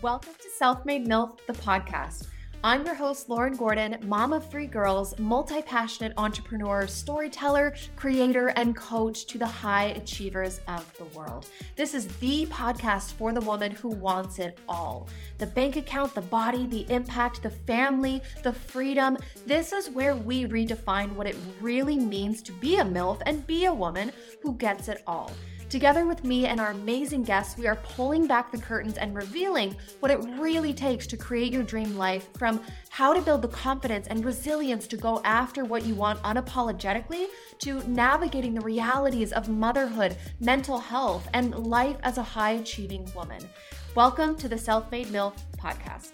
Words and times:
Welcome 0.00 0.34
to 0.40 0.48
Self 0.48 0.84
Made 0.84 1.08
MILF, 1.08 1.44
the 1.48 1.54
podcast. 1.54 2.28
I'm 2.62 2.86
your 2.86 2.94
host, 2.94 3.28
Lauren 3.28 3.56
Gordon, 3.56 3.98
mom 4.04 4.32
of 4.32 4.48
three 4.48 4.68
girls, 4.68 5.18
multi 5.18 5.60
passionate 5.60 6.12
entrepreneur, 6.16 6.86
storyteller, 6.86 7.74
creator, 7.96 8.48
and 8.54 8.76
coach 8.76 9.26
to 9.26 9.38
the 9.38 9.46
high 9.46 9.86
achievers 9.96 10.60
of 10.68 10.96
the 10.98 11.04
world. 11.18 11.48
This 11.74 11.94
is 11.94 12.06
the 12.18 12.46
podcast 12.46 13.14
for 13.14 13.32
the 13.32 13.40
woman 13.40 13.72
who 13.72 13.88
wants 13.88 14.38
it 14.38 14.60
all 14.68 15.08
the 15.38 15.46
bank 15.46 15.74
account, 15.74 16.14
the 16.14 16.20
body, 16.20 16.68
the 16.68 16.88
impact, 16.92 17.42
the 17.42 17.50
family, 17.50 18.22
the 18.44 18.52
freedom. 18.52 19.18
This 19.46 19.72
is 19.72 19.90
where 19.90 20.14
we 20.14 20.44
redefine 20.44 21.12
what 21.14 21.26
it 21.26 21.34
really 21.60 21.98
means 21.98 22.40
to 22.42 22.52
be 22.52 22.76
a 22.76 22.84
MILF 22.84 23.20
and 23.26 23.44
be 23.48 23.64
a 23.64 23.74
woman 23.74 24.12
who 24.44 24.54
gets 24.54 24.86
it 24.86 25.02
all. 25.08 25.32
Together 25.68 26.06
with 26.06 26.24
me 26.24 26.46
and 26.46 26.60
our 26.60 26.70
amazing 26.70 27.22
guests, 27.22 27.58
we 27.58 27.66
are 27.66 27.76
pulling 27.76 28.26
back 28.26 28.50
the 28.50 28.56
curtains 28.56 28.96
and 28.96 29.14
revealing 29.14 29.76
what 30.00 30.10
it 30.10 30.18
really 30.38 30.72
takes 30.72 31.06
to 31.06 31.14
create 31.14 31.52
your 31.52 31.62
dream 31.62 31.94
life 31.94 32.30
from 32.38 32.58
how 32.88 33.12
to 33.12 33.20
build 33.20 33.42
the 33.42 33.48
confidence 33.48 34.06
and 34.06 34.24
resilience 34.24 34.86
to 34.86 34.96
go 34.96 35.20
after 35.24 35.66
what 35.66 35.84
you 35.84 35.94
want 35.94 36.22
unapologetically 36.22 37.26
to 37.58 37.86
navigating 37.86 38.54
the 38.54 38.62
realities 38.62 39.30
of 39.30 39.50
motherhood, 39.50 40.16
mental 40.40 40.78
health, 40.78 41.28
and 41.34 41.54
life 41.66 41.98
as 42.02 42.16
a 42.16 42.22
high 42.22 42.52
achieving 42.52 43.06
woman. 43.14 43.46
Welcome 43.94 44.36
to 44.36 44.48
the 44.48 44.56
Self 44.56 44.90
Made 44.90 45.08
MILF 45.08 45.34
podcast. 45.58 46.12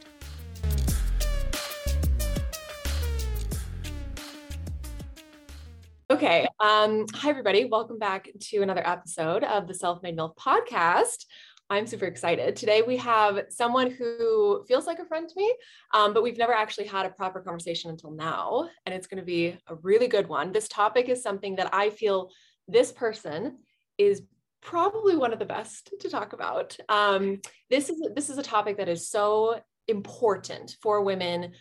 Okay. 6.14 6.46
Um, 6.60 7.06
hi, 7.12 7.28
everybody. 7.28 7.64
Welcome 7.64 7.98
back 7.98 8.28
to 8.38 8.62
another 8.62 8.86
episode 8.86 9.42
of 9.42 9.66
the 9.66 9.74
Self 9.74 10.00
Made 10.00 10.16
MILF 10.16 10.36
podcast. 10.36 11.24
I'm 11.68 11.88
super 11.88 12.04
excited. 12.04 12.54
Today, 12.54 12.82
we 12.82 12.98
have 12.98 13.46
someone 13.48 13.90
who 13.90 14.64
feels 14.68 14.86
like 14.86 15.00
a 15.00 15.06
friend 15.06 15.28
to 15.28 15.34
me, 15.36 15.52
um, 15.92 16.14
but 16.14 16.22
we've 16.22 16.38
never 16.38 16.52
actually 16.52 16.86
had 16.86 17.04
a 17.04 17.10
proper 17.10 17.40
conversation 17.40 17.90
until 17.90 18.12
now. 18.12 18.68
And 18.86 18.94
it's 18.94 19.08
going 19.08 19.18
to 19.18 19.26
be 19.26 19.58
a 19.66 19.74
really 19.82 20.06
good 20.06 20.28
one. 20.28 20.52
This 20.52 20.68
topic 20.68 21.08
is 21.08 21.20
something 21.20 21.56
that 21.56 21.74
I 21.74 21.90
feel 21.90 22.30
this 22.68 22.92
person 22.92 23.58
is 23.98 24.22
probably 24.62 25.16
one 25.16 25.32
of 25.32 25.40
the 25.40 25.46
best 25.46 25.94
to 25.98 26.08
talk 26.08 26.32
about. 26.32 26.76
Um, 26.88 27.40
this 27.70 27.90
is 27.90 28.00
this 28.14 28.30
is 28.30 28.38
a 28.38 28.42
topic 28.44 28.76
that 28.76 28.88
is 28.88 29.08
so 29.08 29.60
important 29.88 30.76
for 30.80 31.02
women 31.02 31.54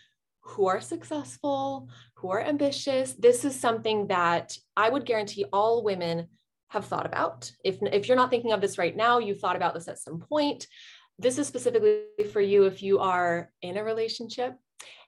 who 0.44 0.66
are 0.66 0.80
successful, 0.80 1.88
who 2.14 2.30
are 2.30 2.42
ambitious. 2.42 3.12
This 3.14 3.44
is 3.44 3.58
something 3.58 4.08
that 4.08 4.56
I 4.76 4.90
would 4.90 5.06
guarantee 5.06 5.46
all 5.52 5.82
women 5.82 6.28
have 6.68 6.84
thought 6.84 7.06
about. 7.06 7.50
If, 7.64 7.78
if 7.82 8.08
you're 8.08 8.16
not 8.16 8.30
thinking 8.30 8.52
of 8.52 8.60
this 8.60 8.78
right 8.78 8.94
now, 8.94 9.18
you've 9.18 9.40
thought 9.40 9.56
about 9.56 9.74
this 9.74 9.88
at 9.88 9.98
some 9.98 10.20
point. 10.20 10.66
This 11.18 11.38
is 11.38 11.46
specifically 11.46 12.02
for 12.32 12.40
you 12.40 12.64
if 12.64 12.82
you 12.82 12.98
are 12.98 13.50
in 13.62 13.76
a 13.76 13.84
relationship. 13.84 14.54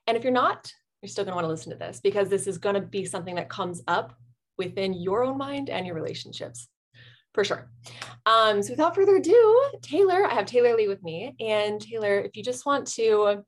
And 0.07 0.17
if 0.17 0.23
you're 0.23 0.33
not, 0.33 0.73
you're 1.03 1.11
still 1.11 1.25
going 1.25 1.33
to 1.33 1.37
want 1.37 1.45
to 1.45 1.51
listen 1.51 1.73
to 1.73 1.79
this 1.79 2.01
because 2.01 2.29
this 2.29 2.47
is 2.47 2.59
going 2.59 2.77
to 2.77 2.81
be 2.81 3.05
something 3.05 3.35
that 3.35 3.51
comes 3.51 3.83
up 3.89 4.17
within 4.57 4.95
your 4.95 5.25
own 5.25 5.37
mind 5.37 5.69
and 5.69 5.87
your 5.87 5.95
relationships 5.95 6.69
for 7.35 7.45
sure. 7.45 7.69
Um, 8.25 8.63
so 8.63 8.73
without 8.73 8.95
further 8.95 9.17
ado, 9.17 9.71
Taylor, 9.83 10.25
I 10.25 10.33
have 10.33 10.47
Taylor 10.47 10.75
Lee 10.75 10.89
with 10.89 11.03
me. 11.03 11.35
And 11.39 11.81
Taylor, 11.81 12.21
if 12.21 12.37
you 12.37 12.43
just 12.43 12.65
want 12.65 12.87
to 12.95 13.43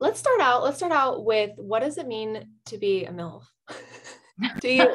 let's 0.00 0.18
start 0.18 0.40
out 0.40 0.62
let's 0.62 0.76
start 0.76 0.92
out 0.92 1.24
with 1.24 1.52
what 1.56 1.80
does 1.80 1.98
it 1.98 2.06
mean 2.06 2.48
to 2.64 2.78
be 2.78 3.04
a 3.04 3.10
milf 3.10 3.44
do 4.60 4.68
you 4.68 4.94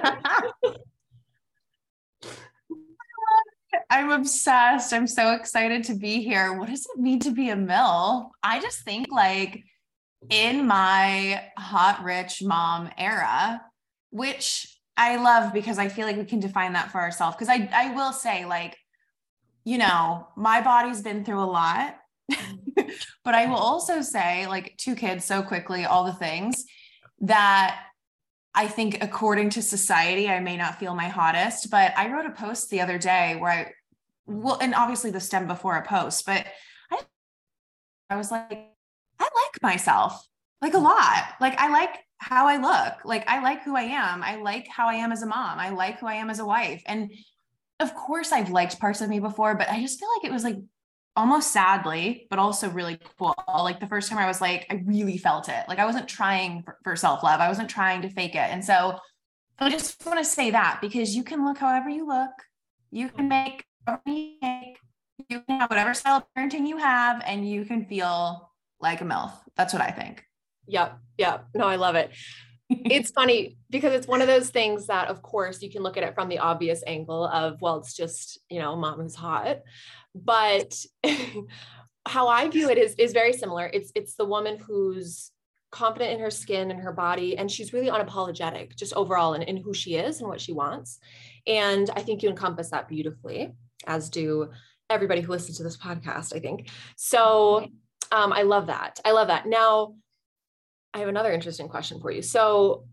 I'm 3.89 4.11
obsessed. 4.11 4.93
I'm 4.93 5.07
so 5.07 5.33
excited 5.33 5.83
to 5.85 5.95
be 5.95 6.21
here. 6.21 6.53
What 6.57 6.69
does 6.69 6.87
it 6.93 6.99
mean 6.99 7.19
to 7.19 7.31
be 7.31 7.49
a 7.49 7.55
mill? 7.55 8.31
I 8.41 8.61
just 8.61 8.83
think 8.83 9.07
like 9.11 9.63
in 10.29 10.65
my 10.65 11.43
hot 11.57 12.03
rich 12.03 12.41
mom 12.41 12.89
era, 12.97 13.61
which 14.09 14.77
I 14.95 15.17
love 15.17 15.53
because 15.53 15.79
I 15.79 15.89
feel 15.89 16.05
like 16.05 16.17
we 16.17 16.25
can 16.25 16.39
define 16.39 16.73
that 16.73 16.91
for 16.91 16.99
ourselves. 16.99 17.35
Because 17.35 17.49
I 17.49 17.69
I 17.73 17.93
will 17.93 18.13
say, 18.13 18.45
like, 18.45 18.77
you 19.63 19.77
know, 19.77 20.27
my 20.37 20.61
body's 20.61 21.01
been 21.01 21.25
through 21.25 21.43
a 21.43 21.45
lot. 21.45 21.95
Mm. 22.31 22.93
but 23.23 23.35
I 23.35 23.45
will 23.45 23.55
also 23.57 24.01
say, 24.01 24.47
like, 24.47 24.75
two 24.77 24.95
kids 24.95 25.25
so 25.25 25.41
quickly, 25.41 25.85
all 25.85 26.05
the 26.05 26.13
things 26.13 26.65
that 27.21 27.79
I 28.53 28.67
think, 28.67 29.03
according 29.03 29.51
to 29.51 29.61
society, 29.61 30.27
I 30.29 30.39
may 30.39 30.57
not 30.57 30.79
feel 30.79 30.95
my 30.95 31.07
hottest. 31.07 31.69
But 31.69 31.93
I 31.97 32.11
wrote 32.11 32.25
a 32.25 32.31
post 32.31 32.69
the 32.69 32.81
other 32.81 32.97
day 32.97 33.37
where 33.37 33.51
I, 33.51 33.71
well, 34.25 34.57
and 34.61 34.73
obviously 34.75 35.11
the 35.11 35.19
stem 35.19 35.47
before 35.47 35.77
a 35.77 35.85
post, 35.85 36.25
but 36.25 36.45
I, 36.91 36.99
I 38.09 38.15
was 38.17 38.31
like, 38.31 38.51
I 39.19 39.23
like 39.23 39.61
myself 39.61 40.27
like 40.61 40.73
a 40.73 40.77
mm. 40.77 40.83
lot. 40.83 41.25
Like, 41.39 41.59
I 41.59 41.69
like 41.69 41.99
how 42.17 42.47
I 42.47 42.57
look. 42.57 43.05
Like, 43.05 43.27
I 43.29 43.41
like 43.41 43.63
who 43.63 43.75
I 43.75 43.83
am. 43.83 44.23
I 44.23 44.35
like 44.35 44.67
how 44.67 44.87
I 44.87 44.95
am 44.95 45.11
as 45.11 45.23
a 45.23 45.27
mom. 45.27 45.59
I 45.59 45.69
like 45.69 45.99
who 45.99 46.07
I 46.07 46.15
am 46.15 46.29
as 46.29 46.39
a 46.39 46.45
wife. 46.45 46.83
And 46.85 47.11
of 47.79 47.95
course, 47.95 48.31
I've 48.31 48.51
liked 48.51 48.79
parts 48.79 49.01
of 49.01 49.09
me 49.09 49.19
before, 49.19 49.55
but 49.55 49.69
I 49.69 49.81
just 49.81 49.99
feel 49.99 50.09
like 50.15 50.25
it 50.25 50.33
was 50.33 50.43
like 50.43 50.57
almost 51.15 51.51
sadly, 51.51 52.27
but 52.29 52.39
also 52.39 52.69
really 52.69 52.99
cool. 53.17 53.35
Like 53.47 53.79
the 53.79 53.87
first 53.87 54.09
time 54.09 54.17
I 54.17 54.27
was 54.27 54.41
like, 54.41 54.65
I 54.69 54.81
really 54.85 55.17
felt 55.17 55.49
it. 55.49 55.65
Like 55.67 55.79
I 55.79 55.85
wasn't 55.85 56.07
trying 56.07 56.63
for, 56.63 56.77
for 56.83 56.95
self 56.95 57.23
love, 57.23 57.39
I 57.39 57.49
wasn't 57.49 57.69
trying 57.69 58.01
to 58.03 58.09
fake 58.09 58.35
it. 58.35 58.49
And 58.49 58.63
so 58.63 58.97
I 59.59 59.69
just 59.69 60.03
want 60.05 60.19
to 60.19 60.25
say 60.25 60.51
that 60.51 60.79
because 60.81 61.15
you 61.15 61.23
can 61.23 61.45
look 61.45 61.57
however 61.57 61.89
you 61.89 62.07
look, 62.07 62.31
you 62.91 63.09
can 63.09 63.27
make 63.27 63.65
you 64.05 65.41
can 65.41 65.59
have 65.59 65.69
whatever 65.69 65.93
style 65.93 66.17
of 66.17 66.23
parenting 66.37 66.67
you 66.67 66.77
have, 66.77 67.21
and 67.25 67.49
you 67.49 67.65
can 67.65 67.85
feel 67.85 68.51
like 68.79 69.01
a 69.01 69.05
MILF. 69.05 69.31
That's 69.55 69.73
what 69.73 69.81
I 69.81 69.91
think. 69.91 70.23
Yep. 70.67 70.97
Yep. 71.17 71.45
No, 71.55 71.67
I 71.67 71.75
love 71.75 71.95
it. 71.95 72.11
it's 72.69 73.11
funny 73.15 73.57
because 73.69 73.93
it's 73.93 74.07
one 74.07 74.21
of 74.21 74.27
those 74.27 74.49
things 74.49 74.87
that, 74.87 75.07
of 75.07 75.21
course, 75.21 75.61
you 75.61 75.71
can 75.71 75.83
look 75.83 75.97
at 75.97 76.03
it 76.03 76.15
from 76.15 76.29
the 76.29 76.39
obvious 76.39 76.83
angle 76.85 77.25
of, 77.25 77.61
well, 77.61 77.77
it's 77.77 77.93
just, 77.93 78.39
you 78.49 78.59
know, 78.59 78.75
mom 78.75 78.99
who's 78.99 79.15
hot 79.15 79.59
but 80.15 80.73
how 82.07 82.27
I 82.27 82.47
view 82.47 82.69
it 82.69 82.77
is 82.77 82.95
is 82.95 83.13
very 83.13 83.33
similar. 83.33 83.69
It's 83.71 83.91
it's 83.95 84.15
the 84.15 84.25
woman 84.25 84.57
who's 84.57 85.31
confident 85.71 86.11
in 86.11 86.19
her 86.19 86.29
skin 86.31 86.69
and 86.69 86.81
her 86.81 86.91
body 86.91 87.37
and 87.37 87.49
she's 87.49 87.71
really 87.71 87.89
unapologetic 87.89 88.75
just 88.75 88.93
overall 88.93 89.33
in, 89.33 89.41
in 89.41 89.55
who 89.55 89.73
she 89.73 89.95
is 89.95 90.19
and 90.19 90.27
what 90.27 90.41
she 90.41 90.51
wants. 90.51 90.99
And 91.47 91.89
i 91.95 92.01
think 92.01 92.21
you 92.21 92.29
encompass 92.29 92.71
that 92.71 92.89
beautifully 92.89 93.53
as 93.87 94.09
do 94.09 94.49
everybody 94.89 95.21
who 95.21 95.31
listens 95.31 95.57
to 95.57 95.63
this 95.63 95.77
podcast 95.77 96.35
i 96.35 96.39
think. 96.39 96.69
So 96.97 97.67
um, 98.11 98.33
i 98.33 98.41
love 98.41 98.67
that. 98.67 98.99
I 99.05 99.11
love 99.11 99.29
that. 99.29 99.47
Now 99.47 99.95
i 100.93 100.99
have 100.99 101.07
another 101.07 101.31
interesting 101.31 101.69
question 101.69 102.01
for 102.01 102.11
you. 102.11 102.21
So 102.21 102.85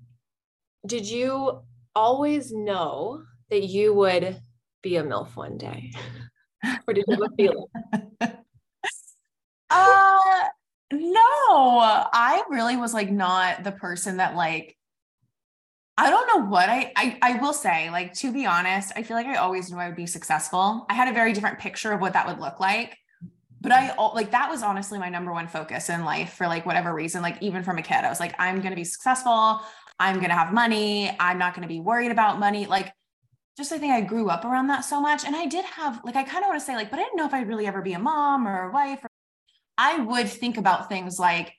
did 0.87 1.09
you 1.09 1.63
always 1.97 2.53
know 2.53 3.25
that 3.51 3.65
you 3.65 3.93
would 3.93 4.41
be 4.83 4.97
a 4.97 5.03
milf 5.03 5.35
one 5.35 5.59
day 5.59 5.91
or 6.87 6.95
did 6.95 7.05
you 7.07 7.15
have 7.15 7.23
a 7.23 7.35
feeling? 7.37 7.67
uh 9.71 10.45
no, 10.91 11.21
I 11.51 12.43
really 12.49 12.77
was 12.77 12.95
like 12.95 13.11
not 13.11 13.63
the 13.65 13.73
person 13.73 14.17
that 14.19 14.35
like 14.35 14.77
I 15.99 16.11
don't 16.11 16.27
know 16.29 16.49
what 16.49 16.69
I, 16.69 16.93
I 16.97 17.19
I 17.21 17.33
will 17.41 17.53
say 17.53 17.91
like 17.91 18.15
to 18.15 18.33
be 18.33 18.47
honest, 18.47 18.93
I 18.97 19.03
feel 19.03 19.17
like 19.17 19.27
I 19.27 19.37
always 19.37 19.71
knew 19.71 19.79
I 19.79 19.89
would 19.89 19.97
be 19.97 20.07
successful. 20.07 20.87
I 20.89 20.95
had 20.95 21.09
a 21.09 21.13
very 21.13 21.33
different 21.33 21.59
picture 21.59 21.93
of 21.93 22.01
what 22.01 22.13
that 22.15 22.27
would 22.27 22.39
look 22.39 22.61
like. 22.61 22.97
But 23.61 23.73
I 23.73 23.95
like 24.15 24.31
that 24.31 24.49
was 24.49 24.63
honestly 24.63 24.99
my 24.99 25.09
number 25.09 25.33
one 25.33 25.49
focus 25.49 25.91
in 25.91 26.05
life 26.05 26.35
for 26.35 26.47
like 26.47 26.65
whatever 26.65 26.95
reason, 26.95 27.23
like 27.23 27.43
even 27.43 27.65
from 27.65 27.79
a 27.79 27.83
kid, 27.83 28.05
I 28.05 28.09
was 28.09 28.21
like, 28.21 28.35
I'm 28.39 28.63
to 28.71 28.77
be 28.77 28.85
successful. 28.85 29.61
I'm 29.99 30.21
to 30.31 30.37
have 30.37 30.53
money. 30.53 31.11
I'm 31.19 31.39
not 31.39 31.55
to 31.67 31.75
be 31.75 31.81
worried 31.81 32.13
about 32.13 32.39
money. 32.39 32.67
Like 32.67 32.93
just 33.59 33.73
I 33.73 33.79
think 33.79 33.93
I 33.93 34.01
grew 34.01 34.31
up 34.31 34.45
around 34.45 34.69
that 34.69 34.85
so 34.85 35.01
much. 35.01 35.25
And 35.25 35.35
I 35.35 35.47
did 35.47 35.65
have 35.65 36.01
like 36.05 36.15
I 36.15 36.23
kind 36.23 36.45
of 36.45 36.49
want 36.49 36.61
to 36.61 36.65
say 36.65 36.77
like, 36.77 36.91
but 36.91 37.01
I 37.01 37.03
didn't 37.03 37.17
know 37.17 37.27
if 37.27 37.35
I'd 37.35 37.49
really 37.49 37.67
ever 37.67 37.83
be 37.83 37.93
a 37.93 37.99
mom 37.99 38.47
or 38.47 38.69
a 38.69 38.73
wife. 38.73 39.03
Or, 39.03 39.11
I 39.77 39.99
would 39.99 40.29
think 40.29 40.57
about 40.59 40.89
things 40.89 41.19
like, 41.19 41.53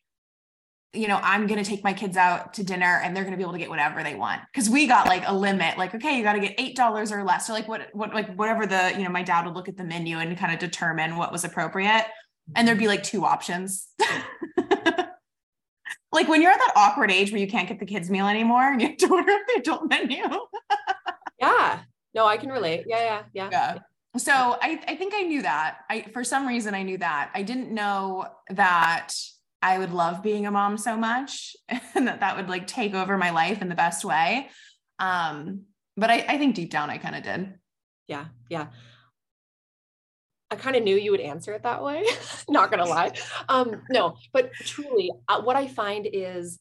you 0.94 1.10
know, 1.10 1.20
I'm 1.22 1.46
going 1.46 1.62
to 1.62 1.70
take 1.70 1.84
my 1.84 1.94
kids 1.94 2.18
out 2.18 2.54
to 2.56 2.64
dinner 2.64 3.00
and 3.04 3.16
they're 3.16 3.24
going 3.24 3.34
to 3.34 3.38
be 3.38 3.44
able 3.44 3.52
to 3.54 3.60
get 3.60 3.70
whatever 3.70 4.02
they 4.02 4.16
want. 4.16 4.42
Cause 4.56 4.70
we 4.70 4.88
got 4.88 5.08
like 5.08 5.24
a 5.28 5.34
limit, 5.34 5.78
like, 5.78 5.94
okay, 5.94 6.18
you 6.18 6.24
got 6.24 6.34
to 6.34 6.40
get 6.40 6.58
$8 6.58 7.12
or 7.12 7.24
less. 7.24 7.46
So 7.46 7.54
like 7.54 7.68
what, 7.68 7.90
what, 7.94 8.14
like 8.14 8.34
whatever 8.36 8.66
the, 8.66 8.94
you 8.98 9.04
know, 9.04 9.10
my 9.10 9.22
dad 9.22 9.46
would 9.46 9.54
look 9.54 9.70
at 9.70 9.78
the 9.78 9.84
menu 9.84 10.18
and 10.18 10.38
kind 10.38 10.54
of 10.54 10.60
determine 10.60 11.18
what 11.18 11.32
was 11.32 11.44
appropriate. 11.44 12.06
And 12.56 12.68
there'd 12.68 12.80
be 12.80 12.88
like 12.88 13.04
two 13.04 13.24
options. 13.26 13.88
like 16.12 16.28
when 16.28 16.42
you're 16.42 16.52
at 16.52 16.60
that 16.60 16.74
awkward 16.76 17.12
age 17.12 17.32
where 17.32 17.40
you 17.40 17.48
can't 17.48 17.68
get 17.68 17.80
the 17.80 17.86
kids 17.86 18.10
meal 18.10 18.28
anymore 18.28 18.72
and 18.72 18.82
you 18.82 18.88
have 18.88 18.98
to 18.98 19.08
order 19.12 19.32
the 19.48 19.60
adult 19.60 19.88
menu. 19.90 20.24
No, 22.20 22.26
I 22.26 22.36
can 22.36 22.50
relate. 22.50 22.84
Yeah, 22.86 23.00
yeah, 23.00 23.22
yeah. 23.34 23.50
Yeah. 23.50 23.78
So 24.18 24.34
I, 24.34 24.78
I 24.90 24.96
think 24.98 25.14
I 25.16 25.22
knew 25.22 25.42
that. 25.44 25.78
I 25.90 26.02
for 26.12 26.26
some 26.26 26.46
reason 26.46 26.76
I 26.76 26.84
knew 26.84 26.98
that. 26.98 27.32
I 27.34 27.44
didn't 27.44 27.72
know 27.72 28.28
that 28.50 29.14
I 29.62 29.78
would 29.78 29.94
love 29.94 30.22
being 30.22 30.46
a 30.46 30.52
mom 30.52 30.78
so 30.78 30.98
much 30.98 31.56
and 31.96 32.10
that 32.10 32.20
that 32.20 32.36
would 32.36 32.50
like 32.50 32.68
take 32.68 32.94
over 32.94 33.18
my 33.18 33.30
life 33.30 33.62
in 33.62 33.70
the 33.70 33.76
best 33.76 34.04
way. 34.04 34.50
Um, 35.00 35.62
but 35.96 36.10
I, 36.10 36.26
I 36.28 36.38
think 36.38 36.56
deep 36.56 36.72
down 36.72 36.90
I 36.90 36.98
kind 36.98 37.16
of 37.16 37.24
did. 37.24 37.54
Yeah, 38.10 38.26
yeah. 38.50 38.68
I 40.52 40.58
kind 40.58 40.76
of 40.76 40.84
knew 40.84 40.98
you 40.98 41.12
would 41.12 41.22
answer 41.22 41.54
it 41.54 41.64
that 41.64 41.82
way. 41.82 42.04
not 42.50 42.70
gonna 42.70 42.84
lie. 42.86 43.14
Um, 43.48 43.84
no, 43.90 44.18
but 44.34 44.52
truly, 44.66 45.10
uh, 45.30 45.42
what 45.42 45.56
I 45.56 45.68
find 45.70 46.06
is 46.12 46.60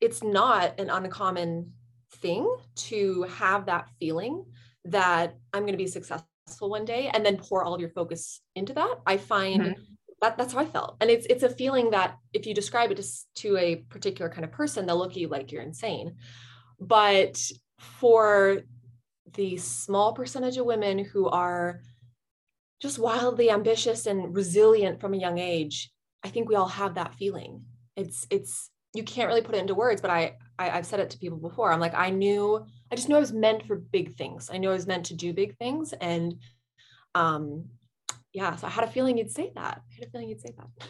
it's 0.00 0.22
not 0.22 0.80
an 0.80 0.88
uncommon 0.88 1.72
thing 2.10 2.50
to 2.76 3.24
have 3.24 3.66
that 3.66 3.90
feeling 4.00 4.46
that 4.86 5.36
I'm 5.52 5.62
going 5.62 5.72
to 5.72 5.78
be 5.78 5.86
successful 5.86 6.26
one 6.60 6.84
day 6.84 7.10
and 7.12 7.24
then 7.24 7.36
pour 7.36 7.64
all 7.64 7.74
of 7.74 7.80
your 7.80 7.90
focus 7.90 8.40
into 8.54 8.72
that. 8.74 8.96
I 9.06 9.16
find 9.16 9.60
mm-hmm. 9.62 9.82
that 10.20 10.36
that's 10.36 10.52
how 10.52 10.60
I 10.60 10.66
felt. 10.66 10.96
And 11.00 11.10
it's 11.10 11.26
it's 11.26 11.42
a 11.42 11.48
feeling 11.48 11.90
that 11.90 12.16
if 12.32 12.46
you 12.46 12.54
describe 12.54 12.90
it 12.90 12.96
to, 12.96 13.04
to 13.42 13.56
a 13.56 13.76
particular 13.76 14.30
kind 14.30 14.44
of 14.44 14.52
person, 14.52 14.86
they'll 14.86 14.98
look 14.98 15.12
at 15.12 15.16
you 15.16 15.28
like 15.28 15.52
you're 15.52 15.62
insane. 15.62 16.16
But 16.80 17.40
for 17.78 18.62
the 19.34 19.56
small 19.56 20.12
percentage 20.12 20.56
of 20.56 20.66
women 20.66 20.98
who 20.98 21.28
are 21.28 21.80
just 22.80 22.98
wildly 22.98 23.50
ambitious 23.50 24.06
and 24.06 24.34
resilient 24.36 25.00
from 25.00 25.14
a 25.14 25.18
young 25.18 25.38
age, 25.38 25.90
I 26.22 26.28
think 26.28 26.48
we 26.48 26.54
all 26.54 26.68
have 26.68 26.94
that 26.94 27.14
feeling. 27.14 27.64
It's 27.96 28.26
it's 28.30 28.70
you 28.94 29.02
can't 29.02 29.28
really 29.28 29.42
put 29.42 29.54
it 29.54 29.58
into 29.58 29.74
words, 29.74 30.00
but 30.00 30.10
I, 30.10 30.36
I 30.58 30.68
have 30.68 30.86
said 30.86 31.00
it 31.00 31.10
to 31.10 31.18
people 31.18 31.38
before. 31.38 31.72
I'm 31.72 31.80
like, 31.80 31.94
I 31.94 32.10
knew, 32.10 32.64
I 32.90 32.94
just 32.94 33.08
knew 33.08 33.16
I 33.16 33.20
was 33.20 33.32
meant 33.32 33.66
for 33.66 33.76
big 33.76 34.16
things. 34.16 34.50
I 34.52 34.58
knew 34.58 34.70
I 34.70 34.74
was 34.74 34.86
meant 34.86 35.06
to 35.06 35.14
do 35.14 35.32
big 35.32 35.56
things. 35.58 35.92
And 36.00 36.36
um, 37.14 37.66
yeah, 38.32 38.56
so 38.56 38.66
I 38.66 38.70
had 38.70 38.84
a 38.84 38.90
feeling 38.90 39.18
you'd 39.18 39.30
say 39.30 39.52
that. 39.54 39.82
I 39.90 39.94
had 39.94 40.08
a 40.08 40.10
feeling 40.10 40.28
you'd 40.28 40.40
say 40.40 40.54
that. 40.56 40.88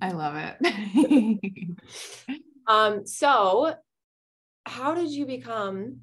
I 0.00 0.12
love 0.12 0.34
it. 0.36 1.70
um, 2.66 3.06
so 3.06 3.74
how 4.64 4.94
did 4.94 5.10
you 5.10 5.26
become, 5.26 6.00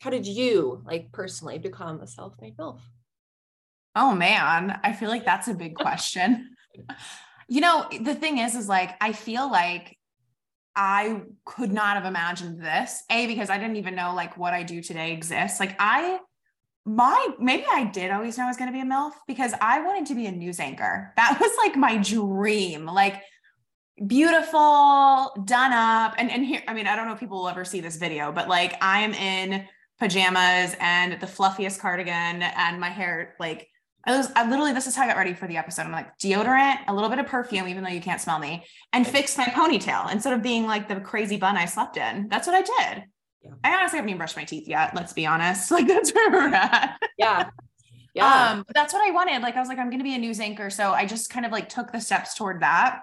how 0.00 0.10
did 0.10 0.26
you 0.26 0.82
like 0.84 1.12
personally 1.12 1.58
become 1.58 2.00
a 2.00 2.06
self-made 2.06 2.56
MILF? 2.56 2.80
Oh 3.96 4.14
man, 4.14 4.80
I 4.82 4.92
feel 4.92 5.08
like 5.08 5.24
that's 5.24 5.48
a 5.48 5.54
big 5.54 5.76
question. 5.76 6.56
you 7.48 7.60
know, 7.60 7.86
the 8.00 8.14
thing 8.14 8.38
is, 8.38 8.54
is 8.54 8.68
like, 8.68 8.96
I 9.00 9.12
feel 9.12 9.50
like 9.50 9.96
I 10.76 11.22
could 11.44 11.72
not 11.72 11.96
have 11.96 12.04
imagined 12.04 12.60
this. 12.60 13.02
A, 13.10 13.26
because 13.26 13.50
I 13.50 13.58
didn't 13.58 13.76
even 13.76 13.94
know 13.94 14.14
like 14.14 14.36
what 14.36 14.54
I 14.54 14.62
do 14.62 14.82
today 14.82 15.12
exists. 15.12 15.60
Like 15.60 15.76
I, 15.78 16.18
my, 16.84 17.28
maybe 17.38 17.64
I 17.70 17.84
did 17.84 18.10
always 18.10 18.36
know 18.36 18.44
I 18.44 18.48
was 18.48 18.56
going 18.56 18.68
to 18.68 18.72
be 18.72 18.80
a 18.80 18.84
MILF 18.84 19.12
because 19.26 19.52
I 19.60 19.80
wanted 19.80 20.06
to 20.06 20.14
be 20.14 20.26
a 20.26 20.32
news 20.32 20.60
anchor. 20.60 21.12
That 21.16 21.38
was 21.40 21.52
like 21.58 21.76
my 21.76 21.96
dream. 21.98 22.86
Like 22.86 23.22
beautiful, 24.06 25.32
done 25.44 25.72
up. 25.72 26.14
And, 26.18 26.30
and 26.30 26.44
here, 26.44 26.62
I 26.66 26.74
mean, 26.74 26.86
I 26.86 26.96
don't 26.96 27.06
know 27.06 27.14
if 27.14 27.20
people 27.20 27.38
will 27.38 27.48
ever 27.48 27.64
see 27.64 27.80
this 27.80 27.96
video, 27.96 28.32
but 28.32 28.48
like 28.48 28.76
I'm 28.80 29.14
in 29.14 29.66
pajamas 29.98 30.74
and 30.80 31.20
the 31.20 31.26
fluffiest 31.26 31.80
cardigan 31.80 32.42
and 32.42 32.80
my 32.80 32.90
hair 32.90 33.36
like 33.38 33.68
I 34.06 34.16
was 34.16 34.30
I 34.36 34.48
literally 34.48 34.72
this 34.72 34.86
is 34.86 34.94
how 34.94 35.04
I 35.04 35.06
got 35.06 35.16
ready 35.16 35.34
for 35.34 35.46
the 35.46 35.56
episode. 35.56 35.82
I'm 35.82 35.92
like 35.92 36.18
deodorant, 36.18 36.78
a 36.88 36.94
little 36.94 37.08
bit 37.08 37.18
of 37.18 37.26
perfume, 37.26 37.68
even 37.68 37.82
though 37.82 37.90
you 37.90 38.00
can't 38.00 38.20
smell 38.20 38.38
me, 38.38 38.64
and 38.92 39.06
fixed 39.06 39.38
my 39.38 39.44
ponytail 39.44 40.10
instead 40.12 40.32
of 40.32 40.42
being 40.42 40.66
like 40.66 40.88
the 40.88 41.00
crazy 41.00 41.36
bun 41.36 41.56
I 41.56 41.64
slept 41.64 41.96
in. 41.96 42.28
That's 42.28 42.46
what 42.46 42.56
I 42.56 42.62
did. 42.62 43.04
Yeah. 43.42 43.50
I 43.62 43.74
honestly 43.74 43.98
haven't 43.98 44.10
even 44.10 44.18
brushed 44.18 44.36
my 44.36 44.44
teeth 44.44 44.68
yet. 44.68 44.94
Let's 44.94 45.12
be 45.12 45.26
honest. 45.26 45.70
Like 45.74 45.88
that's 45.88 46.12
where 46.12 46.30
we're 46.30 46.54
at. 46.54 46.98
Yeah. 47.18 47.50
Yeah. 48.16 48.52
Um, 48.52 48.62
but 48.64 48.74
that's 48.76 48.94
what 48.94 49.02
I 49.04 49.10
wanted. 49.10 49.42
Like 49.42 49.56
I 49.56 49.58
was 49.58 49.68
like, 49.68 49.78
I'm 49.78 49.90
gonna 49.90 50.04
be 50.04 50.14
a 50.14 50.18
news 50.18 50.38
anchor. 50.38 50.70
So 50.70 50.92
I 50.92 51.04
just 51.04 51.30
kind 51.30 51.44
of 51.44 51.50
like 51.50 51.68
took 51.68 51.90
the 51.90 52.00
steps 52.00 52.36
toward 52.36 52.62
that. 52.62 53.00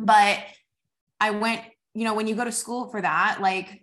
But 0.00 0.40
I 1.20 1.30
went, 1.30 1.60
you 1.94 2.02
know, 2.02 2.14
when 2.14 2.26
you 2.26 2.34
go 2.34 2.42
to 2.42 2.50
school 2.50 2.88
for 2.90 3.00
that, 3.00 3.38
like 3.40 3.81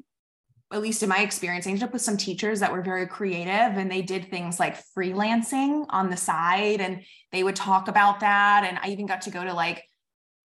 at 0.71 0.81
least 0.81 1.01
in 1.01 1.09
my 1.09 1.19
experience, 1.21 1.65
I 1.65 1.71
ended 1.71 1.83
up 1.83 1.93
with 1.93 2.01
some 2.01 2.17
teachers 2.17 2.59
that 2.59 2.71
were 2.71 2.81
very 2.81 3.07
creative 3.07 3.49
and 3.77 3.91
they 3.91 4.03
did 4.03 4.29
things 4.29 4.59
like 4.59 4.77
freelancing 4.95 5.85
on 5.89 6.09
the 6.09 6.17
side 6.17 6.79
and 6.79 7.01
they 7.31 7.43
would 7.43 7.55
talk 7.55 7.87
about 7.87 8.19
that. 8.19 8.65
And 8.67 8.77
I 8.81 8.89
even 8.89 9.07
got 9.07 9.23
to 9.23 9.31
go 9.31 9.43
to 9.43 9.53
like 9.53 9.83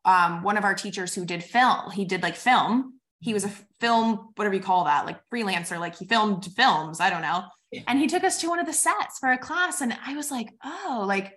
um, 0.06 0.42
one 0.42 0.56
of 0.56 0.64
our 0.64 0.74
teachers 0.74 1.14
who 1.14 1.26
did 1.26 1.44
film, 1.44 1.90
he 1.90 2.04
did 2.04 2.22
like 2.22 2.36
film. 2.36 3.00
He 3.20 3.34
was 3.34 3.44
a 3.44 3.52
film, 3.80 4.30
whatever 4.36 4.54
you 4.54 4.62
call 4.62 4.84
that, 4.84 5.06
like 5.06 5.18
freelancer, 5.32 5.78
like 5.78 5.96
he 5.96 6.06
filmed 6.06 6.44
films, 6.56 7.00
I 7.00 7.10
don't 7.10 7.22
know. 7.22 7.44
And 7.86 7.98
he 7.98 8.06
took 8.06 8.24
us 8.24 8.40
to 8.40 8.48
one 8.48 8.60
of 8.60 8.66
the 8.66 8.72
sets 8.72 9.18
for 9.18 9.32
a 9.32 9.38
class. 9.38 9.80
And 9.80 9.96
I 10.06 10.14
was 10.14 10.30
like, 10.30 10.48
oh, 10.64 11.04
like, 11.06 11.32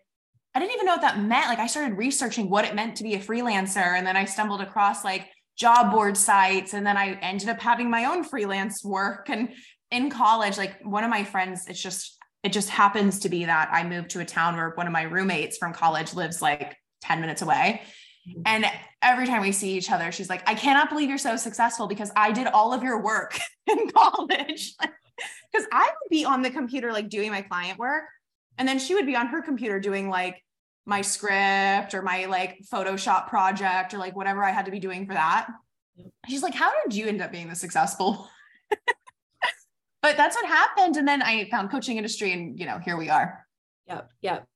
I 0.53 0.59
didn't 0.59 0.73
even 0.73 0.85
know 0.85 0.93
what 0.93 1.01
that 1.01 1.19
meant. 1.19 1.47
Like, 1.47 1.59
I 1.59 1.67
started 1.67 1.97
researching 1.97 2.49
what 2.49 2.65
it 2.65 2.75
meant 2.75 2.97
to 2.97 3.03
be 3.03 3.15
a 3.15 3.19
freelancer. 3.19 3.97
And 3.97 4.05
then 4.05 4.15
I 4.15 4.25
stumbled 4.25 4.61
across 4.61 5.03
like 5.03 5.27
job 5.57 5.91
board 5.91 6.15
sites 6.15 6.73
and 6.73 6.85
then 6.85 6.95
i 6.95 7.13
ended 7.21 7.49
up 7.49 7.59
having 7.59 7.89
my 7.89 8.05
own 8.05 8.23
freelance 8.23 8.83
work. 8.83 9.29
And 9.29 9.49
in 9.89 10.09
college 10.09 10.57
like 10.57 10.83
one 10.83 11.03
of 11.03 11.09
my 11.09 11.23
friends 11.23 11.65
it's 11.67 11.81
just 11.81 12.17
it 12.43 12.51
just 12.51 12.69
happens 12.69 13.19
to 13.19 13.29
be 13.29 13.45
that 13.45 13.69
i 13.71 13.83
moved 13.83 14.09
to 14.09 14.19
a 14.19 14.25
town 14.25 14.55
where 14.55 14.71
one 14.71 14.85
of 14.85 14.93
my 14.93 15.03
roommates 15.03 15.57
from 15.57 15.73
college 15.73 16.13
lives 16.13 16.41
like 16.41 16.75
10 17.01 17.21
minutes 17.21 17.41
away. 17.41 17.81
Mm-hmm. 18.27 18.41
and 18.45 18.65
every 19.01 19.25
time 19.25 19.41
we 19.41 19.53
see 19.53 19.77
each 19.77 19.89
other 19.89 20.11
she's 20.11 20.29
like 20.29 20.47
i 20.47 20.53
cannot 20.53 20.89
believe 20.89 21.07
you're 21.07 21.17
so 21.17 21.37
successful 21.37 21.87
because 21.87 22.11
i 22.17 22.31
did 22.31 22.47
all 22.47 22.73
of 22.73 22.83
your 22.83 23.01
work 23.01 23.39
in 23.67 23.89
college. 23.89 24.73
Because 25.51 25.67
i 25.71 25.85
would 25.85 26.09
be 26.11 26.25
on 26.25 26.43
the 26.43 26.51
computer 26.51 26.91
like 26.91 27.09
doing 27.09 27.31
my 27.31 27.41
client 27.41 27.79
work 27.79 28.03
and 28.59 28.67
then 28.67 28.77
she 28.77 28.93
would 28.93 29.07
be 29.07 29.15
on 29.15 29.27
her 29.27 29.41
computer 29.41 29.79
doing 29.79 30.09
like 30.09 30.43
my 30.87 31.01
script 31.01 31.93
or 31.93 32.01
my 32.01 32.25
like 32.25 32.59
Photoshop 32.73 33.27
project 33.27 33.93
or 33.93 33.97
like 33.97 34.15
whatever 34.15 34.43
I 34.43 34.51
had 34.51 34.65
to 34.65 34.71
be 34.71 34.79
doing 34.79 35.05
for 35.05 35.13
that. 35.13 35.47
She's 36.27 36.41
like, 36.41 36.55
How 36.55 36.71
did 36.83 36.95
you 36.95 37.07
end 37.07 37.21
up 37.21 37.31
being 37.31 37.49
this 37.49 37.59
successful? 37.59 38.27
but 40.01 40.15
that's 40.15 40.35
what 40.35 40.45
happened. 40.45 40.95
And 40.95 41.05
then 41.05 41.21
I 41.21 41.49
found 41.49 41.69
coaching 41.69 41.97
industry 41.97 42.31
and 42.31 42.57
you 42.57 42.65
know, 42.65 42.79
here 42.79 42.95
we 42.95 43.09
are. 43.09 43.45
Yep. 43.87 44.09
Yep. 44.21 44.47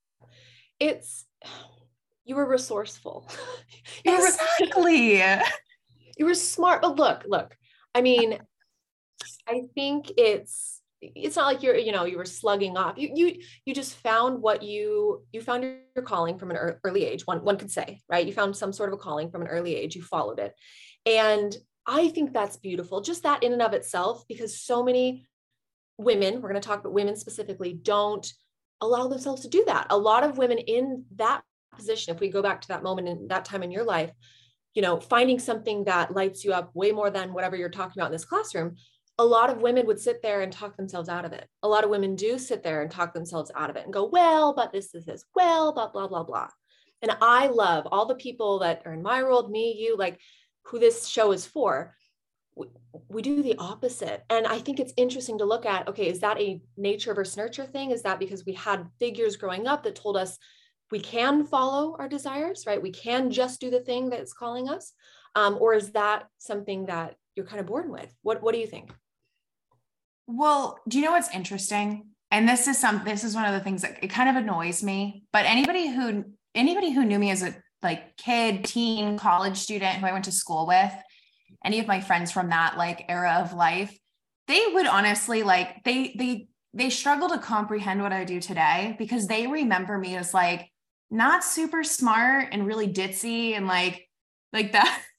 It's 0.80 1.26
you 2.26 2.36
were 2.36 2.48
resourceful. 2.48 3.30
you 4.06 4.16
exactly. 4.16 5.18
Were, 5.18 5.42
you 6.18 6.26
were 6.26 6.34
smart. 6.34 6.82
But 6.82 6.96
look, 6.96 7.24
look, 7.28 7.58
I 7.94 8.02
mean, 8.02 8.40
I 9.50 9.64
think 9.76 10.14
it's 10.18 10.71
it's 11.02 11.36
not 11.36 11.46
like 11.46 11.64
you're 11.64 11.76
you 11.76 11.92
know 11.92 12.06
you 12.06 12.18
were 12.18 12.26
slugging 12.26 12.78
off. 12.78 12.98
You 12.98 13.12
you 13.14 13.36
you 13.66 13.74
just 13.74 13.96
found 13.98 14.42
what 14.42 14.62
you 14.62 15.26
you 15.32 15.42
found 15.42 15.64
your 15.64 16.04
calling 16.06 16.38
from 16.38 16.52
an 16.52 16.58
early 16.84 17.06
age 17.06 17.26
one 17.26 17.44
one 17.44 17.58
could 17.58 17.72
say 17.72 18.00
right? 18.10 18.26
You 18.26 18.34
found 18.34 18.56
some 18.56 18.72
sort 18.72 18.90
of 18.90 18.94
a 18.94 19.02
calling 19.02 19.32
from 19.32 19.42
an 19.42 19.48
early 19.48 19.76
age 19.76 19.96
you 19.96 20.04
followed 20.04 20.40
it. 20.40 20.54
And 21.06 21.56
i 21.88 22.10
think 22.10 22.32
that's 22.32 22.58
beautiful 22.58 23.02
just 23.02 23.24
that 23.24 23.42
in 23.42 23.54
and 23.54 23.62
of 23.64 23.74
itself 23.74 24.24
because 24.28 24.62
so 24.62 24.84
many 24.84 25.26
women 25.98 26.36
we're 26.36 26.50
going 26.50 26.62
to 26.62 26.68
talk 26.68 26.80
about 26.80 26.94
women 26.94 27.16
specifically 27.16 27.74
don't 27.74 28.32
allow 28.82 29.08
themselves 29.08 29.42
to 29.42 29.50
do 29.50 29.64
that. 29.66 29.88
A 29.90 29.98
lot 29.98 30.24
of 30.24 30.38
women 30.38 30.60
in 30.60 31.06
that 31.16 31.42
position 31.76 32.14
if 32.14 32.22
we 32.22 32.30
go 32.30 32.42
back 32.42 32.62
to 32.62 32.68
that 32.68 32.84
moment 32.84 33.08
in 33.08 33.28
that 33.30 33.46
time 33.46 33.64
in 33.64 33.72
your 33.72 33.84
life 33.84 34.12
you 34.74 34.82
know 34.82 35.00
finding 35.00 35.40
something 35.40 35.86
that 35.86 36.14
lights 36.14 36.44
you 36.44 36.54
up 36.54 36.70
way 36.74 36.92
more 36.92 37.10
than 37.10 37.34
whatever 37.34 37.56
you're 37.56 37.70
talking 37.70 38.00
about 38.00 38.08
in 38.08 38.12
this 38.12 38.26
classroom 38.26 38.76
a 39.18 39.26
lot 39.26 39.50
of 39.50 39.62
women 39.62 39.86
would 39.86 40.00
sit 40.00 40.22
there 40.22 40.42
and 40.42 40.52
talk 40.52 40.76
themselves 40.78 41.10
out 41.10 41.26
of 41.26 41.34
it. 41.34 41.48
A 41.64 41.68
lot 41.68 41.84
of 41.84 41.90
women 41.90 42.16
do 42.16 42.38
sit 42.38 42.64
there 42.64 42.82
and 42.82 42.90
talk 42.90 43.14
themselves 43.14 43.52
out 43.56 43.70
of 43.70 43.76
it 43.76 43.84
and 43.84 43.94
go, 43.94 44.06
well, 44.06 44.54
but 44.54 44.72
this, 44.72 44.92
this, 44.92 45.06
this, 45.06 45.26
well, 45.36 45.74
blah, 45.74 45.90
blah, 45.90 46.08
blah, 46.08 46.24
blah. 46.24 46.48
And 47.02 47.16
I 47.22 47.48
love 47.48 47.88
all 47.92 48.06
the 48.06 48.16
people 48.16 48.60
that 48.60 48.84
are 48.86 48.94
in 48.94 49.02
my 49.02 49.24
world, 49.24 49.52
me, 49.52 49.76
you, 49.78 49.98
like 49.98 50.20
who 50.64 50.80
this 50.80 51.08
show 51.08 51.32
is 51.32 51.46
for. 51.46 51.96
We, 52.56 52.68
we 53.10 53.22
do 53.22 53.42
the 53.42 53.56
opposite. 53.58 54.24
And 54.30 54.46
I 54.46 54.60
think 54.60 54.80
it's 54.80 54.94
interesting 54.98 55.38
to 55.40 55.46
look 55.46 55.66
at 55.66 55.88
okay, 55.88 56.08
is 56.08 56.20
that 56.20 56.40
a 56.40 56.62
nature 56.78 57.14
versus 57.14 57.38
nurture 57.38 57.66
thing? 57.66 57.92
Is 57.92 58.04
that 58.04 58.20
because 58.20 58.46
we 58.46 58.54
had 58.54 58.88
figures 59.00 59.38
growing 59.38 59.68
up 59.68 59.84
that 59.84 59.96
told 59.96 60.18
us 60.18 60.38
we 60.92 61.00
can 61.00 61.46
follow 61.46 61.96
our 61.98 62.10
desires, 62.10 62.66
right? 62.68 62.82
We 62.82 62.92
can 62.92 63.32
just 63.32 63.62
do 63.62 63.70
the 63.70 63.80
thing 63.80 64.10
that's 64.10 64.34
calling 64.34 64.70
us. 64.70 64.94
Um, 65.36 65.58
or 65.60 65.74
is 65.74 65.92
that 65.92 66.28
something 66.38 66.88
that 66.88 67.16
you're 67.36 67.46
kind 67.46 67.62
of 67.62 67.66
born 67.66 67.90
with? 67.90 68.14
What, 68.22 68.44
what 68.44 68.54
do 68.54 68.60
you 68.60 68.68
think? 68.68 68.92
Well, 70.34 70.80
do 70.88 70.98
you 70.98 71.06
know 71.06 71.12
what's 71.12 71.34
interesting? 71.34 72.08
And 72.32 72.48
this 72.48 72.68
is 72.68 72.78
some 72.78 73.04
this 73.04 73.24
is 73.24 73.36
one 73.36 73.46
of 73.46 73.54
the 73.54 73.60
things 73.60 73.82
that 73.82 74.04
it 74.04 74.08
kind 74.08 74.30
of 74.30 74.36
annoys 74.38 74.82
me. 74.82 75.24
But 75.34 75.46
anybody 75.46 75.90
who 75.94 76.26
anybody 76.56 76.92
who 76.92 77.06
knew 77.06 77.20
me 77.20 77.32
as 77.32 77.44
a 77.44 77.56
like 77.84 78.16
kid, 78.16 78.64
teen, 78.64 79.18
college 79.18 79.58
student 79.58 79.98
who 79.98 80.06
I 80.06 80.14
went 80.14 80.26
to 80.26 80.32
school 80.32 80.66
with, 80.68 80.94
any 81.66 81.80
of 81.80 81.88
my 81.88 82.00
friends 82.00 82.32
from 82.32 82.50
that 82.50 82.78
like 82.78 83.06
era 83.10 83.42
of 83.44 83.54
life, 83.54 83.98
they 84.48 84.64
would 84.74 84.88
honestly 84.88 85.44
like 85.44 85.84
they 85.84 86.16
they 86.18 86.48
they 86.74 86.90
struggle 86.90 87.30
to 87.30 87.38
comprehend 87.38 88.02
what 88.02 88.14
I 88.14 88.24
do 88.24 88.40
today 88.40 88.96
because 88.98 89.28
they 89.28 89.48
remember 89.48 89.98
me 89.98 90.16
as 90.16 90.34
like 90.34 90.72
not 91.10 91.44
super 91.44 91.84
smart 91.84 92.48
and 92.54 92.66
really 92.66 92.88
ditzy 92.88 93.58
and 93.58 93.68
like 93.68 94.08
like 94.54 94.72
that. 94.72 95.02
Yeah. 95.04 95.06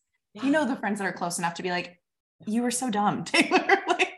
You 0.45 0.51
know 0.51 0.67
the 0.67 0.77
friends 0.77 0.99
that 0.99 1.05
are 1.05 1.13
close 1.13 1.39
enough 1.39 1.55
to 1.57 1.63
be 1.63 1.69
like, 1.69 2.01
you 2.47 2.63
were 2.63 2.71
so 2.71 2.89
dumb, 2.89 3.23
Taylor. 3.27 3.67
like 3.87 4.12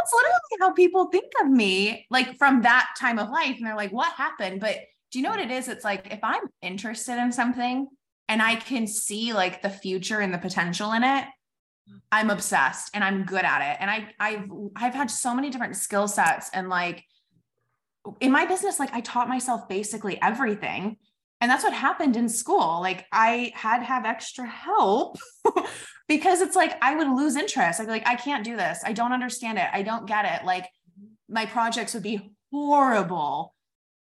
that's 0.00 0.12
literally 0.12 0.38
how 0.60 0.72
people 0.72 1.06
think 1.06 1.32
of 1.42 1.48
me, 1.48 2.06
like 2.10 2.38
from 2.38 2.62
that 2.62 2.94
time 2.98 3.18
of 3.18 3.28
life. 3.30 3.56
And 3.56 3.66
they're 3.66 3.76
like, 3.76 3.92
what 3.92 4.12
happened? 4.14 4.60
But 4.60 4.76
do 5.10 5.18
you 5.18 5.22
know 5.22 5.30
what 5.30 5.40
it 5.40 5.50
is? 5.50 5.68
It's 5.68 5.84
like 5.84 6.12
if 6.12 6.20
I'm 6.22 6.42
interested 6.62 7.20
in 7.20 7.32
something 7.32 7.88
and 8.28 8.40
I 8.40 8.56
can 8.56 8.86
see 8.86 9.32
like 9.32 9.62
the 9.62 9.70
future 9.70 10.20
and 10.20 10.32
the 10.32 10.38
potential 10.38 10.92
in 10.92 11.02
it, 11.02 11.24
I'm 12.12 12.30
obsessed 12.30 12.90
and 12.94 13.02
I'm 13.02 13.24
good 13.24 13.44
at 13.44 13.72
it. 13.72 13.78
And 13.80 13.90
I 13.90 14.14
I've 14.18 14.48
I've 14.76 14.94
had 14.94 15.10
so 15.10 15.34
many 15.34 15.50
different 15.50 15.76
skill 15.76 16.08
sets 16.08 16.50
and 16.54 16.68
like 16.68 17.04
in 18.20 18.32
my 18.32 18.46
business, 18.46 18.78
like 18.78 18.92
I 18.94 19.00
taught 19.00 19.28
myself 19.28 19.68
basically 19.68 20.20
everything. 20.22 20.96
And 21.40 21.50
that's 21.50 21.64
what 21.64 21.72
happened 21.72 22.16
in 22.16 22.28
school. 22.28 22.80
Like 22.80 23.06
I 23.12 23.52
had 23.54 23.78
to 23.78 23.84
have 23.84 24.04
extra 24.04 24.46
help 24.46 25.16
because 26.08 26.42
it's 26.42 26.56
like 26.56 26.76
I 26.82 26.96
would 26.96 27.08
lose 27.08 27.36
interest. 27.36 27.80
I'd 27.80 27.86
be 27.86 27.92
like, 27.92 28.06
I 28.06 28.16
can't 28.16 28.44
do 28.44 28.56
this. 28.56 28.82
I 28.84 28.92
don't 28.92 29.12
understand 29.12 29.58
it. 29.58 29.68
I 29.72 29.82
don't 29.82 30.06
get 30.06 30.24
it. 30.26 30.44
Like 30.44 30.68
my 31.28 31.46
projects 31.46 31.94
would 31.94 32.02
be 32.02 32.30
horrible 32.52 33.54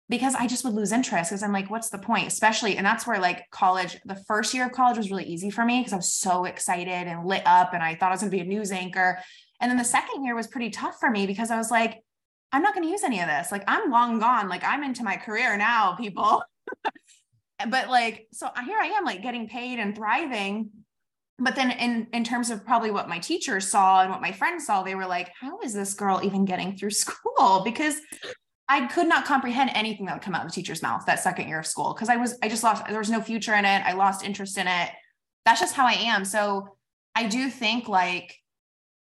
because 0.10 0.34
I 0.34 0.48
just 0.48 0.66
would 0.66 0.74
lose 0.74 0.92
interest 0.92 1.30
because 1.30 1.44
I'm 1.44 1.54
like, 1.54 1.70
what's 1.70 1.90
the 1.90 2.00
point? 2.00 2.28
Especially, 2.28 2.76
and 2.78 2.86
that's 2.86 3.06
where 3.06 3.20
like 3.20 3.50
college, 3.52 3.98
the 4.06 4.16
first 4.28 4.54
year 4.54 4.66
of 4.66 4.72
college 4.72 4.98
was 4.98 5.12
really 5.12 5.26
easy 5.26 5.52
for 5.52 5.64
me 5.64 5.80
because 5.80 5.94
I 5.94 5.98
was 5.98 6.12
so 6.12 6.46
excited 6.46 6.90
and 6.90 7.26
lit 7.26 7.44
up 7.46 7.74
and 7.74 7.84
I 7.84 7.96
thought 7.96 8.10
I 8.10 8.16
was 8.16 8.22
going 8.22 8.32
to 8.32 8.38
be 8.38 8.42
a 8.42 8.46
news 8.46 8.72
anchor. 8.72 9.20
And 9.62 9.70
then 9.70 9.78
the 9.78 9.84
second 9.84 10.26
year 10.26 10.36
was 10.36 10.48
pretty 10.48 10.72
tough 10.72 11.00
for 11.00 11.12
me 11.12 11.28
because 11.28 11.52
I 11.52 11.58
was 11.58 11.70
like, 11.70 12.04
I'm 12.52 12.64
not 12.64 12.74
going 12.74 12.86
to 12.86 12.92
use 12.92 13.04
any 13.04 13.20
of 13.20 13.28
this. 13.28 13.52
Like, 13.52 13.64
I'm 13.68 13.92
long 13.92 14.20
gone. 14.20 14.50
Like, 14.50 14.64
I'm 14.64 14.84
into 14.84 15.04
my 15.04 15.18
career 15.18 15.56
now, 15.56 15.94
people. 15.96 16.42
but 17.68 17.90
like, 17.90 18.28
so 18.32 18.50
here 18.66 18.78
I 18.80 18.88
am, 18.88 19.06
like 19.06 19.22
getting 19.22 19.48
paid 19.48 19.80
and 19.80 19.96
thriving. 19.96 20.70
But 21.42 21.56
then, 21.56 21.72
in, 21.72 22.08
in 22.12 22.24
terms 22.24 22.50
of 22.50 22.66
probably 22.66 22.92
what 22.92 23.08
my 23.08 23.20
teachers 23.20 23.70
saw 23.70 24.02
and 24.02 24.12
what 24.12 24.22
my 24.22 24.32
friends 24.32 24.66
saw, 24.66 24.84
they 24.84 24.96
were 24.96 25.06
like, 25.06 25.32
How 25.40 25.60
is 25.62 25.74
this 25.74 25.94
girl 25.94 26.20
even 26.24 26.46
getting 26.46 26.76
through 26.76 26.92
school? 26.92 27.62
Because 27.64 27.96
I 28.68 28.86
could 28.86 29.08
not 29.08 29.26
comprehend 29.26 29.72
anything 29.74 30.06
that 30.06 30.14
would 30.14 30.22
come 30.22 30.36
out 30.36 30.46
of 30.46 30.52
the 30.52 30.56
teacher's 30.56 30.84
mouth 30.84 31.06
that 31.08 31.20
second 31.20 31.48
year 31.48 31.60
of 31.60 31.66
school 31.66 31.94
because 31.94 32.08
I 32.08 32.18
was, 32.18 32.38
I 32.44 32.50
just 32.50 32.64
lost, 32.64 32.86
there 32.88 33.00
was 33.00 33.10
no 33.10 33.20
future 33.20 33.56
in 33.56 33.66
it. 33.66 33.84
I 33.84 33.94
lost 33.94 34.24
interest 34.24 34.58
in 34.60 34.68
it. 34.68 34.90
That's 35.44 35.60
just 35.60 35.74
how 35.74 35.88
I 35.88 35.94
am. 35.94 36.24
So 36.24 36.76
I 37.16 37.28
do 37.28 37.50
think 37.50 37.88
like 37.88 38.36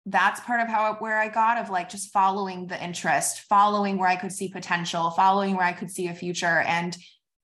that's 0.07 0.39
part 0.41 0.61
of 0.61 0.69
how 0.69 0.95
where 1.01 1.19
I 1.19 1.29
got 1.29 1.59
of 1.59 1.69
like 1.69 1.89
just 1.89 2.13
following 2.13 2.69
the 2.69 2.83
interest, 2.83 3.41
following 3.49 3.99
where 3.99 4.09
I 4.09 4.15
could 4.15 4.31
see 4.31 4.49
potential, 4.49 5.11
following 5.11 5.57
where 5.57 5.67
I 5.67 5.73
could 5.73 5.91
see 5.91 6.07
a 6.07 6.15
future. 6.15 6.61
And 6.61 6.97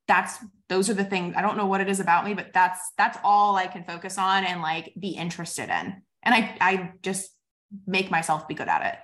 that's 0.08 0.38
those 0.68 0.90
are 0.90 0.94
the 0.94 1.04
things 1.04 1.34
I 1.36 1.42
don't 1.42 1.56
know 1.56 1.66
what 1.66 1.80
it 1.80 1.88
is 1.88 2.00
about 2.00 2.24
me, 2.24 2.34
but 2.34 2.52
that's 2.52 2.80
that's 2.96 3.18
all 3.22 3.56
I 3.56 3.66
can 3.66 3.84
focus 3.84 4.18
on 4.18 4.44
and 4.44 4.60
like 4.62 4.92
be 4.98 5.10
interested 5.10 5.68
in. 5.68 6.02
And 6.22 6.34
I 6.34 6.56
I 6.60 6.92
just 7.02 7.30
make 7.86 8.10
myself 8.10 8.48
be 8.48 8.54
good 8.54 8.68
at 8.68 8.84
it. 8.84 8.98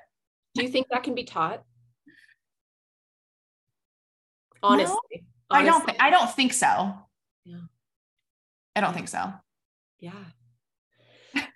Do 0.54 0.62
you 0.62 0.68
think 0.68 0.88
that 0.90 1.02
can 1.02 1.14
be 1.14 1.24
taught? 1.24 1.62
honestly, 4.62 4.96
no, 5.12 5.18
honestly. 5.50 5.50
I 5.50 5.64
don't 5.64 5.86
th- 5.86 5.98
I 6.00 6.10
don't 6.10 6.30
think 6.30 6.52
so. 6.52 6.94
Yeah. 7.44 7.60
I 8.76 8.80
don't 8.80 8.94
think 8.94 9.08
so. 9.08 9.32
Yeah. 10.00 10.12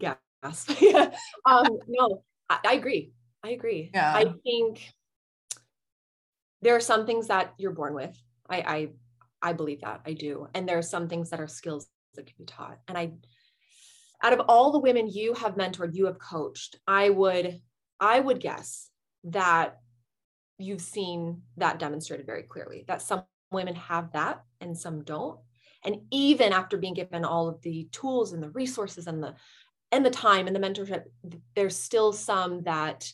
yeah. 0.00 0.14
yeah. 0.80 1.10
Um, 1.46 1.78
no, 1.88 2.22
I, 2.48 2.58
I, 2.66 2.72
agree. 2.74 3.12
I 3.42 3.50
agree. 3.50 3.90
Yeah. 3.92 4.12
I 4.14 4.32
think 4.42 4.92
there 6.62 6.76
are 6.76 6.80
some 6.80 7.06
things 7.06 7.28
that 7.28 7.54
you're 7.58 7.72
born 7.72 7.94
with. 7.94 8.16
I, 8.50 8.56
I 8.56 8.88
I 9.42 9.52
believe 9.54 9.80
that. 9.80 10.02
I 10.04 10.12
do. 10.12 10.48
And 10.54 10.68
there 10.68 10.78
are 10.78 10.82
some 10.82 11.08
things 11.08 11.30
that 11.30 11.40
are 11.40 11.48
skills 11.48 11.86
that 12.14 12.26
can 12.26 12.34
be 12.38 12.44
taught. 12.44 12.78
And 12.88 12.98
I 12.98 13.12
out 14.22 14.34
of 14.34 14.40
all 14.48 14.70
the 14.70 14.78
women 14.78 15.08
you 15.08 15.32
have 15.34 15.54
mentored, 15.54 15.94
you 15.94 16.06
have 16.06 16.18
coached, 16.18 16.76
I 16.86 17.10
would 17.10 17.60
I 18.00 18.20
would 18.20 18.40
guess 18.40 18.90
that 19.24 19.78
you've 20.58 20.80
seen 20.80 21.42
that 21.56 21.78
demonstrated 21.78 22.26
very 22.26 22.42
clearly 22.42 22.84
that 22.88 23.02
some 23.02 23.22
women 23.50 23.74
have 23.74 24.12
that 24.12 24.42
and 24.60 24.76
some 24.76 25.02
don't 25.02 25.38
and 25.84 25.96
even 26.10 26.52
after 26.52 26.76
being 26.76 26.94
given 26.94 27.24
all 27.24 27.48
of 27.48 27.60
the 27.62 27.88
tools 27.92 28.32
and 28.32 28.42
the 28.42 28.50
resources 28.50 29.06
and 29.06 29.22
the 29.22 29.34
and 29.92 30.04
the 30.04 30.10
time 30.10 30.46
and 30.46 30.54
the 30.54 30.60
mentorship 30.60 31.04
there's 31.56 31.76
still 31.76 32.12
some 32.12 32.62
that 32.62 33.10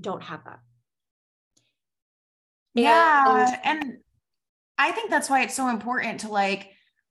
don't 0.00 0.22
have 0.22 0.44
that 0.44 0.60
yeah 2.74 3.56
and, 3.64 3.82
and 3.82 3.98
i 4.78 4.90
think 4.90 5.10
that's 5.10 5.30
why 5.30 5.42
it's 5.42 5.54
so 5.54 5.68
important 5.68 6.20
to 6.20 6.28
like 6.28 6.70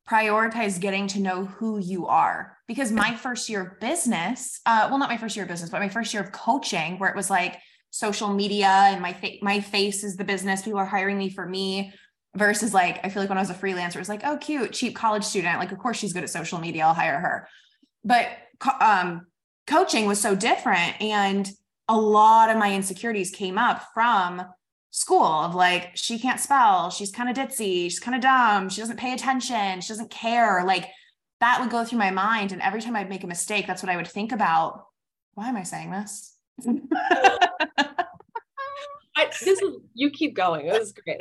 prioritize 0.10 0.80
getting 0.80 1.08
to 1.08 1.20
know 1.20 1.46
who 1.46 1.78
you 1.80 2.08
are 2.08 2.58
because 2.68 2.92
my 2.92 3.16
first 3.16 3.50
year 3.50 3.62
of 3.62 3.80
business 3.80 4.60
uh, 4.66 4.88
well 4.90 5.00
not 5.00 5.10
my 5.10 5.18
first 5.18 5.36
year 5.36 5.44
of 5.44 5.50
business 5.50 5.70
but 5.70 5.80
my 5.80 5.90
first 5.90 6.14
year 6.14 6.22
of 6.22 6.32
coaching 6.32 7.00
where 7.00 7.10
it 7.10 7.16
was 7.16 7.30
like 7.30 7.58
social 7.90 8.28
media 8.34 8.68
and 8.68 9.02
my 9.02 9.14
fa- 9.14 9.38
my 9.42 9.62
face 9.62 10.04
is 10.04 10.18
the 10.18 10.24
business 10.24 10.62
people 10.62 10.80
are 10.80 10.86
hiring 10.86 11.18
me 11.18 11.30
for 11.30 11.46
me 11.46 11.94
versus 12.36 12.74
like 12.74 13.00
i 13.06 13.10
feel 13.10 13.22
like 13.22 13.30
when 13.30 13.38
i 13.38 13.42
was 13.42 13.50
a 13.50 13.54
freelancer 13.54 13.98
it's 13.98 14.10
like 14.10 14.26
oh 14.26 14.38
cute 14.38 14.74
cheap 14.74 14.96
college 14.96 15.24
student. 15.24 15.60
Like 15.60 15.72
of 15.72 15.78
course 15.78 15.98
she's 15.98 16.14
good 16.14 16.24
at 16.24 16.30
social 16.30 16.60
media 16.60 16.84
i'll 16.86 16.94
hire 16.94 17.20
her. 17.20 17.48
But 18.04 18.28
um, 18.82 19.28
coaching 19.68 20.06
was 20.06 20.20
so 20.20 20.36
different 20.36 21.02
and 21.02 21.50
a 21.88 21.98
lot 21.98 22.50
of 22.50 22.58
my 22.58 22.74
insecurities 22.74 23.32
came 23.32 23.58
up 23.58 23.84
from 23.94 24.44
school 24.94 25.24
of 25.24 25.56
like 25.56 25.90
she 25.96 26.20
can't 26.20 26.40
spell 26.40 26.92
she's 26.92 27.12
kind 27.12 27.28
of 27.28 27.36
ditzy 27.36 27.86
she's 27.86 28.00
kind 28.00 28.14
of 28.14 28.22
dumb 28.22 28.70
she 28.70 28.80
doesn't 28.80 29.00
pay 29.00 29.12
attention 29.12 29.82
she 29.82 29.88
doesn't 29.88 30.12
care 30.12 30.64
like 30.66 30.88
that 31.40 31.60
would 31.60 31.72
go 31.72 31.84
through 31.84 31.98
my 31.98 32.12
mind 32.12 32.52
and 32.52 32.62
every 32.62 32.80
time 32.80 32.96
i'd 32.96 33.10
make 33.10 33.24
a 33.24 33.28
mistake 33.28 33.66
that's 33.66 33.82
what 33.82 33.92
i 33.92 33.98
would 33.98 34.08
think 34.08 34.32
about 34.32 34.86
why 35.34 35.50
am 35.50 35.58
i 35.58 35.64
saying 35.64 35.90
this 35.90 36.38
I, 39.16 39.26
this 39.44 39.60
is 39.60 39.78
you 39.96 40.12
keep 40.12 40.36
going 40.36 40.68
this 40.68 40.90
is 40.90 40.94
great 40.94 41.18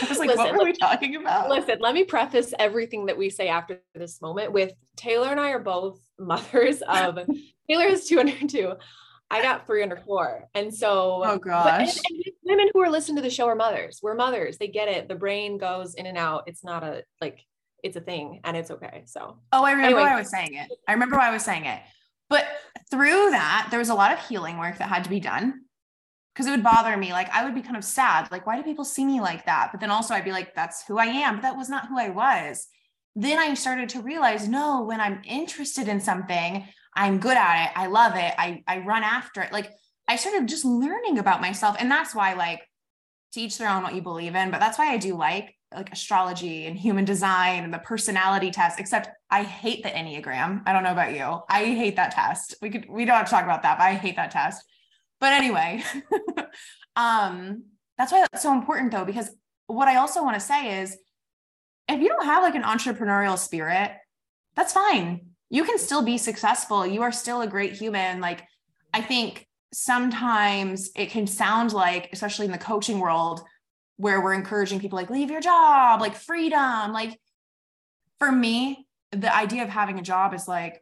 I 0.00 0.06
was 0.08 0.18
like, 0.18 0.28
listen, 0.28 0.44
what 0.44 0.54
were 0.54 0.64
we 0.64 0.72
talking 0.72 1.16
about? 1.16 1.50
Listen, 1.50 1.76
let 1.80 1.92
me 1.92 2.04
preface 2.04 2.54
everything 2.58 3.04
that 3.06 3.18
we 3.18 3.28
say 3.28 3.48
after 3.48 3.82
this 3.94 4.22
moment 4.22 4.50
with 4.50 4.72
Taylor 4.96 5.28
and 5.28 5.38
I 5.38 5.50
are 5.50 5.58
both 5.58 6.00
mothers 6.18 6.80
of 6.88 7.18
Taylor 7.68 7.84
is 7.84 8.06
two 8.06 8.18
under 8.18 8.32
two. 8.48 8.72
I 9.32 9.40
got 9.40 9.66
three 9.66 9.82
under 9.82 9.96
four. 9.96 10.46
And 10.54 10.72
so, 10.72 11.22
oh 11.24 11.38
gosh. 11.38 11.96
and, 12.10 12.22
and 12.22 12.34
women 12.44 12.68
who 12.74 12.80
are 12.80 12.90
listening 12.90 13.16
to 13.16 13.22
the 13.22 13.30
show 13.30 13.46
are 13.46 13.54
mothers. 13.56 14.00
We're 14.02 14.14
mothers. 14.14 14.58
They 14.58 14.68
get 14.68 14.88
it. 14.88 15.08
The 15.08 15.14
brain 15.14 15.56
goes 15.56 15.94
in 15.94 16.04
and 16.04 16.18
out. 16.18 16.44
It's 16.46 16.62
not 16.62 16.84
a 16.84 17.02
like, 17.18 17.40
it's 17.82 17.96
a 17.96 18.00
thing 18.00 18.40
and 18.44 18.56
it's 18.58 18.70
okay. 18.70 19.04
So, 19.06 19.38
oh, 19.50 19.64
I 19.64 19.72
remember 19.72 19.96
anyway. 19.96 20.02
why 20.02 20.16
I 20.16 20.18
was 20.18 20.30
saying 20.30 20.54
it. 20.54 20.70
I 20.86 20.92
remember 20.92 21.16
why 21.16 21.28
I 21.28 21.32
was 21.32 21.42
saying 21.42 21.64
it. 21.64 21.80
But 22.28 22.46
through 22.90 23.30
that, 23.30 23.68
there 23.70 23.78
was 23.78 23.88
a 23.88 23.94
lot 23.94 24.12
of 24.12 24.18
healing 24.26 24.58
work 24.58 24.76
that 24.78 24.88
had 24.90 25.04
to 25.04 25.10
be 25.10 25.18
done 25.18 25.62
because 26.34 26.46
it 26.46 26.50
would 26.50 26.62
bother 26.62 26.94
me. 26.98 27.12
Like, 27.12 27.30
I 27.30 27.44
would 27.44 27.54
be 27.54 27.62
kind 27.62 27.76
of 27.76 27.84
sad. 27.84 28.30
Like, 28.30 28.46
why 28.46 28.56
do 28.56 28.62
people 28.62 28.84
see 28.84 29.04
me 29.04 29.22
like 29.22 29.46
that? 29.46 29.70
But 29.72 29.80
then 29.80 29.90
also, 29.90 30.12
I'd 30.12 30.24
be 30.24 30.32
like, 30.32 30.54
that's 30.54 30.84
who 30.86 30.98
I 30.98 31.06
am. 31.06 31.36
But 31.36 31.42
that 31.42 31.56
was 31.56 31.70
not 31.70 31.88
who 31.88 31.98
I 31.98 32.10
was. 32.10 32.68
Then 33.16 33.38
I 33.38 33.54
started 33.54 33.88
to 33.90 34.00
realize 34.00 34.46
no, 34.46 34.82
when 34.82 35.00
I'm 35.00 35.22
interested 35.26 35.88
in 35.88 36.00
something, 36.00 36.66
I'm 36.94 37.18
good 37.18 37.36
at 37.36 37.66
it. 37.66 37.72
I 37.78 37.86
love 37.86 38.16
it. 38.16 38.34
I, 38.36 38.62
I 38.66 38.78
run 38.78 39.02
after 39.02 39.40
it. 39.40 39.52
Like 39.52 39.72
I 40.08 40.16
started 40.16 40.48
just 40.48 40.64
learning 40.64 41.18
about 41.18 41.40
myself. 41.40 41.76
And 41.78 41.90
that's 41.90 42.14
why, 42.14 42.34
like, 42.34 42.60
teach 43.32 43.56
their 43.56 43.70
own 43.70 43.82
what 43.82 43.94
you 43.94 44.02
believe 44.02 44.34
in. 44.34 44.50
But 44.50 44.60
that's 44.60 44.78
why 44.78 44.92
I 44.92 44.98
do 44.98 45.16
like 45.16 45.54
like 45.74 45.90
astrology 45.90 46.66
and 46.66 46.76
human 46.76 47.06
design 47.06 47.64
and 47.64 47.72
the 47.72 47.78
personality 47.78 48.50
test, 48.50 48.78
except 48.78 49.08
I 49.30 49.42
hate 49.42 49.82
the 49.82 49.88
Enneagram. 49.88 50.62
I 50.66 50.72
don't 50.74 50.82
know 50.82 50.92
about 50.92 51.14
you. 51.14 51.40
I 51.48 51.64
hate 51.64 51.96
that 51.96 52.10
test. 52.10 52.56
We 52.60 52.68
could 52.68 52.86
we 52.90 53.06
don't 53.06 53.16
have 53.16 53.24
to 53.26 53.30
talk 53.30 53.44
about 53.44 53.62
that, 53.62 53.78
but 53.78 53.84
I 53.84 53.94
hate 53.94 54.16
that 54.16 54.32
test. 54.32 54.62
But 55.18 55.32
anyway, 55.32 55.82
um, 56.96 57.64
that's 57.96 58.12
why 58.12 58.26
that's 58.30 58.42
so 58.42 58.52
important 58.52 58.92
though, 58.92 59.06
because 59.06 59.30
what 59.66 59.88
I 59.88 59.96
also 59.96 60.22
want 60.22 60.34
to 60.34 60.40
say 60.40 60.82
is 60.82 60.98
if 61.88 62.00
you 62.00 62.08
don't 62.08 62.26
have 62.26 62.42
like 62.42 62.54
an 62.54 62.64
entrepreneurial 62.64 63.38
spirit, 63.38 63.92
that's 64.54 64.74
fine 64.74 65.31
you 65.52 65.64
can 65.64 65.78
still 65.78 66.02
be 66.02 66.16
successful. 66.16 66.86
You 66.86 67.02
are 67.02 67.12
still 67.12 67.42
a 67.42 67.46
great 67.46 67.74
human. 67.74 68.20
Like, 68.20 68.42
I 68.94 69.02
think 69.02 69.46
sometimes 69.70 70.90
it 70.96 71.10
can 71.10 71.26
sound 71.26 71.74
like, 71.74 72.08
especially 72.10 72.46
in 72.46 72.52
the 72.52 72.58
coaching 72.58 72.98
world, 72.98 73.42
where 73.98 74.22
we're 74.22 74.32
encouraging 74.32 74.80
people 74.80 74.96
like 74.96 75.10
leave 75.10 75.30
your 75.30 75.42
job, 75.42 76.00
like 76.00 76.16
freedom. 76.16 76.94
Like, 76.94 77.20
for 78.18 78.32
me, 78.32 78.86
the 79.12 79.32
idea 79.32 79.62
of 79.62 79.68
having 79.68 79.98
a 79.98 80.02
job 80.02 80.32
is 80.32 80.48
like, 80.48 80.80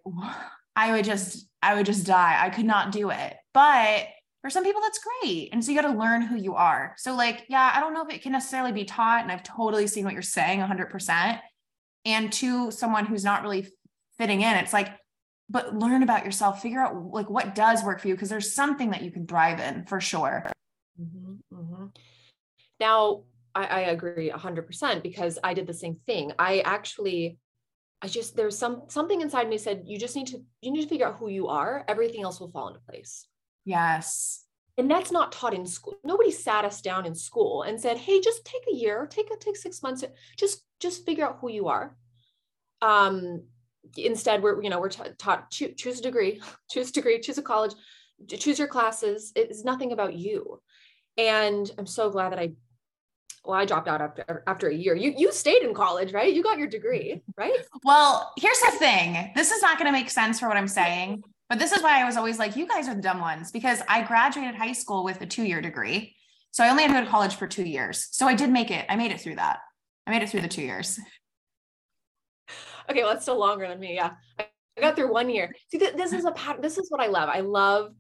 I 0.76 0.92
would 0.92 1.04
just, 1.04 1.48
I 1.60 1.74
would 1.74 1.86
just 1.86 2.06
die. 2.06 2.38
I 2.40 2.48
could 2.50 2.64
not 2.64 2.92
do 2.92 3.10
it. 3.10 3.34
But 3.52 4.06
for 4.40 4.50
some 4.50 4.62
people, 4.62 4.82
that's 4.82 5.00
great. 5.20 5.48
And 5.52 5.64
so 5.64 5.72
you 5.72 5.82
got 5.82 5.92
to 5.92 5.98
learn 5.98 6.22
who 6.22 6.36
you 6.36 6.54
are. 6.54 6.94
So, 6.96 7.16
like, 7.16 7.44
yeah, 7.48 7.72
I 7.74 7.80
don't 7.80 7.92
know 7.92 8.06
if 8.06 8.14
it 8.14 8.22
can 8.22 8.30
necessarily 8.30 8.70
be 8.70 8.84
taught. 8.84 9.24
And 9.24 9.32
I've 9.32 9.42
totally 9.42 9.88
seen 9.88 10.04
what 10.04 10.12
you're 10.12 10.22
saying 10.22 10.60
100%. 10.60 11.40
And 12.04 12.32
to 12.34 12.70
someone 12.70 13.04
who's 13.04 13.24
not 13.24 13.42
really 13.42 13.66
fitting 14.20 14.42
in. 14.42 14.54
It's 14.56 14.74
like, 14.74 14.88
but 15.48 15.74
learn 15.74 16.02
about 16.02 16.26
yourself, 16.26 16.60
figure 16.60 16.80
out 16.80 16.94
like 17.10 17.30
what 17.30 17.54
does 17.54 17.82
work 17.82 18.00
for 18.00 18.08
you 18.08 18.14
because 18.14 18.28
there's 18.28 18.52
something 18.52 18.90
that 18.90 19.02
you 19.02 19.10
can 19.10 19.26
thrive 19.26 19.58
in 19.58 19.86
for 19.86 19.98
sure. 19.98 20.44
Mm-hmm, 21.00 21.58
mm-hmm. 21.58 21.86
Now, 22.78 23.22
I, 23.54 23.64
I 23.64 23.80
agree 23.80 24.30
100% 24.30 25.02
because 25.02 25.38
I 25.42 25.54
did 25.54 25.66
the 25.66 25.74
same 25.74 25.96
thing. 26.06 26.32
I 26.38 26.60
actually, 26.60 27.38
I 28.02 28.08
just, 28.08 28.36
there's 28.36 28.58
some, 28.58 28.82
something 28.88 29.22
inside 29.22 29.48
me 29.48 29.56
said, 29.56 29.84
you 29.86 29.98
just 29.98 30.14
need 30.14 30.26
to, 30.28 30.42
you 30.60 30.70
need 30.70 30.82
to 30.82 30.88
figure 30.88 31.06
out 31.06 31.16
who 31.16 31.28
you 31.28 31.48
are. 31.48 31.84
Everything 31.88 32.22
else 32.22 32.40
will 32.40 32.50
fall 32.50 32.68
into 32.68 32.80
place. 32.80 33.26
Yes. 33.64 34.44
And 34.76 34.90
that's 34.90 35.10
not 35.10 35.32
taught 35.32 35.54
in 35.54 35.66
school. 35.66 35.94
Nobody 36.04 36.30
sat 36.30 36.66
us 36.66 36.82
down 36.82 37.06
in 37.06 37.14
school 37.14 37.62
and 37.62 37.80
said, 37.80 37.96
Hey, 37.96 38.20
just 38.20 38.44
take 38.44 38.62
a 38.70 38.76
year, 38.76 39.06
take 39.10 39.30
a, 39.32 39.36
take 39.36 39.56
six 39.56 39.82
months, 39.82 40.04
just, 40.36 40.62
just 40.78 41.06
figure 41.06 41.26
out 41.26 41.38
who 41.40 41.50
you 41.50 41.68
are. 41.68 41.96
Um, 42.82 43.44
instead 43.96 44.42
we're 44.42 44.62
you 44.62 44.70
know 44.70 44.80
we're 44.80 44.88
taught 44.88 45.50
choose, 45.50 45.74
choose 45.76 45.98
a 45.98 46.02
degree 46.02 46.40
choose 46.70 46.90
a 46.90 46.92
degree 46.92 47.20
choose 47.20 47.38
a 47.38 47.42
college 47.42 47.72
choose 48.28 48.58
your 48.58 48.68
classes. 48.68 49.32
It's 49.34 49.64
nothing 49.64 49.92
about 49.92 50.14
you. 50.14 50.60
And 51.16 51.70
I'm 51.78 51.86
so 51.86 52.10
glad 52.10 52.32
that 52.32 52.38
I 52.38 52.52
well, 53.42 53.58
I 53.58 53.64
dropped 53.64 53.88
out 53.88 54.02
after 54.02 54.42
after 54.46 54.68
a 54.68 54.74
year. 54.74 54.94
You 54.94 55.14
you 55.16 55.32
stayed 55.32 55.62
in 55.62 55.72
college, 55.72 56.12
right? 56.12 56.32
You 56.32 56.42
got 56.42 56.58
your 56.58 56.68
degree, 56.68 57.22
right? 57.36 57.54
Well, 57.84 58.32
here's 58.36 58.60
the 58.60 58.72
thing. 58.72 59.32
This 59.34 59.50
is 59.50 59.62
not 59.62 59.78
going 59.78 59.86
to 59.86 59.98
make 59.98 60.10
sense 60.10 60.38
for 60.38 60.46
what 60.46 60.58
I'm 60.58 60.68
saying, 60.68 61.22
but 61.48 61.58
this 61.58 61.72
is 61.72 61.82
why 61.82 62.00
I 62.00 62.04
was 62.04 62.18
always 62.18 62.38
like, 62.38 62.54
you 62.54 62.66
guys 62.66 62.86
are 62.86 62.94
the 62.94 63.00
dumb 63.00 63.20
ones 63.20 63.50
because 63.50 63.80
I 63.88 64.02
graduated 64.02 64.56
high 64.56 64.72
school 64.72 65.04
with 65.04 65.20
a 65.22 65.26
two 65.26 65.44
year 65.44 65.62
degree. 65.62 66.14
So 66.50 66.64
I 66.64 66.68
only 66.68 66.82
had 66.82 66.88
to 66.88 67.00
go 67.00 67.04
to 67.04 67.10
college 67.10 67.36
for 67.36 67.46
two 67.46 67.64
years. 67.64 68.08
So 68.10 68.26
I 68.26 68.34
did 68.34 68.50
make 68.50 68.70
it. 68.70 68.84
I 68.88 68.96
made 68.96 69.10
it 69.10 69.20
through 69.20 69.36
that. 69.36 69.60
I 70.06 70.10
made 70.10 70.22
it 70.22 70.28
through 70.28 70.42
the 70.42 70.48
two 70.48 70.62
years. 70.62 71.00
Okay, 72.88 73.02
well, 73.02 73.12
that's 73.12 73.22
still 73.22 73.38
longer 73.38 73.68
than 73.68 73.80
me. 73.80 73.94
Yeah, 73.94 74.12
I 74.38 74.46
got 74.80 74.96
through 74.96 75.12
one 75.12 75.30
year. 75.30 75.54
See, 75.68 75.78
th- 75.78 75.94
this 75.94 76.12
is 76.12 76.24
a 76.24 76.32
pattern. 76.32 76.62
This 76.62 76.78
is 76.78 76.90
what 76.90 77.00
I 77.00 77.06
love. 77.06 77.28
I 77.28 77.40
love 77.40 77.92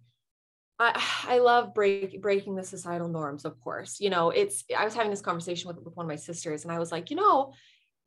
I, 0.80 0.98
I 1.28 1.38
love 1.40 1.74
break, 1.74 2.22
breaking 2.22 2.54
the 2.54 2.64
societal 2.64 3.08
norms, 3.08 3.44
of 3.44 3.60
course. 3.60 4.00
You 4.00 4.08
know, 4.08 4.30
it's, 4.30 4.64
I 4.76 4.86
was 4.86 4.94
having 4.94 5.10
this 5.10 5.20
conversation 5.20 5.68
with, 5.68 5.76
with 5.84 5.94
one 5.94 6.06
of 6.06 6.08
my 6.08 6.16
sisters, 6.16 6.64
and 6.64 6.72
I 6.72 6.78
was 6.78 6.90
like, 6.90 7.10
you 7.10 7.16
know, 7.16 7.52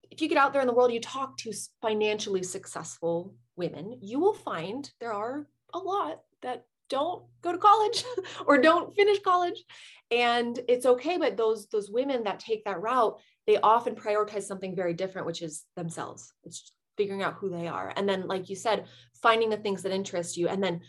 if 0.10 0.22
you 0.22 0.28
get 0.28 0.40
out 0.40 0.54
there 0.54 0.62
in 0.62 0.68
the 0.68 0.74
world, 0.74 0.92
you 0.92 1.00
talk 1.00 1.38
to 1.40 1.54
financially 1.84 2.42
successful 2.42 3.36
women, 3.56 4.00
you 4.02 4.20
will 4.20 4.34
find 4.34 4.92
there 5.00 5.14
are 5.14 5.46
a 5.74 5.78
lot 5.78 6.22
that 6.42 6.66
don't 6.90 7.24
go 7.42 7.52
to 7.52 7.58
college 7.60 8.04
or 8.48 8.58
don't 8.58 8.96
finish 8.96 9.20
college. 9.20 9.64
And 10.10 10.60
it's 10.68 10.86
okay, 10.86 11.18
but 11.18 11.38
those 11.38 11.68
those 11.68 11.90
women 11.90 12.24
that 12.24 12.40
take 12.40 12.66
that 12.66 12.82
route, 12.82 13.20
they 13.48 13.58
often 13.58 13.96
prioritize 13.96 14.44
something 14.44 14.76
very 14.76 14.94
different, 14.94 15.28
which 15.28 15.42
is 15.42 15.64
themselves. 15.76 16.32
It's 16.44 16.72
figuring 16.98 17.24
out 17.24 17.36
who 17.36 17.50
they 17.50 17.68
are. 17.68 17.92
And 17.96 18.08
then, 18.08 18.28
like 18.28 18.50
you 18.50 18.56
said, 18.56 18.86
finding 19.22 19.50
the 19.50 19.58
things 19.58 19.84
that 19.84 19.92
interest 19.92 20.38
you 20.38 20.48
and 20.48 20.64
then 20.64 20.82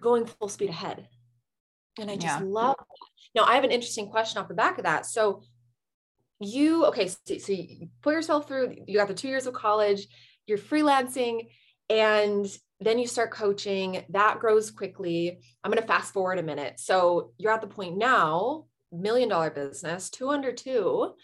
going 0.00 0.26
full 0.26 0.48
speed 0.48 0.70
ahead. 0.70 1.08
And 1.98 2.10
I 2.10 2.16
just 2.16 2.40
yeah. 2.40 2.46
love 2.46 2.76
that. 2.78 2.86
Now, 3.34 3.44
I 3.44 3.54
have 3.54 3.64
an 3.64 3.70
interesting 3.70 4.08
question 4.08 4.40
off 4.40 4.48
the 4.48 4.54
back 4.54 4.78
of 4.78 4.84
that. 4.84 5.06
So, 5.06 5.42
you, 6.40 6.86
okay, 6.86 7.08
so, 7.08 7.38
so 7.38 7.52
you 7.52 7.88
put 8.02 8.14
yourself 8.14 8.48
through, 8.48 8.76
you 8.86 8.98
got 8.98 9.08
the 9.08 9.14
two 9.14 9.28
years 9.28 9.46
of 9.46 9.54
college, 9.54 10.06
you're 10.46 10.58
freelancing, 10.58 11.48
and 11.88 12.46
then 12.80 12.98
you 12.98 13.06
start 13.06 13.30
coaching. 13.30 14.04
That 14.10 14.40
grows 14.40 14.70
quickly. 14.70 15.38
I'm 15.62 15.70
going 15.70 15.80
to 15.80 15.86
fast 15.86 16.12
forward 16.12 16.38
a 16.38 16.42
minute. 16.42 16.80
So, 16.80 17.32
you're 17.38 17.52
at 17.52 17.60
the 17.60 17.66
point 17.66 17.96
now, 17.96 18.66
million 18.90 19.28
dollar 19.28 19.50
business, 19.50 20.10
two 20.10 20.30
under 20.30 20.52
two. 20.52 21.14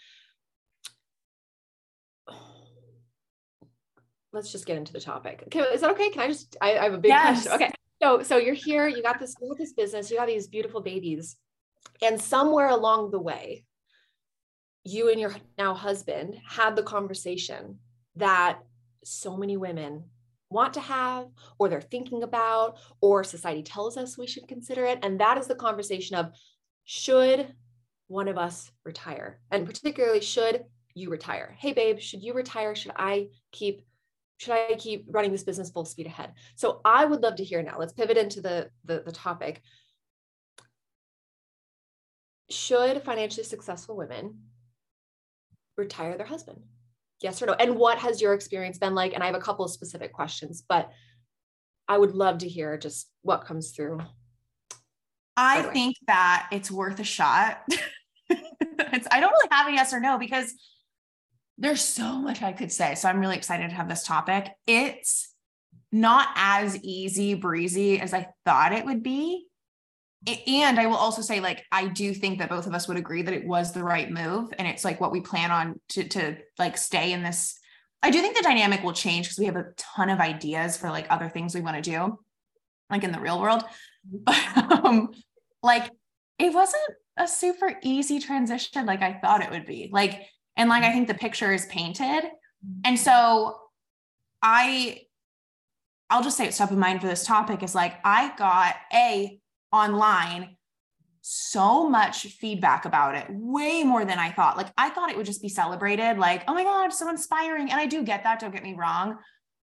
Let's 4.31 4.51
just 4.51 4.65
get 4.65 4.77
into 4.77 4.93
the 4.93 4.99
topic. 4.99 5.43
Okay, 5.47 5.59
is 5.59 5.81
that 5.81 5.91
okay? 5.91 6.09
Can 6.09 6.21
I 6.21 6.27
just? 6.27 6.55
I, 6.61 6.77
I 6.77 6.83
have 6.83 6.93
a 6.93 6.97
big 6.97 7.09
yes. 7.09 7.47
question. 7.47 7.67
Okay, 7.67 7.73
so 8.01 8.23
so 8.23 8.37
you're 8.37 8.53
here 8.53 8.87
you 8.87 9.03
got 9.03 9.19
this 9.19 9.35
you 9.41 9.47
got 9.47 9.57
this 9.57 9.73
business 9.73 10.09
you 10.09 10.17
got 10.17 10.27
these 10.27 10.47
beautiful 10.47 10.81
babies 10.81 11.37
and 12.01 12.19
somewhere 12.19 12.69
along 12.69 13.11
the 13.11 13.19
way 13.19 13.65
you 14.83 15.09
and 15.11 15.19
your 15.19 15.35
now 15.57 15.73
husband 15.73 16.39
had 16.47 16.75
the 16.75 16.83
conversation 16.83 17.77
that 18.15 18.59
so 19.03 19.37
many 19.37 19.57
women 19.57 20.03
want 20.49 20.73
to 20.73 20.79
have 20.79 21.27
or 21.59 21.69
they're 21.69 21.81
thinking 21.81 22.23
about 22.23 22.77
or 23.01 23.23
society 23.23 23.61
tells 23.61 23.97
us 23.97 24.17
we 24.17 24.27
should 24.27 24.47
consider 24.47 24.85
it 24.85 24.99
and 25.03 25.19
that 25.19 25.37
is 25.37 25.47
the 25.47 25.55
conversation 25.55 26.15
of 26.15 26.31
should 26.85 27.53
one 28.07 28.27
of 28.27 28.37
us 28.37 28.71
retire 28.83 29.39
and 29.51 29.65
particularly 29.65 30.21
should 30.21 30.63
you 30.95 31.09
retire 31.11 31.55
hey 31.59 31.71
babe 31.71 31.99
should 31.99 32.23
you 32.23 32.33
retire 32.33 32.73
should 32.73 32.91
i 32.95 33.27
keep 33.51 33.83
should 34.39 34.53
I 34.53 34.75
keep 34.75 35.05
running 35.09 35.33
this 35.33 35.43
business 35.43 35.69
full 35.69 35.83
speed 35.83 36.07
ahead? 36.07 36.31
So 36.55 36.79
I 36.85 37.03
would 37.03 37.21
love 37.21 37.35
to 37.35 37.43
hear 37.43 37.61
now. 37.61 37.77
Let's 37.77 37.91
pivot 37.91 38.17
into 38.17 38.39
the, 38.39 38.69
the, 38.85 39.03
the 39.05 39.11
topic. 39.11 39.61
Should 42.49 43.03
financially 43.03 43.43
successful 43.43 43.97
women 43.97 44.39
retire 45.77 46.15
their 46.17 46.25
husband? 46.25 46.61
Yes 47.21 47.41
or 47.41 47.47
no? 47.47 47.53
And 47.53 47.75
what 47.75 47.97
has 47.97 48.21
your 48.21 48.33
experience 48.33 48.77
been 48.77 48.95
like? 48.95 49.13
And 49.13 49.21
I 49.21 49.25
have 49.25 49.35
a 49.35 49.41
couple 49.41 49.65
of 49.65 49.71
specific 49.71 50.13
questions, 50.13 50.63
but 50.67 50.89
I 51.89 51.97
would 51.97 52.15
love 52.15 52.37
to 52.37 52.47
hear 52.47 52.77
just 52.77 53.11
what 53.23 53.45
comes 53.45 53.71
through. 53.71 53.99
I 55.35 55.63
think 55.63 55.97
that 56.07 56.47
it's 56.53 56.71
worth 56.71 56.99
a 57.01 57.03
shot. 57.03 57.61
it's, 58.29 59.07
I 59.11 59.19
don't 59.19 59.31
really 59.31 59.47
have 59.51 59.67
a 59.67 59.73
yes 59.73 59.93
or 59.93 59.99
no 59.99 60.17
because 60.17 60.53
there's 61.59 61.81
so 61.81 62.19
much 62.19 62.41
I 62.41 62.53
could 62.53 62.71
say. 62.71 62.95
So 62.95 63.09
I'm 63.09 63.19
really 63.19 63.35
excited 63.35 63.69
to 63.69 63.75
have 63.75 63.89
this 63.89 64.03
topic. 64.03 64.49
It's 64.65 65.33
not 65.91 66.29
as 66.35 66.81
easy 66.83 67.33
breezy 67.33 67.99
as 67.99 68.13
I 68.13 68.27
thought 68.45 68.73
it 68.73 68.85
would 68.85 69.03
be. 69.03 69.45
And 70.47 70.79
I 70.79 70.85
will 70.85 70.97
also 70.97 71.21
say, 71.21 71.39
like, 71.39 71.63
I 71.71 71.87
do 71.87 72.13
think 72.13 72.39
that 72.39 72.49
both 72.49 72.67
of 72.67 72.73
us 72.73 72.87
would 72.87 72.97
agree 72.97 73.21
that 73.21 73.33
it 73.33 73.47
was 73.47 73.71
the 73.71 73.83
right 73.83 74.11
move. 74.11 74.53
And 74.57 74.67
it's 74.67 74.83
like 74.83 74.99
what 74.99 75.11
we 75.11 75.21
plan 75.21 75.49
on 75.49 75.79
to, 75.89 76.03
to 76.09 76.37
like 76.57 76.77
stay 76.77 77.13
in 77.13 77.23
this. 77.23 77.57
I 78.03 78.11
do 78.11 78.21
think 78.21 78.35
the 78.35 78.43
dynamic 78.43 78.83
will 78.83 78.93
change 78.93 79.27
because 79.27 79.39
we 79.39 79.45
have 79.45 79.55
a 79.55 79.71
ton 79.77 80.09
of 80.09 80.19
ideas 80.19 80.77
for 80.77 80.89
like 80.89 81.07
other 81.09 81.29
things 81.29 81.55
we 81.55 81.61
want 81.61 81.81
to 81.81 81.89
do, 81.89 82.19
like 82.89 83.03
in 83.03 83.11
the 83.11 83.19
real 83.19 83.39
world. 83.39 83.63
But 84.03 84.35
um, 84.55 85.11
like, 85.63 85.89
it 86.37 86.53
wasn't 86.53 86.83
a 87.17 87.27
super 87.27 87.77
easy 87.81 88.19
transition 88.19 88.85
like 88.85 89.01
I 89.01 89.13
thought 89.13 89.41
it 89.41 89.51
would 89.51 89.65
be. 89.65 89.89
Like, 89.91 90.25
and 90.59 90.69
like 90.69 90.83
I 90.83 90.91
think 90.91 91.07
the 91.07 91.15
picture 91.15 91.51
is 91.51 91.65
painted. 91.67 92.05
Mm-hmm. 92.05 92.81
And 92.83 92.99
so 92.99 93.57
I 94.43 95.01
I'll 96.11 96.21
just 96.21 96.37
say 96.37 96.45
it's 96.45 96.57
top 96.57 96.71
of 96.71 96.77
mind 96.77 97.01
for 97.01 97.07
this 97.07 97.25
topic 97.25 97.63
is 97.63 97.73
like 97.73 97.95
I 98.03 98.35
got 98.37 98.75
a 98.93 99.39
online 99.71 100.57
so 101.21 101.87
much 101.87 102.23
feedback 102.23 102.85
about 102.85 103.15
it, 103.15 103.25
way 103.29 103.83
more 103.83 104.03
than 104.03 104.19
I 104.19 104.31
thought. 104.31 104.57
Like 104.57 104.67
I 104.77 104.89
thought 104.89 105.09
it 105.09 105.17
would 105.17 105.25
just 105.25 105.41
be 105.41 105.49
celebrated, 105.49 106.17
like, 106.17 106.43
oh 106.47 106.53
my 106.53 106.63
God, 106.63 106.91
so 106.91 107.09
inspiring. 107.09 107.69
And 107.71 107.79
I 107.79 107.85
do 107.85 108.03
get 108.03 108.23
that, 108.23 108.39
don't 108.39 108.53
get 108.53 108.63
me 108.63 108.73
wrong. 108.73 109.17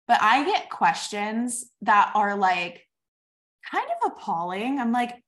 But 0.09 0.21
I 0.23 0.45
get 0.45 0.71
questions 0.71 1.71
that 1.83 2.11
are 2.15 2.37
like 2.37 2.87
kind 3.71 3.87
of 4.03 4.13
appalling. 4.13 4.81
I'm 4.81 4.91
like, 4.91 5.23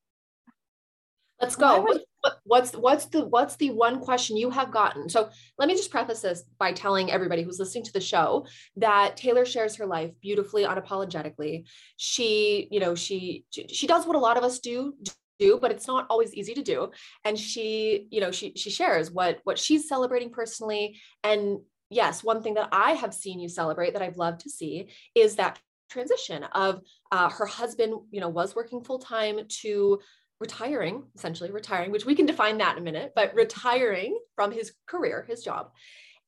let's 1.43 1.57
go. 1.57 1.83
Would, 1.83 2.03
what's 2.45 2.73
what's 2.73 3.07
the 3.07 3.27
what's 3.27 3.57
the 3.57 3.71
one 3.71 4.01
question 4.01 4.37
you 4.37 4.51
have 4.51 4.71
gotten? 4.71 5.09
So 5.09 5.29
let 5.59 5.69
me 5.69 5.75
just 5.75 5.91
preface 5.91 6.21
this 6.21 6.45
by 6.59 6.73
telling 6.73 7.11
everybody 7.11 7.43
who's 7.43 7.59
listening 7.59 7.85
to 7.85 7.93
the 7.93 8.01
show 8.01 8.47
that 8.77 9.17
taylor 9.17 9.45
shares 9.45 9.77
her 9.77 9.87
life 9.87 10.13
beautifully 10.21 10.65
unapologetically. 10.65 11.67
She 11.97 12.69
you 12.71 12.81
know 12.81 12.95
she 12.95 13.45
she 13.51 13.87
does 13.87 14.07
what 14.07 14.17
a 14.17 14.21
lot 14.21 14.37
of 14.37 14.45
us 14.45 14.61
do 14.61 14.95
do 15.39 15.59
but 15.61 15.73
it's 15.73 15.89
not 15.89 16.07
always 16.09 16.33
easy 16.35 16.55
to 16.55 16.63
do. 16.63 16.91
And 17.25 17.39
she 17.39 18.07
you 18.11 18.21
know 18.21 18.31
she 18.31 18.55
she 18.57 18.71
shares 18.71 19.11
what 19.11 19.41
what 19.45 19.59
she's 19.59 19.89
celebrating 19.89 20.31
personally. 20.31 21.01
And 21.25 21.59
yes 21.93 22.25
one 22.25 22.43
thing 22.43 22.55
that 22.55 22.71
i 22.73 22.93
have 22.93 23.13
seen 23.13 23.39
you 23.39 23.49
celebrate 23.49 23.93
that 23.93 24.01
i've 24.01 24.17
loved 24.17 24.41
to 24.41 24.49
see 24.49 24.89
is 25.15 25.37
that 25.37 25.61
transition 25.91 26.43
of 26.55 26.81
uh, 27.13 27.29
her 27.29 27.45
husband 27.45 27.93
you 28.11 28.21
know 28.21 28.31
was 28.31 28.57
working 28.57 28.83
full 28.83 28.99
time 28.99 29.41
to 29.49 30.01
retiring, 30.43 31.05
essentially 31.15 31.51
retiring, 31.51 31.93
which 31.93 32.05
we 32.05 32.17
can 32.17 32.27
define 32.27 32.59
that 32.59 32.77
in 32.77 32.83
a 32.83 32.85
minute, 32.85 33.13
but 33.15 33.29
mm-hmm. 33.29 33.39
retiring 33.39 34.19
from 34.35 34.53
his 34.53 34.73
career, 34.87 35.25
his 35.29 35.43
job, 35.43 35.71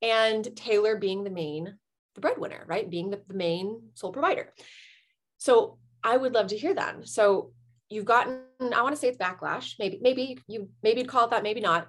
and 0.00 0.56
Taylor 0.56 0.96
being 0.96 1.24
the 1.24 1.30
main, 1.30 1.76
the 2.14 2.20
breadwinner, 2.20 2.64
right? 2.66 2.88
Being 2.88 3.10
the, 3.10 3.20
the 3.26 3.34
main 3.34 3.82
sole 3.94 4.12
provider. 4.12 4.54
So 5.36 5.78
I 6.02 6.16
would 6.16 6.32
love 6.32 6.46
to 6.48 6.56
hear 6.56 6.74
that. 6.74 7.08
So 7.08 7.52
you've 7.88 8.04
gotten, 8.04 8.38
I 8.60 8.82
want 8.82 8.94
to 8.94 9.00
say 9.00 9.08
it's 9.08 9.18
backlash. 9.18 9.74
Maybe, 9.78 9.98
maybe 10.00 10.38
you, 10.46 10.70
maybe 10.82 11.00
you'd 11.00 11.10
call 11.10 11.24
it 11.24 11.30
that, 11.30 11.42
maybe 11.42 11.60
not. 11.60 11.88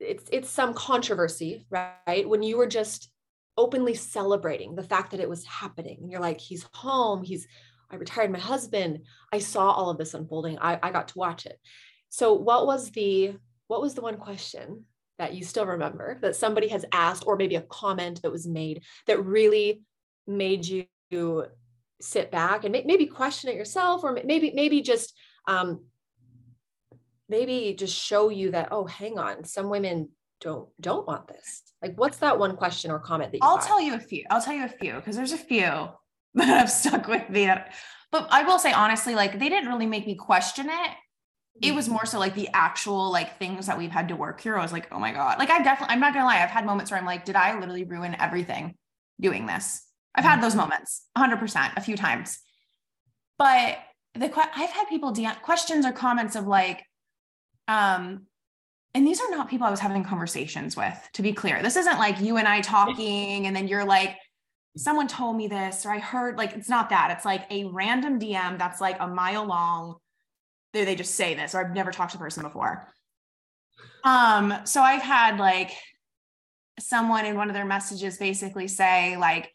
It's, 0.00 0.24
it's 0.30 0.50
some 0.50 0.74
controversy, 0.74 1.66
right? 1.70 2.28
When 2.28 2.42
you 2.42 2.58
were 2.58 2.66
just 2.66 3.10
openly 3.56 3.94
celebrating 3.94 4.74
the 4.74 4.82
fact 4.82 5.12
that 5.12 5.20
it 5.20 5.28
was 5.28 5.46
happening 5.46 5.98
and 6.02 6.10
you're 6.10 6.20
like, 6.20 6.40
he's 6.40 6.66
home, 6.74 7.22
he's 7.22 7.46
I 7.94 7.96
retired 7.96 8.32
my 8.32 8.40
husband. 8.40 9.04
I 9.32 9.38
saw 9.38 9.70
all 9.70 9.88
of 9.88 9.98
this 9.98 10.14
unfolding. 10.14 10.58
I, 10.60 10.78
I 10.82 10.90
got 10.90 11.08
to 11.08 11.18
watch 11.18 11.46
it. 11.46 11.58
So 12.08 12.34
what 12.34 12.66
was 12.66 12.90
the 12.90 13.36
what 13.68 13.80
was 13.80 13.94
the 13.94 14.02
one 14.02 14.16
question 14.16 14.84
that 15.18 15.34
you 15.34 15.44
still 15.44 15.64
remember 15.64 16.18
that 16.22 16.36
somebody 16.36 16.68
has 16.68 16.84
asked 16.92 17.24
or 17.26 17.36
maybe 17.36 17.54
a 17.54 17.62
comment 17.62 18.20
that 18.22 18.32
was 18.32 18.46
made 18.48 18.82
that 19.06 19.24
really 19.24 19.82
made 20.26 20.66
you 20.66 21.46
sit 22.00 22.30
back 22.32 22.64
and 22.64 22.72
maybe 22.72 23.06
question 23.06 23.48
it 23.48 23.56
yourself 23.56 24.02
or 24.02 24.18
maybe 24.24 24.52
maybe 24.54 24.82
just 24.82 25.16
um, 25.46 25.84
maybe 27.28 27.74
just 27.78 27.96
show 27.96 28.28
you 28.28 28.50
that 28.50 28.68
oh 28.72 28.86
hang 28.86 29.18
on 29.18 29.44
some 29.44 29.70
women 29.70 30.08
don't 30.40 30.68
don't 30.80 31.06
want 31.06 31.28
this 31.28 31.62
like 31.80 31.96
what's 31.96 32.18
that 32.18 32.38
one 32.38 32.56
question 32.56 32.90
or 32.90 32.98
comment 32.98 33.30
that 33.30 33.38
i'll 33.42 33.56
got? 33.56 33.66
tell 33.66 33.80
you 33.80 33.94
a 33.94 34.00
few 34.00 34.24
i'll 34.30 34.42
tell 34.42 34.54
you 34.54 34.64
a 34.64 34.68
few 34.68 34.94
because 34.94 35.16
there's 35.16 35.32
a 35.32 35.38
few 35.38 35.88
that 36.46 36.46
have 36.46 36.70
stuck 36.70 37.06
with 37.06 37.28
me. 37.30 37.46
But 38.10 38.28
I 38.30 38.42
will 38.44 38.58
say 38.58 38.72
honestly, 38.72 39.14
like 39.14 39.38
they 39.38 39.48
didn't 39.48 39.68
really 39.68 39.86
make 39.86 40.06
me 40.06 40.14
question 40.14 40.68
it. 40.68 40.90
It 41.62 41.74
was 41.74 41.88
more 41.88 42.04
so 42.04 42.18
like 42.18 42.34
the 42.34 42.48
actual 42.52 43.12
like 43.12 43.38
things 43.38 43.66
that 43.66 43.78
we've 43.78 43.90
had 43.90 44.08
to 44.08 44.16
work 44.16 44.40
through. 44.40 44.56
I 44.56 44.62
was 44.62 44.72
like, 44.72 44.88
oh 44.90 44.98
my 44.98 45.12
God. 45.12 45.38
Like 45.38 45.50
I 45.50 45.62
definitely, 45.62 45.94
I'm 45.94 46.00
not 46.00 46.12
gonna 46.12 46.26
lie, 46.26 46.42
I've 46.42 46.50
had 46.50 46.66
moments 46.66 46.90
where 46.90 46.98
I'm 46.98 47.06
like, 47.06 47.24
did 47.24 47.36
I 47.36 47.58
literally 47.58 47.84
ruin 47.84 48.16
everything 48.18 48.74
doing 49.20 49.46
this? 49.46 49.82
I've 50.14 50.24
had 50.24 50.42
those 50.42 50.54
moments 50.54 51.06
100% 51.16 51.76
a 51.76 51.80
few 51.80 51.96
times. 51.96 52.38
But 53.38 53.78
the 54.14 54.26
I've 54.36 54.70
had 54.70 54.88
people 54.88 55.12
DM 55.12 55.40
questions 55.42 55.86
or 55.86 55.92
comments 55.92 56.36
of 56.36 56.46
like, 56.46 56.84
um, 57.66 58.26
and 58.94 59.06
these 59.06 59.20
are 59.20 59.30
not 59.30 59.50
people 59.50 59.66
I 59.66 59.70
was 59.70 59.80
having 59.80 60.04
conversations 60.04 60.76
with, 60.76 60.96
to 61.14 61.22
be 61.22 61.32
clear. 61.32 61.62
This 61.62 61.76
isn't 61.76 61.98
like 61.98 62.20
you 62.20 62.36
and 62.36 62.46
I 62.46 62.60
talking, 62.60 63.46
and 63.46 63.56
then 63.56 63.66
you're 63.66 63.84
like, 63.84 64.16
someone 64.76 65.08
told 65.08 65.36
me 65.36 65.48
this, 65.48 65.86
or 65.86 65.92
I 65.92 65.98
heard, 65.98 66.36
like, 66.36 66.54
it's 66.54 66.68
not 66.68 66.90
that. 66.90 67.12
It's 67.12 67.24
like 67.24 67.46
a 67.50 67.64
random 67.64 68.18
DM 68.18 68.58
that's 68.58 68.80
like 68.80 68.96
a 69.00 69.06
mile 69.06 69.44
long. 69.44 69.96
They, 70.72 70.84
they 70.84 70.96
just 70.96 71.14
say 71.14 71.34
this, 71.34 71.54
or 71.54 71.64
I've 71.64 71.74
never 71.74 71.92
talked 71.92 72.12
to 72.12 72.18
the 72.18 72.24
person 72.24 72.42
before. 72.42 72.88
Um, 74.04 74.54
so 74.64 74.82
I've 74.82 75.02
had 75.02 75.38
like 75.38 75.72
someone 76.78 77.24
in 77.24 77.36
one 77.36 77.48
of 77.48 77.54
their 77.54 77.64
messages 77.64 78.18
basically 78.18 78.68
say, 78.68 79.16
like, 79.16 79.52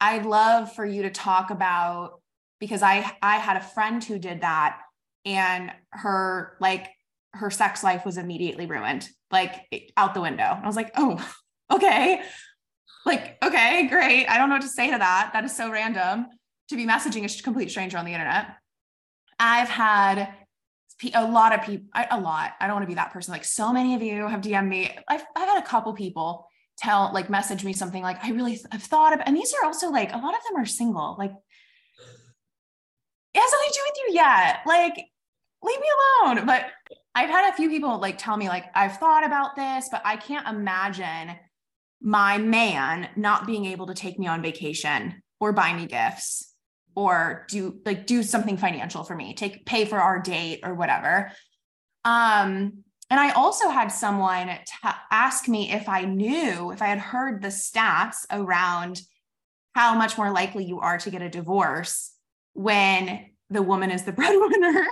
I'd 0.00 0.24
love 0.24 0.72
for 0.72 0.86
you 0.86 1.02
to 1.02 1.10
talk 1.10 1.50
about 1.50 2.20
because 2.58 2.82
I 2.82 3.16
I 3.22 3.36
had 3.36 3.56
a 3.56 3.60
friend 3.60 4.02
who 4.02 4.18
did 4.18 4.40
that 4.42 4.80
and 5.24 5.72
her 5.90 6.56
like 6.60 6.88
her 7.32 7.50
sex 7.50 7.84
life 7.84 8.04
was 8.04 8.16
immediately 8.16 8.66
ruined, 8.66 9.08
like 9.30 9.54
out 9.96 10.14
the 10.14 10.20
window. 10.20 10.58
I 10.62 10.66
was 10.66 10.76
like, 10.76 10.92
oh, 10.96 11.24
okay. 11.70 12.22
Like, 13.06 13.38
okay, 13.42 13.88
great. 13.88 14.26
I 14.26 14.38
don't 14.38 14.48
know 14.48 14.56
what 14.56 14.62
to 14.62 14.68
say 14.68 14.90
to 14.90 14.98
that. 14.98 15.30
That 15.32 15.44
is 15.44 15.56
so 15.56 15.70
random 15.70 16.26
to 16.68 16.76
be 16.76 16.86
messaging 16.86 17.24
a 17.24 17.42
complete 17.42 17.70
stranger 17.70 17.98
on 17.98 18.04
the 18.04 18.12
internet. 18.12 18.56
I've 19.38 19.68
had 19.68 20.34
a 21.14 21.24
lot 21.24 21.54
of 21.54 21.62
people, 21.62 21.86
a 21.94 22.20
lot. 22.20 22.52
I 22.60 22.66
don't 22.66 22.74
want 22.74 22.84
to 22.84 22.88
be 22.88 22.94
that 22.94 23.12
person. 23.12 23.32
Like, 23.32 23.44
so 23.44 23.72
many 23.72 23.94
of 23.94 24.02
you 24.02 24.26
have 24.28 24.42
DM'd 24.42 24.68
me. 24.68 24.96
I've, 25.08 25.24
I've 25.34 25.48
had 25.48 25.62
a 25.62 25.66
couple 25.66 25.92
people 25.94 26.46
tell, 26.78 27.10
like, 27.14 27.30
message 27.30 27.64
me 27.64 27.72
something 27.72 28.02
like, 28.02 28.22
I 28.22 28.30
really 28.30 28.60
have 28.70 28.82
thought 28.82 29.14
about, 29.14 29.26
and 29.26 29.36
these 29.36 29.54
are 29.54 29.66
also 29.66 29.90
like, 29.90 30.12
a 30.12 30.18
lot 30.18 30.34
of 30.34 30.40
them 30.48 30.60
are 30.60 30.66
single. 30.66 31.16
Like, 31.18 31.32
it 33.32 33.40
has 33.40 33.52
nothing 33.52 33.68
to 33.68 33.74
do 33.74 33.80
with 33.86 33.98
you 34.08 34.14
yet. 34.14 34.60
Like, 34.66 34.94
leave 35.62 35.80
me 35.80 35.86
alone. 36.22 36.46
But 36.46 36.66
I've 37.14 37.30
had 37.30 37.52
a 37.52 37.56
few 37.56 37.68
people 37.68 37.98
like 37.98 38.18
tell 38.18 38.36
me, 38.36 38.48
like, 38.48 38.66
I've 38.74 38.98
thought 38.98 39.24
about 39.24 39.56
this, 39.56 39.88
but 39.90 40.02
I 40.04 40.16
can't 40.16 40.46
imagine 40.46 41.36
my 42.00 42.38
man 42.38 43.08
not 43.16 43.46
being 43.46 43.66
able 43.66 43.86
to 43.86 43.94
take 43.94 44.18
me 44.18 44.26
on 44.26 44.42
vacation 44.42 45.22
or 45.38 45.52
buy 45.52 45.72
me 45.74 45.86
gifts 45.86 46.54
or 46.94 47.46
do 47.48 47.80
like 47.84 48.06
do 48.06 48.22
something 48.22 48.56
financial 48.56 49.04
for 49.04 49.14
me, 49.14 49.34
take 49.34 49.64
pay 49.66 49.84
for 49.84 49.98
our 49.98 50.20
date 50.20 50.60
or 50.62 50.74
whatever. 50.74 51.30
Um, 52.04 52.84
and 53.10 53.18
I 53.18 53.32
also 53.32 53.68
had 53.68 53.88
someone 53.88 54.48
t- 54.48 54.88
ask 55.10 55.48
me 55.48 55.72
if 55.72 55.88
I 55.88 56.04
knew, 56.04 56.70
if 56.70 56.80
I 56.80 56.86
had 56.86 56.98
heard 56.98 57.42
the 57.42 57.48
stats 57.48 58.24
around 58.30 59.00
how 59.74 59.94
much 59.94 60.16
more 60.16 60.30
likely 60.30 60.64
you 60.64 60.80
are 60.80 60.98
to 60.98 61.10
get 61.10 61.22
a 61.22 61.28
divorce 61.28 62.12
when 62.54 63.26
the 63.50 63.62
woman 63.62 63.90
is 63.90 64.04
the 64.04 64.12
breadwinner 64.12 64.86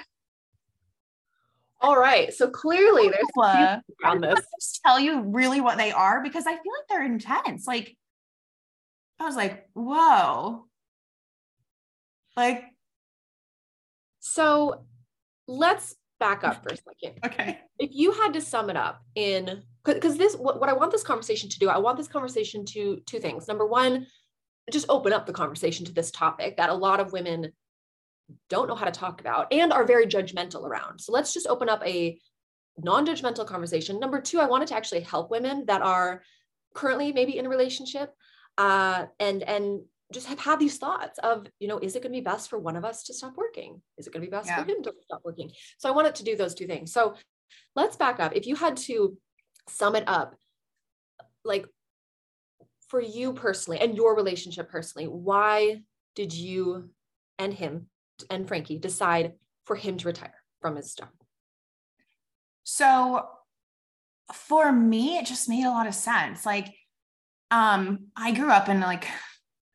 all 1.81 1.99
right. 1.99 2.33
So 2.33 2.49
clearly 2.49 3.09
there's 3.09 3.27
uh, 3.41 3.79
around 4.05 4.23
this. 4.23 4.41
Just 4.61 4.81
tell 4.85 4.99
you 4.99 5.23
really 5.23 5.61
what 5.61 5.79
they 5.79 5.93
are 5.93 6.23
because 6.23 6.47
I 6.47 6.53
feel 6.53 6.73
like 6.79 6.89
they're 6.89 7.05
intense. 7.05 7.67
Like 7.67 7.97
I 9.21 9.25
was 9.25 9.37
like, 9.37 9.69
whoa. 9.75 10.67
Like 12.37 12.65
so 14.21 14.85
let's 15.47 15.97
back 16.21 16.45
up 16.45 16.63
for 16.63 16.71
a 16.71 16.77
second. 16.77 17.21
okay. 17.25 17.59
If 17.79 17.91
you 17.93 18.13
had 18.13 18.33
to 18.35 18.41
sum 18.41 18.71
it 18.71 18.77
up 18.77 19.01
in 19.15 19.63
because 19.85 20.19
this 20.19 20.35
what, 20.35 20.61
what 20.61 20.69
I 20.69 20.75
want 20.75 20.91
this 20.93 21.03
conversation 21.03 21.49
to 21.49 21.59
do, 21.59 21.69
I 21.69 21.79
want 21.79 21.97
this 21.97 22.09
conversation 22.09 22.65
to 22.67 23.01
two 23.07 23.19
things. 23.19 23.49
Number 23.49 23.67
one, 23.67 24.07
just 24.71 24.87
open 24.89 25.13
up 25.13 25.27
the 25.27 25.33
conversation 25.33 25.87
to 25.87 25.93
this 25.93 26.11
topic 26.11 26.57
that 26.57 26.71
a 26.71 26.75
lot 26.75 27.01
of 27.01 27.13
women 27.13 27.53
don't 28.49 28.69
know 28.69 28.75
how 28.75 28.85
to 28.85 28.91
talk 28.91 29.21
about 29.21 29.53
and 29.53 29.73
are 29.73 29.85
very 29.85 30.07
judgmental 30.07 30.65
around. 30.65 31.01
So 31.01 31.13
let's 31.13 31.33
just 31.33 31.47
open 31.47 31.69
up 31.69 31.85
a 31.87 32.19
non-judgmental 32.79 33.47
conversation. 33.47 33.99
Number 33.99 34.21
two, 34.21 34.39
I 34.39 34.47
wanted 34.47 34.69
to 34.69 34.77
actually 34.77 35.01
help 35.01 35.31
women 35.31 35.65
that 35.67 35.83
are 35.83 36.23
currently 36.75 37.13
maybe 37.13 37.39
in 37.39 37.47
a 37.47 37.49
relationship 37.49 38.13
uh, 38.57 39.07
and 39.19 39.43
and 39.43 39.81
just 40.13 40.27
have 40.27 40.41
had 40.41 40.59
these 40.59 40.79
thoughts 40.79 41.19
of, 41.19 41.47
you 41.59 41.69
know, 41.69 41.79
is 41.79 41.95
it 41.95 42.03
going 42.03 42.13
to 42.13 42.19
be 42.19 42.25
best 42.25 42.49
for 42.49 42.59
one 42.59 42.77
of 42.77 42.85
us 42.85 43.03
to 43.05 43.13
stop 43.13 43.37
working? 43.37 43.83
Is 43.99 44.07
it 44.07 44.13
going 44.13 44.23
to 44.23 44.27
be 44.27 44.35
best 44.35 44.49
yeah. 44.49 44.63
for 44.63 44.71
him 44.71 44.83
to 44.85 44.95
stop 45.03 45.21
working? 45.23 45.51
So 45.77 45.89
I 45.89 45.93
wanted 45.93 46.15
to 46.17 46.25
do 46.25 46.35
those 46.35 46.55
two 46.55 46.67
things. 46.67 46.93
So 46.93 47.15
let's 47.77 47.97
back 47.97 48.19
up. 48.19 48.35
If 48.35 48.47
you 48.47 48.57
had 48.57 48.79
to 48.79 49.19
sum 49.69 49.97
it 49.97 50.05
up, 50.07 50.35
like 51.45 51.67
for 52.89 53.03
you 53.03 53.35
personally 53.35 53.81
and 53.81 53.97
your 53.97 54.17
relationship 54.17 54.71
personally, 54.71 55.07
why 55.07 55.83
did 56.15 56.33
you 56.33 56.89
and 57.39 57.53
him 57.53 57.89
and 58.31 58.47
Frankie 58.47 58.79
decide 58.79 59.33
for 59.65 59.77
him 59.77 59.99
to 59.99 60.07
retire 60.07 60.35
from 60.61 60.77
his 60.77 60.95
job? 60.95 61.09
So 62.65 63.27
for 64.33 64.71
me, 64.73 65.19
it 65.19 65.27
just 65.27 65.49
made 65.49 65.65
a 65.65 65.71
lot 65.71 65.87
of 65.87 65.95
sense. 65.95 66.45
Like, 66.45 66.75
um, 67.51 68.09
I 68.17 68.33
grew 68.33 68.51
up 68.51 68.69
in 68.69 68.81
like 68.81 69.07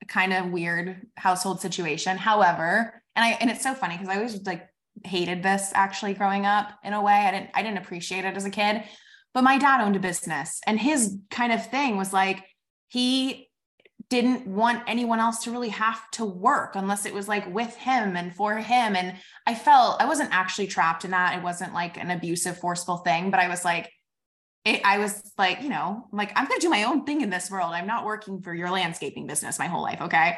a 0.01 0.05
kind 0.05 0.33
of 0.33 0.51
weird 0.51 1.07
household 1.15 1.61
situation. 1.61 2.17
However, 2.17 3.01
and 3.15 3.25
I 3.25 3.29
and 3.39 3.49
it's 3.49 3.63
so 3.63 3.73
funny 3.73 3.95
because 3.95 4.09
I 4.09 4.17
always 4.17 4.45
like 4.45 4.67
hated 5.03 5.41
this 5.41 5.71
actually 5.73 6.13
growing 6.13 6.45
up 6.45 6.71
in 6.83 6.93
a 6.93 7.01
way. 7.01 7.13
I 7.13 7.31
didn't 7.31 7.49
I 7.53 7.63
didn't 7.63 7.79
appreciate 7.79 8.25
it 8.25 8.35
as 8.35 8.45
a 8.45 8.51
kid. 8.51 8.83
But 9.33 9.43
my 9.43 9.57
dad 9.57 9.81
owned 9.81 9.95
a 9.95 9.99
business 9.99 10.61
and 10.67 10.79
his 10.79 11.17
kind 11.31 11.51
of 11.51 11.65
thing 11.65 11.97
was 11.97 12.13
like 12.13 12.43
he 12.89 13.49
didn't 14.13 14.45
want 14.45 14.83
anyone 14.85 15.19
else 15.19 15.43
to 15.43 15.49
really 15.49 15.69
have 15.69 15.99
to 16.11 16.23
work 16.23 16.75
unless 16.75 17.07
it 17.07 17.15
was 17.15 17.27
like 17.27 17.51
with 17.51 17.75
him 17.75 18.15
and 18.15 18.31
for 18.35 18.55
him. 18.57 18.95
And 18.95 19.17
I 19.47 19.55
felt 19.55 19.99
I 19.99 20.05
wasn't 20.05 20.29
actually 20.31 20.67
trapped 20.67 21.03
in 21.03 21.09
that. 21.11 21.35
It 21.35 21.41
wasn't 21.41 21.73
like 21.73 21.97
an 21.97 22.11
abusive, 22.11 22.59
forceful 22.59 22.97
thing, 22.97 23.31
but 23.31 23.39
I 23.39 23.49
was 23.49 23.65
like, 23.65 23.91
it, 24.65 24.81
I 24.85 24.99
was 24.99 25.33
like, 25.39 25.63
you 25.63 25.69
know, 25.69 26.05
like 26.11 26.31
I'm 26.35 26.45
going 26.45 26.59
to 26.59 26.63
do 26.63 26.69
my 26.69 26.83
own 26.83 27.05
thing 27.05 27.21
in 27.21 27.31
this 27.31 27.49
world. 27.49 27.71
I'm 27.73 27.87
not 27.87 28.05
working 28.05 28.39
for 28.43 28.53
your 28.53 28.69
landscaping 28.69 29.25
business 29.25 29.57
my 29.57 29.65
whole 29.65 29.81
life. 29.81 29.99
Okay. 29.99 30.37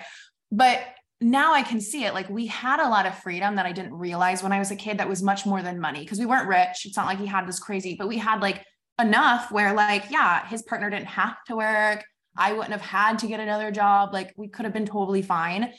But 0.53 0.81
now 1.19 1.53
I 1.53 1.61
can 1.61 1.81
see 1.81 2.05
it. 2.05 2.13
Like 2.13 2.29
we 2.29 2.47
had 2.47 2.79
a 2.79 2.87
lot 2.87 3.05
of 3.05 3.19
freedom 3.19 3.57
that 3.57 3.65
I 3.65 3.73
didn't 3.73 3.93
realize 3.93 4.41
when 4.41 4.53
I 4.53 4.59
was 4.59 4.71
a 4.71 4.77
kid 4.77 4.99
that 4.99 5.09
was 5.09 5.21
much 5.21 5.45
more 5.45 5.61
than 5.61 5.81
money 5.81 5.99
because 5.99 6.19
we 6.19 6.25
weren't 6.25 6.47
rich. 6.47 6.85
It's 6.85 6.95
not 6.95 7.07
like 7.07 7.19
he 7.19 7.25
had 7.25 7.45
this 7.45 7.59
crazy, 7.59 7.97
but 7.99 8.07
we 8.07 8.19
had 8.19 8.41
like 8.41 8.63
enough 9.01 9.51
where 9.51 9.73
like, 9.73 10.05
yeah, 10.09 10.47
his 10.47 10.63
partner 10.63 10.89
didn't 10.89 11.07
have 11.07 11.35
to 11.47 11.57
work 11.57 12.05
I 12.37 12.53
wouldn't 12.53 12.71
have 12.71 12.81
had 12.81 13.19
to 13.19 13.27
get 13.27 13.39
another 13.39 13.71
job. 13.71 14.13
Like 14.13 14.33
we 14.35 14.47
could 14.47 14.65
have 14.65 14.73
been 14.73 14.85
totally 14.85 15.21
fine. 15.21 15.73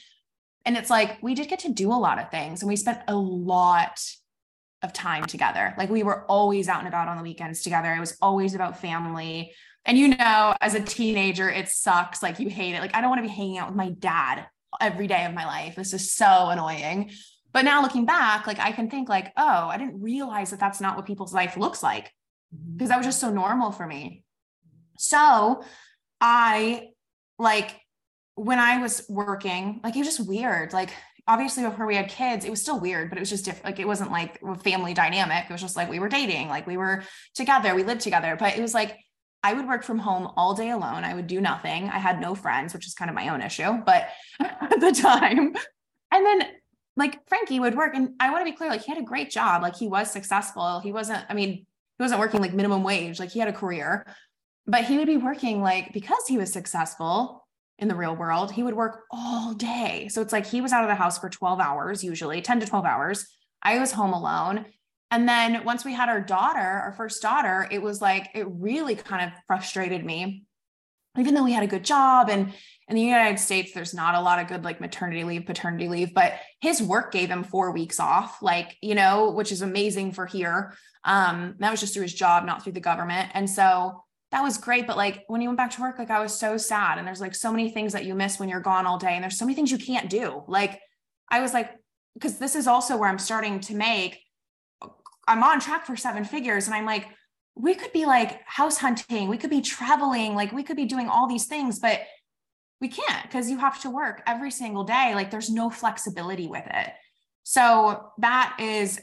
And 0.65 0.77
it's 0.77 0.91
like 0.91 1.23
we 1.23 1.35
did 1.35 1.49
get 1.49 1.61
to 1.61 1.73
do 1.73 1.93
a 1.93 1.95
lot 1.95 2.19
of 2.19 2.31
things 2.31 2.63
and 2.63 2.69
we 2.69 2.77
spent 2.77 3.01
a 3.09 3.15
lot 3.15 4.01
of 4.83 4.93
time 4.93 5.25
together. 5.25 5.75
Like 5.79 5.91
we 5.91 6.03
were 6.03 6.25
always 6.27 6.69
out 6.69 6.81
and 6.81 6.89
about 6.89 7.09
on 7.09 7.17
the 7.17 7.23
weekends 7.23 7.63
together. 7.63 7.93
It 7.93 8.01
was 8.01 8.17
always 8.21 8.55
about 8.55 8.81
family. 8.81 9.53
And 9.85 9.97
you 9.97 10.09
know, 10.09 10.55
as 10.61 10.75
a 10.75 10.81
teenager, 10.81 11.49
it 11.49 11.69
sucks. 11.69 12.23
Like 12.23 12.41
you 12.41 12.49
hate 12.49 12.75
it. 12.75 12.81
Like 12.81 12.95
I 12.95 13.01
don't 13.01 13.11
want 13.11 13.23
to 13.23 13.29
be 13.29 13.35
hanging 13.35 13.59
out 13.59 13.69
with 13.69 13.77
my 13.77 13.91
dad 13.91 14.47
every 14.81 15.07
day 15.07 15.25
of 15.25 15.35
my 15.35 15.47
life. 15.47 15.77
This 15.77 15.93
is 15.93 16.13
so 16.13 16.49
annoying. 16.49 17.11
But 17.53 17.65
now 17.65 17.81
looking 17.81 18.05
back, 18.05 18.47
like 18.47 18.59
I 18.59 18.73
can 18.73 18.91
think 18.91 19.09
like, 19.09 19.33
oh, 19.37 19.69
I 19.69 19.79
didn't 19.79 20.03
realize 20.03 20.51
that 20.51 20.61
that's 20.61 20.81
not 20.81 20.97
what 20.97 21.07
people's 21.07 21.33
life 21.33 21.57
looks 21.57 21.83
like 21.83 22.13
mm-hmm. 22.55 22.77
because 22.77 22.89
that 22.89 22.99
was 22.99 23.07
just 23.07 23.21
so 23.21 23.31
normal 23.31 23.73
for 23.73 23.87
me. 23.87 24.25
So 24.99 25.63
I 26.21 26.89
like 27.39 27.81
when 28.35 28.59
I 28.59 28.81
was 28.81 29.05
working, 29.09 29.81
like 29.83 29.97
it 29.97 30.01
was 30.01 30.09
just 30.09 30.29
weird. 30.29 30.73
Like 30.73 30.91
obviously 31.27 31.65
before 31.65 31.87
we 31.87 31.97
had 31.97 32.09
kids, 32.09 32.45
it 32.45 32.51
was 32.51 32.61
still 32.61 32.79
weird, 32.79 33.09
but 33.09 33.19
it 33.19 33.21
was 33.21 33.31
just 33.31 33.45
different. 33.45 33.65
Like 33.65 33.81
it 33.81 33.87
wasn't 33.87 34.11
like 34.13 34.39
a 34.47 34.55
family 34.55 34.95
dynamic. 34.95 35.45
It 35.49 35.53
was 35.53 35.61
just 35.61 35.77
like 35.77 35.91
we 35.91 35.99
were 35.99 36.09
dating, 36.09 36.49
like 36.49 36.67
we 36.67 36.77
were 36.77 37.03
together, 37.35 37.75
we 37.75 37.83
lived 37.83 38.03
together. 38.03 38.37
But 38.39 38.57
it 38.57 38.63
was 38.63 38.75
like 38.75 38.99
I 39.43 39.53
would 39.53 39.69
work 39.69 39.85
from 39.85 39.99
home 39.99 40.33
all 40.37 40.55
day 40.55 40.71
alone. 40.71 41.05
I 41.05 41.15
would 41.15 41.27
do 41.27 41.41
nothing. 41.41 41.89
I 41.89 41.99
had 41.99 42.21
no 42.21 42.35
friends, 42.35 42.75
which 42.75 42.87
is 42.87 42.95
kind 42.95 43.09
of 43.09 43.15
my 43.15 43.29
own 43.29 43.41
issue, 43.41 43.73
but 43.85 44.09
at 44.41 44.81
the 44.81 44.93
time. 44.93 45.55
And 46.13 46.27
then 46.27 46.49
like 46.97 47.27
Frankie 47.29 47.61
would 47.61 47.77
work. 47.77 47.95
And 47.95 48.11
I 48.21 48.31
want 48.31 48.45
to 48.45 48.51
be 48.51 48.57
clear, 48.57 48.71
like 48.71 48.83
he 48.83 48.93
had 48.93 49.01
a 49.01 49.05
great 49.05 49.31
job. 49.31 49.63
Like 49.63 49.77
he 49.77 49.89
was 49.89 50.11
successful. 50.11 50.81
He 50.81 50.93
wasn't, 50.93 51.25
I 51.29 51.35
mean, 51.35 51.51
he 51.99 52.03
wasn't 52.03 52.21
working 52.21 52.41
like 52.41 52.55
minimum 52.55 52.83
wage. 52.83 53.19
Like 53.19 53.31
he 53.31 53.39
had 53.39 53.49
a 53.49 53.53
career 53.53 54.07
but 54.67 54.85
he 54.85 54.99
would 54.99 55.07
be 55.07 55.17
working 55.17 55.63
like 55.63 55.93
because 55.93 56.27
he 56.27 56.39
was 56.39 56.53
successful 56.53 57.47
in 57.79 57.89
the 57.89 57.95
real 57.95 58.17
world, 58.17 58.53
he 58.53 58.63
would 58.63 58.75
work 58.75 59.05
all 59.11 59.53
day. 59.53 60.09
So 60.09 60.23
it's 60.23 60.33
like 60.33 60.47
he 60.47 60.61
was 60.61 60.73
out 60.73 60.83
of 60.83 60.89
the 60.89 60.95
house 60.95 61.19
for 61.19 61.29
12 61.29 61.61
hours, 61.61 62.03
usually 62.03 62.41
10 62.41 62.61
to 62.61 62.67
12 62.67 62.85
hours. 62.85 63.27
I 63.63 63.79
was 63.79 63.93
home 63.93 64.13
alone. 64.13 64.67
And 65.11 65.29
then 65.29 65.63
once 65.65 65.85
we 65.85 65.93
had 65.93 66.09
our 66.09 66.21
daughter, 66.21 66.59
our 66.59 66.95
first 66.97 67.23
daughter, 67.23 67.69
it 67.71 67.81
was 67.81 68.01
like, 68.01 68.31
it 68.35 68.47
really 68.49 68.97
kind 68.97 69.31
of 69.31 69.39
frustrated 69.47 70.05
me. 70.05 70.45
Even 71.19 71.35
though 71.35 71.45
we 71.45 71.53
had 71.53 71.63
a 71.63 71.69
good 71.69 71.85
job 71.85 72.29
and 72.29 72.53
in 72.89 72.97
the 72.97 73.03
United 73.03 73.39
States, 73.39 73.73
there's 73.73 73.95
not 73.95 74.15
a 74.15 74.21
lot 74.21 74.39
of 74.39 74.49
good 74.49 74.65
like 74.65 74.81
maternity 74.81 75.25
leave, 75.25 75.47
paternity 75.47 75.89
leave, 75.89 76.15
but 76.15 76.35
his 76.61 76.83
work 76.83 77.13
gave 77.13 77.29
him 77.29 77.45
four 77.45 77.73
weeks 77.73 77.99
off, 78.01 78.43
like, 78.43 78.77
you 78.83 78.95
know, 78.95 79.31
which 79.31 79.53
is 79.53 79.63
amazing 79.63 80.13
for 80.13 80.27
here. 80.27 80.75
Um, 81.05 81.55
that 81.59 81.71
was 81.71 81.81
just 81.81 81.95
through 81.95 82.03
his 82.03 82.15
job, 82.15 82.45
not 82.45 82.63
through 82.63 82.73
the 82.73 82.81
government. 82.81 83.31
And 83.35 83.49
so 83.49 84.05
that 84.33 84.43
was 84.43 84.59
great. 84.59 84.87
But 84.87 84.97
like 84.97 85.25
when 85.29 85.41
you 85.41 85.49
went 85.49 85.59
back 85.59 85.71
to 85.73 85.81
work, 85.81 85.99
like 85.99 86.11
I 86.11 86.21
was 86.21 86.39
so 86.39 86.57
sad. 86.57 86.99
And 86.99 87.07
there's 87.07 87.21
like 87.21 87.35
so 87.35 87.51
many 87.53 87.71
things 87.71 87.93
that 87.93 88.05
you 88.05 88.15
miss 88.15 88.39
when 88.39 88.49
you're 88.49 88.61
gone 88.61 88.87
all 88.87 88.99
day. 88.99 89.13
And 89.13 89.23
there's 89.23 89.39
so 89.39 89.45
many 89.45 89.55
things 89.55 89.71
you 89.71 89.79
can't 89.79 90.11
do. 90.11 90.43
Like 90.49 90.81
I 91.31 91.41
was 91.41 91.53
like, 91.53 91.71
because 92.15 92.39
this 92.39 92.57
is 92.57 92.67
also 92.67 92.97
where 92.97 93.09
I'm 93.09 93.19
starting 93.19 93.61
to 93.61 93.75
make, 93.75 94.21
I'm 95.29 95.43
on 95.43 95.61
track 95.61 95.87
for 95.87 95.97
seven 95.97 96.25
figures. 96.25 96.67
And 96.67 96.75
I'm 96.75 96.87
like, 96.87 97.07
we 97.55 97.75
could 97.75 97.93
be 97.93 98.05
like 98.05 98.41
house 98.47 98.79
hunting, 98.79 99.29
we 99.29 99.39
could 99.39 99.51
be 99.51 99.63
traveling, 99.63 100.35
like 100.35 100.53
we 100.53 100.63
could 100.63 100.77
be 100.77 100.85
doing 100.85 101.09
all 101.09 101.27
these 101.27 101.47
things, 101.47 101.79
but 101.79 102.01
we 102.81 102.89
can't 102.89 103.23
because 103.23 103.49
you 103.51 103.59
have 103.59 103.81
to 103.83 103.91
work 103.91 104.23
every 104.27 104.51
single 104.51 104.85
day. 104.85 105.15
Like 105.15 105.31
there's 105.31 105.49
no 105.49 105.71
flexibility 105.71 106.47
with 106.47 106.65
it. 106.67 106.93
So 107.45 108.11
that 108.19 108.57
is, 108.61 109.01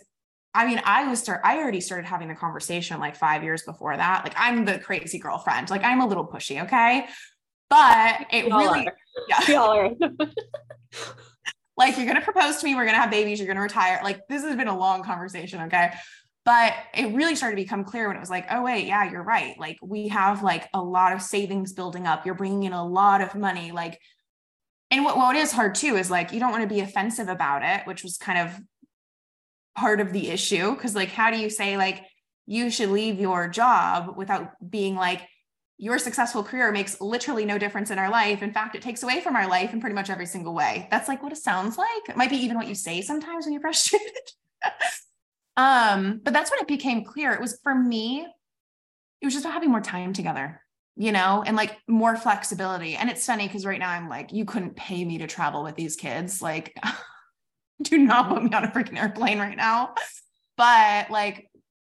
I 0.54 0.68
mean, 0.68 0.82
I 0.86 1.08
was 1.08 1.20
start, 1.20 1.42
I 1.44 1.58
already 1.58 1.82
started 1.82 2.06
having 2.06 2.28
the 2.28 2.36
conversation 2.36 3.00
like 3.00 3.16
five 3.16 3.44
years 3.44 3.64
before 3.64 3.96
that. 3.98 4.24
Like 4.24 4.36
I'm 4.38 4.66
the 4.66 4.78
crazy 4.80 5.18
girlfriend. 5.18 5.70
Like 5.70 5.84
I'm 5.84 6.02
a 6.02 6.06
little 6.06 6.28
pushy, 6.28 6.64
okay? 6.64 7.08
But 7.70 8.28
it 8.32 8.46
really, 8.46 8.88
yeah. 9.30 9.90
like 11.78 11.98
you're 11.98 12.06
gonna 12.06 12.22
propose 12.22 12.58
to 12.58 12.66
me, 12.66 12.76
we're 12.76 12.86
gonna 12.86 13.00
have 13.00 13.10
babies, 13.10 13.40
you're 13.40 13.48
gonna 13.48 13.62
retire. 13.62 14.00
Like 14.04 14.28
this 14.30 14.44
has 14.44 14.56
been 14.56 14.68
a 14.68 14.78
long 14.78 15.04
conversation, 15.04 15.62
okay? 15.62 15.92
But 16.46 16.74
it 16.94 17.14
really 17.16 17.36
started 17.36 17.56
to 17.56 17.64
become 17.64 17.84
clear 17.86 18.08
when 18.08 18.18
it 18.18 18.20
was 18.20 18.30
like, 18.30 18.46
oh, 18.52 18.64
wait, 18.64 18.86
yeah, 18.86 19.10
you're 19.10 19.24
right. 19.24 19.58
Like 19.58 19.78
we 19.82 20.10
have 20.10 20.44
like 20.44 20.68
a 20.74 20.82
lot 20.82 21.14
of 21.14 21.22
savings 21.22 21.74
building 21.74 22.06
up. 22.06 22.26
You're 22.26 22.36
bringing 22.36 22.64
in 22.64 22.74
a 22.74 22.86
lot 22.86 23.22
of 23.22 23.34
money. 23.34 23.72
Like, 23.72 24.00
and 24.92 25.06
what, 25.06 25.16
what 25.16 25.36
is 25.38 25.54
hard 25.54 25.74
too 25.74 25.96
is 25.96 26.12
like, 26.12 26.34
you 26.34 26.42
don't 26.42 26.52
want 26.52 26.68
to 26.68 26.74
be 26.74 26.82
offensive 26.82 27.30
about 27.30 27.64
it, 27.64 27.88
which 27.88 28.04
was 28.04 28.18
kind 28.18 28.38
of 28.38 28.60
part 29.76 30.00
of 30.00 30.14
the 30.14 30.30
issue. 30.30 30.76
Cause 30.76 30.96
like, 30.96 31.10
how 31.10 31.32
do 31.32 31.38
you 31.38 31.50
say 31.50 31.78
like, 31.78 32.04
you 32.46 32.70
should 32.70 32.90
leave 32.90 33.20
your 33.20 33.48
job 33.48 34.18
without 34.18 34.52
being 34.70 34.96
like, 34.96 35.22
your 35.78 35.98
successful 35.98 36.44
career 36.44 36.72
makes 36.72 37.02
literally 37.02 37.46
no 37.46 37.58
difference 37.58 37.90
in 37.92 38.00
our 38.00 38.10
life. 38.10 38.42
In 38.42 38.54
fact, 38.54 38.76
it 38.76 38.82
takes 38.82 39.04
away 39.04 39.22
from 39.22 39.36
our 39.36 39.48
life 39.48 39.74
in 39.74 39.82
pretty 39.82 39.96
much 39.96 40.10
every 40.10 40.26
single 40.26 40.54
way. 40.54 40.88
That's 40.92 41.08
like 41.08 41.24
what 41.24 41.32
it 41.32 41.38
sounds 41.38 41.78
like. 41.78 42.10
It 42.10 42.16
might 42.16 42.30
be 42.30 42.38
even 42.38 42.58
what 42.58 42.68
you 42.68 42.76
say 42.76 43.02
sometimes 43.02 43.46
when 43.46 43.54
you're 43.54 43.62
frustrated. 43.62 44.08
Um, 45.58 46.22
but 46.24 46.34
that's 46.34 46.52
when 46.52 46.60
it 46.60 46.68
became 46.68 47.04
clear. 47.04 47.32
It 47.34 47.42
was 47.42 47.60
for 47.64 47.76
me, 47.76 48.26
it 49.22 49.26
was 49.26 49.34
just 49.34 49.46
about 49.46 49.54
having 49.54 49.72
more 49.72 49.82
time 49.82 50.14
together, 50.14 50.62
you 50.96 51.12
know, 51.12 51.44
and 51.46 51.56
like 51.56 51.78
more 51.88 52.16
flexibility. 52.16 52.96
And 52.96 53.10
it's 53.10 53.26
funny 53.26 53.48
because 53.48 53.66
right 53.66 53.80
now 53.80 53.90
I'm 53.90 54.10
like, 54.10 54.32
you 54.32 54.46
couldn't 54.46 54.76
pay 54.76 55.04
me 55.04 55.20
to 55.20 55.28
travel 55.28 55.64
with 55.64 55.76
these 55.76 55.96
kids. 55.96 56.42
Like, 56.42 56.76
do 57.82 57.98
not 57.98 58.30
put 58.30 58.44
me 58.44 58.52
on 58.54 58.64
a 58.64 58.68
freaking 58.70 59.00
airplane 59.00 59.40
right 59.40 59.58
now. 59.58 59.96
But 60.58 61.10
like, 61.10 61.50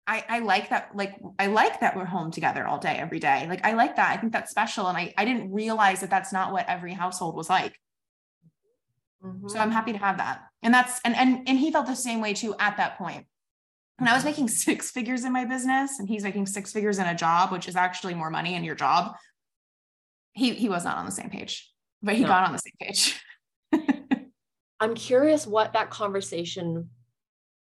I, 0.07 0.25
I 0.29 0.39
like 0.41 0.71
that, 0.71 0.95
like, 0.95 1.15
I 1.39 1.47
like 1.47 1.81
that 1.81 1.97
we're 1.97 2.05
home 2.05 2.31
together 2.31 2.67
all 2.67 2.79
day, 2.79 2.97
every 2.97 3.19
day. 3.19 3.47
Like, 3.49 3.65
I 3.65 3.73
like 3.73 3.97
that. 3.97 4.11
I 4.11 4.21
think 4.21 4.33
that's 4.33 4.51
special. 4.51 4.87
And 4.87 4.99
I, 4.99 5.15
I 5.17 5.25
didn't 5.25 5.53
realize 5.53 6.01
that 6.01 6.11
that's 6.11 6.33
not 6.33 6.53
what 6.53 6.69
every 6.69 6.93
household 6.93 7.35
was 7.35 7.49
like. 7.49 7.79
Mm-hmm. 9.25 9.49
So 9.49 9.59
I'm 9.59 9.71
happy 9.71 9.93
to 9.93 9.99
have 9.99 10.19
that. 10.19 10.43
And 10.63 10.75
that's, 10.75 11.01
and, 11.05 11.17
and, 11.17 11.49
and 11.49 11.59
he 11.59 11.73
felt 11.73 11.87
the 11.87 11.97
same 11.97 12.21
way 12.21 12.35
too 12.35 12.55
at 12.59 12.77
that 12.77 12.99
point 12.99 13.27
when 13.99 14.09
I 14.09 14.15
was 14.15 14.25
making 14.25 14.49
six 14.65 14.91
figures 14.91 15.25
in 15.25 15.33
my 15.33 15.45
business 15.45 15.99
and 15.99 16.09
he's 16.09 16.25
making 16.25 16.47
six 16.47 16.73
figures 16.73 16.99
in 16.99 17.07
a 17.07 17.15
job, 17.15 17.53
which 17.53 17.69
is 17.69 17.77
actually 17.77 18.15
more 18.15 18.31
money 18.31 18.55
in 18.55 18.65
your 18.65 18.75
job, 18.75 19.15
he 20.33 20.53
he 20.55 20.69
was 20.69 20.85
not 20.85 20.97
on 20.97 21.07
the 21.07 21.13
same 21.13 21.31
page, 21.31 21.71
but 22.03 22.15
he 22.15 22.23
no. 22.23 22.29
got 22.29 22.45
on 22.45 22.53
the 22.53 22.59
same 22.59 22.75
page. 22.81 23.21
I'm 24.85 24.95
curious 24.95 25.47
what 25.47 25.73
that 25.73 25.89
conversation, 25.89 26.91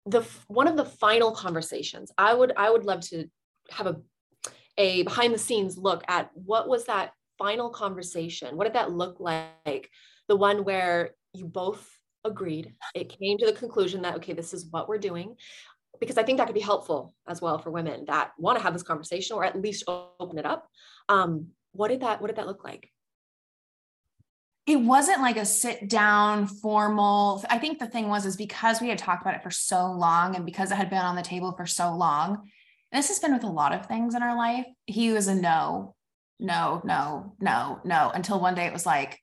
the 0.06 0.22
one 0.48 0.68
of 0.68 0.76
the 0.76 0.84
final 0.84 1.32
conversations, 1.32 2.12
I 2.18 2.34
would 2.34 2.52
I 2.58 2.70
would 2.70 2.84
love 2.84 3.02
to 3.10 3.28
have 3.72 3.88
a 3.88 4.02
a 4.78 5.04
behind 5.04 5.34
the 5.34 5.40
scenes 5.40 5.78
look 5.78 6.04
at 6.10 6.30
what 6.34 6.68
was 6.68 6.86
that 6.86 7.14
final 7.38 7.70
conversation? 7.70 8.58
What 8.58 8.66
did 8.66 8.74
that 8.74 8.92
look 8.92 9.22
like? 9.22 9.90
The 10.28 10.36
one 10.36 10.66
where 10.66 11.12
you 11.34 11.46
both 11.46 11.90
agreed. 12.26 12.74
It 12.94 13.16
came 13.18 13.38
to 13.38 13.46
the 13.46 13.54
conclusion 13.54 14.02
that, 14.02 14.16
okay, 14.16 14.34
this 14.34 14.54
is 14.54 14.68
what 14.70 14.90
we're 14.90 14.98
doing 14.98 15.38
because 16.02 16.18
I 16.18 16.24
think 16.24 16.38
that 16.40 16.48
could 16.48 16.56
be 16.56 16.60
helpful 16.60 17.14
as 17.30 17.42
well 17.42 17.58
for 17.58 17.72
women 17.72 18.04
that 18.08 18.32
want 18.38 18.58
to 18.58 18.64
have 18.64 18.74
this 18.74 18.84
conversation 18.84 19.38
or 19.38 19.46
at 19.46 19.62
least 19.62 19.86
open 19.88 20.38
it 20.38 20.46
up. 20.46 20.68
Um, 21.08 21.48
what 21.72 21.88
did 21.88 22.02
that 22.02 22.20
What 22.20 22.28
did 22.28 22.36
that 22.36 22.48
look 22.48 22.66
like? 22.66 22.90
It 24.66 24.78
wasn't 24.78 25.22
like 25.22 25.38
a 25.38 25.46
sit 25.46 25.88
down 25.88 26.48
formal. 26.48 27.44
I 27.50 27.60
think 27.60 27.78
the 27.78 27.88
thing 27.88 28.08
was 28.08 28.26
is 28.26 28.36
because 28.36 28.82
we 28.82 28.90
had 28.90 28.98
talked 28.98 29.22
about 29.22 29.36
it 29.36 29.44
for 29.44 29.52
so 29.52 29.92
long 29.92 30.36
and 30.36 30.46
because 30.46 30.72
it 30.72 30.76
had 30.76 30.90
been 30.90 31.00
on 31.00 31.16
the 31.16 31.22
table 31.22 31.52
for 31.52 31.66
so 31.66 31.96
long. 31.96 32.50
this 32.92 33.10
has 33.10 33.20
been 33.20 33.34
with 33.34 33.44
a 33.44 33.48
lot 33.48 33.74
of 33.74 33.86
things 33.86 34.16
in 34.16 34.24
our 34.24 34.36
life. 34.36 34.66
He 34.86 35.12
was 35.12 35.28
a 35.28 35.36
no, 35.36 35.96
no, 36.40 36.82
no, 36.84 37.36
no, 37.40 37.80
no. 37.84 38.12
Until 38.14 38.40
one 38.40 38.56
day 38.56 38.66
it 38.66 38.74
was 38.74 38.86
like 38.86 39.20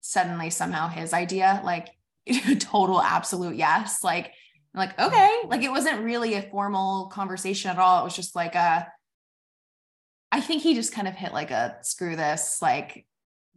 suddenly 0.00 0.48
somehow 0.48 0.88
his 0.88 1.12
idea, 1.12 1.60
like 1.64 1.88
total 2.60 3.02
absolute 3.02 3.56
yes. 3.56 4.02
Like 4.02 4.32
like, 4.74 4.98
okay, 4.98 5.30
like 5.46 5.62
it 5.62 5.70
wasn't 5.70 6.02
really 6.02 6.34
a 6.34 6.42
formal 6.42 7.06
conversation 7.06 7.70
at 7.70 7.78
all. 7.78 8.00
It 8.00 8.04
was 8.04 8.16
just 8.16 8.34
like 8.34 8.54
a, 8.54 8.88
I 10.30 10.40
think 10.40 10.62
he 10.62 10.74
just 10.74 10.94
kind 10.94 11.06
of 11.06 11.14
hit 11.14 11.32
like 11.32 11.50
a 11.50 11.76
screw 11.82 12.16
this, 12.16 12.60
like, 12.62 13.06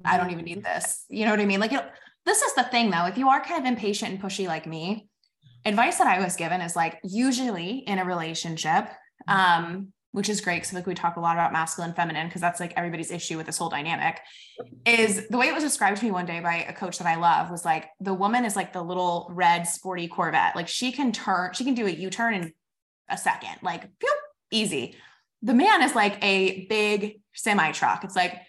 I 0.03 0.17
don't 0.17 0.31
even 0.31 0.45
need 0.45 0.63
this. 0.63 1.05
You 1.10 1.25
know 1.25 1.31
what 1.31 1.39
I 1.39 1.45
mean? 1.45 1.60
Like, 1.60 1.73
it, 1.73 1.84
this 2.25 2.41
is 2.41 2.53
the 2.55 2.63
thing 2.63 2.89
though. 2.89 3.05
If 3.05 3.17
you 3.17 3.29
are 3.29 3.43
kind 3.43 3.60
of 3.60 3.65
impatient 3.65 4.12
and 4.12 4.21
pushy 4.21 4.47
like 4.47 4.65
me, 4.65 5.08
advice 5.63 5.97
that 5.97 6.08
I 6.08 6.23
was 6.23 6.36
given 6.36 6.62
is 6.62 6.75
like, 6.75 6.99
usually 7.03 7.79
in 7.79 7.99
a 7.99 8.05
relationship, 8.05 8.89
um, 9.27 9.93
which 10.15 10.29
is 10.29 10.39
great 10.39 10.62
because 10.62 10.71
like 10.71 10.88
we 10.88 10.93
talk 10.93 11.17
a 11.17 11.19
lot 11.19 11.36
about 11.36 11.51
masculine 11.51 11.93
feminine 11.93 12.27
because 12.27 12.39
that's 12.39 12.62
like 12.62 12.71
everybody's 12.77 13.12
issue 13.12 13.36
with 13.36 13.45
this 13.45 13.58
whole 13.58 13.67
dynamic 13.67 14.21
is 14.86 15.27
the 15.27 15.38
way 15.38 15.47
it 15.47 15.53
was 15.53 15.62
described 15.62 15.97
to 15.97 16.05
me 16.05 16.12
one 16.12 16.25
day 16.25 16.39
by 16.39 16.63
a 16.69 16.71
coach 16.71 16.97
that 16.99 17.05
i 17.05 17.15
love 17.15 17.51
was 17.51 17.65
like 17.65 17.89
the 17.99 18.13
woman 18.13 18.45
is 18.45 18.55
like 18.55 18.71
the 18.71 18.81
little 18.81 19.27
red 19.31 19.63
sporty 19.63 20.08
corvette 20.08 20.55
like 20.55 20.69
she 20.69 20.93
can 20.93 21.12
turn 21.12 21.51
she 21.51 21.65
can 21.65 21.73
do 21.73 21.86
a 21.86 21.89
u-turn 21.89 22.34
in 22.34 22.53
a 23.10 23.17
second 23.17 23.58
like 23.62 23.81
phew, 23.99 24.15
easy 24.51 24.95
the 25.41 25.53
man 25.53 25.84
is 25.84 25.93
like 25.95 26.17
a 26.23 26.65
big 26.67 27.19
semi 27.34 27.73
truck 27.73 28.05
it's 28.05 28.15
like 28.15 28.39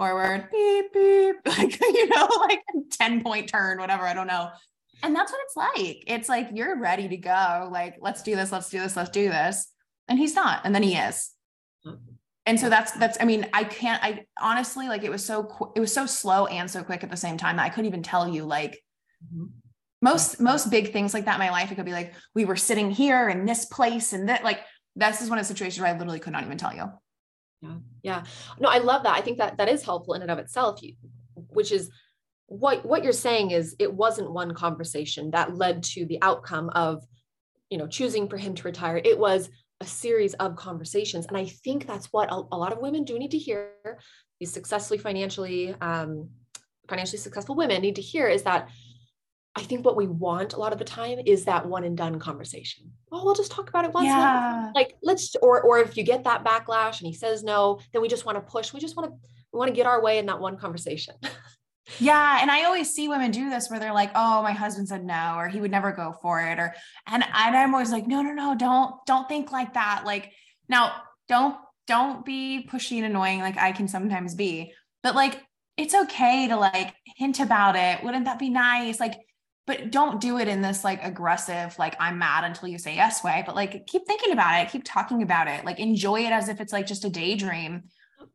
forward 0.00 0.48
beep 0.50 0.92
beep 0.94 1.36
like 1.46 1.78
you 1.78 2.08
know 2.08 2.26
like 2.40 2.62
a 2.74 2.78
10 2.90 3.22
point 3.22 3.48
turn 3.48 3.78
whatever 3.78 4.04
i 4.04 4.14
don't 4.14 4.26
know. 4.26 4.48
And 5.02 5.16
that's 5.16 5.32
what 5.32 5.40
it's 5.44 5.56
like. 5.56 6.04
It's 6.06 6.28
like 6.28 6.50
you're 6.52 6.78
ready 6.78 7.08
to 7.08 7.16
go 7.16 7.68
like 7.72 7.96
let's 8.00 8.22
do 8.22 8.36
this 8.36 8.52
let's 8.52 8.68
do 8.68 8.78
this 8.78 8.96
let's 8.96 9.10
do 9.10 9.28
this. 9.28 9.68
And 10.08 10.18
he's 10.18 10.34
not 10.34 10.62
and 10.64 10.74
then 10.74 10.82
he 10.82 10.94
is. 10.94 11.30
And 12.46 12.58
so 12.58 12.68
that's 12.68 12.92
that's 12.92 13.16
i 13.20 13.24
mean 13.24 13.46
i 13.52 13.64
can't 13.64 14.02
i 14.02 14.24
honestly 14.40 14.88
like 14.88 15.04
it 15.04 15.10
was 15.10 15.24
so 15.24 15.44
qu- 15.44 15.72
it 15.76 15.80
was 15.80 15.92
so 15.92 16.06
slow 16.06 16.46
and 16.46 16.70
so 16.70 16.82
quick 16.82 17.04
at 17.04 17.10
the 17.10 17.16
same 17.16 17.36
time 17.36 17.56
that 17.56 17.64
i 17.64 17.68
couldn't 17.68 17.86
even 17.86 18.02
tell 18.02 18.26
you 18.26 18.44
like 18.44 18.82
mm-hmm. 19.24 19.44
most 20.02 20.40
most 20.40 20.70
big 20.70 20.92
things 20.92 21.14
like 21.14 21.26
that 21.26 21.34
in 21.34 21.38
my 21.38 21.50
life 21.50 21.70
it 21.70 21.76
could 21.76 21.84
be 21.84 21.92
like 21.92 22.14
we 22.34 22.44
were 22.44 22.56
sitting 22.56 22.90
here 22.90 23.28
in 23.28 23.44
this 23.44 23.66
place 23.66 24.12
and 24.14 24.28
that 24.28 24.42
like 24.42 24.60
this 24.96 25.20
is 25.20 25.28
one 25.28 25.38
of 25.38 25.44
the 25.44 25.48
situations 25.48 25.80
where 25.80 25.94
i 25.94 25.96
literally 25.96 26.18
could 26.18 26.32
not 26.32 26.42
even 26.42 26.58
tell 26.58 26.74
you 26.74 26.90
yeah. 27.62 27.74
Yeah. 28.02 28.24
No 28.58 28.68
i 28.68 28.78
love 28.78 29.02
that. 29.02 29.16
I 29.16 29.20
think 29.20 29.38
that 29.38 29.58
that 29.58 29.68
is 29.68 29.82
helpful 29.82 30.14
in 30.14 30.22
and 30.22 30.30
of 30.30 30.38
itself. 30.38 30.80
Which 31.48 31.72
is 31.72 31.90
what 32.46 32.84
what 32.84 33.04
you're 33.04 33.12
saying 33.12 33.50
is 33.50 33.76
it 33.78 33.92
wasn't 33.92 34.32
one 34.32 34.54
conversation 34.54 35.30
that 35.30 35.56
led 35.56 35.82
to 35.82 36.06
the 36.06 36.18
outcome 36.22 36.70
of 36.70 37.04
you 37.68 37.78
know 37.78 37.86
choosing 37.86 38.28
for 38.28 38.36
him 38.36 38.54
to 38.54 38.62
retire. 38.64 39.00
It 39.04 39.18
was 39.18 39.50
a 39.80 39.86
series 39.86 40.34
of 40.34 40.56
conversations. 40.56 41.26
And 41.26 41.36
I 41.36 41.46
think 41.46 41.86
that's 41.86 42.06
what 42.12 42.30
a, 42.30 42.42
a 42.52 42.58
lot 42.58 42.72
of 42.72 42.80
women 42.80 43.04
do 43.04 43.18
need 43.18 43.30
to 43.30 43.38
hear. 43.38 43.72
These 44.38 44.52
successfully 44.52 44.98
financially, 44.98 45.74
um, 45.80 46.28
financially 46.88 47.18
successful 47.18 47.54
women 47.54 47.80
need 47.80 47.96
to 47.96 48.02
hear 48.02 48.28
is 48.28 48.42
that 48.42 48.68
I 49.56 49.62
think 49.62 49.84
what 49.84 49.96
we 49.96 50.06
want 50.06 50.52
a 50.52 50.58
lot 50.58 50.72
of 50.72 50.78
the 50.78 50.84
time 50.84 51.18
is 51.26 51.44
that 51.44 51.66
one 51.66 51.82
and 51.84 51.96
done 51.96 52.18
conversation. 52.20 52.92
Oh, 53.10 53.24
we'll 53.24 53.34
just 53.34 53.50
talk 53.50 53.68
about 53.68 53.84
it 53.84 53.92
once. 53.92 54.06
Yeah. 54.06 54.70
Like 54.74 54.96
let's 55.02 55.34
or 55.42 55.60
or 55.62 55.80
if 55.80 55.96
you 55.96 56.04
get 56.04 56.24
that 56.24 56.44
backlash 56.44 57.00
and 57.00 57.06
he 57.08 57.12
says 57.12 57.42
no, 57.42 57.80
then 57.92 58.00
we 58.00 58.08
just 58.08 58.24
want 58.24 58.36
to 58.36 58.42
push. 58.42 58.72
We 58.72 58.80
just 58.80 58.96
want 58.96 59.10
to 59.10 59.16
we 59.52 59.58
want 59.58 59.68
to 59.68 59.74
get 59.74 59.86
our 59.86 60.00
way 60.00 60.18
in 60.18 60.26
that 60.26 60.40
one 60.40 60.56
conversation. 60.56 61.16
Yeah. 61.98 62.38
And 62.40 62.50
I 62.50 62.64
always 62.64 62.94
see 62.94 63.08
women 63.08 63.30
do 63.30 63.50
this 63.50 63.68
where 63.68 63.80
they're 63.80 63.92
like, 63.92 64.12
oh, 64.14 64.42
my 64.42 64.52
husband 64.52 64.88
said 64.88 65.04
no, 65.04 65.34
or 65.36 65.48
he 65.48 65.60
would 65.60 65.70
never 65.70 65.92
go 65.92 66.14
for 66.22 66.40
it. 66.40 66.58
Or, 66.58 66.74
and, 67.06 67.24
and 67.24 67.56
I'm 67.56 67.74
always 67.74 67.90
like, 67.90 68.06
no, 68.06 68.22
no, 68.22 68.32
no, 68.32 68.54
don't, 68.56 68.94
don't 69.06 69.28
think 69.28 69.50
like 69.50 69.74
that. 69.74 70.02
Like, 70.04 70.32
now 70.68 70.92
don't, 71.28 71.56
don't 71.86 72.24
be 72.24 72.68
pushy 72.70 72.98
and 72.98 73.06
annoying 73.06 73.40
like 73.40 73.58
I 73.58 73.72
can 73.72 73.88
sometimes 73.88 74.34
be, 74.34 74.72
but 75.02 75.14
like, 75.14 75.42
it's 75.76 75.94
okay 75.94 76.46
to 76.48 76.56
like 76.56 76.94
hint 77.16 77.40
about 77.40 77.74
it. 77.74 78.04
Wouldn't 78.04 78.26
that 78.26 78.38
be 78.38 78.50
nice? 78.50 79.00
Like, 79.00 79.14
but 79.70 79.92
don't 79.92 80.20
do 80.20 80.38
it 80.38 80.48
in 80.48 80.62
this 80.62 80.82
like 80.82 81.04
aggressive, 81.04 81.78
like 81.78 81.94
I'm 82.00 82.18
mad 82.18 82.42
until 82.42 82.68
you 82.68 82.76
say 82.76 82.96
yes 82.96 83.22
way, 83.22 83.44
but 83.46 83.54
like 83.54 83.86
keep 83.86 84.04
thinking 84.04 84.32
about 84.32 84.60
it, 84.60 84.70
keep 84.70 84.82
talking 84.84 85.22
about 85.22 85.46
it, 85.46 85.64
like 85.64 85.78
enjoy 85.78 86.22
it 86.22 86.32
as 86.32 86.48
if 86.48 86.60
it's 86.60 86.72
like 86.72 86.86
just 86.86 87.04
a 87.04 87.10
daydream 87.10 87.84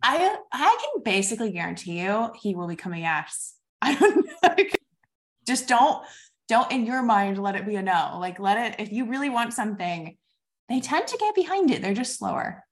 I 0.01 0.37
I 0.51 0.77
can 0.79 1.03
basically 1.03 1.51
guarantee 1.51 2.01
you 2.01 2.31
he 2.39 2.55
will 2.55 2.67
become 2.67 2.93
a 2.93 2.97
yes. 2.97 3.55
I 3.81 3.95
don't 3.95 4.25
know. 4.25 4.55
Just 5.45 5.67
don't 5.67 6.03
don't 6.47 6.71
in 6.71 6.85
your 6.85 7.03
mind 7.03 7.41
let 7.41 7.55
it 7.55 7.65
be 7.65 7.75
a 7.75 7.81
no. 7.81 8.17
Like 8.19 8.39
let 8.39 8.79
it 8.79 8.79
if 8.79 8.91
you 8.91 9.09
really 9.09 9.29
want 9.29 9.53
something, 9.53 10.17
they 10.69 10.79
tend 10.79 11.07
to 11.07 11.17
get 11.17 11.35
behind 11.35 11.71
it. 11.71 11.81
They're 11.81 11.93
just 11.93 12.17
slower. 12.17 12.63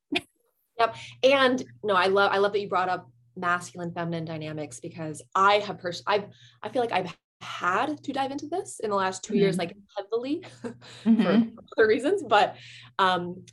Yep. 0.80 0.95
And 1.23 1.63
no, 1.84 1.95
I 1.95 2.08
love 2.08 2.32
I 2.32 2.38
love 2.38 2.54
that 2.54 2.62
you 2.62 2.69
brought 2.69 2.89
up 2.89 3.10
masculine 3.36 3.91
feminine 3.93 4.26
dynamics 4.26 4.80
because 4.80 5.21
I 5.34 5.56
have 5.56 5.80
pers- 5.80 6.04
I've 6.06 6.26
I 6.62 6.69
feel 6.69 6.82
like 6.82 6.91
I've 6.91 7.15
had 7.43 8.01
to 8.03 8.13
dive 8.13 8.32
into 8.32 8.47
this 8.47 8.79
in 8.79 8.89
the 8.89 8.95
last 8.95 9.23
2 9.23 9.34
mm-hmm. 9.34 9.39
years, 9.39 9.58
like 9.58 9.75
heavily 9.97 10.43
mm-hmm. 11.06 11.49
for 11.56 11.63
other 11.77 11.88
reasons, 11.88 12.23
but 12.23 12.56
um, 12.99 13.45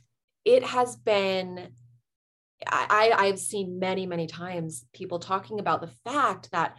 it 0.45 0.63
has 0.63 0.95
been. 0.95 1.69
I, 2.67 3.11
I've 3.15 3.39
seen 3.39 3.79
many, 3.79 4.05
many 4.05 4.27
times 4.27 4.85
people 4.93 5.17
talking 5.17 5.59
about 5.59 5.81
the 5.81 5.89
fact 6.05 6.51
that 6.51 6.77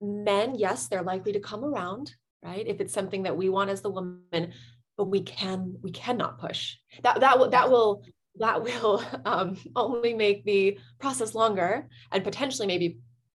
men, 0.00 0.54
yes, 0.54 0.88
they're 0.88 1.02
likely 1.02 1.32
to 1.32 1.40
come 1.40 1.62
around, 1.62 2.14
right? 2.42 2.66
If 2.66 2.80
it's 2.80 2.94
something 2.94 3.24
that 3.24 3.36
we 3.36 3.50
want 3.50 3.68
as 3.68 3.82
the 3.82 3.90
woman, 3.90 4.54
but 4.96 5.04
we 5.04 5.20
can, 5.20 5.76
we 5.82 5.90
cannot 5.90 6.38
push. 6.38 6.76
That 7.02 7.20
that 7.20 7.38
will 7.38 7.50
that 7.50 7.70
will 7.70 8.02
that 8.38 8.62
will 8.62 9.02
um, 9.24 9.58
only 9.76 10.14
make 10.14 10.44
the 10.44 10.78
process 10.98 11.34
longer 11.34 11.88
and 12.12 12.24
potentially 12.24 12.66
maybe 12.66 12.98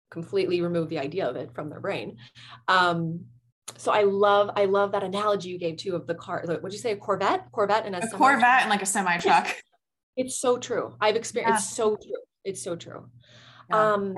completely 0.09 0.61
remove 0.61 0.89
the 0.89 0.99
idea 0.99 1.27
of 1.27 1.35
it 1.35 1.53
from 1.53 1.69
their 1.69 1.79
brain. 1.79 2.17
Um, 2.67 3.25
so 3.77 3.91
I 3.91 4.03
love 4.03 4.51
I 4.55 4.65
love 4.65 4.93
that 4.93 5.03
analogy 5.03 5.49
you 5.49 5.59
gave 5.59 5.77
too 5.77 5.95
of 5.95 6.07
the 6.07 6.15
car. 6.15 6.43
What'd 6.45 6.73
you 6.73 6.79
say? 6.79 6.91
A 6.91 6.97
Corvette, 6.97 7.51
Corvette, 7.51 7.85
and 7.85 7.95
a, 7.95 8.03
a 8.03 8.09
Corvette 8.09 8.61
and 8.61 8.69
like 8.69 8.81
a 8.81 8.85
semi 8.85 9.17
truck. 9.17 9.55
It's 10.17 10.37
so 10.37 10.57
true. 10.57 10.95
I've 10.99 11.15
experienced. 11.15 11.51
Yeah. 11.51 11.57
It's 11.57 11.75
so 11.75 11.95
true. 11.95 12.21
It's 12.43 12.63
so 12.63 12.75
true. 12.75 13.09
Yeah. 13.69 13.93
Um, 13.93 14.17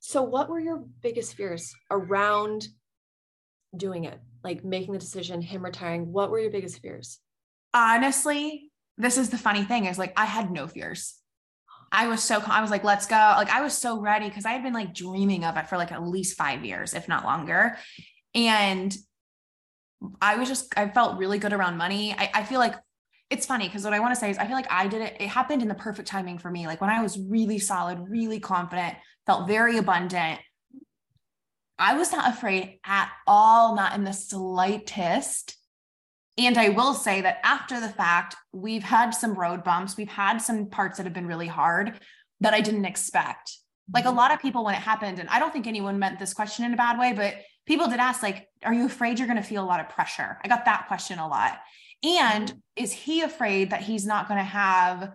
so 0.00 0.22
what 0.22 0.48
were 0.48 0.60
your 0.60 0.84
biggest 1.02 1.34
fears 1.34 1.72
around 1.90 2.66
doing 3.76 4.04
it? 4.04 4.18
Like 4.42 4.64
making 4.64 4.92
the 4.92 4.98
decision, 4.98 5.40
him 5.40 5.64
retiring. 5.64 6.12
What 6.12 6.30
were 6.30 6.40
your 6.40 6.50
biggest 6.50 6.80
fears? 6.80 7.20
Honestly, 7.72 8.70
this 8.98 9.16
is 9.16 9.30
the 9.30 9.38
funny 9.38 9.64
thing 9.64 9.86
is 9.86 9.98
like 9.98 10.12
I 10.16 10.24
had 10.24 10.50
no 10.50 10.66
fears. 10.66 11.19
I 11.92 12.08
was 12.08 12.22
so 12.22 12.40
I 12.46 12.60
was 12.60 12.70
like, 12.70 12.84
let's 12.84 13.06
go. 13.06 13.16
Like 13.16 13.50
I 13.50 13.62
was 13.62 13.76
so 13.76 14.00
ready 14.00 14.28
because 14.28 14.44
I 14.44 14.52
had 14.52 14.62
been 14.62 14.72
like 14.72 14.94
dreaming 14.94 15.44
of 15.44 15.56
it 15.56 15.68
for 15.68 15.76
like 15.76 15.92
at 15.92 16.06
least 16.06 16.36
five 16.36 16.64
years, 16.64 16.94
if 16.94 17.08
not 17.08 17.24
longer. 17.24 17.76
And 18.34 18.96
I 20.20 20.36
was 20.36 20.48
just 20.48 20.72
I 20.76 20.88
felt 20.88 21.18
really 21.18 21.38
good 21.38 21.52
around 21.52 21.76
money. 21.76 22.14
I, 22.16 22.30
I 22.34 22.44
feel 22.44 22.60
like 22.60 22.74
it's 23.28 23.46
funny 23.46 23.66
because 23.66 23.84
what 23.84 23.92
I 23.92 24.00
want 24.00 24.14
to 24.14 24.20
say 24.20 24.30
is 24.30 24.38
I 24.38 24.46
feel 24.46 24.56
like 24.56 24.70
I 24.70 24.86
did 24.86 25.02
it. 25.02 25.16
It 25.20 25.28
happened 25.28 25.62
in 25.62 25.68
the 25.68 25.74
perfect 25.74 26.08
timing 26.08 26.38
for 26.38 26.50
me. 26.50 26.66
Like 26.66 26.80
when 26.80 26.90
I 26.90 27.02
was 27.02 27.18
really 27.18 27.58
solid, 27.58 27.98
really 28.08 28.40
confident, 28.40 28.96
felt 29.26 29.48
very 29.48 29.78
abundant. 29.78 30.40
I 31.78 31.94
was 31.96 32.12
not 32.12 32.32
afraid 32.32 32.78
at 32.84 33.10
all, 33.26 33.74
not 33.74 33.94
in 33.94 34.04
the 34.04 34.12
slightest 34.12 35.56
and 36.46 36.56
I 36.58 36.70
will 36.70 36.94
say 36.94 37.20
that 37.20 37.40
after 37.42 37.80
the 37.80 37.88
fact, 37.88 38.36
we've 38.52 38.82
had 38.82 39.10
some 39.10 39.34
road 39.34 39.64
bumps, 39.64 39.96
we've 39.96 40.08
had 40.08 40.38
some 40.38 40.66
parts 40.66 40.96
that 40.96 41.04
have 41.04 41.12
been 41.12 41.26
really 41.26 41.46
hard 41.46 42.00
that 42.40 42.54
I 42.54 42.60
didn't 42.60 42.84
expect. 42.84 43.56
Like 43.92 44.04
a 44.04 44.08
mm-hmm. 44.08 44.16
lot 44.18 44.32
of 44.32 44.40
people 44.40 44.64
when 44.64 44.74
it 44.74 44.80
happened, 44.80 45.18
and 45.18 45.28
I 45.28 45.38
don't 45.38 45.52
think 45.52 45.66
anyone 45.66 45.98
meant 45.98 46.18
this 46.18 46.34
question 46.34 46.64
in 46.64 46.74
a 46.74 46.76
bad 46.76 46.98
way, 46.98 47.12
but 47.12 47.34
people 47.66 47.88
did 47.88 48.00
ask, 48.00 48.22
like, 48.22 48.48
are 48.64 48.74
you 48.74 48.86
afraid 48.86 49.18
you're 49.18 49.28
going 49.28 49.42
to 49.42 49.42
feel 49.42 49.64
a 49.64 49.66
lot 49.66 49.80
of 49.80 49.88
pressure? 49.88 50.38
I 50.42 50.48
got 50.48 50.64
that 50.64 50.86
question 50.88 51.18
a 51.18 51.28
lot. 51.28 51.58
And 52.02 52.48
mm-hmm. 52.48 52.58
is 52.76 52.92
he 52.92 53.22
afraid 53.22 53.70
that 53.70 53.82
he's 53.82 54.06
not 54.06 54.28
going 54.28 54.38
to 54.38 54.44
have 54.44 55.12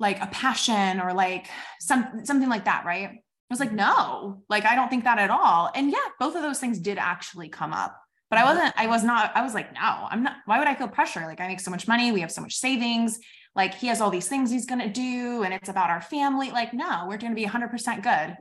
like 0.00 0.20
a 0.20 0.26
passion 0.26 1.00
or 1.00 1.14
like 1.14 1.46
some 1.80 2.24
something 2.24 2.48
like 2.48 2.64
that, 2.64 2.84
right? 2.84 3.08
I 3.08 3.20
was 3.48 3.60
like, 3.60 3.72
no, 3.72 4.42
like 4.48 4.64
I 4.64 4.74
don't 4.74 4.88
think 4.88 5.04
that 5.04 5.18
at 5.18 5.30
all. 5.30 5.70
And 5.74 5.90
yeah, 5.90 5.98
both 6.18 6.34
of 6.34 6.42
those 6.42 6.58
things 6.58 6.80
did 6.80 6.98
actually 6.98 7.48
come 7.48 7.72
up 7.72 7.96
but 8.34 8.40
I 8.40 8.52
wasn't, 8.52 8.74
I 8.76 8.86
was 8.88 9.04
not, 9.04 9.30
I 9.36 9.42
was 9.42 9.54
like, 9.54 9.72
no, 9.74 10.08
I'm 10.10 10.24
not, 10.24 10.38
why 10.44 10.58
would 10.58 10.66
I 10.66 10.74
feel 10.74 10.88
pressure? 10.88 11.20
Like 11.20 11.40
I 11.40 11.46
make 11.46 11.60
so 11.60 11.70
much 11.70 11.86
money. 11.86 12.10
We 12.10 12.20
have 12.20 12.32
so 12.32 12.40
much 12.40 12.56
savings. 12.56 13.20
Like 13.54 13.74
he 13.74 13.86
has 13.86 14.00
all 14.00 14.10
these 14.10 14.26
things 14.26 14.50
he's 14.50 14.66
going 14.66 14.80
to 14.80 14.88
do 14.88 15.44
and 15.44 15.54
it's 15.54 15.68
about 15.68 15.88
our 15.88 16.00
family. 16.00 16.50
Like, 16.50 16.74
no, 16.74 17.04
we're 17.06 17.16
going 17.16 17.30
to 17.30 17.36
be 17.36 17.44
hundred 17.44 17.68
percent 17.68 18.02
good. 18.02 18.36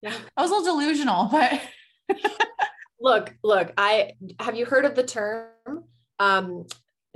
Yeah. 0.00 0.14
I 0.38 0.40
was 0.40 0.50
a 0.50 0.54
little 0.54 0.78
delusional, 0.78 1.28
but 1.30 1.60
look, 2.98 3.34
look, 3.44 3.74
I, 3.76 4.12
have 4.40 4.56
you 4.56 4.64
heard 4.64 4.86
of 4.86 4.94
the 4.94 5.02
term, 5.02 5.50
um, 6.18 6.64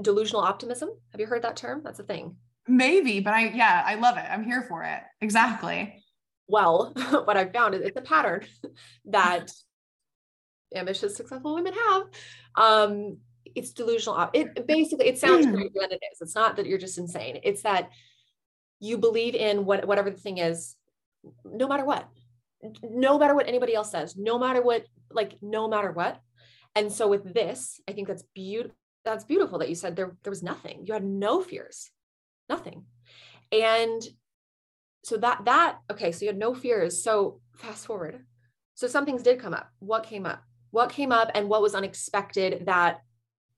delusional 0.03 0.43
optimism? 0.43 0.91
Have 1.13 1.23
you 1.23 1.27
heard 1.27 1.41
that 1.41 1.57
term? 1.57 1.81
That's 1.83 2.01
a 2.01 2.05
thing. 2.05 2.37
Maybe, 2.67 3.21
but 3.21 3.33
I, 3.33 3.49
yeah, 3.49 3.83
I 3.87 3.95
love 3.95 4.19
it. 4.19 4.27
I'm 4.29 4.45
here 4.45 4.61
for 4.69 4.85
it. 4.85 5.01
Exactly. 5.23 6.05
Well, 6.49 6.93
what 7.25 7.39
I've 7.39 7.55
found 7.55 7.75
is 7.75 7.81
it's 7.81 7.97
a 7.97 8.03
pattern 8.03 8.45
that 9.07 9.51
ambitious, 10.75 11.17
successful 11.17 11.55
women 11.55 11.73
have. 11.73 12.03
Um, 12.55 13.19
it's 13.55 13.73
delusional. 13.73 14.31
It 14.33 14.67
basically 14.67 15.09
it 15.09 15.19
sounds 15.19 15.47
mm. 15.47 15.53
greater 15.53 15.71
than 15.75 15.93
it 15.93 16.01
is. 16.13 16.21
It's 16.21 16.35
not 16.35 16.57
that 16.57 16.67
you're 16.67 16.79
just 16.79 16.99
insane. 16.99 17.41
It's 17.43 17.63
that 17.63 17.91
you 18.81 18.99
believe 18.99 19.35
in 19.35 19.65
what 19.65 19.87
whatever 19.87 20.11
the 20.11 20.19
thing 20.19 20.39
is, 20.39 20.77
no 21.45 21.67
matter 21.67 21.85
what, 21.85 22.09
no 22.83 23.19
matter 23.19 23.35
what 23.35 23.49
anybody 23.49 23.75
else 23.75 23.91
says, 23.91 24.17
no 24.17 24.39
matter 24.39 24.63
what, 24.63 24.85
like 25.11 25.37
no 25.43 25.69
matter 25.69 25.93
what. 25.93 26.21
And 26.75 26.93
so 26.93 27.09
with 27.09 27.35
this, 27.35 27.81
I 27.89 27.93
think 27.93 28.09
that's 28.09 28.25
beautiful. 28.35 28.77
That's 29.05 29.25
beautiful 29.25 29.61
that 29.61 29.69
you 29.69 29.75
said 29.75 29.97
there 29.97 30.17
there 30.23 30.31
was 30.31 30.43
nothing. 30.43 30.85
You 30.85 30.93
had 30.93 31.05
no 31.05 31.41
fears, 31.41 31.91
nothing, 32.49 32.85
and 33.51 34.03
so 35.03 35.17
that 35.17 35.45
that 35.47 35.79
okay. 35.91 36.13
So 36.13 36.25
you 36.25 36.29
had 36.29 36.39
no 36.39 36.55
fears. 36.55 37.03
So 37.03 37.41
fast 37.57 37.87
forward. 37.87 38.25
So 38.75 38.87
some 38.87 39.07
things 39.07 39.23
did 39.23 39.41
come 39.41 39.55
up. 39.55 39.71
What 39.79 40.05
came 40.05 40.27
up? 40.27 40.43
What 40.71 40.91
came 40.91 41.13
up 41.13 41.31
and 41.35 41.49
what 41.49 41.63
was 41.63 41.75
unexpected 41.75 42.67
that 42.67 43.01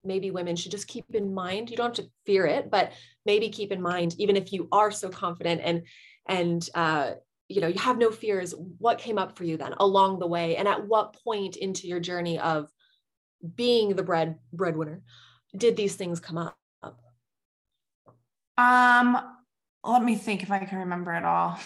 maybe 0.04 0.30
women 0.30 0.56
should 0.56 0.70
just 0.70 0.88
keep 0.88 1.04
in 1.14 1.34
mind. 1.34 1.70
You 1.70 1.76
don't 1.76 1.96
have 1.96 2.04
to 2.06 2.10
fear 2.24 2.46
it 2.46 2.70
but 2.70 2.92
maybe 3.26 3.48
keep 3.50 3.72
in 3.72 3.82
mind 3.82 4.14
even 4.18 4.36
if 4.36 4.52
you 4.52 4.68
are 4.72 4.90
so 4.90 5.08
confident 5.08 5.60
and 5.62 5.82
and 6.26 6.68
uh, 6.74 7.12
you 7.48 7.60
know 7.60 7.66
you 7.66 7.78
have 7.78 7.98
no 7.98 8.10
fears 8.10 8.54
what 8.78 8.98
came 8.98 9.18
up 9.18 9.36
for 9.36 9.44
you 9.44 9.56
then 9.56 9.74
along 9.78 10.18
the 10.18 10.26
way? 10.26 10.56
And 10.56 10.68
at 10.68 10.86
what 10.86 11.16
point 11.24 11.56
into 11.56 11.86
your 11.86 12.00
journey 12.00 12.38
of 12.38 12.70
being 13.54 13.96
the 13.96 14.02
bread 14.02 14.38
breadwinner 14.52 15.02
did 15.56 15.76
these 15.76 15.96
things 15.96 16.20
come 16.20 16.38
up? 16.38 16.56
Um 18.56 19.18
let 19.84 20.02
me 20.02 20.14
think 20.14 20.42
if 20.42 20.50
i 20.50 20.58
can 20.58 20.78
remember 20.78 21.12
it 21.14 21.24
all 21.24 21.58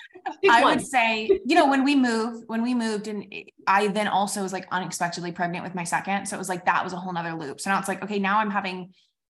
I 0.49 0.63
would 0.63 0.85
say, 0.85 1.29
you 1.45 1.55
know, 1.55 1.67
when 1.67 1.83
we 1.83 1.95
moved, 1.95 2.45
when 2.47 2.61
we 2.61 2.73
moved, 2.73 3.07
and 3.07 3.33
I 3.67 3.87
then 3.87 4.07
also 4.07 4.43
was 4.43 4.53
like 4.53 4.67
unexpectedly 4.71 5.31
pregnant 5.31 5.63
with 5.63 5.75
my 5.75 5.83
second. 5.83 6.27
So 6.27 6.35
it 6.35 6.39
was 6.39 6.49
like 6.49 6.65
that 6.65 6.83
was 6.83 6.93
a 6.93 6.97
whole 6.97 7.13
nother 7.13 7.33
loop. 7.33 7.59
So 7.59 7.69
now 7.69 7.79
it's 7.79 7.87
like, 7.87 8.03
okay, 8.03 8.19
now 8.19 8.39
I'm 8.39 8.51
having 8.51 8.93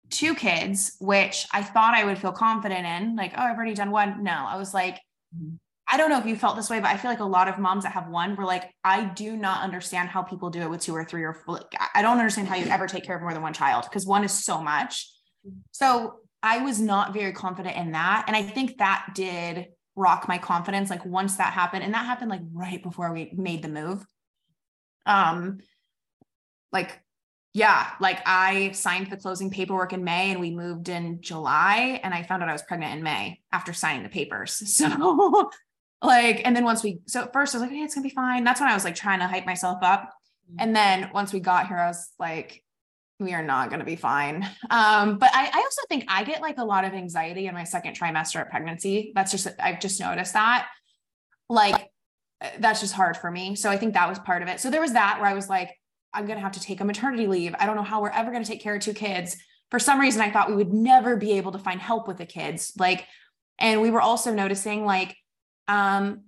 two 0.10 0.36
kids, 0.36 0.96
which 1.00 1.46
I 1.54 1.64
thought 1.64 1.94
I 1.94 2.04
would 2.06 2.18
feel 2.18 2.32
confident 2.32 2.86
in. 2.86 3.16
Like, 3.16 3.34
oh, 3.38 3.42
I've 3.42 3.56
already 3.56 3.76
done 3.76 3.92
one. 3.92 4.24
No, 4.24 4.32
I 4.32 4.58
was 4.58 4.74
like, 4.74 5.00
I 5.92 5.98
don't 5.98 6.10
know 6.10 6.20
if 6.20 6.26
you 6.26 6.36
felt 6.36 6.56
this 6.56 6.70
way, 6.70 6.80
but 6.80 6.90
I 6.90 6.98
feel 6.98 7.10
like 7.10 7.20
a 7.20 7.26
lot 7.26 7.48
of 7.48 7.58
moms 7.58 7.84
that 7.84 7.94
have 7.94 8.10
one 8.10 8.36
were 8.36 8.46
like, 8.46 8.72
I 8.84 9.06
do 9.06 9.36
not 9.36 9.64
understand 9.64 10.10
how 10.10 10.22
people 10.22 10.50
do 10.50 10.62
it 10.62 10.70
with 10.70 10.82
two 10.82 10.96
or 10.96 11.04
three 11.04 11.24
or 11.24 11.34
four. 11.34 11.56
Like, 11.56 11.74
I 11.96 12.02
don't 12.02 12.18
understand 12.18 12.48
how 12.48 12.56
you 12.56 12.68
ever 12.68 12.88
take 12.88 13.04
care 13.04 13.16
of 13.16 13.22
more 13.22 13.34
than 13.34 13.42
one 13.42 13.54
child 13.54 13.86
because 13.86 14.06
one 14.06 14.24
is 14.24 14.32
so 14.32 14.62
much. 14.62 15.12
So 15.72 16.16
I 16.44 16.60
was 16.60 16.80
not 16.80 17.14
very 17.14 17.34
confident 17.34 17.76
in 17.76 17.94
that. 17.94 18.26
And 18.28 18.36
I 18.36 18.44
think 18.44 18.78
that 18.78 19.08
did 19.16 19.68
rock 19.96 20.28
my 20.28 20.38
confidence 20.38 20.90
like 20.90 21.06
once 21.06 21.36
that 21.38 21.54
happened 21.54 21.84
and 21.84 21.94
that 21.94 22.06
happened 22.06 22.30
like 22.30 22.42
right 22.54 22.82
before 22.82 23.12
we 23.14 23.32
made 23.36 23.62
the 23.62 23.70
move. 23.70 24.06
Um 25.06 25.60
like 26.72 27.02
yeah 27.54 27.92
like 28.00 28.22
i 28.28 28.70
signed 28.74 29.10
the 29.10 29.18
closing 29.18 29.50
paperwork 29.50 29.92
in 29.92 30.04
may 30.04 30.30
and 30.30 30.40
we 30.40 30.52
moved 30.52 30.88
in 30.88 31.20
july 31.20 32.00
and 32.04 32.14
i 32.14 32.22
found 32.22 32.44
out 32.44 32.50
i 32.50 32.54
was 32.54 32.62
pregnant 32.62 32.94
in 32.94 33.02
may 33.02 33.40
after 33.52 33.74
signing 33.74 34.04
the 34.04 34.10
papers. 34.10 34.62
So 34.68 35.50
like 36.02 36.46
and 36.46 36.56
then 36.56 36.64
once 36.64 36.82
we 36.84 37.00
so 37.08 37.24
at 37.24 37.34
first 37.34 37.54
i 37.54 37.58
was 37.58 37.64
like 37.64 37.72
hey 37.76 37.84
it's 37.84 37.96
gonna 37.96 38.08
be 38.08 38.14
fine. 38.14 38.44
That's 38.44 38.62
when 38.62 38.70
i 38.70 38.74
was 38.74 38.86
like 38.86 38.96
trying 38.96 39.20
to 39.20 39.28
hype 39.28 39.46
myself 39.46 39.80
up. 39.82 40.04
Mm-hmm. 40.04 40.56
and 40.60 40.76
then 40.76 41.10
once 41.14 41.34
we 41.34 41.40
got 41.40 41.68
here 41.68 41.78
i 41.78 41.88
was 41.88 42.10
like 42.20 42.64
we 43.20 43.34
are 43.34 43.44
not 43.44 43.70
going 43.70 43.80
to 43.80 43.86
be 43.86 43.96
fine. 43.98 44.48
Um, 44.70 45.18
but 45.18 45.30
I, 45.34 45.50
I 45.54 45.60
also 45.60 45.82
think 45.90 46.06
I 46.08 46.24
get 46.24 46.42
like 46.42 46.58
a 46.58 46.64
lot 46.64 46.86
of 46.86 46.94
anxiety 46.94 47.48
in 47.48 47.54
my 47.54 47.66
second 47.66 47.98
trimester 47.98 48.42
of 48.42 48.50
pregnancy. 48.50 49.12
That's 49.14 49.32
just, 49.32 49.48
I've 49.60 49.80
just 49.80 50.00
noticed 50.00 50.34
that. 50.34 50.68
Like, 51.50 51.90
that's 52.60 52.80
just 52.80 52.94
hard 52.94 53.18
for 53.18 53.30
me. 53.30 53.56
So 53.56 53.70
I 53.70 53.78
think 53.78 53.94
that 53.96 54.08
was 54.08 54.20
part 54.20 54.42
of 54.42 54.48
it. 54.48 54.62
So 54.62 54.70
there 54.70 54.80
was 54.80 54.94
that 54.94 55.20
where 55.20 55.30
I 55.30 55.34
was 55.34 55.50
like, 55.50 55.76
I'm 56.14 56.26
going 56.26 56.38
to 56.38 56.42
have 56.42 56.54
to 56.54 56.62
take 56.62 56.80
a 56.80 56.86
maternity 56.86 57.28
leave. 57.28 57.54
I 57.60 57.66
don't 57.66 57.76
know 57.76 57.84
how 57.84 58.02
we're 58.02 58.10
ever 58.10 58.32
going 58.32 58.44
to 58.44 58.50
take 58.50 58.62
care 58.62 58.76
of 58.76 58.82
two 58.82 58.94
kids. 58.94 59.36
For 59.70 59.80
some 59.80 60.00
reason, 60.00 60.22
I 60.22 60.32
thought 60.32 60.50
we 60.50 60.56
would 60.56 60.74
never 60.74 61.18
be 61.18 61.34
able 61.34 61.52
to 61.52 61.60
find 61.60 61.82
help 61.82 62.08
with 62.08 62.18
the 62.18 62.26
kids. 62.26 62.72
Like, 62.80 63.06
and 63.60 63.82
we 63.82 63.92
were 63.92 64.02
also 64.02 64.34
noticing 64.34 64.86
like, 64.86 65.16
um, 65.68 66.24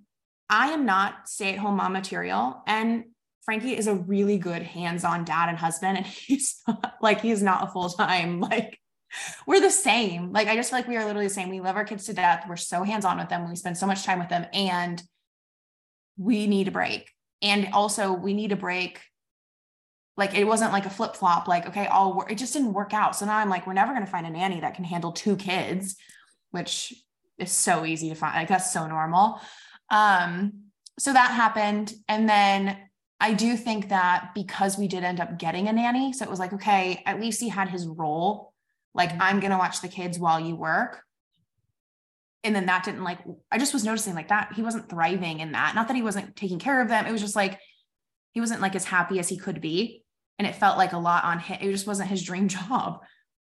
I 0.50 0.72
am 0.72 0.84
not 0.84 1.28
stay 1.28 1.54
at 1.54 1.58
home 1.58 1.76
mom 1.76 1.94
material. 1.94 2.62
And 2.66 3.04
Frankie 3.44 3.76
is 3.76 3.86
a 3.86 3.94
really 3.94 4.38
good 4.38 4.62
hands-on 4.62 5.24
dad 5.24 5.48
and 5.48 5.58
husband 5.58 5.98
and 5.98 6.06
he's 6.26 6.62
not, 6.66 6.94
like 7.00 7.20
he's 7.20 7.42
not 7.42 7.68
a 7.68 7.70
full-time 7.72 8.40
like 8.40 8.78
we're 9.46 9.60
the 9.60 9.70
same. 9.70 10.32
Like 10.32 10.48
I 10.48 10.56
just 10.56 10.70
feel 10.70 10.78
like 10.78 10.88
we 10.88 10.96
are 10.96 11.04
literally 11.04 11.26
the 11.26 11.34
same. 11.34 11.50
We 11.50 11.60
love 11.60 11.76
our 11.76 11.84
kids 11.84 12.06
to 12.06 12.14
death. 12.14 12.46
We're 12.48 12.56
so 12.56 12.82
hands-on 12.82 13.18
with 13.18 13.28
them. 13.28 13.48
We 13.48 13.56
spend 13.56 13.76
so 13.76 13.86
much 13.86 14.04
time 14.04 14.18
with 14.18 14.28
them 14.28 14.46
and 14.52 15.02
we 16.16 16.46
need 16.46 16.68
a 16.68 16.70
break. 16.70 17.10
And 17.40 17.68
also 17.72 18.12
we 18.12 18.34
need 18.34 18.52
a 18.52 18.56
break. 18.56 19.00
Like 20.16 20.34
it 20.34 20.44
wasn't 20.44 20.72
like 20.72 20.86
a 20.86 20.90
flip-flop 20.90 21.48
like 21.48 21.66
okay 21.66 21.88
work 21.90 22.30
it 22.30 22.38
just 22.38 22.52
didn't 22.52 22.74
work 22.74 22.92
out. 22.94 23.16
So 23.16 23.26
now 23.26 23.36
I'm 23.36 23.48
like 23.48 23.66
we're 23.66 23.72
never 23.72 23.92
going 23.92 24.04
to 24.04 24.10
find 24.10 24.26
a 24.26 24.30
nanny 24.30 24.60
that 24.60 24.74
can 24.74 24.84
handle 24.84 25.12
two 25.12 25.36
kids 25.36 25.96
which 26.50 26.92
is 27.38 27.50
so 27.50 27.86
easy 27.86 28.10
to 28.10 28.14
find 28.14 28.34
like 28.34 28.48
that's 28.48 28.72
so 28.72 28.86
normal. 28.86 29.40
Um 29.90 30.52
so 30.98 31.12
that 31.12 31.32
happened 31.32 31.92
and 32.08 32.28
then 32.28 32.76
I 33.22 33.34
do 33.34 33.56
think 33.56 33.90
that 33.90 34.30
because 34.34 34.76
we 34.76 34.88
did 34.88 35.04
end 35.04 35.20
up 35.20 35.38
getting 35.38 35.68
a 35.68 35.72
nanny, 35.72 36.12
so 36.12 36.24
it 36.24 36.30
was 36.30 36.40
like, 36.40 36.52
okay, 36.54 37.04
at 37.06 37.20
least 37.20 37.40
he 37.40 37.48
had 37.48 37.68
his 37.68 37.86
role. 37.86 38.52
Like, 38.94 39.10
Mm-hmm. 39.10 39.22
I'm 39.22 39.40
going 39.40 39.52
to 39.52 39.58
watch 39.58 39.80
the 39.80 39.86
kids 39.88 40.18
while 40.18 40.40
you 40.40 40.56
work. 40.56 41.04
And 42.42 42.54
then 42.54 42.66
that 42.66 42.84
didn't 42.84 43.04
like, 43.04 43.20
I 43.52 43.58
just 43.58 43.72
was 43.72 43.84
noticing 43.84 44.16
like 44.16 44.28
that 44.28 44.54
he 44.54 44.62
wasn't 44.62 44.90
thriving 44.90 45.38
in 45.38 45.52
that. 45.52 45.76
Not 45.76 45.86
that 45.86 45.94
he 45.94 46.02
wasn't 46.02 46.34
taking 46.34 46.58
care 46.58 46.82
of 46.82 46.88
them. 46.88 47.06
It 47.06 47.12
was 47.12 47.20
just 47.20 47.36
like, 47.36 47.60
he 48.32 48.40
wasn't 48.40 48.60
like 48.60 48.74
as 48.74 48.84
happy 48.84 49.20
as 49.20 49.28
he 49.28 49.36
could 49.38 49.60
be. 49.60 50.02
And 50.40 50.48
it 50.48 50.56
felt 50.56 50.76
like 50.76 50.92
a 50.92 50.98
lot 50.98 51.22
on 51.22 51.38
him. 51.38 51.58
It 51.60 51.70
just 51.70 51.86
wasn't 51.86 52.10
his 52.10 52.24
dream 52.24 52.48
job. 52.58 53.02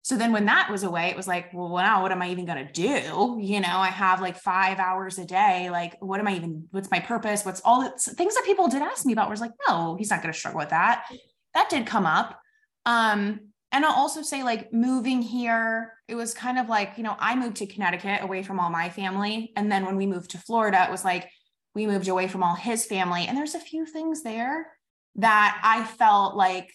So 0.03 0.17
then 0.17 0.33
when 0.33 0.45
that 0.45 0.69
was 0.69 0.83
away, 0.83 1.07
it 1.07 1.15
was 1.15 1.27
like, 1.27 1.53
well, 1.53 1.69
what 1.69 2.11
am 2.11 2.21
I 2.21 2.29
even 2.29 2.45
going 2.45 2.67
to 2.67 2.73
do? 2.73 3.37
You 3.41 3.61
know, 3.61 3.77
I 3.77 3.87
have 3.87 4.19
like 4.19 4.37
five 4.37 4.77
hours 4.77 5.17
a 5.17 5.25
day. 5.25 5.69
Like, 5.69 5.95
what 6.01 6.19
am 6.19 6.27
I 6.27 6.35
even, 6.35 6.67
what's 6.71 6.91
my 6.91 6.99
purpose? 6.99 7.45
What's 7.45 7.61
all 7.63 7.81
the 7.81 7.89
things 7.97 8.35
that 8.35 8.43
people 8.45 8.67
did 8.67 8.81
ask 8.81 9.05
me 9.05 9.13
about 9.13 9.29
was 9.29 9.39
like, 9.39 9.53
no, 9.67 9.95
he's 9.95 10.09
not 10.09 10.21
going 10.21 10.33
to 10.33 10.37
struggle 10.37 10.59
with 10.59 10.71
that. 10.71 11.05
That 11.53 11.69
did 11.69 11.85
come 11.85 12.05
up. 12.05 12.37
Um, 12.85 13.39
and 13.71 13.85
I'll 13.85 13.95
also 13.95 14.21
say 14.21 14.43
like 14.43 14.73
moving 14.73 15.21
here, 15.21 15.93
it 16.09 16.15
was 16.15 16.33
kind 16.33 16.59
of 16.59 16.67
like, 16.67 16.93
you 16.97 17.03
know, 17.03 17.15
I 17.17 17.37
moved 17.37 17.55
to 17.57 17.65
Connecticut 17.65 18.23
away 18.23 18.43
from 18.43 18.59
all 18.59 18.69
my 18.69 18.89
family. 18.89 19.53
And 19.55 19.71
then 19.71 19.85
when 19.85 19.95
we 19.95 20.05
moved 20.05 20.31
to 20.31 20.37
Florida, 20.37 20.83
it 20.83 20.91
was 20.91 21.05
like, 21.05 21.29
we 21.73 21.87
moved 21.87 22.09
away 22.09 22.27
from 22.27 22.43
all 22.43 22.55
his 22.55 22.85
family. 22.85 23.25
And 23.25 23.37
there's 23.37 23.55
a 23.55 23.59
few 23.59 23.85
things 23.85 24.21
there 24.21 24.67
that 25.15 25.59
I 25.63 25.85
felt 25.85 26.35
like 26.35 26.69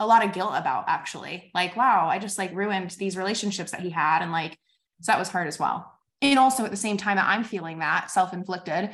a 0.00 0.06
lot 0.06 0.24
of 0.24 0.32
guilt 0.32 0.52
about 0.54 0.84
actually. 0.88 1.52
Like, 1.54 1.76
wow, 1.76 2.08
I 2.08 2.18
just 2.18 2.38
like 2.38 2.54
ruined 2.54 2.90
these 2.92 3.16
relationships 3.16 3.70
that 3.70 3.80
he 3.80 3.90
had. 3.90 4.22
And 4.22 4.32
like, 4.32 4.58
so 5.02 5.12
that 5.12 5.18
was 5.18 5.28
hard 5.28 5.46
as 5.46 5.58
well. 5.58 5.92
And 6.22 6.38
also 6.38 6.64
at 6.64 6.70
the 6.70 6.76
same 6.76 6.96
time 6.96 7.16
that 7.16 7.28
I'm 7.28 7.44
feeling 7.44 7.78
that 7.78 8.10
self 8.10 8.32
inflicted, 8.32 8.90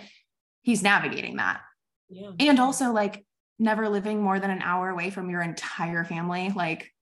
he's 0.62 0.82
navigating 0.82 1.36
that. 1.36 1.60
Yeah. 2.08 2.32
And 2.40 2.58
also 2.58 2.92
like 2.92 3.24
never 3.58 3.88
living 3.88 4.20
more 4.20 4.40
than 4.40 4.50
an 4.50 4.62
hour 4.62 4.90
away 4.90 5.10
from 5.10 5.30
your 5.30 5.42
entire 5.42 6.04
family, 6.04 6.52
like 6.54 6.92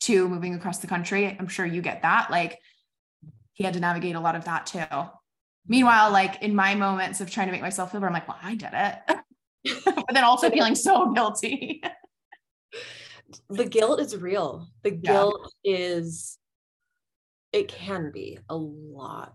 to 0.00 0.26
moving 0.28 0.54
across 0.54 0.78
the 0.78 0.86
country. 0.86 1.36
I'm 1.38 1.48
sure 1.48 1.66
you 1.66 1.82
get 1.82 2.02
that. 2.02 2.30
Like 2.30 2.58
he 3.52 3.62
had 3.62 3.74
to 3.74 3.80
navigate 3.80 4.16
a 4.16 4.20
lot 4.20 4.36
of 4.36 4.46
that 4.46 4.66
too. 4.66 4.84
Meanwhile, 5.68 6.12
like 6.12 6.42
in 6.42 6.54
my 6.54 6.74
moments 6.74 7.20
of 7.20 7.30
trying 7.30 7.48
to 7.48 7.52
make 7.52 7.60
myself 7.60 7.92
feel 7.92 8.00
better, 8.00 8.08
I'm 8.08 8.14
like, 8.14 8.26
well, 8.26 8.38
I 8.42 8.54
did 8.54 8.70
it. 8.72 9.74
but 9.84 10.06
then 10.14 10.24
also 10.24 10.50
feeling 10.50 10.74
so 10.74 11.12
guilty. 11.12 11.82
the 13.48 13.64
guilt 13.64 14.00
is 14.00 14.16
real. 14.16 14.68
The 14.82 14.94
Yeah. 14.94 15.12
guilt 15.12 15.54
is 15.64 16.38
it 17.52 17.68
can 17.68 18.12
be 18.12 18.38
a 18.48 18.56
lot. 18.56 19.34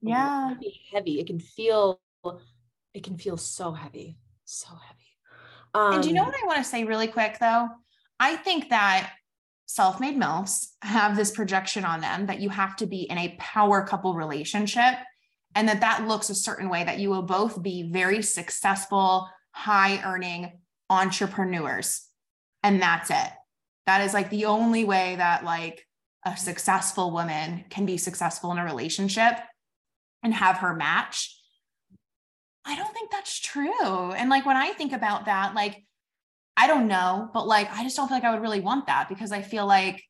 Yeah. 0.00 0.46
It 0.46 0.54
can 0.54 0.60
be 0.60 0.80
heavy. 0.92 1.20
It 1.20 1.26
can 1.26 1.40
feel 1.40 2.00
it 2.92 3.04
can 3.04 3.16
feel 3.18 3.36
so 3.36 3.72
heavy. 3.72 4.18
So 4.44 4.68
heavy. 4.68 5.00
Um 5.74 5.94
and 5.94 6.02
do 6.02 6.08
you 6.08 6.14
know 6.14 6.24
what 6.24 6.34
I 6.34 6.46
want 6.46 6.58
to 6.58 6.64
say 6.64 6.84
really 6.84 7.08
quick 7.08 7.38
though? 7.38 7.68
I 8.18 8.36
think 8.36 8.70
that 8.70 9.12
self-made 9.66 10.16
MILFs 10.16 10.74
have 10.82 11.16
this 11.16 11.30
projection 11.30 11.84
on 11.84 12.00
them 12.00 12.26
that 12.26 12.40
you 12.40 12.48
have 12.48 12.74
to 12.76 12.86
be 12.86 13.02
in 13.02 13.16
a 13.18 13.36
power 13.38 13.86
couple 13.86 14.14
relationship 14.14 14.94
and 15.54 15.68
that 15.68 15.80
that 15.80 16.06
looks 16.06 16.28
a 16.30 16.34
certain 16.34 16.68
way 16.68 16.84
that 16.84 16.98
you 16.98 17.08
will 17.10 17.22
both 17.22 17.62
be 17.62 17.90
very 17.90 18.22
successful, 18.22 19.28
high 19.52 20.02
earning 20.04 20.60
entrepreneurs. 20.88 22.06
And 22.62 22.80
that's 22.80 23.10
it. 23.10 23.30
That 23.86 24.02
is 24.02 24.14
like 24.14 24.30
the 24.30 24.46
only 24.46 24.84
way 24.84 25.16
that 25.16 25.44
like 25.44 25.86
a 26.24 26.36
successful 26.36 27.10
woman 27.10 27.64
can 27.70 27.86
be 27.86 27.96
successful 27.96 28.52
in 28.52 28.58
a 28.58 28.64
relationship 28.64 29.38
and 30.22 30.34
have 30.34 30.58
her 30.58 30.74
match. 30.74 31.36
I 32.64 32.76
don't 32.76 32.92
think 32.92 33.10
that's 33.10 33.40
true. 33.40 34.12
And 34.12 34.28
like 34.28 34.44
when 34.44 34.56
I 34.56 34.72
think 34.72 34.92
about 34.92 35.24
that, 35.24 35.54
like 35.54 35.84
I 36.56 36.66
don't 36.66 36.88
know, 36.88 37.30
but 37.32 37.46
like 37.46 37.72
I 37.72 37.82
just 37.82 37.96
don't 37.96 38.08
feel 38.08 38.18
like 38.18 38.24
I 38.24 38.32
would 38.32 38.42
really 38.42 38.60
want 38.60 38.86
that 38.86 39.08
because 39.08 39.32
I 39.32 39.42
feel 39.42 39.66
like 39.66 40.02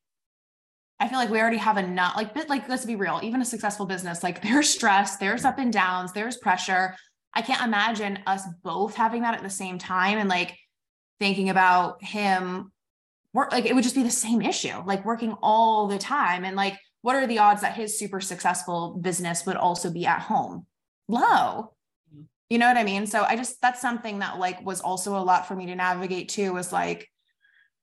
I 0.98 1.08
feel 1.08 1.18
like 1.18 1.30
we 1.30 1.40
already 1.40 1.56
have 1.56 1.78
enough 1.78 2.16
like 2.16 2.34
bit 2.34 2.48
like 2.48 2.68
let's 2.68 2.84
be 2.84 2.96
real, 2.96 3.20
even 3.22 3.40
a 3.40 3.44
successful 3.44 3.86
business, 3.86 4.22
like 4.22 4.42
there's 4.46 4.68
stress, 4.68 5.16
there's 5.16 5.44
up 5.44 5.58
and 5.58 5.72
downs, 5.72 6.12
there's 6.12 6.36
pressure. 6.38 6.96
I 7.32 7.42
can't 7.42 7.62
imagine 7.62 8.18
us 8.26 8.42
both 8.64 8.96
having 8.96 9.22
that 9.22 9.34
at 9.34 9.42
the 9.44 9.50
same 9.50 9.78
time 9.78 10.18
and 10.18 10.28
like 10.28 10.58
thinking 11.20 11.50
about 11.50 12.02
him 12.02 12.72
work 13.32 13.52
like 13.52 13.66
it 13.66 13.74
would 13.74 13.84
just 13.84 13.94
be 13.94 14.02
the 14.02 14.10
same 14.10 14.42
issue, 14.42 14.82
like 14.86 15.04
working 15.04 15.36
all 15.42 15.86
the 15.86 15.98
time 15.98 16.44
and 16.44 16.56
like 16.56 16.76
what 17.02 17.16
are 17.16 17.26
the 17.26 17.38
odds 17.38 17.62
that 17.62 17.74
his 17.74 17.98
super 17.98 18.20
successful 18.20 18.98
business 19.00 19.46
would 19.46 19.56
also 19.56 19.90
be 19.90 20.06
at 20.06 20.20
home? 20.20 20.66
Low. 21.08 21.74
You 22.48 22.58
know 22.58 22.66
what 22.66 22.76
I 22.76 22.84
mean? 22.84 23.06
So 23.06 23.22
I 23.22 23.36
just 23.36 23.60
that's 23.62 23.80
something 23.80 24.18
that 24.18 24.38
like 24.38 24.64
was 24.66 24.80
also 24.80 25.16
a 25.16 25.22
lot 25.22 25.46
for 25.46 25.54
me 25.54 25.66
to 25.66 25.74
navigate 25.76 26.28
too 26.28 26.52
was 26.52 26.72
like 26.72 27.08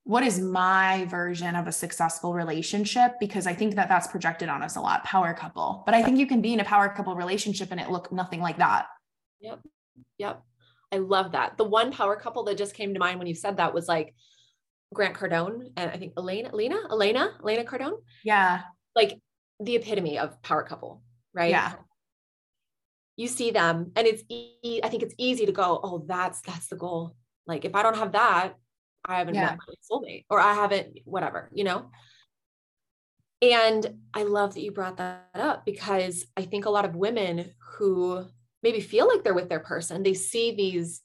what 0.04 0.24
is 0.24 0.40
my 0.40 1.06
version 1.10 1.54
of 1.56 1.68
a 1.68 1.72
successful 1.72 2.34
relationship 2.34 3.14
because 3.20 3.46
I 3.46 3.54
think 3.54 3.76
that 3.76 3.90
that's 3.90 4.08
projected 4.08 4.48
on 4.48 4.64
us 4.64 4.78
a 4.78 4.82
lot 4.82 5.04
power 5.04 5.34
couple. 5.34 5.84
But 5.86 5.96
I 5.96 6.02
think 6.02 6.18
you 6.18 6.26
can 6.26 6.42
be 6.42 6.54
in 6.54 6.62
a 6.62 6.66
power 6.66 6.88
couple 6.88 7.14
relationship 7.16 7.70
and 7.72 7.80
it 7.80 7.90
look 7.90 8.10
nothing 8.10 8.40
like 8.40 8.58
that. 8.58 8.88
Yep. 9.42 9.60
Yep. 10.18 10.42
I 10.92 10.98
love 10.98 11.34
that. 11.34 11.58
The 11.58 11.64
one 11.64 11.92
power 11.92 12.16
couple 12.16 12.44
that 12.44 12.58
just 12.58 12.74
came 12.74 12.94
to 12.94 13.00
mind 13.00 13.20
when 13.20 13.28
you 13.28 13.36
said 13.36 13.58
that 13.58 13.74
was 13.74 13.88
like 13.88 14.16
Grant 14.94 15.16
Cardone 15.16 15.72
and 15.76 15.92
I 15.92 15.98
think 15.98 16.14
Elena, 16.18 16.50
Elena, 16.50 16.78
Elena, 16.90 17.34
Elena 17.42 17.64
Cardone, 17.66 17.98
Yeah. 18.24 18.62
like 18.96 19.20
the 19.60 19.76
epitome 19.76 20.18
of 20.18 20.42
power 20.42 20.64
couple, 20.64 21.04
right? 21.34 21.50
Yeah. 21.50 21.74
You 23.18 23.28
see 23.28 23.52
them 23.52 23.92
and 23.96 24.08
it's, 24.08 24.24
e- 24.30 24.80
I 24.84 24.90
think 24.90 25.04
it's 25.04 25.16
easy 25.18 25.46
to 25.46 25.52
go, 25.52 25.80
oh, 25.84 26.06
that's, 26.08 26.42
that's 26.42 26.68
the 26.68 26.76
goal. 26.78 27.16
Like 27.46 27.66
if 27.66 27.76
I 27.76 27.84
don't 27.84 27.98
have 27.98 28.14
that, 28.14 28.54
I 29.04 29.18
haven't 29.18 29.36
Yeah. 29.36 29.46
met 29.46 29.58
my 29.68 29.74
soulmate 29.92 30.26
or 30.30 30.40
I 30.40 30.54
haven't, 30.54 31.00
whatever, 31.06 31.50
you 31.54 31.64
know? 31.64 31.90
And 33.42 34.00
I 34.14 34.24
love 34.24 34.54
that 34.54 34.62
you 34.62 34.72
brought 34.72 34.98
that 34.98 35.28
up 35.36 35.66
because 35.66 36.26
I 36.36 36.44
think 36.44 36.66
a 36.66 36.70
lot 36.72 36.86
of 36.86 36.96
women 36.96 37.52
who 37.78 38.26
maybe 38.68 38.82
feel 38.82 39.08
like 39.08 39.24
they're 39.24 39.34
with 39.34 39.48
their 39.48 39.62
person, 39.62 40.04
they 40.04 40.14
see 40.14 40.54
these 40.54 41.02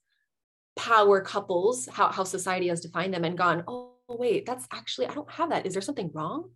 power 0.75 1.21
couples, 1.21 1.89
how, 1.93 2.11
how 2.11 2.25
society 2.25 2.67
has 2.69 2.81
defined 2.81 3.15
them 3.15 3.25
and 3.25 3.39
gone, 3.39 3.63
oh, 3.69 3.93
wait, 4.09 4.45
that's 4.45 4.67
actually, 4.73 5.07
I 5.07 5.15
don't 5.15 5.31
have 5.31 5.51
that. 5.51 5.65
Is 5.65 5.75
there 5.75 5.83
something 5.83 6.11
wrong? 6.13 6.51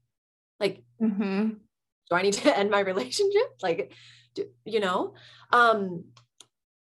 Like, 0.59 0.83
Mm-hmm. 1.01 1.49
do 2.11 2.17
I 2.17 2.23
need 2.23 2.33
to 2.35 2.59
end 2.61 2.71
my 2.73 2.81
relationship? 2.81 3.49
Like, 3.63 3.93
do, 4.35 4.47
you 4.65 4.81
know, 4.81 5.15
um, 5.53 6.07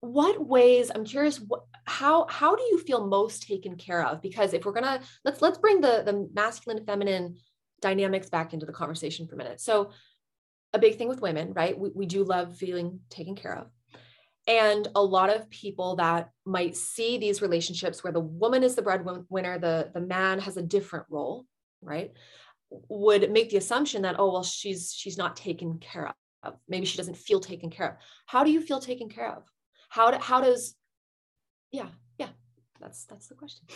what 0.01 0.47
ways 0.47 0.91
I'm 0.95 1.05
curious, 1.07 1.41
what, 1.41 1.63
how, 1.85 2.27
how 2.29 2.57
do 2.57 2.63
you 2.63 2.79
feel 2.79 3.07
most 3.07 3.45
taken 3.45 3.77
care 3.77 4.05
of? 4.05 4.21
Because 4.21 4.53
if 4.53 4.67
we're 4.67 4.73
going 4.73 4.85
to, 4.85 5.01
let's, 5.25 5.41
let's 5.41 5.59
bring 5.59 5.81
the, 5.81 6.03
the 6.05 6.29
masculine, 6.35 6.85
feminine 6.85 7.37
dynamics 7.81 8.29
back 8.29 8.53
into 8.53 8.67
the 8.67 8.73
conversation 8.73 9.27
for 9.27 9.35
a 9.35 9.39
minute. 9.39 9.63
So 9.63 9.93
a 10.75 10.79
big 10.79 10.97
thing 10.99 11.09
with 11.09 11.23
women, 11.23 11.53
right? 11.55 11.79
We, 11.79 11.91
we 11.95 12.07
do 12.07 12.23
love 12.23 12.57
feeling 12.57 13.01
taken 13.09 13.35
care 13.35 13.57
of. 13.57 13.67
And 14.51 14.89
a 14.97 15.03
lot 15.03 15.31
of 15.31 15.49
people 15.49 15.95
that 15.97 16.31
might 16.45 16.77
see 16.77 17.19
these 17.19 17.41
relationships 17.41 18.03
where 18.03 18.13
the 18.13 18.19
woman 18.43 18.65
is 18.65 18.75
the 18.75 18.83
breadwinner, 18.83 19.61
the, 19.61 19.91
the 19.95 20.01
man 20.01 20.41
has 20.41 20.57
a 20.57 20.63
different 20.63 21.07
role, 21.09 21.47
right? 21.81 22.11
Would 22.89 23.31
make 23.31 23.51
the 23.51 23.59
assumption 23.59 24.03
that, 24.03 24.17
oh, 24.19 24.33
well, 24.33 24.43
she's 24.43 24.93
she's 24.93 25.17
not 25.17 25.37
taken 25.37 25.79
care 25.79 26.13
of. 26.43 26.55
Maybe 26.69 26.85
she 26.85 26.97
doesn't 26.97 27.17
feel 27.17 27.39
taken 27.39 27.71
care 27.71 27.89
of. 27.91 27.95
How 28.27 28.43
do 28.43 28.51
you 28.51 28.61
feel 28.61 28.81
taken 28.81 29.09
care 29.09 29.31
of? 29.31 29.45
How 29.89 30.11
do, 30.11 30.19
how 30.21 30.41
does, 30.41 30.75
yeah, 31.71 31.91
yeah, 32.19 32.33
that's 32.81 33.05
that's 33.05 33.29
the 33.29 33.37
question. 33.37 33.67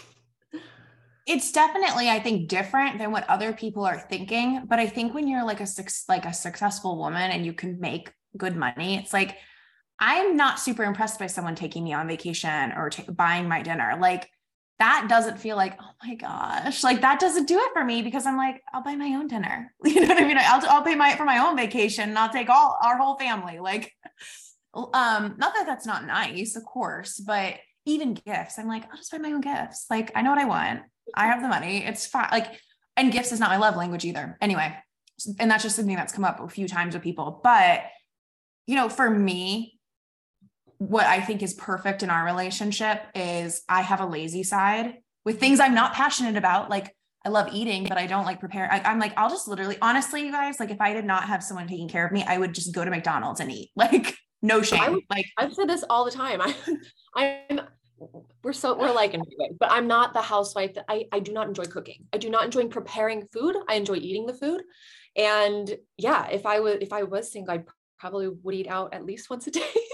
It's 1.26 1.52
definitely, 1.52 2.10
I 2.10 2.18
think, 2.20 2.48
different 2.48 2.98
than 2.98 3.12
what 3.12 3.28
other 3.30 3.52
people 3.52 3.84
are 3.84 3.98
thinking. 3.98 4.66
But 4.68 4.78
I 4.78 4.88
think 4.88 5.14
when 5.14 5.28
you're 5.28 5.44
like 5.44 5.60
a 5.60 5.68
like 6.08 6.26
a 6.26 6.34
successful 6.34 6.98
woman 6.98 7.30
and 7.30 7.46
you 7.46 7.52
can 7.52 7.78
make 7.78 8.12
good 8.36 8.56
money, 8.56 8.96
it's 8.96 9.12
like 9.12 9.38
I'm 10.00 10.36
not 10.36 10.58
super 10.58 10.82
impressed 10.84 11.18
by 11.18 11.26
someone 11.28 11.54
taking 11.54 11.84
me 11.84 11.92
on 11.92 12.08
vacation 12.08 12.72
or 12.72 12.90
ta- 12.90 13.10
buying 13.10 13.48
my 13.48 13.62
dinner. 13.62 13.96
Like 14.00 14.28
that 14.78 15.06
doesn't 15.08 15.38
feel 15.38 15.56
like, 15.56 15.78
oh 15.80 15.90
my 16.04 16.14
gosh, 16.16 16.82
like 16.82 17.00
that 17.02 17.20
doesn't 17.20 17.46
do 17.46 17.58
it 17.58 17.72
for 17.72 17.84
me 17.84 18.02
because 18.02 18.26
I'm 18.26 18.36
like, 18.36 18.60
I'll 18.72 18.82
buy 18.82 18.96
my 18.96 19.14
own 19.14 19.28
dinner. 19.28 19.72
You 19.84 20.00
know 20.00 20.08
what 20.08 20.22
I 20.22 20.26
mean? 20.26 20.38
I'll, 20.38 20.68
I'll 20.68 20.82
pay 20.82 20.94
my 20.94 21.14
for 21.16 21.24
my 21.24 21.38
own 21.38 21.56
vacation 21.56 22.08
and 22.08 22.18
I'll 22.18 22.32
take 22.32 22.48
all 22.48 22.78
our 22.82 22.98
whole 22.98 23.16
family. 23.16 23.60
Like, 23.60 23.92
um, 24.74 25.36
not 25.38 25.54
that 25.54 25.66
that's 25.66 25.86
not 25.86 26.06
nice, 26.06 26.56
of 26.56 26.64
course, 26.64 27.20
but 27.20 27.54
even 27.86 28.14
gifts, 28.14 28.58
I'm 28.58 28.66
like, 28.66 28.84
I'll 28.90 28.96
just 28.96 29.12
buy 29.12 29.18
my 29.18 29.32
own 29.32 29.40
gifts. 29.40 29.86
Like, 29.90 30.10
I 30.14 30.22
know 30.22 30.30
what 30.30 30.38
I 30.38 30.46
want. 30.46 30.80
I 31.14 31.26
have 31.26 31.42
the 31.42 31.48
money. 31.48 31.84
It's 31.84 32.06
fine. 32.06 32.28
Like, 32.32 32.58
and 32.96 33.12
gifts 33.12 33.32
is 33.32 33.40
not 33.40 33.50
my 33.50 33.58
love 33.58 33.76
language 33.76 34.04
either. 34.04 34.38
Anyway, 34.40 34.74
and 35.38 35.50
that's 35.50 35.62
just 35.62 35.76
something 35.76 35.96
that's 35.96 36.12
come 36.12 36.24
up 36.24 36.40
a 36.40 36.48
few 36.48 36.66
times 36.66 36.94
with 36.94 37.02
people. 37.02 37.40
But, 37.42 37.82
you 38.66 38.74
know, 38.74 38.88
for 38.88 39.08
me, 39.08 39.73
what 40.88 41.06
I 41.06 41.20
think 41.20 41.42
is 41.42 41.54
perfect 41.54 42.02
in 42.02 42.10
our 42.10 42.24
relationship 42.24 43.02
is 43.14 43.62
I 43.68 43.82
have 43.82 44.00
a 44.00 44.06
lazy 44.06 44.42
side 44.42 44.94
with 45.24 45.40
things 45.40 45.60
I'm 45.60 45.74
not 45.74 45.94
passionate 45.94 46.36
about. 46.36 46.70
Like, 46.70 46.94
I 47.24 47.30
love 47.30 47.48
eating, 47.52 47.86
but 47.88 47.96
I 47.96 48.06
don't 48.06 48.26
like 48.26 48.38
prepare. 48.40 48.70
I, 48.70 48.80
I'm 48.80 48.98
like, 48.98 49.14
I'll 49.16 49.30
just 49.30 49.48
literally, 49.48 49.78
honestly, 49.80 50.26
you 50.26 50.32
guys, 50.32 50.60
like, 50.60 50.70
if 50.70 50.80
I 50.80 50.92
did 50.92 51.06
not 51.06 51.24
have 51.24 51.42
someone 51.42 51.66
taking 51.66 51.88
care 51.88 52.04
of 52.06 52.12
me, 52.12 52.22
I 52.26 52.36
would 52.36 52.54
just 52.54 52.74
go 52.74 52.84
to 52.84 52.90
McDonald's 52.90 53.40
and 53.40 53.50
eat. 53.50 53.70
Like, 53.76 54.14
no 54.42 54.60
shame. 54.60 54.92
would- 54.92 55.04
like, 55.08 55.24
I've 55.38 55.54
said 55.54 55.68
this 55.70 55.84
all 55.88 56.04
the 56.04 56.10
time. 56.10 56.42
I, 57.16 57.40
I'm 57.48 57.60
we're 58.42 58.52
so 58.52 58.76
we're 58.76 58.92
like 58.92 59.14
in 59.14 59.22
but 59.58 59.70
I'm 59.70 59.86
not 59.86 60.12
the 60.12 60.20
housewife 60.20 60.74
that 60.74 60.84
I, 60.88 61.06
I 61.12 61.20
do 61.20 61.32
not 61.32 61.48
enjoy 61.48 61.64
cooking. 61.64 62.04
I 62.12 62.18
do 62.18 62.28
not 62.28 62.44
enjoy 62.44 62.66
preparing 62.66 63.26
food. 63.32 63.56
I 63.68 63.74
enjoy 63.74 63.94
eating 63.96 64.26
the 64.26 64.34
food. 64.34 64.62
And 65.16 65.74
yeah, 65.96 66.28
if 66.28 66.44
I 66.44 66.60
was 66.60 66.76
if 66.80 66.92
I 66.92 67.04
was 67.04 67.32
single, 67.32 67.54
I 67.54 67.62
probably 67.98 68.28
would 68.28 68.54
eat 68.54 68.66
out 68.68 68.92
at 68.92 69.06
least 69.06 69.30
once 69.30 69.46
a 69.46 69.50
day. 69.50 69.62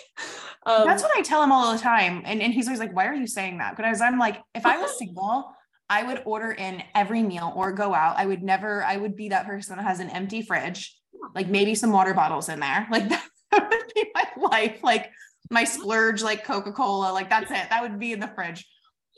um, 0.66 0.86
That's 0.86 1.02
what 1.02 1.16
I 1.16 1.22
tell 1.22 1.42
him 1.42 1.52
all 1.52 1.72
the 1.72 1.78
time. 1.78 2.22
And, 2.24 2.42
and 2.42 2.52
he's 2.52 2.66
always 2.66 2.80
like, 2.80 2.94
why 2.94 3.06
are 3.06 3.14
you 3.14 3.26
saying 3.26 3.58
that? 3.58 3.76
Because 3.76 4.00
I'm 4.00 4.18
like, 4.18 4.40
if 4.54 4.66
I 4.66 4.78
was 4.78 4.96
single, 4.98 5.54
I 5.88 6.02
would 6.02 6.22
order 6.24 6.52
in 6.52 6.82
every 6.94 7.22
meal 7.22 7.52
or 7.56 7.72
go 7.72 7.94
out. 7.94 8.16
I 8.16 8.26
would 8.26 8.42
never, 8.42 8.84
I 8.84 8.96
would 8.96 9.16
be 9.16 9.30
that 9.30 9.46
person 9.46 9.76
that 9.76 9.82
has 9.82 10.00
an 10.00 10.10
empty 10.10 10.42
fridge, 10.42 10.96
like 11.34 11.48
maybe 11.48 11.74
some 11.74 11.92
water 11.92 12.14
bottles 12.14 12.48
in 12.48 12.60
there. 12.60 12.86
Like 12.90 13.08
that 13.08 13.24
would 13.52 13.92
be 13.94 14.10
my 14.14 14.48
life. 14.48 14.78
Like 14.82 15.10
my 15.50 15.64
splurge 15.64 16.22
like 16.22 16.44
Coca-Cola, 16.44 17.12
like 17.12 17.30
that's 17.30 17.50
it. 17.50 17.70
That 17.70 17.82
would 17.82 17.98
be 17.98 18.12
in 18.12 18.20
the 18.20 18.30
fridge. 18.34 18.66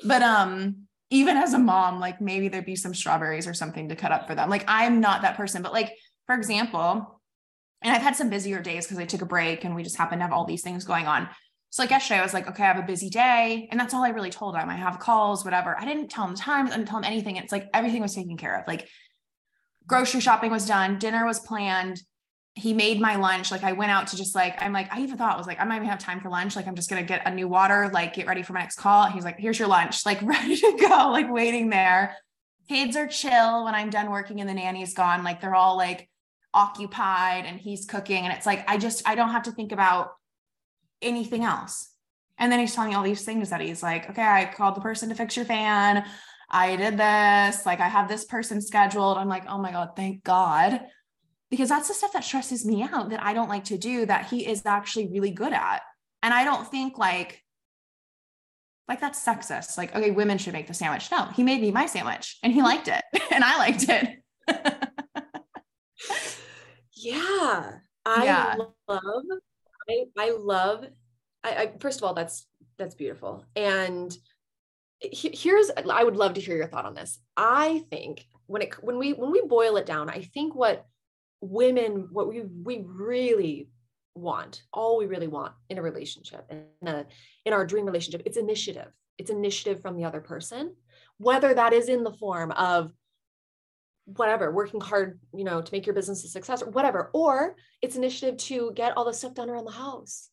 But 0.04 0.22
um 0.22 0.86
even 1.10 1.36
as 1.36 1.52
a 1.52 1.58
mom, 1.58 2.00
like 2.00 2.22
maybe 2.22 2.48
there'd 2.48 2.64
be 2.64 2.74
some 2.74 2.94
strawberries 2.94 3.46
or 3.46 3.52
something 3.52 3.90
to 3.90 3.96
cut 3.96 4.12
up 4.12 4.26
for 4.26 4.34
them. 4.34 4.48
Like 4.48 4.64
I'm 4.66 5.00
not 5.00 5.22
that 5.22 5.36
person, 5.36 5.60
but 5.60 5.72
like 5.72 5.92
for 6.26 6.34
example, 6.34 7.20
and 7.82 7.94
I've 7.94 8.02
had 8.02 8.16
some 8.16 8.30
busier 8.30 8.60
days 8.60 8.86
because 8.86 8.98
I 8.98 9.04
took 9.04 9.22
a 9.22 9.26
break 9.26 9.64
and 9.64 9.74
we 9.74 9.82
just 9.82 9.96
happened 9.96 10.20
to 10.20 10.24
have 10.24 10.32
all 10.32 10.44
these 10.44 10.62
things 10.62 10.84
going 10.84 11.06
on. 11.06 11.28
So 11.70 11.82
like 11.82 11.90
yesterday, 11.90 12.20
I 12.20 12.22
was 12.22 12.34
like, 12.34 12.48
okay, 12.48 12.64
I 12.64 12.66
have 12.66 12.78
a 12.78 12.86
busy 12.86 13.08
day. 13.08 13.66
And 13.70 13.80
that's 13.80 13.94
all 13.94 14.04
I 14.04 14.10
really 14.10 14.30
told 14.30 14.56
him. 14.56 14.68
I 14.68 14.74
have 14.76 14.98
calls, 14.98 15.44
whatever. 15.44 15.78
I 15.78 15.86
didn't 15.86 16.08
tell 16.08 16.26
him 16.26 16.34
the 16.34 16.38
times, 16.38 16.70
I 16.70 16.76
didn't 16.76 16.88
tell 16.88 16.98
him 16.98 17.04
anything. 17.04 17.36
It's 17.36 17.50
like 17.50 17.68
everything 17.72 18.02
was 18.02 18.14
taken 18.14 18.36
care 18.36 18.58
of. 18.58 18.66
Like 18.66 18.88
grocery 19.86 20.20
shopping 20.20 20.50
was 20.50 20.66
done, 20.66 20.98
dinner 20.98 21.24
was 21.24 21.40
planned, 21.40 22.02
he 22.54 22.74
made 22.74 23.00
my 23.00 23.16
lunch. 23.16 23.50
Like 23.50 23.64
I 23.64 23.72
went 23.72 23.90
out 23.90 24.08
to 24.08 24.16
just 24.16 24.34
like, 24.34 24.60
I'm 24.60 24.72
like, 24.72 24.92
I 24.92 25.00
even 25.00 25.16
thought 25.16 25.34
I 25.34 25.38
was 25.38 25.46
like, 25.46 25.60
I 25.60 25.64
might 25.64 25.76
even 25.76 25.88
have 25.88 25.98
time 25.98 26.20
for 26.20 26.28
lunch. 26.28 26.54
Like 26.54 26.66
I'm 26.66 26.74
just 26.74 26.90
gonna 26.90 27.02
get 27.02 27.26
a 27.26 27.34
new 27.34 27.48
water, 27.48 27.90
like 27.92 28.14
get 28.14 28.26
ready 28.26 28.42
for 28.42 28.52
my 28.52 28.60
next 28.60 28.76
call. 28.76 29.06
He's 29.06 29.24
like, 29.24 29.38
here's 29.38 29.58
your 29.58 29.68
lunch, 29.68 30.04
like 30.04 30.20
ready 30.22 30.56
to 30.56 30.76
go, 30.78 31.10
like 31.10 31.32
waiting 31.32 31.70
there. 31.70 32.16
Kids 32.68 32.96
are 32.96 33.06
chill 33.06 33.64
when 33.64 33.74
I'm 33.74 33.90
done 33.90 34.10
working 34.10 34.40
and 34.40 34.48
the 34.48 34.54
nanny's 34.54 34.94
gone. 34.94 35.24
Like 35.24 35.40
they're 35.40 35.54
all 35.54 35.76
like 35.76 36.08
occupied 36.54 37.44
and 37.46 37.60
he's 37.60 37.86
cooking. 37.86 38.24
And 38.24 38.32
it's 38.32 38.46
like, 38.46 38.68
I 38.68 38.78
just, 38.78 39.08
I 39.08 39.14
don't 39.14 39.30
have 39.30 39.44
to 39.44 39.52
think 39.52 39.72
about 39.72 40.12
anything 41.00 41.44
else. 41.44 41.90
And 42.38 42.50
then 42.50 42.60
he's 42.60 42.74
telling 42.74 42.90
me 42.90 42.96
all 42.96 43.02
these 43.02 43.24
things 43.24 43.50
that 43.50 43.60
he's 43.60 43.82
like, 43.82 44.10
okay, 44.10 44.22
I 44.22 44.44
called 44.46 44.76
the 44.76 44.80
person 44.80 45.08
to 45.10 45.14
fix 45.14 45.36
your 45.36 45.44
fan. 45.44 46.04
I 46.50 46.76
did 46.76 46.98
this, 46.98 47.64
like 47.64 47.80
I 47.80 47.88
have 47.88 48.08
this 48.08 48.24
person 48.24 48.60
scheduled. 48.60 49.16
I'm 49.16 49.28
like, 49.28 49.44
oh 49.48 49.58
my 49.58 49.72
God, 49.72 49.90
thank 49.96 50.22
God 50.24 50.80
because 51.52 51.68
that's 51.68 51.86
the 51.88 51.92
stuff 51.92 52.14
that 52.14 52.24
stresses 52.24 52.64
me 52.64 52.82
out 52.82 53.10
that 53.10 53.22
I 53.22 53.34
don't 53.34 53.50
like 53.50 53.64
to 53.64 53.76
do 53.76 54.06
that 54.06 54.24
he 54.24 54.46
is 54.46 54.64
actually 54.64 55.08
really 55.08 55.32
good 55.32 55.52
at. 55.52 55.82
And 56.22 56.32
I 56.32 56.44
don't 56.44 56.66
think 56.66 56.96
like 56.96 57.42
like 58.88 59.00
that's 59.02 59.22
sexist. 59.22 59.76
Like, 59.76 59.94
okay, 59.94 60.12
women 60.12 60.38
should 60.38 60.54
make 60.54 60.66
the 60.66 60.72
sandwich. 60.72 61.10
No, 61.10 61.26
he 61.36 61.42
made 61.42 61.60
me 61.60 61.70
my 61.70 61.84
sandwich 61.84 62.38
and 62.42 62.54
he 62.54 62.62
liked 62.62 62.88
it 62.88 63.04
and 63.30 63.44
I 63.44 63.58
liked 63.58 63.84
it. 63.86 64.22
yeah. 67.04 67.78
I 68.04 68.24
yeah. 68.24 68.56
love 68.88 69.24
I 69.88 70.04
I 70.18 70.30
love 70.30 70.84
I, 71.44 71.50
I 71.50 71.72
first 71.80 72.00
of 72.00 72.04
all 72.04 72.14
that's 72.14 72.46
that's 72.78 72.94
beautiful. 72.94 73.44
And 73.56 74.16
here's 75.00 75.70
I 75.90 76.04
would 76.04 76.16
love 76.16 76.34
to 76.34 76.40
hear 76.40 76.56
your 76.56 76.68
thought 76.68 76.86
on 76.86 76.94
this. 76.94 77.18
I 77.36 77.84
think 77.90 78.26
when 78.46 78.62
it 78.62 78.74
when 78.82 78.98
we 78.98 79.12
when 79.12 79.30
we 79.30 79.42
boil 79.42 79.76
it 79.76 79.86
down, 79.86 80.08
I 80.08 80.22
think 80.34 80.54
what 80.54 80.86
women 81.40 82.08
what 82.12 82.28
we 82.28 82.42
we 82.42 82.84
really 82.86 83.68
want 84.14 84.62
all 84.72 84.98
we 84.98 85.06
really 85.06 85.26
want 85.26 85.52
in 85.70 85.78
a 85.78 85.82
relationship 85.82 86.46
in 86.50 86.88
a 86.88 87.06
in 87.44 87.52
our 87.52 87.66
dream 87.66 87.86
relationship 87.86 88.22
it's 88.26 88.36
initiative 88.36 88.88
it's 89.18 89.30
initiative 89.30 89.80
from 89.80 89.96
the 89.96 90.04
other 90.04 90.20
person 90.20 90.74
whether 91.16 91.54
that 91.54 91.72
is 91.72 91.88
in 91.88 92.04
the 92.04 92.12
form 92.12 92.50
of 92.52 92.92
whatever 94.04 94.50
working 94.50 94.80
hard 94.80 95.20
you 95.34 95.44
know 95.44 95.62
to 95.62 95.72
make 95.72 95.86
your 95.86 95.94
business 95.94 96.24
a 96.24 96.28
success 96.28 96.62
or 96.62 96.70
whatever 96.70 97.10
or 97.12 97.54
it's 97.80 97.96
initiative 97.96 98.36
to 98.36 98.72
get 98.74 98.96
all 98.96 99.04
the 99.04 99.12
stuff 99.12 99.34
done 99.34 99.48
around 99.48 99.64
the 99.64 99.70
house 99.70 100.28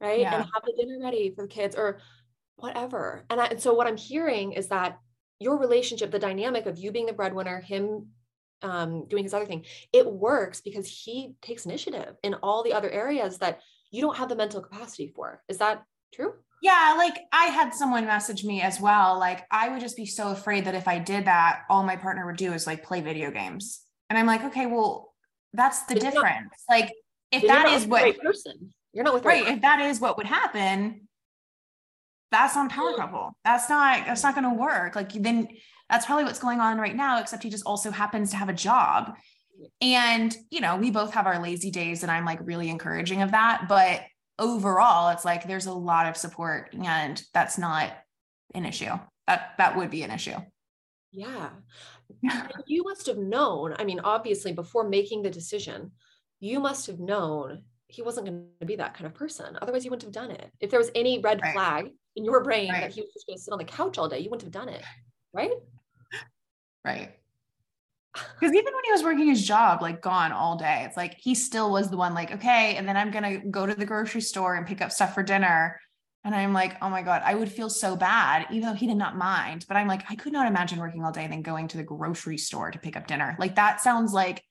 right 0.00 0.20
yeah. 0.20 0.36
and 0.36 0.44
have 0.44 0.62
the 0.64 0.74
dinner 0.78 0.98
ready 1.02 1.32
for 1.34 1.42
the 1.42 1.48
kids 1.48 1.74
or 1.74 1.98
whatever 2.56 3.24
and, 3.28 3.40
I, 3.40 3.46
and 3.46 3.60
so 3.60 3.74
what 3.74 3.88
i'm 3.88 3.96
hearing 3.96 4.52
is 4.52 4.68
that 4.68 4.98
your 5.40 5.58
relationship 5.58 6.10
the 6.10 6.18
dynamic 6.18 6.66
of 6.66 6.78
you 6.78 6.92
being 6.92 7.06
the 7.06 7.12
breadwinner 7.12 7.60
him 7.60 8.06
um, 8.62 9.06
doing 9.06 9.24
his 9.24 9.34
other 9.34 9.46
thing, 9.46 9.64
it 9.92 10.06
works 10.06 10.60
because 10.60 10.88
he 10.88 11.34
takes 11.42 11.66
initiative 11.66 12.16
in 12.22 12.34
all 12.34 12.62
the 12.62 12.72
other 12.72 12.90
areas 12.90 13.38
that 13.38 13.60
you 13.90 14.00
don't 14.00 14.16
have 14.16 14.28
the 14.28 14.36
mental 14.36 14.60
capacity 14.60 15.12
for. 15.14 15.42
Is 15.48 15.58
that 15.58 15.84
true? 16.12 16.34
Yeah, 16.62 16.94
like 16.98 17.18
I 17.32 17.46
had 17.46 17.74
someone 17.74 18.04
message 18.04 18.44
me 18.44 18.62
as 18.62 18.80
well. 18.80 19.18
Like 19.18 19.46
I 19.50 19.68
would 19.68 19.80
just 19.80 19.96
be 19.96 20.06
so 20.06 20.30
afraid 20.30 20.64
that 20.64 20.74
if 20.74 20.88
I 20.88 20.98
did 20.98 21.26
that, 21.26 21.62
all 21.70 21.82
my 21.82 21.96
partner 21.96 22.26
would 22.26 22.36
do 22.36 22.52
is 22.52 22.66
like 22.66 22.82
play 22.82 23.00
video 23.00 23.30
games. 23.30 23.80
And 24.10 24.18
I'm 24.18 24.26
like, 24.26 24.44
okay, 24.44 24.66
well, 24.66 25.14
that's 25.52 25.82
the 25.82 25.94
difference. 25.94 26.52
Not, 26.68 26.76
like 26.78 26.92
if 27.30 27.46
that 27.46 27.68
is 27.68 27.86
what 27.86 28.02
right 28.02 28.18
person, 28.20 28.72
you're 28.92 29.04
not 29.04 29.14
with 29.14 29.24
right. 29.24 29.46
If 29.46 29.60
that 29.62 29.80
is 29.80 30.00
what 30.00 30.16
would 30.16 30.26
happen, 30.26 31.08
that's 32.30 32.56
on 32.56 32.68
power 32.68 32.94
couple. 32.96 33.36
That's 33.44 33.68
not 33.70 34.06
that's 34.06 34.22
not 34.22 34.34
gonna 34.34 34.54
work. 34.54 34.96
Like 34.96 35.12
then 35.12 35.48
that's 35.88 36.06
probably 36.06 36.24
what's 36.24 36.40
going 36.40 36.60
on 36.60 36.78
right 36.78 36.94
now, 36.94 37.20
except 37.20 37.42
he 37.42 37.50
just 37.50 37.64
also 37.64 37.90
happens 37.90 38.30
to 38.30 38.36
have 38.36 38.48
a 38.48 38.54
job. 38.54 39.14
And, 39.80 40.36
you 40.50 40.60
know, 40.60 40.76
we 40.76 40.90
both 40.90 41.14
have 41.14 41.26
our 41.26 41.42
lazy 41.42 41.70
days, 41.70 42.02
and 42.02 42.12
I'm 42.12 42.24
like 42.24 42.38
really 42.42 42.68
encouraging 42.68 43.22
of 43.22 43.32
that. 43.32 43.66
But 43.68 44.02
overall, 44.38 45.10
it's 45.10 45.24
like 45.24 45.46
there's 45.46 45.66
a 45.66 45.72
lot 45.72 46.06
of 46.06 46.16
support, 46.16 46.74
and 46.74 47.22
that's 47.34 47.58
not 47.58 47.92
an 48.54 48.64
issue. 48.64 48.92
That 49.26 49.52
that 49.58 49.76
would 49.76 49.90
be 49.90 50.02
an 50.02 50.10
issue. 50.10 50.36
Yeah. 51.12 51.50
you 52.66 52.84
must 52.84 53.06
have 53.06 53.18
known. 53.18 53.74
I 53.78 53.84
mean, 53.84 54.00
obviously, 54.00 54.52
before 54.52 54.88
making 54.88 55.22
the 55.22 55.30
decision, 55.30 55.92
you 56.40 56.60
must 56.60 56.86
have 56.86 57.00
known 57.00 57.62
he 57.88 58.02
wasn't 58.02 58.26
going 58.26 58.46
to 58.60 58.66
be 58.66 58.76
that 58.76 58.94
kind 58.94 59.06
of 59.06 59.14
person. 59.14 59.58
Otherwise, 59.60 59.84
you 59.84 59.90
wouldn't 59.90 60.14
have 60.14 60.28
done 60.28 60.34
it. 60.34 60.50
If 60.60 60.70
there 60.70 60.78
was 60.78 60.90
any 60.94 61.18
red 61.20 61.40
right. 61.42 61.54
flag 61.54 61.88
in 62.16 62.24
your 62.24 62.42
brain 62.44 62.70
right. 62.70 62.82
that 62.82 62.92
he 62.92 63.00
was 63.00 63.10
just 63.12 63.26
going 63.26 63.36
to 63.36 63.42
sit 63.42 63.52
on 63.52 63.58
the 63.58 63.64
couch 63.64 63.98
all 63.98 64.08
day, 64.08 64.18
you 64.18 64.30
wouldn't 64.30 64.42
have 64.42 64.64
done 64.64 64.72
it. 64.72 64.82
Right. 65.32 65.52
Right. 66.84 67.17
Because 68.14 68.54
even 68.54 68.74
when 68.74 68.84
he 68.84 68.92
was 68.92 69.02
working 69.02 69.26
his 69.26 69.46
job, 69.46 69.82
like 69.82 70.00
gone 70.00 70.32
all 70.32 70.56
day, 70.56 70.84
it's 70.86 70.96
like 70.96 71.16
he 71.18 71.34
still 71.34 71.70
was 71.70 71.90
the 71.90 71.96
one, 71.96 72.14
like, 72.14 72.32
okay, 72.32 72.76
and 72.76 72.88
then 72.88 72.96
I'm 72.96 73.10
going 73.10 73.40
to 73.40 73.46
go 73.48 73.66
to 73.66 73.74
the 73.74 73.86
grocery 73.86 74.20
store 74.20 74.54
and 74.54 74.66
pick 74.66 74.80
up 74.80 74.92
stuff 74.92 75.14
for 75.14 75.22
dinner. 75.22 75.80
And 76.24 76.34
I'm 76.34 76.52
like, 76.52 76.76
oh 76.82 76.90
my 76.90 77.02
God, 77.02 77.22
I 77.24 77.34
would 77.34 77.50
feel 77.50 77.70
so 77.70 77.96
bad, 77.96 78.46
even 78.50 78.68
though 78.68 78.74
he 78.74 78.86
did 78.86 78.96
not 78.96 79.16
mind. 79.16 79.64
But 79.68 79.76
I'm 79.76 79.86
like, 79.86 80.04
I 80.10 80.14
could 80.14 80.32
not 80.32 80.46
imagine 80.46 80.78
working 80.78 81.04
all 81.04 81.12
day 81.12 81.24
and 81.24 81.32
then 81.32 81.42
going 81.42 81.68
to 81.68 81.76
the 81.76 81.84
grocery 81.84 82.38
store 82.38 82.70
to 82.70 82.78
pick 82.78 82.96
up 82.96 83.06
dinner. 83.06 83.36
Like 83.38 83.54
that 83.54 83.80
sounds 83.80 84.12
like 84.12 84.42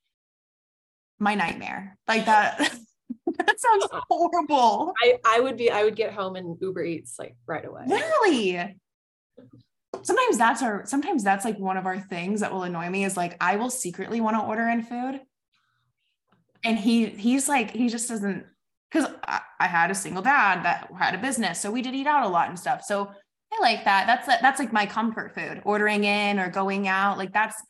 my 1.20 1.36
nightmare. 1.36 1.98
Like 2.08 2.26
that. 2.26 2.58
that 3.38 3.60
sounds 3.60 3.88
horrible. 4.10 4.94
I, 5.04 5.18
I 5.26 5.40
would 5.40 5.58
be, 5.58 5.70
I 5.70 5.84
would 5.84 5.96
get 5.96 6.14
home 6.14 6.36
and 6.36 6.58
Uber 6.62 6.84
Eats 6.84 7.20
like 7.20 7.36
right 7.46 7.66
away. 7.66 7.84
Literally 7.86 8.78
sometimes 10.04 10.38
that's 10.38 10.62
our 10.62 10.86
sometimes 10.86 11.24
that's 11.24 11.46
like 11.46 11.58
one 11.58 11.78
of 11.78 11.86
our 11.86 12.00
things 12.00 12.42
that 12.42 12.52
will 12.52 12.64
annoy 12.64 12.90
me 12.90 13.06
is 13.06 13.18
like 13.18 13.38
I 13.42 13.56
will 13.56 13.70
secretly 13.70 14.22
want 14.22 14.36
to 14.38 14.44
order 14.44 14.68
in 14.68 14.84
food. 14.84 15.22
And 16.64 16.78
he 16.78 17.08
he's 17.08 17.48
like, 17.48 17.72
he 17.72 17.90
just 17.90 18.10
doesn't 18.10 18.46
because 18.92 19.10
I, 19.28 19.42
I, 19.60 19.68
had 19.68 19.92
a 19.92 19.96
single 19.96 20.22
dad 20.22 20.64
that 20.64 20.90
had 20.98 21.14
a 21.14 21.18
business. 21.18 21.60
So 21.60 21.72
we 21.72 21.82
did 21.82 21.94
eat 21.94 22.08
out 22.08 22.26
a 22.26 22.30
lot 22.30 22.50
and 22.50 22.58
stuff. 22.58 22.84
So 22.84 23.12
I 23.54 23.62
like 23.62 23.84
that. 23.86 24.08
That's 24.08 24.42
that's 24.42 24.60
like 24.60 24.74
my 24.74 24.86
comfort 24.86 25.36
food, 25.36 25.62
ordering 25.66 26.04
in 26.04 26.40
or 26.40 26.50
going 26.50 26.88
out. 26.88 27.18
Like 27.18 27.34
that's 27.34 27.62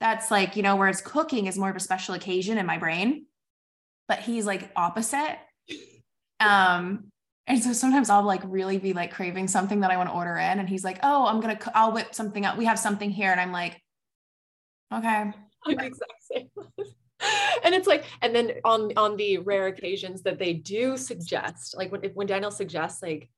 that's 0.00 0.30
like, 0.30 0.56
you 0.56 0.62
know, 0.62 0.76
whereas 0.76 1.00
cooking 1.00 1.46
is 1.46 1.58
more 1.58 1.70
of 1.70 1.76
a 1.76 1.80
special 1.80 2.14
occasion 2.14 2.58
in 2.58 2.66
my 2.66 2.78
brain. 2.78 3.26
But 4.08 4.20
he's 4.20 4.46
like 4.46 4.70
opposite. 4.76 5.38
Um, 6.38 7.10
and 7.46 7.62
so 7.62 7.72
sometimes 7.72 8.10
I'll 8.10 8.24
like 8.24 8.42
really 8.44 8.78
be 8.78 8.92
like 8.92 9.12
craving 9.12 9.46
something 9.46 9.80
that 9.80 9.90
I 9.90 9.96
want 9.96 10.08
to 10.08 10.14
order 10.14 10.36
in. 10.36 10.58
And 10.58 10.68
he's 10.68 10.82
like, 10.82 10.98
oh, 11.02 11.26
I'm 11.26 11.40
going 11.40 11.56
to, 11.56 11.78
I'll 11.78 11.92
whip 11.92 12.14
something 12.14 12.44
up. 12.44 12.58
We 12.58 12.64
have 12.64 12.78
something 12.78 13.10
here. 13.10 13.30
And 13.30 13.40
I'm 13.40 13.52
like, 13.52 13.80
okay. 14.92 15.32
I'm 15.64 15.76
the 15.76 15.84
exact 15.84 16.22
same. 16.22 16.48
and 17.64 17.74
it's 17.74 17.86
like, 17.86 18.04
and 18.20 18.34
then 18.34 18.54
on, 18.64 18.92
on 18.96 19.16
the 19.16 19.38
rare 19.38 19.68
occasions 19.68 20.22
that 20.22 20.40
they 20.40 20.54
do 20.54 20.96
suggest, 20.96 21.76
like 21.76 21.92
when, 21.92 22.02
when 22.14 22.26
Daniel 22.26 22.50
suggests 22.50 23.00
like, 23.00 23.30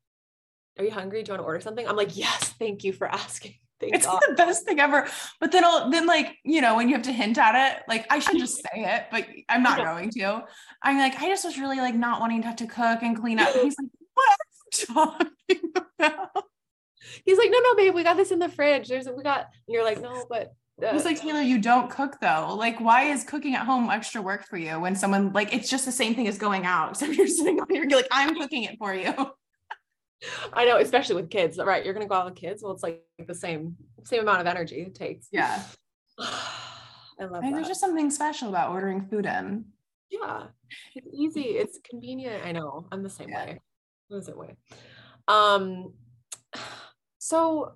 are 0.79 0.85
you 0.85 0.91
hungry? 0.91 1.23
Do 1.23 1.31
you 1.31 1.33
want 1.35 1.43
to 1.43 1.47
order 1.47 1.61
something? 1.61 1.87
I'm 1.87 1.97
like, 1.97 2.17
yes, 2.17 2.55
thank 2.59 2.85
you 2.85 2.93
for 2.93 3.09
asking. 3.09 3.55
Thank 3.81 3.95
it's 3.95 4.07
God. 4.07 4.21
the 4.27 4.35
best 4.35 4.65
thing 4.65 4.81
ever. 4.81 5.07
But 5.39 5.53
then 5.53 5.65
I'll 5.65 5.89
then 5.89 6.05
like, 6.05 6.37
you 6.45 6.61
know, 6.61 6.75
when 6.75 6.89
you 6.89 6.97
have 6.97 7.05
to 7.05 7.13
hint 7.13 7.39
at 7.39 7.55
it, 7.55 7.85
like 7.87 8.07
I 8.11 8.19
should 8.19 8.37
just 8.37 8.57
say 8.57 8.71
it, 8.75 9.05
but 9.13 9.25
I'm 9.49 9.63
not 9.63 9.79
going 9.85 10.11
to. 10.11 10.43
I'm 10.83 10.99
like, 10.99 11.21
I 11.23 11.29
just 11.29 11.45
was 11.45 11.61
really 11.61 11.77
like 11.77 11.95
not 11.95 12.21
wanting 12.21 12.41
to 12.43 12.49
have 12.49 12.57
to 12.57 12.67
cook 12.67 13.03
and 13.03 13.17
clean 13.17 13.39
up. 13.39 13.55
And 13.55 13.63
he's 13.63 13.77
like, 13.79 13.89
what 13.93 13.98
are 13.98 13.98
you 13.98 13.98
talking 14.93 15.29
about? 15.99 16.45
He's 17.25 17.39
like, 17.39 17.51
no, 17.51 17.59
no, 17.61 17.75
babe, 17.75 17.95
we 17.95 18.03
got 18.05 18.17
this 18.17 18.31
in 18.31 18.39
the 18.39 18.49
fridge. 18.49 18.89
There's 18.89 19.09
we 19.09 19.23
got, 19.23 19.47
you're 19.67 19.85
like, 19.85 20.01
no, 20.01 20.25
but 20.31 20.53
uh, 20.85 20.93
He's 20.93 21.05
like, 21.05 21.21
Taylor, 21.21 21.41
you 21.41 21.59
don't 21.61 21.91
cook 21.91 22.19
though. 22.21 22.55
Like, 22.57 22.81
why 22.81 23.05
is 23.05 23.25
cooking 23.25 23.55
at 23.55 23.67
home 23.67 23.91
extra 23.91 24.23
work 24.23 24.47
for 24.47 24.57
you 24.57 24.79
when 24.81 24.95
someone 24.95 25.33
like 25.33 25.53
it's 25.53 25.69
just 25.69 25.85
the 25.85 25.93
same 25.93 26.15
thing 26.15 26.29
as 26.29 26.39
going 26.39 26.65
out? 26.67 26.97
So 26.99 27.07
you're 27.07 27.27
sitting 27.27 27.61
on 27.61 27.67
here, 27.71 27.85
you're 27.89 27.99
like, 27.99 28.09
I'm 28.13 28.35
cooking 28.37 28.65
it 28.65 28.77
for 28.79 28.95
you. 28.95 29.13
I 30.53 30.65
know, 30.65 30.79
especially 30.79 31.17
with 31.17 31.31
kids, 31.31 31.59
right? 31.59 31.85
You're 31.85 31.95
gonna 31.95 32.07
go 32.07 32.15
out 32.17 32.27
with 32.27 32.35
kids. 32.37 32.63
Well, 32.63 32.73
it's 32.73 32.83
like 32.83 33.03
the 33.25 33.35
same 33.35 33.77
same 34.05 34.21
amount 34.23 34.41
of 34.41 34.47
energy 34.47 34.81
it 34.83 34.95
takes. 34.95 35.29
Yeah. 35.33 35.63
I 36.19 37.25
love 37.25 37.37
I 37.37 37.41
think 37.41 37.55
there's 37.57 37.69
just 37.69 37.81
something 37.81 38.11
special 38.11 38.49
about 38.49 38.71
ordering 38.71 39.07
food 39.07 39.27
in. 39.27 39.65
yeah, 40.11 40.45
it's 40.95 41.09
easy. 41.13 41.43
It's 41.43 41.79
convenient. 41.89 42.45
I 42.45 42.53
know. 42.53 42.87
I'm 42.93 43.03
the 43.03 43.11
same 43.11 43.29
Yeah. 43.31 43.45
way. 43.47 43.61
I'm 44.11 44.21
the 44.21 44.37
way. 44.37 44.57
Um, 45.27 45.95
so 47.19 47.73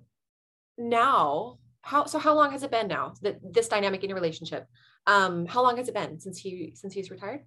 now, 0.77 1.59
how 1.81 2.05
so? 2.05 2.19
How 2.19 2.33
long 2.33 2.51
has 2.51 2.63
it 2.63 2.71
been 2.71 2.87
now 2.87 3.13
that 3.21 3.39
this 3.43 3.67
dynamic 3.67 4.03
in 4.03 4.09
your 4.09 4.17
relationship? 4.17 4.67
Um, 5.05 5.45
how 5.45 5.61
long 5.61 5.77
has 5.77 5.87
it 5.89 5.93
been 5.93 6.19
since 6.19 6.37
he 6.37 6.73
since 6.75 6.93
he's 6.93 7.11
retired? 7.11 7.41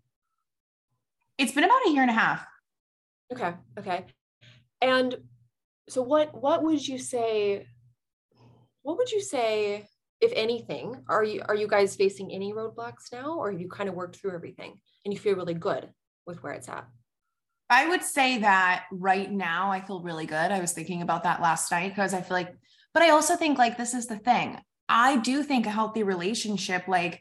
It's 1.38 1.52
been 1.52 1.64
about 1.64 1.86
a 1.86 1.90
year 1.90 2.02
and 2.02 2.10
a 2.10 2.14
half. 2.14 2.46
Okay. 3.32 3.54
Okay. 3.78 4.06
And 4.80 5.16
so 5.88 6.02
what 6.02 6.40
what 6.40 6.62
would 6.62 6.86
you 6.86 6.98
say 6.98 7.66
what 8.82 8.96
would 8.98 9.10
you 9.10 9.20
say 9.20 9.88
if 10.20 10.32
anything 10.34 11.02
are 11.08 11.24
you 11.24 11.42
are 11.48 11.54
you 11.54 11.66
guys 11.66 11.96
facing 11.96 12.32
any 12.32 12.52
roadblocks 12.52 13.12
now 13.12 13.34
or 13.34 13.50
have 13.50 13.60
you 13.60 13.68
kind 13.68 13.88
of 13.88 13.94
worked 13.94 14.16
through 14.16 14.34
everything 14.34 14.78
and 15.04 15.12
you 15.12 15.18
feel 15.18 15.34
really 15.34 15.54
good 15.54 15.88
with 16.26 16.42
where 16.42 16.52
it's 16.52 16.68
at? 16.68 16.86
I 17.68 17.88
would 17.88 18.02
say 18.02 18.38
that 18.38 18.84
right 18.92 19.30
now 19.30 19.70
I 19.70 19.80
feel 19.80 20.00
really 20.00 20.26
good. 20.26 20.52
I 20.52 20.60
was 20.60 20.72
thinking 20.72 21.02
about 21.02 21.24
that 21.24 21.42
last 21.42 21.70
night 21.70 21.88
because 21.88 22.14
I 22.14 22.20
feel 22.20 22.36
like, 22.36 22.54
but 22.94 23.02
I 23.02 23.10
also 23.10 23.36
think 23.36 23.58
like 23.58 23.76
this 23.76 23.94
is 23.94 24.06
the 24.06 24.18
thing. 24.18 24.58
I 24.88 25.16
do 25.16 25.42
think 25.42 25.66
a 25.66 25.70
healthy 25.70 26.02
relationship, 26.04 26.86
like 26.86 27.20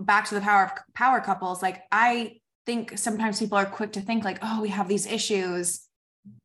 back 0.00 0.28
to 0.28 0.34
the 0.34 0.40
power 0.40 0.64
of 0.64 0.72
power 0.94 1.20
couples, 1.20 1.62
like 1.62 1.82
I 1.90 2.40
think 2.66 2.98
sometimes 2.98 3.38
people 3.38 3.58
are 3.58 3.66
quick 3.66 3.92
to 3.92 4.00
think 4.00 4.24
like, 4.24 4.38
oh, 4.42 4.62
we 4.62 4.68
have 4.68 4.88
these 4.88 5.06
issues. 5.06 5.85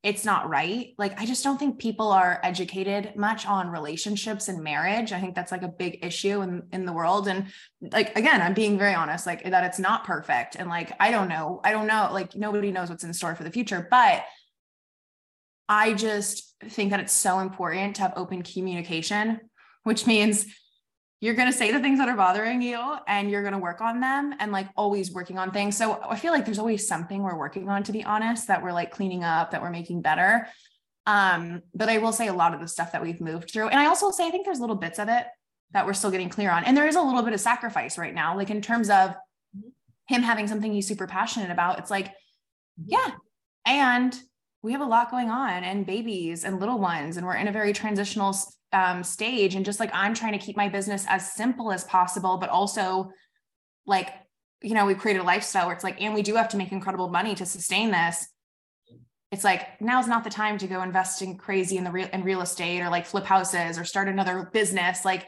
It's 0.03 0.25
not 0.25 0.49
right. 0.49 0.95
Like, 0.97 1.19
I 1.21 1.25
just 1.25 1.43
don't 1.43 1.59
think 1.59 1.77
people 1.77 2.11
are 2.11 2.39
educated 2.43 3.15
much 3.15 3.45
on 3.45 3.69
relationships 3.69 4.47
and 4.47 4.63
marriage. 4.63 5.11
I 5.11 5.19
think 5.19 5.35
that's 5.35 5.51
like 5.51 5.61
a 5.61 5.67
big 5.67 6.03
issue 6.03 6.41
in, 6.41 6.63
in 6.71 6.85
the 6.85 6.93
world. 6.93 7.27
And 7.27 7.47
like, 7.91 8.17
again, 8.17 8.41
I'm 8.41 8.55
being 8.55 8.79
very 8.79 8.95
honest, 8.95 9.27
like 9.27 9.43
that 9.43 9.63
it's 9.63 9.77
not 9.79 10.03
perfect. 10.03 10.55
And 10.55 10.69
like, 10.69 10.93
I 10.99 11.11
don't 11.11 11.29
know, 11.29 11.61
I 11.63 11.71
don't 11.71 11.85
know, 11.85 12.09
like 12.11 12.35
nobody 12.35 12.71
knows 12.71 12.89
what's 12.89 13.03
in 13.03 13.13
store 13.13 13.35
for 13.35 13.43
the 13.43 13.51
future, 13.51 13.87
but 13.91 14.23
I 15.69 15.93
just 15.93 16.55
think 16.65 16.91
that 16.91 16.99
it's 16.99 17.13
so 17.13 17.39
important 17.39 17.95
to 17.97 18.01
have 18.01 18.13
open 18.15 18.41
communication, 18.41 19.39
which 19.83 20.07
means 20.07 20.47
you're 21.21 21.35
going 21.35 21.49
to 21.49 21.57
say 21.57 21.71
the 21.71 21.79
things 21.79 21.99
that 21.99 22.09
are 22.09 22.17
bothering 22.17 22.63
you 22.63 22.79
and 23.07 23.29
you're 23.29 23.43
going 23.43 23.53
to 23.53 23.59
work 23.59 23.79
on 23.79 24.01
them 24.01 24.33
and 24.39 24.51
like 24.51 24.67
always 24.75 25.11
working 25.11 25.37
on 25.37 25.51
things. 25.51 25.77
So 25.77 26.01
I 26.01 26.17
feel 26.17 26.33
like 26.33 26.45
there's 26.45 26.59
always 26.59 26.87
something 26.87 27.21
we're 27.21 27.37
working 27.37 27.69
on 27.69 27.83
to 27.83 27.91
be 27.91 28.03
honest 28.03 28.47
that 28.47 28.61
we're 28.61 28.73
like 28.73 28.91
cleaning 28.91 29.23
up 29.23 29.51
that 29.51 29.61
we're 29.61 29.69
making 29.69 30.01
better. 30.01 30.47
Um 31.05 31.61
but 31.73 31.89
I 31.89 31.99
will 31.99 32.11
say 32.11 32.27
a 32.27 32.33
lot 32.33 32.53
of 32.53 32.59
the 32.59 32.67
stuff 32.67 32.91
that 32.91 33.01
we've 33.01 33.21
moved 33.21 33.51
through 33.51 33.69
and 33.69 33.79
I 33.79 33.85
also 33.85 34.11
say 34.11 34.27
I 34.27 34.31
think 34.31 34.45
there's 34.45 34.59
little 34.59 34.75
bits 34.75 34.99
of 34.99 35.09
it 35.09 35.25
that 35.71 35.85
we're 35.85 35.93
still 35.93 36.11
getting 36.11 36.29
clear 36.29 36.51
on. 36.51 36.63
And 36.63 36.75
there 36.75 36.87
is 36.87 36.95
a 36.95 37.01
little 37.01 37.21
bit 37.21 37.33
of 37.33 37.39
sacrifice 37.39 37.97
right 37.97 38.13
now 38.13 38.35
like 38.35 38.49
in 38.49 38.61
terms 38.61 38.89
of 38.89 39.15
him 40.07 40.23
having 40.23 40.47
something 40.47 40.73
he's 40.73 40.87
super 40.87 41.07
passionate 41.07 41.51
about. 41.51 41.79
It's 41.79 41.91
like 41.91 42.13
yeah. 42.83 43.11
And 43.65 44.19
we 44.63 44.71
have 44.71 44.81
a 44.81 44.85
lot 44.85 45.09
going 45.09 45.29
on 45.29 45.63
and 45.63 45.85
babies 45.85 46.43
and 46.43 46.59
little 46.59 46.79
ones 46.79 47.17
and 47.17 47.25
we're 47.25 47.35
in 47.35 47.47
a 47.47 47.51
very 47.51 47.73
transitional 47.73 48.35
um, 48.73 49.03
stage. 49.03 49.55
And 49.55 49.65
just 49.65 49.79
like 49.79 49.91
i'm 49.93 50.13
trying 50.13 50.33
to 50.33 50.37
keep 50.37 50.55
my 50.55 50.69
business 50.69 51.05
as 51.07 51.33
simple 51.33 51.71
as 51.71 51.83
possible 51.83 52.37
but 52.37 52.49
also 52.49 53.11
like 53.85 54.09
you 54.61 54.73
know 54.73 54.85
we've 54.85 54.97
created 54.97 55.21
a 55.21 55.25
lifestyle 55.25 55.65
where 55.65 55.75
it's 55.75 55.83
like 55.83 56.01
and 56.01 56.13
we 56.13 56.21
do 56.21 56.35
have 56.35 56.49
to 56.49 56.57
make 56.57 56.71
incredible 56.71 57.09
money 57.09 57.35
to 57.35 57.45
sustain 57.45 57.91
this. 57.91 58.27
It's 59.31 59.43
like 59.43 59.79
now's 59.81 60.07
not 60.07 60.23
the 60.23 60.29
time 60.29 60.57
to 60.59 60.67
go 60.67 60.81
invest 60.81 61.21
in 61.21 61.37
crazy 61.37 61.77
in 61.77 61.83
the 61.83 61.91
real 61.91 62.07
in 62.13 62.23
real 62.23 62.41
estate 62.41 62.81
or 62.81 62.89
like 62.89 63.05
flip 63.05 63.25
houses 63.25 63.77
or 63.77 63.85
start 63.85 64.07
another 64.07 64.49
business. 64.53 65.03
Like 65.05 65.27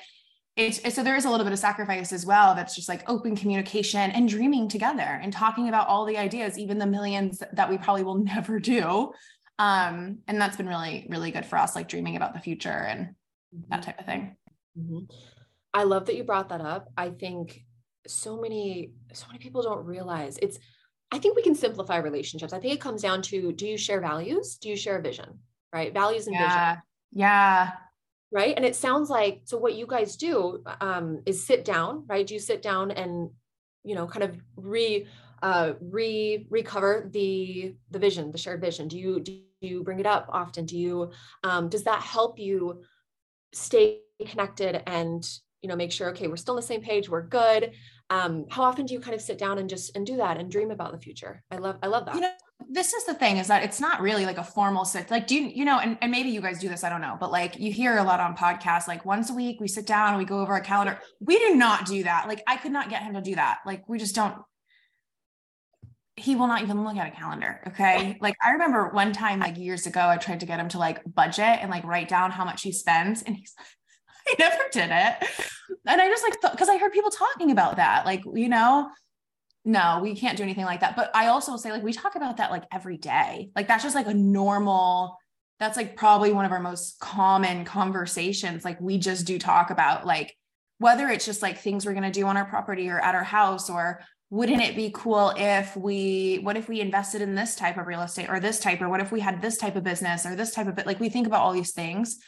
it's, 0.55 0.93
so 0.93 1.03
there 1.03 1.15
is 1.15 1.25
a 1.25 1.29
little 1.29 1.45
bit 1.45 1.53
of 1.53 1.59
sacrifice 1.59 2.13
as 2.13 2.25
well 2.25 2.53
that's 2.53 2.75
just 2.75 2.87
like 2.87 3.07
open 3.09 3.35
communication 3.35 4.11
and 4.11 4.29
dreaming 4.29 4.67
together 4.67 5.01
and 5.01 5.33
talking 5.33 5.67
about 5.67 5.87
all 5.87 6.05
the 6.05 6.17
ideas 6.17 6.59
even 6.59 6.77
the 6.77 6.85
millions 6.85 7.41
that 7.53 7.69
we 7.69 7.77
probably 7.77 8.03
will 8.03 8.17
never 8.23 8.59
do 8.59 9.11
um 9.59 10.19
and 10.27 10.39
that's 10.39 10.57
been 10.57 10.67
really 10.67 11.07
really 11.09 11.31
good 11.31 11.45
for 11.45 11.57
us 11.57 11.75
like 11.75 11.87
dreaming 11.87 12.15
about 12.15 12.33
the 12.33 12.39
future 12.39 12.69
and 12.69 13.15
that 13.69 13.83
type 13.83 13.99
of 13.99 14.05
thing. 14.05 14.35
Mhm. 14.77 15.09
I 15.73 15.83
love 15.83 16.05
that 16.05 16.15
you 16.15 16.23
brought 16.23 16.49
that 16.49 16.61
up. 16.61 16.91
I 16.97 17.09
think 17.09 17.63
so 18.07 18.39
many 18.39 18.91
so 19.13 19.27
many 19.27 19.39
people 19.39 19.61
don't 19.61 19.85
realize 19.85 20.37
it's 20.41 20.59
I 21.11 21.19
think 21.19 21.35
we 21.35 21.43
can 21.43 21.55
simplify 21.55 21.97
relationships. 21.97 22.53
I 22.53 22.59
think 22.59 22.73
it 22.73 22.81
comes 22.81 23.03
down 23.03 23.21
to 23.23 23.51
do 23.51 23.67
you 23.67 23.77
share 23.77 24.01
values? 24.01 24.57
Do 24.57 24.69
you 24.69 24.75
share 24.75 24.97
a 24.97 25.01
vision? 25.01 25.39
Right? 25.71 25.93
Values 25.93 26.27
and 26.27 26.35
vision. 26.35 26.81
Yeah. 27.11 27.71
Right? 28.33 28.55
And 28.55 28.65
it 28.65 28.75
sounds 28.75 29.11
like 29.11 29.41
so 29.45 29.59
what 29.59 29.75
you 29.75 29.85
guys 29.85 30.15
do 30.17 30.63
um 30.81 31.21
is 31.27 31.45
sit 31.45 31.63
down, 31.63 32.05
right? 32.07 32.25
Do 32.25 32.33
you 32.33 32.39
sit 32.39 32.63
down 32.63 32.89
and 32.91 33.29
you 33.83 33.93
know 33.95 34.07
kind 34.07 34.23
of 34.23 34.35
re 34.55 35.05
uh 35.43 35.73
re 35.81 36.47
recover 36.49 37.09
the 37.13 37.75
the 37.91 37.99
vision, 37.99 38.31
the 38.31 38.39
shared 38.39 38.61
vision? 38.61 38.87
Do 38.87 38.97
you 38.97 39.19
do 39.19 39.39
you 39.61 39.83
bring 39.83 39.99
it 39.99 40.07
up 40.07 40.25
often? 40.29 40.65
Do 40.65 40.77
you 40.79 41.11
um 41.43 41.69
does 41.69 41.83
that 41.83 42.01
help 42.01 42.39
you 42.39 42.81
stay 43.53 44.01
connected 44.25 44.81
and 44.87 45.27
you 45.61 45.69
know 45.69 45.75
make 45.75 45.91
sure 45.91 46.09
okay 46.09 46.27
we're 46.27 46.35
still 46.37 46.53
on 46.53 46.57
the 46.57 46.61
same 46.67 46.81
page 46.81 47.09
we're 47.09 47.21
good 47.27 47.71
um 48.13 48.45
how 48.49 48.63
often 48.63 48.85
do 48.85 48.93
you 48.93 48.99
kind 48.99 49.15
of 49.15 49.21
sit 49.21 49.37
down 49.37 49.57
and 49.57 49.67
just 49.69 49.95
and 49.95 50.05
do 50.05 50.17
that 50.17 50.37
and 50.37 50.51
dream 50.51 50.71
about 50.71 50.91
the 50.91 51.01
future 51.07 51.43
i 51.51 51.57
love 51.57 51.77
i 51.83 51.87
love 51.87 52.05
that 52.05 52.15
You 52.15 52.21
know, 52.21 52.31
this 52.69 52.93
is 52.93 53.05
the 53.05 53.13
thing 53.13 53.37
is 53.37 53.47
that 53.47 53.63
it's 53.63 53.79
not 53.79 54.01
really 54.01 54.25
like 54.25 54.37
a 54.37 54.43
formal 54.43 54.85
sit. 54.85 55.11
Like, 55.11 55.27
do 55.27 55.35
you, 55.35 55.47
you 55.47 55.65
know, 55.65 55.79
and, 55.79 55.97
and 56.01 56.11
maybe 56.11 56.29
you 56.29 56.41
guys 56.41 56.59
do 56.59 56.69
this, 56.69 56.83
I 56.83 56.89
don't 56.89 57.01
know, 57.01 57.17
but 57.19 57.31
like 57.31 57.59
you 57.59 57.71
hear 57.71 57.97
a 57.97 58.03
lot 58.03 58.19
on 58.19 58.35
podcasts, 58.35 58.87
like 58.87 59.05
once 59.05 59.29
a 59.29 59.33
week 59.33 59.59
we 59.59 59.67
sit 59.67 59.85
down, 59.85 60.17
we 60.17 60.25
go 60.25 60.39
over 60.39 60.53
our 60.53 60.61
calendar. 60.61 60.99
We 61.19 61.39
do 61.39 61.55
not 61.55 61.85
do 61.85 62.03
that. 62.03 62.27
Like, 62.27 62.41
I 62.47 62.57
could 62.57 62.71
not 62.71 62.89
get 62.89 63.03
him 63.03 63.13
to 63.13 63.21
do 63.21 63.35
that. 63.35 63.59
Like, 63.65 63.87
we 63.87 63.97
just 63.97 64.15
don't. 64.15 64.35
He 66.15 66.35
will 66.35 66.47
not 66.47 66.61
even 66.61 66.83
look 66.83 66.95
at 66.95 67.11
a 67.11 67.15
calendar. 67.15 67.61
Okay. 67.67 68.17
Like, 68.21 68.35
I 68.43 68.51
remember 68.51 68.89
one 68.89 69.13
time, 69.13 69.39
like 69.39 69.57
years 69.57 69.87
ago, 69.87 70.01
I 70.01 70.17
tried 70.17 70.41
to 70.41 70.45
get 70.45 70.59
him 70.59 70.69
to 70.69 70.77
like 70.77 71.01
budget 71.05 71.59
and 71.61 71.71
like 71.71 71.83
write 71.83 72.07
down 72.07 72.31
how 72.31 72.45
much 72.45 72.61
he 72.61 72.71
spends. 72.71 73.23
And 73.23 73.35
he's 73.35 73.53
I 74.27 74.35
never 74.39 74.63
did 74.71 74.89
it. 74.91 75.29
And 75.85 76.01
I 76.01 76.07
just 76.07 76.23
like, 76.23 76.51
because 76.51 76.69
I 76.69 76.77
heard 76.77 76.93
people 76.93 77.11
talking 77.11 77.51
about 77.51 77.77
that. 77.77 78.05
Like, 78.05 78.23
you 78.33 78.49
know, 78.49 78.89
no, 79.65 79.99
we 80.01 80.15
can't 80.15 80.37
do 80.37 80.43
anything 80.43 80.65
like 80.65 80.81
that. 80.81 80.95
But 80.95 81.11
I 81.15 81.27
also 81.27 81.55
say, 81.57 81.71
like, 81.71 81.83
we 81.83 81.93
talk 81.93 82.15
about 82.15 82.37
that 82.37 82.51
like 82.51 82.63
every 82.71 82.97
day. 82.97 83.49
Like, 83.55 83.67
that's 83.67 83.83
just 83.83 83.95
like 83.95 84.07
a 84.07 84.13
normal, 84.13 85.17
that's 85.59 85.77
like 85.77 85.95
probably 85.95 86.33
one 86.33 86.45
of 86.45 86.51
our 86.51 86.59
most 86.59 86.99
common 86.99 87.63
conversations. 87.63 88.65
Like, 88.65 88.79
we 88.81 88.97
just 88.97 89.25
do 89.25 89.39
talk 89.39 89.69
about 89.69 90.05
like 90.05 90.35
whether 90.79 91.07
it's 91.07 91.25
just 91.25 91.41
like 91.41 91.57
things 91.57 91.85
we're 91.85 91.93
going 91.93 92.03
to 92.03 92.11
do 92.11 92.25
on 92.25 92.35
our 92.35 92.45
property 92.45 92.89
or 92.89 92.99
at 92.99 93.15
our 93.15 93.23
house, 93.23 93.69
or 93.69 94.01
wouldn't 94.29 94.61
it 94.61 94.75
be 94.75 94.91
cool 94.93 95.33
if 95.37 95.77
we, 95.77 96.39
what 96.43 96.57
if 96.57 96.67
we 96.67 96.81
invested 96.81 97.21
in 97.21 97.35
this 97.35 97.55
type 97.55 97.77
of 97.77 97.87
real 97.87 98.01
estate 98.01 98.29
or 98.29 98.39
this 98.39 98.59
type, 98.59 98.81
or 98.81 98.89
what 98.89 98.99
if 98.99 99.11
we 99.11 99.21
had 99.21 99.41
this 99.41 99.57
type 99.57 99.77
of 99.77 99.83
business 99.83 100.25
or 100.25 100.35
this 100.35 100.53
type 100.53 100.67
of? 100.67 100.85
Like, 100.85 100.99
we 100.99 101.07
think 101.07 101.27
about 101.27 101.41
all 101.41 101.53
these 101.53 101.71
things. 101.71 102.19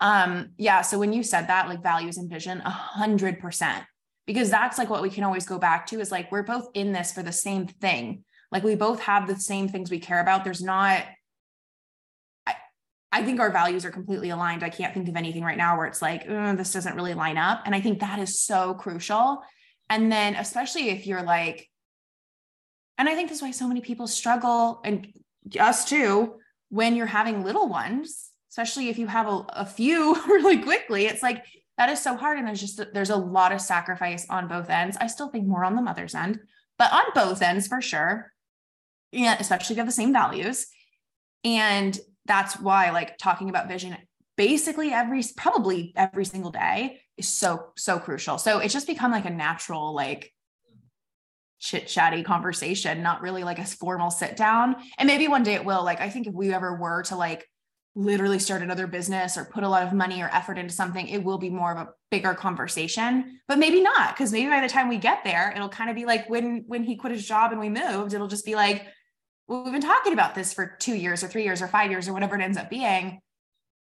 Um, 0.00 0.50
yeah. 0.56 0.82
So 0.82 0.98
when 0.98 1.12
you 1.12 1.22
said 1.22 1.48
that, 1.48 1.68
like 1.68 1.82
values 1.82 2.16
and 2.16 2.30
vision, 2.30 2.60
a 2.64 2.70
hundred 2.70 3.38
percent 3.38 3.84
because 4.26 4.50
that's 4.50 4.78
like 4.78 4.88
what 4.88 5.02
we 5.02 5.10
can 5.10 5.24
always 5.24 5.44
go 5.44 5.58
back 5.58 5.86
to 5.88 5.98
is 5.98 6.12
like 6.12 6.30
we're 6.30 6.42
both 6.42 6.68
in 6.74 6.92
this 6.92 7.12
for 7.12 7.22
the 7.22 7.32
same 7.32 7.66
thing. 7.66 8.24
Like 8.52 8.62
we 8.62 8.74
both 8.74 9.00
have 9.00 9.26
the 9.26 9.36
same 9.36 9.68
things 9.68 9.90
we 9.90 9.98
care 9.98 10.20
about. 10.20 10.44
There's 10.44 10.62
not 10.62 11.02
i, 12.46 12.54
I 13.12 13.22
think 13.24 13.40
our 13.40 13.50
values 13.50 13.84
are 13.84 13.90
completely 13.90 14.30
aligned. 14.30 14.62
I 14.62 14.70
can't 14.70 14.94
think 14.94 15.08
of 15.08 15.16
anything 15.16 15.42
right 15.42 15.58
now 15.58 15.76
where 15.76 15.86
it's 15.86 16.00
like 16.00 16.28
"Uh, 16.28 16.54
this 16.54 16.72
doesn't 16.72 16.96
really 16.96 17.14
line 17.14 17.38
up. 17.38 17.62
And 17.66 17.74
i 17.74 17.80
think 17.80 18.00
that 18.00 18.18
is 18.18 18.40
so 18.40 18.74
crucial. 18.74 19.42
And 19.88 20.10
then 20.10 20.36
especially 20.36 20.90
if 20.90 21.06
you're 21.06 21.22
like 21.22 21.68
and 22.96 23.08
i 23.08 23.14
think 23.14 23.28
this 23.28 23.38
is 23.38 23.42
why 23.42 23.50
so 23.50 23.66
many 23.66 23.80
people 23.80 24.06
struggle 24.06 24.80
and 24.84 25.08
us 25.58 25.84
too 25.84 26.36
when 26.68 26.94
you're 26.94 27.06
having 27.06 27.42
little 27.42 27.68
ones 27.68 28.29
especially 28.50 28.88
if 28.88 28.98
you 28.98 29.06
have 29.06 29.26
a, 29.26 29.44
a 29.50 29.66
few 29.66 30.14
really 30.26 30.58
quickly 30.58 31.06
it's 31.06 31.22
like 31.22 31.44
that 31.80 31.88
is 31.88 32.02
so 32.02 32.14
hard. 32.14 32.38
And 32.38 32.46
there's 32.46 32.60
just 32.60 32.78
there's 32.92 33.08
a 33.08 33.16
lot 33.16 33.52
of 33.52 33.60
sacrifice 33.62 34.26
on 34.28 34.48
both 34.48 34.68
ends. 34.68 34.98
I 35.00 35.06
still 35.06 35.30
think 35.30 35.46
more 35.46 35.64
on 35.64 35.76
the 35.76 35.82
mother's 35.82 36.14
end 36.14 36.38
but 36.78 36.92
on 36.92 37.04
both 37.14 37.40
ends 37.40 37.66
for 37.66 37.80
sure. 37.80 38.32
Yeah 39.12 39.36
especially 39.40 39.72
if 39.72 39.76
you 39.78 39.80
have 39.80 39.88
the 39.88 39.92
same 39.92 40.12
values. 40.12 40.66
And 41.42 41.98
that's 42.26 42.60
why 42.60 42.90
like 42.90 43.16
talking 43.16 43.48
about 43.48 43.66
vision 43.66 43.96
basically 44.36 44.92
every 44.92 45.22
probably 45.38 45.94
every 45.96 46.26
single 46.26 46.50
day 46.50 47.00
is 47.16 47.28
so 47.28 47.68
so 47.78 47.98
crucial. 47.98 48.36
So 48.36 48.58
it's 48.58 48.74
just 48.74 48.86
become 48.86 49.10
like 49.10 49.24
a 49.24 49.30
natural 49.30 49.94
like 49.94 50.34
chit 51.60 51.86
chatty 51.86 52.22
conversation 52.22 53.02
not 53.02 53.22
really 53.22 53.42
like 53.42 53.58
a 53.58 53.64
formal 53.64 54.10
sit 54.10 54.36
down. 54.36 54.76
And 54.98 55.06
maybe 55.06 55.28
one 55.28 55.44
day 55.44 55.54
it 55.54 55.64
will. 55.64 55.82
Like 55.82 56.02
i 56.02 56.10
think 56.10 56.26
if 56.26 56.34
we 56.34 56.52
ever 56.52 56.76
were 56.76 57.04
to 57.04 57.16
like 57.16 57.46
literally 57.96 58.38
start 58.38 58.62
another 58.62 58.86
business 58.86 59.36
or 59.36 59.44
put 59.44 59.64
a 59.64 59.68
lot 59.68 59.82
of 59.82 59.92
money 59.92 60.22
or 60.22 60.28
effort 60.32 60.58
into 60.58 60.72
something, 60.72 61.08
it 61.08 61.24
will 61.24 61.38
be 61.38 61.50
more 61.50 61.72
of 61.72 61.78
a 61.78 61.90
bigger 62.10 62.34
conversation, 62.34 63.40
but 63.48 63.58
maybe 63.58 63.80
not. 63.80 64.16
Cause 64.16 64.32
maybe 64.32 64.48
by 64.48 64.60
the 64.60 64.68
time 64.68 64.88
we 64.88 64.96
get 64.96 65.24
there, 65.24 65.52
it'll 65.54 65.68
kind 65.68 65.90
of 65.90 65.96
be 65.96 66.04
like 66.04 66.28
when, 66.30 66.64
when 66.66 66.84
he 66.84 66.96
quit 66.96 67.12
his 67.12 67.26
job 67.26 67.50
and 67.50 67.60
we 67.60 67.68
moved, 67.68 68.14
it'll 68.14 68.28
just 68.28 68.44
be 68.44 68.54
like, 68.54 68.86
well, 69.48 69.64
we've 69.64 69.72
been 69.72 69.82
talking 69.82 70.12
about 70.12 70.34
this 70.34 70.52
for 70.52 70.76
two 70.78 70.94
years 70.94 71.24
or 71.24 71.28
three 71.28 71.42
years 71.42 71.60
or 71.60 71.66
five 71.66 71.90
years 71.90 72.06
or 72.06 72.12
whatever 72.12 72.36
it 72.36 72.42
ends 72.42 72.56
up 72.56 72.70
being. 72.70 73.20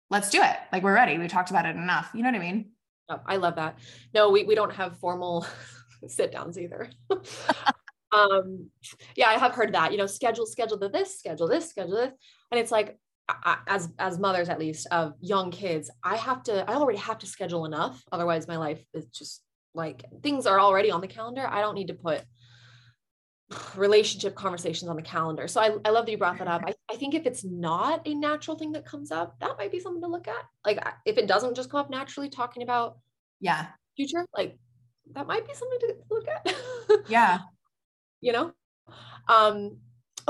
Let's 0.08 0.30
do 0.30 0.42
it. 0.42 0.56
Like 0.72 0.82
we're 0.82 0.94
ready. 0.94 1.18
We 1.18 1.28
talked 1.28 1.50
about 1.50 1.66
it 1.66 1.76
enough. 1.76 2.10
You 2.14 2.22
know 2.22 2.30
what 2.30 2.40
I 2.40 2.44
mean? 2.44 2.70
Oh, 3.10 3.20
I 3.26 3.36
love 3.36 3.56
that. 3.56 3.78
No, 4.14 4.30
we, 4.30 4.44
we 4.44 4.54
don't 4.54 4.72
have 4.72 4.98
formal 4.98 5.46
sit 6.06 6.32
downs 6.32 6.58
either. 6.58 6.88
um, 8.12 8.70
yeah, 9.16 9.28
I 9.28 9.34
have 9.34 9.52
heard 9.52 9.74
that, 9.74 9.92
you 9.92 9.98
know, 9.98 10.06
schedule, 10.06 10.46
schedule 10.46 10.78
the 10.78 10.88
this, 10.88 11.18
schedule 11.18 11.48
this, 11.48 11.68
schedule 11.68 11.96
this. 11.96 12.12
And 12.50 12.58
it's 12.58 12.72
like, 12.72 12.98
as, 13.66 13.88
as 13.98 14.18
mothers, 14.18 14.48
at 14.48 14.58
least 14.58 14.86
of 14.90 15.14
young 15.20 15.50
kids, 15.50 15.90
I 16.02 16.16
have 16.16 16.42
to, 16.44 16.68
I 16.70 16.74
already 16.74 16.98
have 16.98 17.18
to 17.18 17.26
schedule 17.26 17.64
enough. 17.64 18.02
Otherwise 18.12 18.48
my 18.48 18.56
life 18.56 18.82
is 18.94 19.06
just 19.06 19.42
like 19.74 20.04
things 20.22 20.46
are 20.46 20.60
already 20.60 20.90
on 20.90 21.00
the 21.00 21.06
calendar. 21.06 21.46
I 21.46 21.60
don't 21.60 21.74
need 21.74 21.88
to 21.88 21.94
put 21.94 22.22
relationship 23.76 24.34
conversations 24.34 24.88
on 24.88 24.96
the 24.96 25.02
calendar. 25.02 25.48
So 25.48 25.60
I, 25.60 25.76
I 25.84 25.90
love 25.90 26.06
that 26.06 26.12
you 26.12 26.18
brought 26.18 26.38
that 26.38 26.48
up. 26.48 26.62
I, 26.66 26.74
I 26.90 26.96
think 26.96 27.14
if 27.14 27.26
it's 27.26 27.44
not 27.44 28.06
a 28.06 28.14
natural 28.14 28.56
thing 28.56 28.72
that 28.72 28.84
comes 28.84 29.10
up, 29.10 29.38
that 29.40 29.56
might 29.58 29.72
be 29.72 29.80
something 29.80 30.02
to 30.02 30.08
look 30.08 30.28
at. 30.28 30.44
Like 30.64 30.84
if 31.04 31.18
it 31.18 31.26
doesn't 31.26 31.56
just 31.56 31.70
come 31.70 31.80
up 31.80 31.90
naturally 31.90 32.28
talking 32.28 32.62
about 32.62 32.98
yeah 33.40 33.66
future, 33.96 34.24
like 34.36 34.58
that 35.12 35.26
might 35.26 35.46
be 35.46 35.54
something 35.54 35.78
to 35.80 35.94
look 36.10 36.28
at. 36.28 36.54
yeah. 37.08 37.38
You 38.20 38.32
know? 38.32 38.52
Um, 39.28 39.78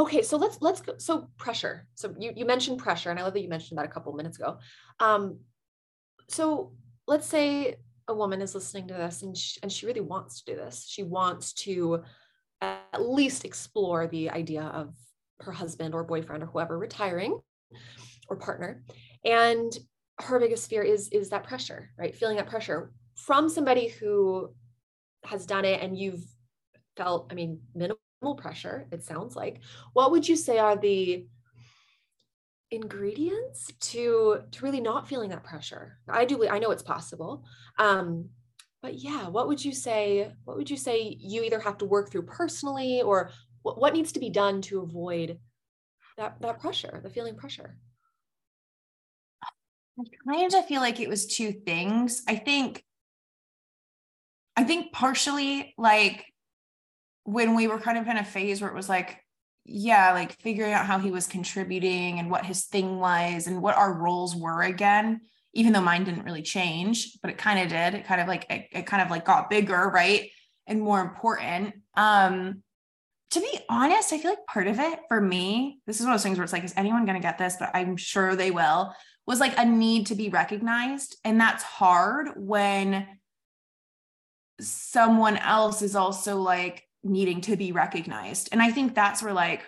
okay, 0.00 0.22
so 0.22 0.36
let's 0.36 0.58
let's 0.60 0.80
go. 0.80 0.94
So 0.98 1.28
pressure. 1.36 1.86
So 1.94 2.14
you 2.18 2.32
you 2.34 2.44
mentioned 2.44 2.78
pressure, 2.78 3.10
and 3.10 3.18
I 3.18 3.22
love 3.22 3.34
that 3.34 3.42
you 3.42 3.48
mentioned 3.48 3.78
that 3.78 3.84
a 3.86 3.88
couple 3.88 4.12
minutes 4.12 4.38
ago. 4.38 4.58
Um, 4.98 5.40
so 6.28 6.72
let's 7.06 7.26
say 7.26 7.76
a 8.08 8.14
woman 8.14 8.40
is 8.42 8.54
listening 8.54 8.88
to 8.88 8.94
this 8.94 9.22
and 9.22 9.36
she, 9.36 9.60
and 9.62 9.70
she 9.70 9.86
really 9.86 10.00
wants 10.00 10.42
to 10.42 10.52
do 10.52 10.56
this. 10.56 10.86
She 10.88 11.02
wants 11.02 11.52
to 11.64 12.02
at 12.60 13.00
least 13.00 13.44
explore 13.44 14.06
the 14.06 14.30
idea 14.30 14.62
of 14.62 14.94
her 15.40 15.52
husband 15.52 15.94
or 15.94 16.04
boyfriend 16.04 16.42
or 16.42 16.46
whoever 16.46 16.78
retiring 16.78 17.38
or 18.28 18.36
partner 18.36 18.82
and 19.24 19.78
her 20.20 20.38
biggest 20.38 20.68
fear 20.68 20.82
is 20.82 21.08
is 21.08 21.30
that 21.30 21.44
pressure 21.44 21.90
right 21.98 22.14
feeling 22.14 22.36
that 22.36 22.46
pressure 22.46 22.92
from 23.14 23.48
somebody 23.48 23.88
who 23.88 24.52
has 25.24 25.46
done 25.46 25.64
it 25.64 25.80
and 25.82 25.96
you've 25.96 26.24
felt 26.96 27.28
i 27.30 27.34
mean 27.34 27.60
minimal 27.74 27.98
pressure 28.36 28.86
it 28.92 29.04
sounds 29.04 29.36
like. 29.36 29.60
What 29.92 30.10
would 30.10 30.28
you 30.28 30.36
say 30.36 30.58
are 30.58 30.76
the 30.76 31.26
ingredients 32.70 33.72
to 33.80 34.42
to 34.52 34.64
really 34.64 34.80
not 34.80 35.08
feeling 35.08 35.30
that 35.30 35.42
pressure? 35.42 35.98
I 36.08 36.24
do 36.24 36.46
i 36.48 36.58
know 36.58 36.70
it's 36.70 36.82
possible 36.82 37.44
um 37.78 38.28
but 38.82 38.94
yeah 38.94 39.28
what 39.28 39.48
would 39.48 39.64
you 39.64 39.72
say 39.72 40.32
what 40.44 40.56
would 40.56 40.70
you 40.70 40.76
say 40.76 41.16
you 41.18 41.42
either 41.42 41.58
have 41.58 41.78
to 41.78 41.84
work 41.84 42.10
through 42.10 42.22
personally 42.22 43.02
or 43.02 43.30
what, 43.62 43.78
what 43.78 43.92
needs 43.92 44.12
to 44.12 44.20
be 44.20 44.30
done 44.30 44.62
to 44.62 44.82
avoid 44.82 45.38
that 46.16 46.40
that 46.40 46.60
pressure 46.60 47.00
the 47.02 47.10
feeling 47.10 47.36
pressure? 47.36 47.76
I 49.98 50.04
kind 50.32 50.54
of 50.54 50.66
feel 50.66 50.80
like 50.80 51.00
it 51.00 51.08
was 51.08 51.26
two 51.26 51.52
things. 51.52 52.22
I 52.28 52.36
think 52.36 52.84
i 54.56 54.64
think 54.64 54.92
partially 54.92 55.74
like 55.78 56.24
when 57.24 57.54
we 57.54 57.68
were 57.68 57.78
kind 57.78 57.98
of 57.98 58.06
in 58.06 58.16
a 58.16 58.24
phase 58.24 58.60
where 58.60 58.70
it 58.70 58.76
was 58.76 58.88
like 58.88 59.18
yeah 59.66 60.12
like 60.12 60.32
figuring 60.40 60.72
out 60.72 60.86
how 60.86 60.98
he 60.98 61.10
was 61.10 61.26
contributing 61.26 62.18
and 62.18 62.30
what 62.30 62.46
his 62.46 62.64
thing 62.64 62.98
was 62.98 63.46
and 63.46 63.62
what 63.62 63.76
our 63.76 63.92
roles 63.92 64.34
were 64.34 64.62
again 64.62 65.20
even 65.52 65.72
though 65.72 65.80
mine 65.80 66.04
didn't 66.04 66.24
really 66.24 66.42
change, 66.42 67.18
but 67.22 67.30
it 67.30 67.38
kind 67.38 67.58
of 67.58 67.68
did. 67.68 67.98
It 67.98 68.06
kind 68.06 68.20
of 68.20 68.28
like 68.28 68.46
it, 68.50 68.68
it 68.72 68.86
kind 68.86 69.02
of 69.02 69.10
like 69.10 69.24
got 69.24 69.50
bigger, 69.50 69.90
right? 69.92 70.30
And 70.66 70.80
more 70.80 71.00
important. 71.00 71.74
Um, 71.96 72.62
to 73.32 73.40
be 73.40 73.60
honest, 73.68 74.12
I 74.12 74.18
feel 74.18 74.32
like 74.32 74.46
part 74.46 74.66
of 74.66 74.78
it 74.78 75.00
for 75.08 75.20
me, 75.20 75.80
this 75.86 76.00
is 76.00 76.06
one 76.06 76.12
of 76.12 76.18
those 76.18 76.24
things 76.24 76.38
where 76.38 76.44
it's 76.44 76.52
like, 76.52 76.64
is 76.64 76.74
anyone 76.76 77.04
going 77.04 77.20
to 77.20 77.26
get 77.26 77.38
this? 77.38 77.56
But 77.58 77.70
I'm 77.74 77.96
sure 77.96 78.34
they 78.34 78.50
will, 78.50 78.94
was 79.26 79.40
like 79.40 79.56
a 79.56 79.64
need 79.64 80.06
to 80.06 80.14
be 80.14 80.28
recognized. 80.28 81.16
And 81.24 81.40
that's 81.40 81.62
hard 81.62 82.30
when 82.36 83.06
someone 84.60 85.36
else 85.36 85.82
is 85.82 85.96
also 85.96 86.38
like 86.38 86.84
needing 87.02 87.40
to 87.42 87.56
be 87.56 87.72
recognized. 87.72 88.48
And 88.52 88.60
I 88.60 88.70
think 88.70 88.94
that's 88.94 89.22
where 89.22 89.32
like 89.32 89.62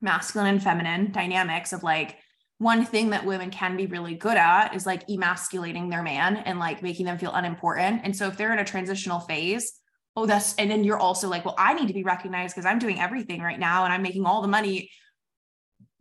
masculine 0.00 0.48
and 0.48 0.62
feminine 0.62 1.12
dynamics 1.12 1.72
of 1.72 1.82
like, 1.82 2.16
one 2.60 2.84
thing 2.84 3.08
that 3.08 3.24
women 3.24 3.50
can 3.50 3.74
be 3.74 3.86
really 3.86 4.14
good 4.14 4.36
at 4.36 4.74
is 4.74 4.84
like 4.84 5.08
emasculating 5.08 5.88
their 5.88 6.02
man 6.02 6.36
and 6.36 6.58
like 6.58 6.82
making 6.82 7.06
them 7.06 7.16
feel 7.16 7.32
unimportant. 7.32 8.02
And 8.04 8.14
so 8.14 8.26
if 8.26 8.36
they're 8.36 8.52
in 8.52 8.58
a 8.58 8.66
transitional 8.66 9.18
phase, 9.20 9.72
oh, 10.14 10.26
that's, 10.26 10.54
and 10.56 10.70
then 10.70 10.84
you're 10.84 10.98
also 10.98 11.26
like, 11.26 11.46
well, 11.46 11.54
I 11.56 11.72
need 11.72 11.88
to 11.88 11.94
be 11.94 12.02
recognized 12.02 12.54
because 12.54 12.66
I'm 12.66 12.78
doing 12.78 13.00
everything 13.00 13.40
right 13.40 13.58
now 13.58 13.84
and 13.84 13.94
I'm 13.94 14.02
making 14.02 14.26
all 14.26 14.42
the 14.42 14.48
money. 14.48 14.90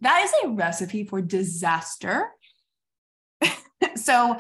That 0.02 0.22
is 0.26 0.34
a 0.44 0.50
recipe 0.50 1.06
for 1.06 1.22
disaster. 1.22 2.28
so 3.96 4.38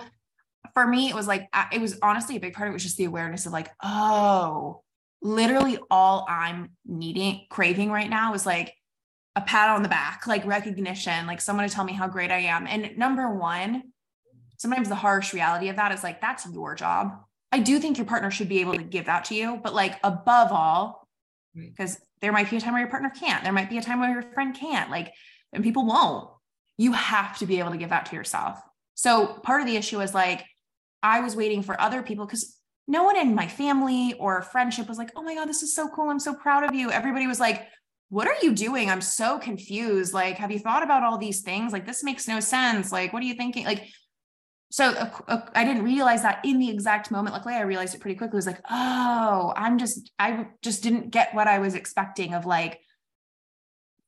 for 0.73 0.85
me, 0.85 1.07
it 1.07 1.15
was 1.15 1.25
like, 1.25 1.47
it 1.71 1.79
was 1.79 1.99
honestly 2.01 2.35
a 2.35 2.41
big 2.41 2.53
part 2.53 2.67
of 2.67 2.73
it 2.73 2.73
was 2.73 2.83
just 2.83 2.97
the 2.97 3.05
awareness 3.05 3.45
of 3.45 3.53
like, 3.53 3.69
oh, 3.81 4.81
literally 5.21 5.77
all 5.89 6.25
I'm 6.29 6.71
needing, 6.85 7.45
craving 7.49 7.91
right 7.91 8.09
now 8.09 8.33
is 8.33 8.45
like, 8.45 8.73
a 9.35 9.41
pat 9.41 9.69
on 9.69 9.83
the 9.83 9.89
back, 9.89 10.25
like 10.27 10.45
recognition, 10.45 11.27
like 11.27 11.39
someone 11.39 11.65
to 11.65 11.73
tell 11.73 11.85
me 11.85 11.93
how 11.93 12.07
great 12.07 12.31
I 12.31 12.39
am. 12.39 12.65
And 12.67 12.97
number 12.97 13.33
one, 13.33 13.83
sometimes 14.57 14.89
the 14.89 14.95
harsh 14.95 15.33
reality 15.33 15.69
of 15.69 15.77
that 15.77 15.93
is 15.93 16.03
like, 16.03 16.19
that's 16.19 16.47
your 16.51 16.75
job. 16.75 17.15
I 17.51 17.59
do 17.59 17.79
think 17.79 17.97
your 17.97 18.07
partner 18.07 18.31
should 18.31 18.49
be 18.49 18.59
able 18.59 18.73
to 18.73 18.83
give 18.83 19.05
that 19.05 19.25
to 19.25 19.35
you, 19.35 19.59
but 19.63 19.73
like 19.73 19.97
above 20.03 20.51
all, 20.51 21.07
because 21.55 21.99
there 22.21 22.33
might 22.33 22.49
be 22.49 22.57
a 22.57 22.59
time 22.59 22.73
where 22.73 22.81
your 22.81 22.89
partner 22.89 23.11
can't, 23.11 23.43
there 23.43 23.53
might 23.53 23.69
be 23.69 23.77
a 23.77 23.83
time 23.83 23.99
where 23.99 24.11
your 24.11 24.23
friend 24.33 24.55
can't, 24.55 24.89
like, 24.89 25.13
and 25.53 25.63
people 25.63 25.85
won't. 25.85 26.27
You 26.77 26.91
have 26.93 27.37
to 27.37 27.45
be 27.45 27.59
able 27.59 27.71
to 27.71 27.77
give 27.77 27.89
that 27.89 28.07
to 28.07 28.15
yourself. 28.15 28.59
So 28.95 29.27
part 29.27 29.61
of 29.61 29.67
the 29.67 29.77
issue 29.77 30.01
is 30.01 30.13
like, 30.13 30.43
I 31.01 31.21
was 31.21 31.35
waiting 31.35 31.61
for 31.61 31.79
other 31.79 32.01
people 32.01 32.25
because 32.25 32.58
no 32.89 33.03
one 33.03 33.15
in 33.15 33.35
my 33.35 33.47
family 33.47 34.15
or 34.19 34.41
friendship 34.41 34.89
was 34.89 34.97
like, 34.97 35.11
oh 35.15 35.21
my 35.21 35.35
God, 35.35 35.47
this 35.47 35.61
is 35.61 35.75
so 35.75 35.87
cool. 35.89 36.09
I'm 36.09 36.19
so 36.19 36.33
proud 36.33 36.63
of 36.63 36.73
you. 36.73 36.89
Everybody 36.89 37.27
was 37.27 37.39
like, 37.39 37.67
what 38.09 38.27
are 38.27 38.35
you 38.41 38.55
doing? 38.55 38.89
I'm 38.89 38.99
so 38.99 39.37
confused. 39.37 40.11
Like, 40.11 40.37
have 40.37 40.51
you 40.51 40.57
thought 40.57 40.81
about 40.81 41.03
all 41.03 41.19
these 41.19 41.41
things? 41.41 41.71
Like, 41.71 41.85
this 41.85 42.03
makes 42.03 42.27
no 42.27 42.39
sense. 42.39 42.91
Like, 42.91 43.13
what 43.13 43.21
are 43.21 43.27
you 43.27 43.35
thinking? 43.35 43.63
Like, 43.63 43.87
so 44.71 44.85
uh, 44.85 45.11
uh, 45.27 45.41
I 45.53 45.65
didn't 45.65 45.83
realize 45.83 46.23
that 46.23 46.43
in 46.43 46.57
the 46.57 46.71
exact 46.71 47.11
moment. 47.11 47.35
Luckily, 47.35 47.53
I 47.53 47.61
realized 47.61 47.93
it 47.93 48.01
pretty 48.01 48.17
quickly. 48.17 48.37
It 48.37 48.43
was 48.43 48.47
like, 48.47 48.61
oh, 48.67 49.53
I'm 49.55 49.77
just, 49.77 50.11
I 50.17 50.47
just 50.63 50.81
didn't 50.81 51.11
get 51.11 51.35
what 51.35 51.47
I 51.47 51.59
was 51.59 51.75
expecting 51.75 52.33
of 52.33 52.47
like, 52.47 52.79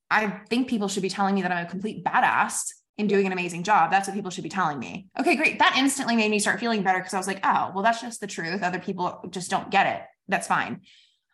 I 0.10 0.42
think 0.50 0.68
people 0.68 0.88
should 0.88 1.04
be 1.04 1.10
telling 1.10 1.36
me 1.36 1.44
that 1.44 1.52
I'm 1.52 1.68
a 1.68 1.70
complete 1.70 2.04
badass 2.04 2.64
in 3.02 3.08
doing 3.08 3.26
an 3.26 3.34
amazing 3.34 3.64
job. 3.64 3.92
That's 3.92 4.08
what 4.08 4.16
people 4.16 4.32
should 4.32 4.44
be 4.44 4.50
telling 4.50 4.80
me. 4.80 5.08
Okay, 5.20 5.36
great. 5.36 5.60
That 5.60 5.76
instantly 5.78 6.16
made 6.16 6.32
me 6.32 6.40
start 6.40 6.60
feeling 6.60 6.84
better 6.84 7.00
because 7.00 7.14
I 7.14 7.18
was 7.18 7.28
like, 7.28 7.42
oh, 7.44 7.72
well, 7.74 7.84
that's 7.84 8.00
just 8.00 8.22
the 8.22 8.28
truth. 8.28 8.64
Other 8.64 8.80
people 8.80 9.20
just 9.30 9.52
don't 9.52 9.70
get 9.70 9.88
it. 9.88 10.02
That's 10.28 10.48
fine. 10.48 10.82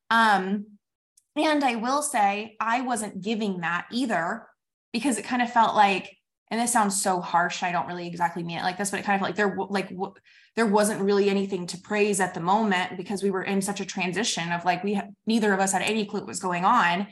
Um, 0.09 0.65
and 1.35 1.63
I 1.63 1.75
will 1.75 2.01
say, 2.01 2.55
I 2.59 2.81
wasn't 2.81 3.21
giving 3.21 3.59
that 3.61 3.85
either 3.91 4.47
because 4.91 5.19
it 5.19 5.25
kind 5.25 5.41
of 5.41 5.51
felt 5.51 5.75
like, 5.75 6.17
and 6.49 6.59
this 6.59 6.73
sounds 6.73 6.99
so 6.99 7.21
harsh. 7.21 7.61
I 7.61 7.71
don't 7.71 7.87
really 7.87 8.07
exactly 8.07 8.41
mean 8.41 8.57
it 8.57 8.63
like 8.63 8.77
this, 8.77 8.89
but 8.89 8.99
it 8.99 9.05
kind 9.05 9.15
of 9.15 9.19
felt 9.19 9.29
like 9.29 9.35
there, 9.35 9.55
like, 9.69 9.89
w- 9.89 10.13
there 10.55 10.65
wasn't 10.65 11.01
really 11.01 11.29
anything 11.29 11.67
to 11.67 11.77
praise 11.77 12.19
at 12.19 12.33
the 12.33 12.39
moment 12.39 12.97
because 12.97 13.21
we 13.21 13.29
were 13.29 13.43
in 13.43 13.61
such 13.61 13.81
a 13.81 13.85
transition 13.85 14.51
of 14.51 14.65
like, 14.65 14.83
we, 14.83 14.95
ha- 14.95 15.09
neither 15.27 15.53
of 15.53 15.59
us 15.59 15.73
had 15.73 15.81
any 15.83 16.05
clue 16.05 16.21
what 16.21 16.27
was 16.27 16.39
going 16.39 16.65
on. 16.65 17.07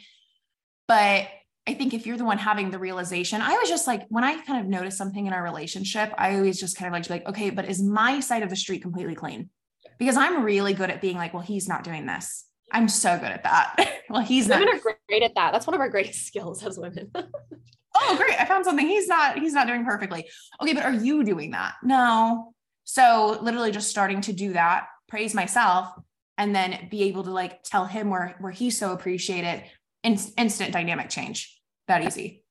But 0.88 1.28
I 1.68 1.74
think 1.74 1.94
if 1.94 2.06
you're 2.06 2.18
the 2.18 2.26
one 2.26 2.38
having 2.38 2.70
the 2.70 2.78
realization, 2.78 3.42
I 3.42 3.54
was 3.58 3.70
just 3.70 3.88
like, 3.88 4.06
when 4.10 4.24
I 4.24 4.40
kind 4.44 4.60
of 4.62 4.68
noticed 4.68 4.98
something 4.98 5.26
in 5.26 5.34
our 5.34 5.44
relationship, 5.44 6.14
I 6.18 6.36
always 6.36 6.60
just 6.60 6.78
kind 6.78 6.88
of 6.88 6.94
like, 6.94 7.04
to 7.04 7.10
be 7.10 7.14
like, 7.16 7.28
okay, 7.28 7.50
but 7.50 7.66
is 7.66 7.82
my 7.82 8.20
side 8.20 8.44
of 8.44 8.50
the 8.50 8.56
street 8.56 8.84
completely 8.84 9.16
clean? 9.16 9.50
Because 9.98 10.16
I'm 10.16 10.44
really 10.44 10.74
good 10.74 10.92
at 10.92 11.02
being 11.02 11.18
like, 11.18 11.34
well, 11.34 11.42
he's 11.42 11.68
not 11.68 11.84
doing 11.84 12.06
this 12.06 12.46
I'm 12.72 12.90
so 12.90 13.18
good 13.18 13.32
at 13.32 13.44
that. 13.44 14.02
well, 14.10 14.22
he's 14.22 14.48
women 14.48 14.66
not. 14.66 14.76
are 14.76 14.98
great 15.08 15.24
at 15.24 15.36
that. 15.36 15.52
That's 15.52 15.68
one 15.68 15.74
of 15.74 15.80
our 15.80 15.90
greatest 15.90 16.26
skills 16.28 16.64
as 16.66 16.78
women. 16.78 17.12
oh, 17.96 18.18
great. 18.18 18.40
I 18.40 18.46
found 18.46 18.66
something 18.66 18.88
he's 18.88 19.08
not, 19.08 19.40
he's 19.40 19.54
not 19.54 19.68
doing 19.68 19.86
perfectly. 19.86 20.28
Okay, 20.62 20.74
but 20.74 20.84
are 20.84 20.94
you 20.94 21.24
doing 21.24 21.52
that? 21.52 21.76
No. 21.84 22.54
So 22.84 23.40
literally 23.42 23.72
just 23.72 23.90
starting 23.90 24.22
to 24.22 24.34
do 24.34 24.54
that, 24.54 24.88
praise 25.08 25.34
myself, 25.34 25.90
and 26.38 26.54
then 26.54 26.88
be 26.92 27.04
able 27.04 27.24
to 27.24 27.32
like 27.32 27.64
tell 27.64 27.86
him 27.86 28.10
where 28.10 28.36
where 28.40 28.52
he's 28.52 28.78
so 28.78 28.92
appreciated. 28.92 29.64
In, 30.04 30.20
instant 30.38 30.72
dynamic 30.72 31.10
change. 31.10 31.55
That 31.88 32.04
easy. 32.04 32.44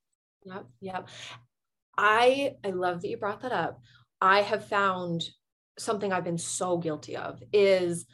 Yep. 0.44 0.66
Yep. 0.80 1.08
I 1.96 2.54
I 2.64 2.70
love 2.70 3.02
that 3.02 3.08
you 3.08 3.16
brought 3.16 3.42
that 3.42 3.52
up. 3.52 3.80
I 4.20 4.42
have 4.42 4.68
found 4.68 5.22
something 5.78 6.12
I've 6.12 6.24
been 6.24 6.38
so 6.38 6.78
guilty 6.78 7.16
of 7.16 7.42
is 7.52 8.06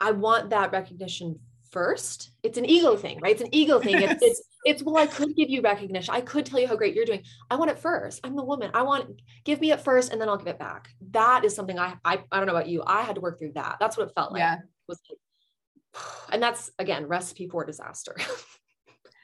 I 0.00 0.12
want 0.12 0.50
that 0.50 0.72
recognition 0.72 1.40
first. 1.70 2.30
It's 2.42 2.58
an 2.58 2.64
ego 2.64 2.96
thing, 2.96 3.20
right? 3.20 3.32
It's 3.32 3.42
an 3.42 3.54
ego 3.54 3.78
thing. 3.78 3.96
It's, 4.02 4.22
it's, 4.22 4.42
it's, 4.64 4.82
well, 4.82 4.96
I 4.96 5.06
could 5.06 5.36
give 5.36 5.50
you 5.50 5.60
recognition. 5.60 6.14
I 6.14 6.20
could 6.20 6.46
tell 6.46 6.60
you 6.60 6.66
how 6.66 6.76
great 6.76 6.94
you're 6.94 7.04
doing. 7.04 7.22
I 7.50 7.56
want 7.56 7.70
it 7.70 7.78
first. 7.78 8.20
I'm 8.24 8.36
the 8.36 8.44
woman. 8.44 8.70
I 8.74 8.82
want, 8.82 9.20
give 9.44 9.60
me 9.60 9.72
it 9.72 9.80
first 9.80 10.12
and 10.12 10.20
then 10.20 10.28
I'll 10.28 10.36
give 10.36 10.48
it 10.48 10.58
back. 10.58 10.88
That 11.10 11.44
is 11.44 11.54
something 11.54 11.78
I, 11.78 11.94
I, 12.04 12.20
I 12.30 12.38
don't 12.38 12.46
know 12.46 12.54
about 12.54 12.68
you. 12.68 12.82
I 12.86 13.02
had 13.02 13.16
to 13.16 13.20
work 13.20 13.38
through 13.38 13.52
that. 13.54 13.76
That's 13.80 13.96
what 13.96 14.08
it 14.08 14.14
felt 14.14 14.32
like. 14.32 14.40
Yeah. 14.40 14.56
Was 14.88 15.00
like, 15.08 16.04
and 16.32 16.42
that's 16.42 16.70
again, 16.78 17.06
recipe 17.06 17.48
for 17.48 17.64
disaster. 17.64 18.16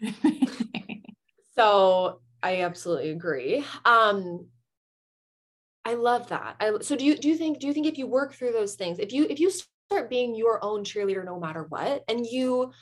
so 1.56 2.20
I 2.42 2.62
absolutely 2.62 3.10
agree. 3.10 3.64
Um, 3.84 4.46
I 5.84 5.94
love 5.94 6.28
that. 6.28 6.56
I, 6.60 6.78
so 6.80 6.96
do 6.96 7.04
you 7.04 7.16
do 7.16 7.28
you 7.28 7.36
think 7.36 7.60
do 7.60 7.66
you 7.66 7.72
think 7.72 7.86
if 7.86 7.96
you 7.96 8.06
work 8.06 8.34
through 8.34 8.52
those 8.52 8.74
things, 8.74 8.98
if 8.98 9.12
you 9.12 9.26
if 9.30 9.38
you 9.38 9.50
start 9.50 10.10
being 10.10 10.34
your 10.34 10.62
own 10.64 10.84
cheerleader 10.84 11.24
no 11.24 11.38
matter 11.38 11.64
what, 11.68 12.02
and 12.08 12.26
you 12.26 12.72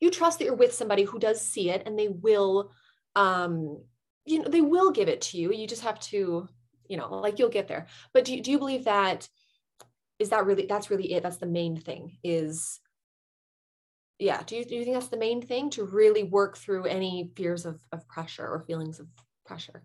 you 0.00 0.10
trust 0.10 0.38
that 0.38 0.46
you're 0.46 0.54
with 0.54 0.72
somebody 0.72 1.04
who 1.04 1.18
does 1.18 1.40
see 1.40 1.70
it 1.70 1.82
and 1.86 1.98
they 1.98 2.08
will 2.08 2.72
um 3.14 3.82
you 4.24 4.40
know 4.42 4.48
they 4.48 4.60
will 4.62 4.90
give 4.90 5.08
it 5.08 5.20
to 5.22 5.38
you. 5.38 5.52
You 5.52 5.66
just 5.66 5.82
have 5.82 6.00
to, 6.00 6.48
you 6.88 6.96
know, 6.96 7.14
like 7.14 7.38
you'll 7.38 7.50
get 7.50 7.68
there. 7.68 7.86
But 8.12 8.24
do 8.24 8.34
you, 8.34 8.42
do 8.42 8.50
you 8.50 8.58
believe 8.58 8.84
that 8.84 9.28
is 10.18 10.30
that 10.30 10.46
really 10.46 10.66
that's 10.66 10.90
really 10.90 11.12
it? 11.12 11.22
That's 11.22 11.36
the 11.36 11.46
main 11.46 11.76
thing 11.76 12.16
is 12.24 12.80
yeah 14.18 14.42
do 14.46 14.56
you, 14.56 14.64
do 14.64 14.74
you 14.74 14.84
think 14.84 14.94
that's 14.94 15.08
the 15.08 15.16
main 15.16 15.42
thing 15.42 15.70
to 15.70 15.84
really 15.84 16.22
work 16.22 16.56
through 16.56 16.84
any 16.84 17.30
fears 17.36 17.66
of, 17.66 17.80
of 17.92 18.06
pressure 18.08 18.46
or 18.46 18.64
feelings 18.66 19.00
of 19.00 19.06
pressure? 19.44 19.82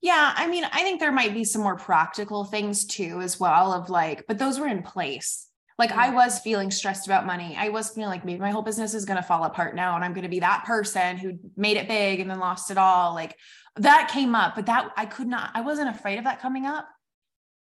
Yeah 0.00 0.32
i 0.36 0.46
mean 0.46 0.64
i 0.64 0.82
think 0.82 1.00
there 1.00 1.12
might 1.12 1.34
be 1.34 1.44
some 1.44 1.62
more 1.62 1.76
practical 1.76 2.44
things 2.44 2.84
too 2.86 3.20
as 3.20 3.38
well 3.40 3.72
of 3.72 3.90
like 3.90 4.26
but 4.26 4.38
those 4.38 4.58
were 4.58 4.68
in 4.68 4.82
place. 4.82 5.46
Like 5.78 5.92
i 5.92 6.10
mm. 6.10 6.14
was 6.14 6.40
feeling 6.40 6.70
stressed 6.70 7.06
about 7.06 7.26
money. 7.26 7.56
I 7.56 7.68
was 7.68 7.90
feeling 7.90 8.10
like 8.10 8.24
maybe 8.24 8.40
my 8.40 8.50
whole 8.50 8.62
business 8.62 8.94
is 8.94 9.04
going 9.04 9.16
to 9.16 9.22
fall 9.22 9.44
apart 9.44 9.74
now 9.76 9.94
and 9.96 10.04
i'm 10.04 10.12
going 10.12 10.24
to 10.24 10.28
be 10.28 10.40
that 10.40 10.64
person 10.64 11.16
who 11.16 11.38
made 11.56 11.76
it 11.76 11.88
big 11.88 12.20
and 12.20 12.30
then 12.30 12.40
lost 12.40 12.70
it 12.70 12.78
all. 12.78 13.14
Like 13.14 13.36
that 13.76 14.10
came 14.12 14.34
up 14.34 14.54
but 14.56 14.66
that 14.66 14.90
i 14.96 15.06
could 15.06 15.28
not 15.28 15.50
i 15.54 15.60
wasn't 15.60 15.88
afraid 15.88 16.18
of 16.18 16.24
that 16.24 16.40
coming 16.40 16.66
up 16.66 16.88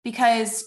because 0.03 0.63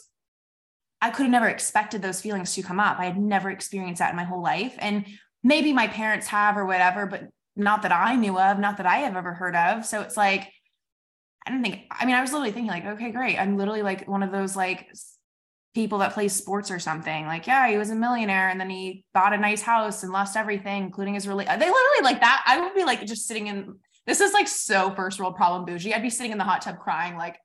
I 1.00 1.10
could 1.10 1.24
have 1.24 1.32
never 1.32 1.48
expected 1.48 2.02
those 2.02 2.20
feelings 2.20 2.54
to 2.54 2.62
come 2.62 2.80
up. 2.80 2.98
I 2.98 3.04
had 3.04 3.18
never 3.18 3.50
experienced 3.50 3.98
that 3.98 4.10
in 4.10 4.16
my 4.16 4.24
whole 4.24 4.42
life. 4.42 4.74
And 4.78 5.06
maybe 5.42 5.72
my 5.72 5.88
parents 5.88 6.26
have 6.28 6.56
or 6.56 6.66
whatever, 6.66 7.06
but 7.06 7.28
not 7.54 7.82
that 7.82 7.92
I 7.92 8.16
knew 8.16 8.38
of, 8.38 8.58
not 8.58 8.78
that 8.78 8.86
I 8.86 8.98
have 8.98 9.16
ever 9.16 9.34
heard 9.34 9.56
of. 9.56 9.84
So 9.84 10.00
it's 10.02 10.16
like, 10.16 10.52
I 11.46 11.50
don't 11.50 11.62
think, 11.62 11.84
I 11.90 12.06
mean, 12.06 12.14
I 12.16 12.20
was 12.20 12.32
literally 12.32 12.52
thinking, 12.52 12.70
like, 12.70 12.86
okay, 12.86 13.12
great. 13.12 13.38
I'm 13.38 13.56
literally 13.56 13.82
like 13.82 14.08
one 14.08 14.22
of 14.22 14.32
those 14.32 14.56
like 14.56 14.88
people 15.74 15.98
that 15.98 16.12
plays 16.12 16.34
sports 16.34 16.70
or 16.70 16.78
something. 16.78 17.26
Like, 17.26 17.46
yeah, 17.46 17.68
he 17.68 17.76
was 17.76 17.90
a 17.90 17.94
millionaire 17.94 18.48
and 18.48 18.58
then 18.58 18.70
he 18.70 19.04
bought 19.14 19.32
a 19.32 19.38
nice 19.38 19.62
house 19.62 20.02
and 20.02 20.12
lost 20.12 20.36
everything, 20.36 20.84
including 20.84 21.14
his 21.14 21.28
really, 21.28 21.44
they 21.44 21.52
literally 21.52 22.02
like 22.02 22.20
that. 22.20 22.42
I 22.46 22.60
would 22.60 22.74
be 22.74 22.84
like 22.84 23.06
just 23.06 23.26
sitting 23.26 23.46
in, 23.46 23.76
this 24.06 24.20
is 24.20 24.32
like 24.32 24.48
so 24.48 24.94
first 24.94 25.20
world 25.20 25.36
problem 25.36 25.64
bougie. 25.66 25.94
I'd 25.94 26.02
be 26.02 26.10
sitting 26.10 26.32
in 26.32 26.38
the 26.38 26.44
hot 26.44 26.62
tub 26.62 26.78
crying, 26.78 27.16
like, 27.16 27.38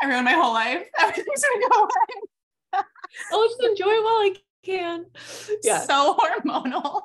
I 0.00 0.06
ruined 0.06 0.24
my 0.24 0.32
whole 0.32 0.52
life. 0.52 0.82
Everything's 1.00 1.42
gonna 1.42 1.68
go 1.68 1.80
away. 1.80 2.28
I'll 3.32 3.48
just 3.48 3.62
enjoy 3.62 3.90
it 3.90 4.04
while 4.04 4.14
I 4.14 4.34
can. 4.64 5.06
Yeah. 5.62 5.80
So 5.80 6.16
hormonal. 6.16 7.02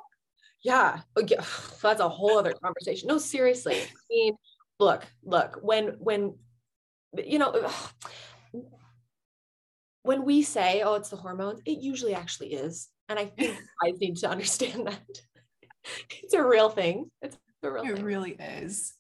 Yeah. 0.64 1.02
Oh, 1.16 1.22
That's 1.82 2.02
a 2.02 2.10
whole 2.10 2.38
other 2.38 2.54
conversation. 2.54 3.08
No, 3.08 3.18
seriously. 3.18 3.76
I 3.76 3.88
mean, 4.10 4.36
look, 4.80 5.04
look, 5.24 5.60
when, 5.62 5.96
when, 6.00 6.36
you 7.26 7.40
know, 7.40 7.70
when 10.04 10.26
we 10.26 10.42
say, 10.44 10.82
oh, 10.82 10.96
it's 10.96 11.10
the 11.10 11.18
hormones, 11.18 11.62
it 11.66 11.80
usually 11.80 12.14
actually 12.14 12.54
is. 12.54 12.90
And 13.10 13.20
I 13.20 13.26
think 13.26 13.58
I 13.84 13.92
need 13.92 14.18
to 14.18 14.30
understand 14.30 14.88
that 14.88 15.02
it's 16.22 16.34
a 16.34 16.44
real 16.44 16.70
thing. 16.70 17.12
It's 17.22 17.38
a 17.64 17.72
real 17.72 17.84
it 17.84 17.96
thing. 17.96 18.06
really 18.06 18.32
is. 18.32 18.94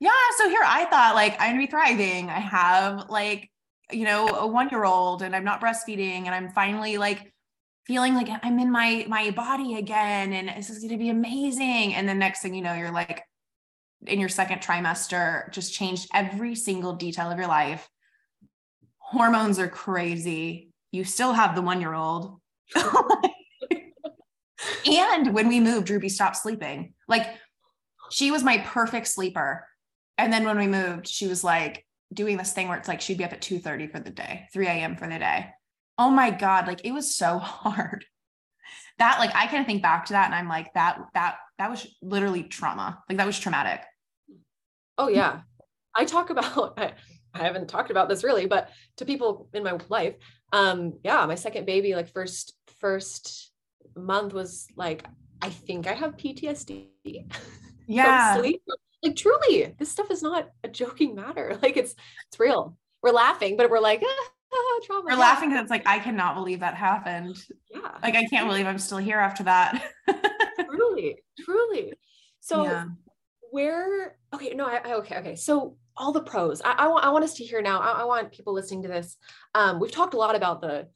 Yeah. 0.00 0.10
So 0.36 0.48
here 0.48 0.62
I 0.64 0.84
thought 0.84 1.14
like 1.14 1.34
I'm 1.40 1.52
gonna 1.52 1.66
be 1.66 1.70
thriving. 1.70 2.30
I 2.30 2.38
have 2.38 3.10
like 3.10 3.50
you 3.90 4.04
know, 4.04 4.28
a 4.28 4.46
one 4.46 4.68
year 4.68 4.84
old 4.84 5.22
and 5.22 5.34
I'm 5.34 5.44
not 5.44 5.60
breastfeeding 5.60 6.26
and 6.26 6.34
I'm 6.34 6.50
finally 6.50 6.98
like 6.98 7.32
feeling 7.86 8.14
like 8.14 8.28
I'm 8.42 8.58
in 8.58 8.70
my 8.70 9.06
my 9.08 9.30
body 9.30 9.76
again 9.76 10.34
and 10.34 10.48
this 10.48 10.68
is 10.68 10.78
going 10.80 10.90
to 10.90 10.98
be 10.98 11.08
amazing. 11.08 11.94
And 11.94 12.08
the 12.08 12.14
next 12.14 12.42
thing 12.42 12.54
you 12.54 12.62
know 12.62 12.74
you're 12.74 12.90
like 12.90 13.24
in 14.06 14.20
your 14.20 14.28
second 14.28 14.60
trimester 14.60 15.50
just 15.52 15.72
changed 15.72 16.08
every 16.14 16.54
single 16.54 16.92
detail 16.94 17.30
of 17.30 17.38
your 17.38 17.48
life. 17.48 17.88
Hormones 18.98 19.58
are 19.58 19.68
crazy. 19.68 20.70
You 20.92 21.04
still 21.04 21.32
have 21.32 21.54
the 21.54 21.62
one 21.62 21.80
year 21.80 21.94
old 21.94 22.40
and 24.86 25.32
when 25.32 25.48
we 25.48 25.60
moved 25.60 25.88
ruby 25.88 26.10
stopped 26.10 26.36
sleeping. 26.36 26.92
Like 27.08 27.26
she 28.10 28.30
was 28.30 28.44
my 28.44 28.58
perfect 28.58 29.08
sleeper. 29.08 29.66
And 30.18 30.32
then 30.32 30.44
when 30.44 30.58
we 30.58 30.66
moved 30.66 31.08
she 31.08 31.26
was 31.26 31.42
like 31.42 31.86
doing 32.12 32.36
this 32.36 32.52
thing 32.52 32.68
where 32.68 32.78
it's 32.78 32.88
like 32.88 33.00
she'd 33.00 33.18
be 33.18 33.24
up 33.24 33.32
at 33.32 33.42
2 33.42 33.58
30 33.58 33.88
for 33.88 34.00
the 34.00 34.10
day 34.10 34.48
3 34.52 34.66
a.m 34.66 34.96
for 34.96 35.08
the 35.08 35.18
day. 35.18 35.46
Oh 35.96 36.10
my 36.10 36.30
god 36.30 36.66
like 36.66 36.84
it 36.84 36.92
was 36.92 37.14
so 37.14 37.38
hard. 37.38 38.04
That 38.98 39.18
like 39.18 39.34
i 39.34 39.46
kind 39.46 39.60
of 39.60 39.66
think 39.66 39.82
back 39.82 40.06
to 40.06 40.14
that 40.14 40.26
and 40.26 40.34
i'm 40.34 40.48
like 40.48 40.72
that 40.74 41.00
that 41.14 41.36
that 41.58 41.70
was 41.70 41.86
literally 42.02 42.44
trauma. 42.44 43.02
Like 43.08 43.18
that 43.18 43.26
was 43.26 43.38
traumatic. 43.38 43.82
Oh 44.96 45.08
yeah. 45.08 45.40
I 45.96 46.04
talk 46.04 46.30
about 46.30 46.74
I, 46.78 46.92
I 47.34 47.42
haven't 47.42 47.68
talked 47.68 47.90
about 47.90 48.08
this 48.08 48.24
really 48.24 48.46
but 48.46 48.70
to 48.96 49.04
people 49.04 49.48
in 49.52 49.62
my 49.62 49.78
life 49.88 50.14
um 50.52 50.94
yeah 51.04 51.26
my 51.26 51.34
second 51.34 51.66
baby 51.66 51.94
like 51.94 52.08
first 52.08 52.54
first 52.80 53.52
month 53.96 54.32
was 54.32 54.66
like 54.76 55.04
i 55.42 55.50
think 55.50 55.86
i 55.86 55.92
have 55.92 56.16
ptsd 56.16 56.86
yeah 57.86 58.40
like 59.02 59.16
truly 59.16 59.74
this 59.78 59.90
stuff 59.90 60.10
is 60.10 60.22
not 60.22 60.50
a 60.64 60.68
joking 60.68 61.14
matter. 61.14 61.58
Like 61.62 61.76
it's 61.76 61.94
it's 62.28 62.40
real. 62.40 62.76
We're 63.02 63.12
laughing 63.12 63.56
but 63.56 63.70
we're 63.70 63.80
like 63.80 64.02
ah, 64.04 64.28
ah, 64.54 64.80
trauma. 64.84 65.04
We're 65.04 65.16
laughing 65.16 65.50
because 65.50 65.62
it's 65.62 65.70
like 65.70 65.86
i 65.86 65.98
cannot 65.98 66.34
believe 66.34 66.60
that 66.60 66.74
happened. 66.74 67.36
Yeah. 67.70 67.98
Like 68.02 68.14
i 68.14 68.24
can't 68.26 68.48
believe 68.48 68.66
i'm 68.66 68.78
still 68.78 68.98
here 68.98 69.18
after 69.18 69.44
that. 69.44 69.82
Truly 70.70 71.16
truly. 71.44 71.92
So 72.40 72.64
yeah. 72.64 72.84
where 73.50 74.16
okay 74.34 74.54
no 74.54 74.66
I, 74.66 74.94
okay 74.94 75.18
okay. 75.18 75.36
So 75.36 75.76
all 75.96 76.12
the 76.12 76.22
pros. 76.22 76.62
I, 76.64 76.72
I, 76.72 76.86
want 76.88 77.04
i 77.04 77.10
want 77.10 77.24
us 77.24 77.34
to 77.34 77.44
hear 77.44 77.60
now 77.60 77.80
I, 77.80 78.02
I 78.02 78.04
want 78.04 78.32
people 78.32 78.52
listening 78.52 78.82
to 78.82 78.88
this. 78.88 79.16
Um 79.54 79.80
we've 79.80 79.92
talked 79.92 80.14
a 80.14 80.18
lot 80.18 80.36
about 80.36 80.60
the 80.60 80.88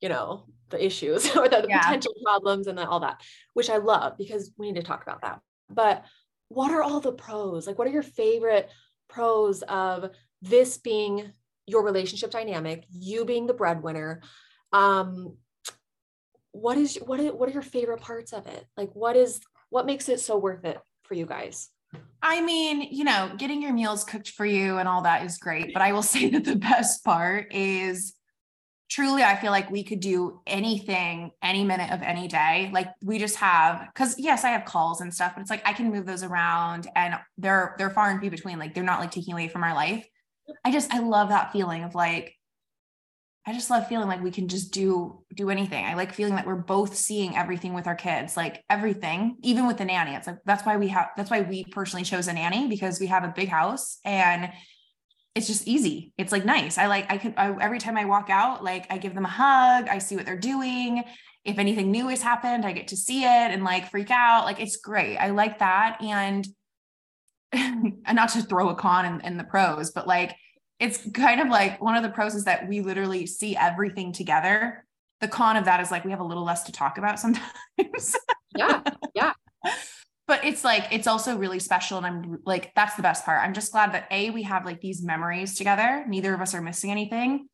you 0.00 0.08
know 0.08 0.44
the 0.70 0.84
issues 0.84 1.34
or 1.36 1.48
the, 1.48 1.62
the 1.62 1.68
yeah. 1.68 1.82
potential 1.82 2.12
problems 2.24 2.66
and 2.66 2.76
the, 2.78 2.86
all 2.86 3.00
that 3.00 3.22
which 3.54 3.70
i 3.70 3.78
love 3.78 4.18
because 4.18 4.52
we 4.58 4.70
need 4.70 4.80
to 4.80 4.86
talk 4.86 5.02
about 5.02 5.22
that. 5.22 5.40
But 5.70 6.04
what 6.48 6.70
are 6.70 6.82
all 6.82 7.00
the 7.00 7.12
pros? 7.12 7.66
Like, 7.66 7.78
what 7.78 7.86
are 7.86 7.92
your 7.92 8.02
favorite 8.02 8.68
pros 9.08 9.62
of 9.62 10.10
this 10.42 10.78
being 10.78 11.32
your 11.66 11.84
relationship 11.84 12.30
dynamic, 12.30 12.84
you 12.90 13.24
being 13.24 13.46
the 13.46 13.54
breadwinner? 13.54 14.22
Um, 14.72 15.36
what 16.52 16.78
is 16.78 16.96
what 16.96 17.20
are, 17.20 17.34
what 17.34 17.48
are 17.48 17.52
your 17.52 17.62
favorite 17.62 18.00
parts 18.00 18.32
of 18.32 18.46
it? 18.46 18.66
Like, 18.76 18.90
what 18.94 19.16
is 19.16 19.40
what 19.70 19.86
makes 19.86 20.08
it 20.08 20.20
so 20.20 20.36
worth 20.38 20.64
it 20.64 20.78
for 21.02 21.14
you 21.14 21.26
guys? 21.26 21.68
I 22.22 22.40
mean, 22.40 22.82
you 22.82 23.04
know, 23.04 23.32
getting 23.38 23.62
your 23.62 23.72
meals 23.72 24.04
cooked 24.04 24.30
for 24.30 24.44
you 24.44 24.78
and 24.78 24.88
all 24.88 25.02
that 25.02 25.24
is 25.24 25.38
great, 25.38 25.72
but 25.72 25.82
I 25.82 25.92
will 25.92 26.02
say 26.14 26.28
that 26.30 26.44
the 26.44 26.56
best 26.56 27.04
part 27.04 27.52
is 27.52 28.14
truly 28.88 29.22
i 29.22 29.36
feel 29.36 29.50
like 29.50 29.70
we 29.70 29.84
could 29.84 30.00
do 30.00 30.40
anything 30.46 31.30
any 31.42 31.64
minute 31.64 31.90
of 31.92 32.02
any 32.02 32.26
day. 32.26 32.70
Like 32.72 32.88
we 33.02 33.18
just 33.18 33.36
have 33.36 33.86
because 33.92 34.18
yes 34.18 34.44
i 34.44 34.50
have 34.50 34.64
calls 34.64 35.00
and 35.00 35.12
stuff 35.12 35.32
but 35.34 35.42
it's 35.42 35.50
like 35.50 35.66
i 35.66 35.72
can 35.72 35.90
move 35.90 36.06
those 36.06 36.22
around 36.22 36.88
and 36.96 37.14
they're 37.36 37.74
they're 37.78 37.90
far 37.90 38.10
and 38.10 38.20
few 38.20 38.30
between. 38.30 38.58
Like 38.58 38.74
they're 38.74 38.84
not 38.84 39.00
like 39.00 39.10
taking 39.10 39.34
away 39.34 39.48
from 39.48 39.62
our 39.62 39.74
life. 39.74 40.06
I 40.64 40.72
just 40.72 40.92
i 40.92 40.98
love 41.00 41.28
that 41.28 41.52
feeling 41.52 41.84
of 41.84 41.94
like 41.94 42.34
i 43.46 43.52
just 43.52 43.70
love 43.70 43.86
feeling 43.88 44.08
like 44.08 44.22
we 44.22 44.30
can 44.30 44.48
just 44.48 44.72
do 44.72 45.22
do 45.34 45.50
anything. 45.50 45.84
I 45.84 45.94
like 45.94 46.14
feeling 46.14 46.36
that 46.36 46.46
we're 46.46 46.56
both 46.56 46.96
seeing 46.96 47.36
everything 47.36 47.74
with 47.74 47.86
our 47.86 47.94
kids 47.94 48.36
like 48.36 48.64
everything 48.70 49.36
even 49.42 49.66
with 49.66 49.76
the 49.76 49.84
nanny. 49.84 50.14
It's 50.14 50.26
like 50.26 50.38
that's 50.46 50.64
why 50.64 50.76
we 50.78 50.88
have 50.88 51.08
that's 51.16 51.30
why 51.30 51.42
we 51.42 51.64
personally 51.64 52.04
chose 52.04 52.28
a 52.28 52.32
nanny 52.32 52.68
because 52.68 53.00
we 53.00 53.06
have 53.08 53.24
a 53.24 53.34
big 53.36 53.48
house 53.48 53.98
and 54.04 54.50
it's 55.38 55.46
just 55.46 55.68
easy. 55.68 56.12
It's 56.18 56.32
like 56.32 56.44
nice. 56.44 56.78
I 56.78 56.88
like, 56.88 57.06
I 57.08 57.16
can, 57.16 57.32
I, 57.36 57.54
every 57.60 57.78
time 57.78 57.96
I 57.96 58.04
walk 58.06 58.28
out, 58.28 58.64
like 58.64 58.86
I 58.90 58.98
give 58.98 59.14
them 59.14 59.24
a 59.24 59.28
hug, 59.28 59.88
I 59.88 59.98
see 59.98 60.16
what 60.16 60.26
they're 60.26 60.36
doing. 60.36 61.04
If 61.44 61.58
anything 61.58 61.92
new 61.92 62.08
has 62.08 62.20
happened, 62.20 62.66
I 62.66 62.72
get 62.72 62.88
to 62.88 62.96
see 62.96 63.22
it 63.22 63.52
and 63.52 63.62
like 63.62 63.88
freak 63.88 64.10
out. 64.10 64.44
Like 64.44 64.58
it's 64.58 64.76
great. 64.76 65.16
I 65.16 65.30
like 65.30 65.60
that. 65.60 65.98
And, 66.02 66.44
and 67.52 67.94
not 68.12 68.30
to 68.30 68.42
throw 68.42 68.70
a 68.70 68.74
con 68.74 69.06
in, 69.06 69.20
in 69.20 69.36
the 69.36 69.44
pros, 69.44 69.92
but 69.92 70.08
like, 70.08 70.34
it's 70.80 71.08
kind 71.12 71.40
of 71.40 71.48
like 71.48 71.80
one 71.80 71.94
of 71.96 72.02
the 72.02 72.10
pros 72.10 72.34
is 72.34 72.44
that 72.44 72.68
we 72.68 72.80
literally 72.80 73.24
see 73.24 73.56
everything 73.56 74.12
together. 74.12 74.84
The 75.20 75.28
con 75.28 75.56
of 75.56 75.66
that 75.66 75.80
is 75.80 75.92
like 75.92 76.04
we 76.04 76.10
have 76.10 76.20
a 76.20 76.24
little 76.24 76.44
less 76.44 76.64
to 76.64 76.72
talk 76.72 76.98
about 76.98 77.20
sometimes. 77.20 78.16
yeah. 78.56 78.82
Yeah 79.14 79.32
but 80.28 80.44
it's 80.44 80.62
like 80.62 80.86
it's 80.92 81.06
also 81.06 81.36
really 81.36 81.58
special 81.58 81.96
and 81.96 82.06
i'm 82.06 82.38
like 82.44 82.72
that's 82.76 82.94
the 82.94 83.02
best 83.02 83.24
part. 83.24 83.42
I'm 83.42 83.54
just 83.54 83.72
glad 83.72 83.92
that 83.92 84.06
a 84.12 84.30
we 84.30 84.42
have 84.44 84.64
like 84.64 84.80
these 84.80 85.02
memories 85.02 85.56
together. 85.56 86.04
Neither 86.06 86.32
of 86.34 86.40
us 86.40 86.54
are 86.54 86.60
missing 86.60 86.92
anything. 86.92 87.48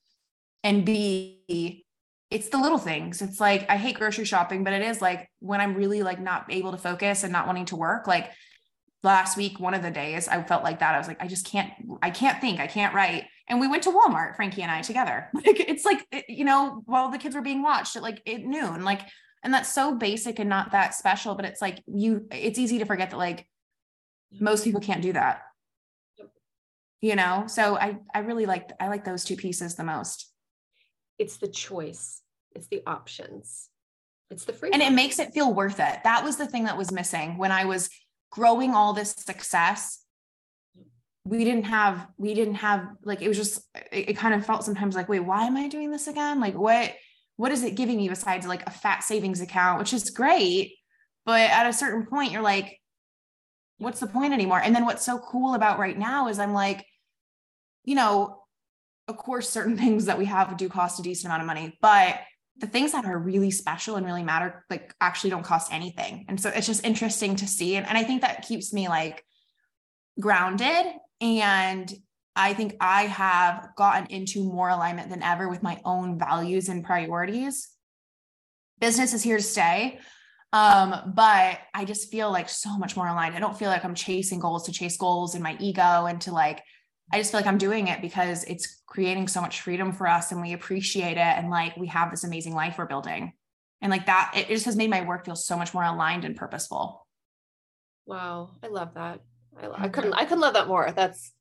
And 0.63 0.85
b 0.85 1.85
it's 2.31 2.49
the 2.49 2.59
little 2.59 2.79
things. 2.79 3.23
It's 3.23 3.41
like 3.41 3.71
i 3.71 3.77
hate 3.77 3.97
grocery 3.97 4.25
shopping 4.27 4.65
but 4.65 4.75
it 4.75 4.83
is 4.83 5.01
like 5.01 5.31
when 5.39 5.61
i'm 5.61 5.75
really 5.75 6.03
like 6.03 6.21
not 6.21 6.47
able 6.51 6.73
to 6.73 6.79
focus 6.79 7.23
and 7.23 7.33
not 7.33 7.47
wanting 7.47 7.67
to 7.67 7.77
work 7.77 8.07
like 8.07 8.31
last 9.03 9.37
week 9.37 9.61
one 9.61 9.75
of 9.75 9.83
the 9.83 9.91
days 9.91 10.27
i 10.27 10.43
felt 10.43 10.65
like 10.65 10.81
that. 10.81 10.95
I 10.95 10.99
was 10.99 11.07
like 11.07 11.23
i 11.23 11.29
just 11.29 11.47
can't 11.47 11.71
i 12.03 12.11
can't 12.11 12.41
think. 12.41 12.59
I 12.59 12.67
can't 12.67 12.95
write. 12.95 13.25
And 13.47 13.61
we 13.61 13.69
went 13.69 13.85
to 13.85 13.91
walmart 13.91 14.35
frankie 14.35 14.63
and 14.63 14.71
i 14.71 14.83
together. 14.83 15.31
Like 15.35 15.61
it's 15.61 15.85
like 15.85 16.05
you 16.29 16.45
know 16.45 16.83
while 16.87 17.13
the 17.13 17.19
kids 17.19 17.37
were 17.37 17.43
being 17.43 17.63
watched 17.63 17.95
at 17.95 18.03
like 18.03 18.21
at 18.27 18.41
noon 18.41 18.85
like 18.85 19.03
And 19.45 19.53
that's 19.53 19.73
so 19.73 19.95
basic 19.95 20.39
and 20.39 20.49
not 20.49 20.73
that 20.73 20.95
special, 20.95 21.35
but 21.35 21.45
it's 21.45 21.61
like 21.63 21.83
you, 21.87 22.27
it's 22.33 22.59
easy 22.59 22.79
to 22.79 22.87
forget 22.87 23.11
that 23.11 23.19
like 23.19 23.47
most 24.41 24.65
people 24.65 24.81
can't 24.81 25.03
do 25.03 25.13
that. 25.13 25.43
You 27.01 27.17
know, 27.17 27.45
so 27.47 27.77
I 27.77 27.99
I 28.15 28.21
really 28.21 28.47
like 28.47 28.71
I 28.81 28.89
like 28.89 29.05
those 29.05 29.25
two 29.25 29.37
pieces 29.37 29.75
the 29.75 29.85
most. 29.85 30.33
It's 31.19 31.37
the 31.37 31.49
choice. 31.49 32.23
It's 32.55 32.67
the 32.69 32.83
options. 32.87 33.69
It's 34.31 34.47
the 34.47 34.55
freedom. 34.55 34.81
And 34.81 34.91
it 34.91 34.97
makes 34.97 35.19
it 35.19 35.35
feel 35.35 35.53
worth 35.53 35.81
it. 35.81 35.99
That 36.05 36.25
was 36.25 36.39
the 36.39 36.47
thing 36.47 36.65
that 36.65 36.79
was 36.79 36.91
missing 36.91 37.37
when 37.37 37.53
I 37.53 37.67
was 37.67 37.91
growing 38.31 38.73
all 38.73 38.95
this 38.95 39.11
success 39.11 40.05
we 41.27 41.45
didn't 41.45 41.65
have 41.65 42.07
we 42.19 42.35
didn't 42.35 42.57
have 42.57 42.87
like 43.03 43.23
it 43.23 43.29
was 43.29 43.37
just 43.37 43.63
it, 43.91 44.11
it, 44.11 44.17
kind 44.17 44.35
of 44.35 44.45
felt 44.45 44.65
sometimes 44.65 44.95
like 44.95 45.09
wait 45.09 45.21
why 45.21 45.47
am 45.47 45.57
i 45.57 45.69
doing 45.69 45.91
this 45.91 46.07
again 46.07 46.39
like 46.41 46.55
what 46.55 46.93
what 47.37 47.53
is 47.53 47.63
it 47.63 47.75
giving 47.75 48.01
you 48.01 48.11
besides 48.11 48.47
like 48.47 48.67
a 48.67 48.71
fat 48.71 49.03
savings 49.03 49.41
account 49.41 49.79
which 49.79 49.93
is 49.93 50.11
great 50.11 50.75
but 51.25 51.51
at 51.51 51.67
a 51.67 51.73
certain 51.73 52.07
point 52.07 52.33
you're 52.33 52.43
like 52.43 52.81
what's 53.79 54.01
the 54.01 54.07
point 54.07 54.33
anymore? 54.33 54.61
And 54.61 54.75
then 54.75 54.85
what's 54.85 55.05
so 55.05 55.19
cool 55.19 55.55
about 55.55 55.79
right 55.79 55.99
now 55.99 56.29
is 56.29 56.39
i'm 56.39 56.53
like 56.53 56.87
you 57.85 57.95
know 57.95 58.43
of 59.09 59.17
course 59.17 59.49
certain 59.49 59.77
things 59.83 60.07
that 60.07 60.19
we 60.19 60.25
have 60.27 60.57
do 60.57 60.69
cost 60.69 61.01
a 61.01 61.03
decent 61.03 61.27
amount 61.27 61.43
of 61.43 61.47
money 61.47 61.77
but 61.81 62.21
the 62.59 62.67
things 62.69 62.93
that 62.93 63.05
are 63.05 63.19
really 63.19 63.51
special 63.51 63.97
and 63.97 64.07
really 64.07 64.23
matter 64.23 64.65
like 64.71 64.95
actually 65.01 65.31
don't 65.31 65.43
cost 65.43 65.73
anything. 65.73 66.25
And 66.29 66.41
so 66.41 66.51
it's 66.51 66.69
just 66.69 66.85
interesting 66.85 67.35
to 67.37 67.49
see. 67.49 67.75
And, 67.75 67.85
and 67.87 67.99
i 67.99 68.05
think 68.05 68.21
that 68.21 68.47
keeps 68.47 68.73
me 68.73 68.89
like 68.89 69.25
grounded 70.21 70.87
and 71.21 71.93
I 72.37 72.55
think 72.55 72.77
I 72.81 73.03
have 73.05 73.71
gotten 73.77 74.07
into 74.07 74.45
more 74.45 74.69
alignment 74.69 75.09
than 75.09 75.23
ever 75.23 75.49
with 75.49 75.63
my 75.63 75.81
own 75.85 76.19
values 76.19 76.69
and 76.69 76.85
priorities. 76.85 77.69
Business 78.81 79.15
is 79.15 79.23
here 79.23 79.37
to 79.37 79.43
stay. 79.43 79.99
Um, 80.53 81.13
but 81.15 81.59
I 81.75 81.85
just 81.85 82.11
feel 82.11 82.31
like 82.31 82.49
so 82.49 82.79
much 82.79 82.97
more 82.97 83.09
aligned. 83.09 83.35
I 83.35 83.41
don't 83.41 83.59
feel 83.59 83.71
like 83.71 83.85
I'm 83.85 83.95
chasing 83.95 84.39
goals 84.39 84.67
to 84.67 84.73
chase 84.73 84.97
goals 84.97 85.35
in 85.35 85.43
my 85.43 85.57
ego 85.59 86.07
and 86.07 86.21
to 86.23 86.33
like, 86.33 86.63
I 87.13 87.19
just 87.19 87.33
feel 87.33 87.41
like 87.41 87.47
I'm 87.49 87.59
doing 87.59 87.89
it 87.89 88.01
because 88.01 88.45
it's 88.45 88.83
creating 88.87 89.27
so 89.29 89.41
much 89.41 89.61
freedom 89.61 89.93
for 89.93 90.07
us 90.07 90.31
and 90.31 90.41
we 90.41 90.53
appreciate 90.53 91.17
it. 91.17 91.19
And 91.19 91.51
like, 91.51 91.77
we 91.77 91.89
have 91.89 92.11
this 92.11 92.25
amazing 92.25 92.55
life 92.55 92.79
we're 92.79 92.87
building. 92.87 93.33
And 93.83 93.91
like 93.91 94.07
that, 94.07 94.33
it 94.37 94.49
just 94.49 94.65
has 94.67 94.77
made 94.77 94.91
my 94.91 95.03
work 95.03 95.25
feel 95.25 95.37
so 95.37 95.57
much 95.57 95.75
more 95.75 95.83
aligned 95.83 96.25
and 96.25 96.37
purposeful. 96.37 97.07
Wow. 98.07 98.51
I 98.63 98.69
love 98.69 98.95
that. 98.95 99.21
I, 99.61 99.85
I 99.85 99.89
couldn't 99.89 100.15
I 100.15 100.25
couldn't 100.25 100.41
love 100.41 100.55
that 100.55 100.69
more. 100.69 100.93
That's 100.95 101.33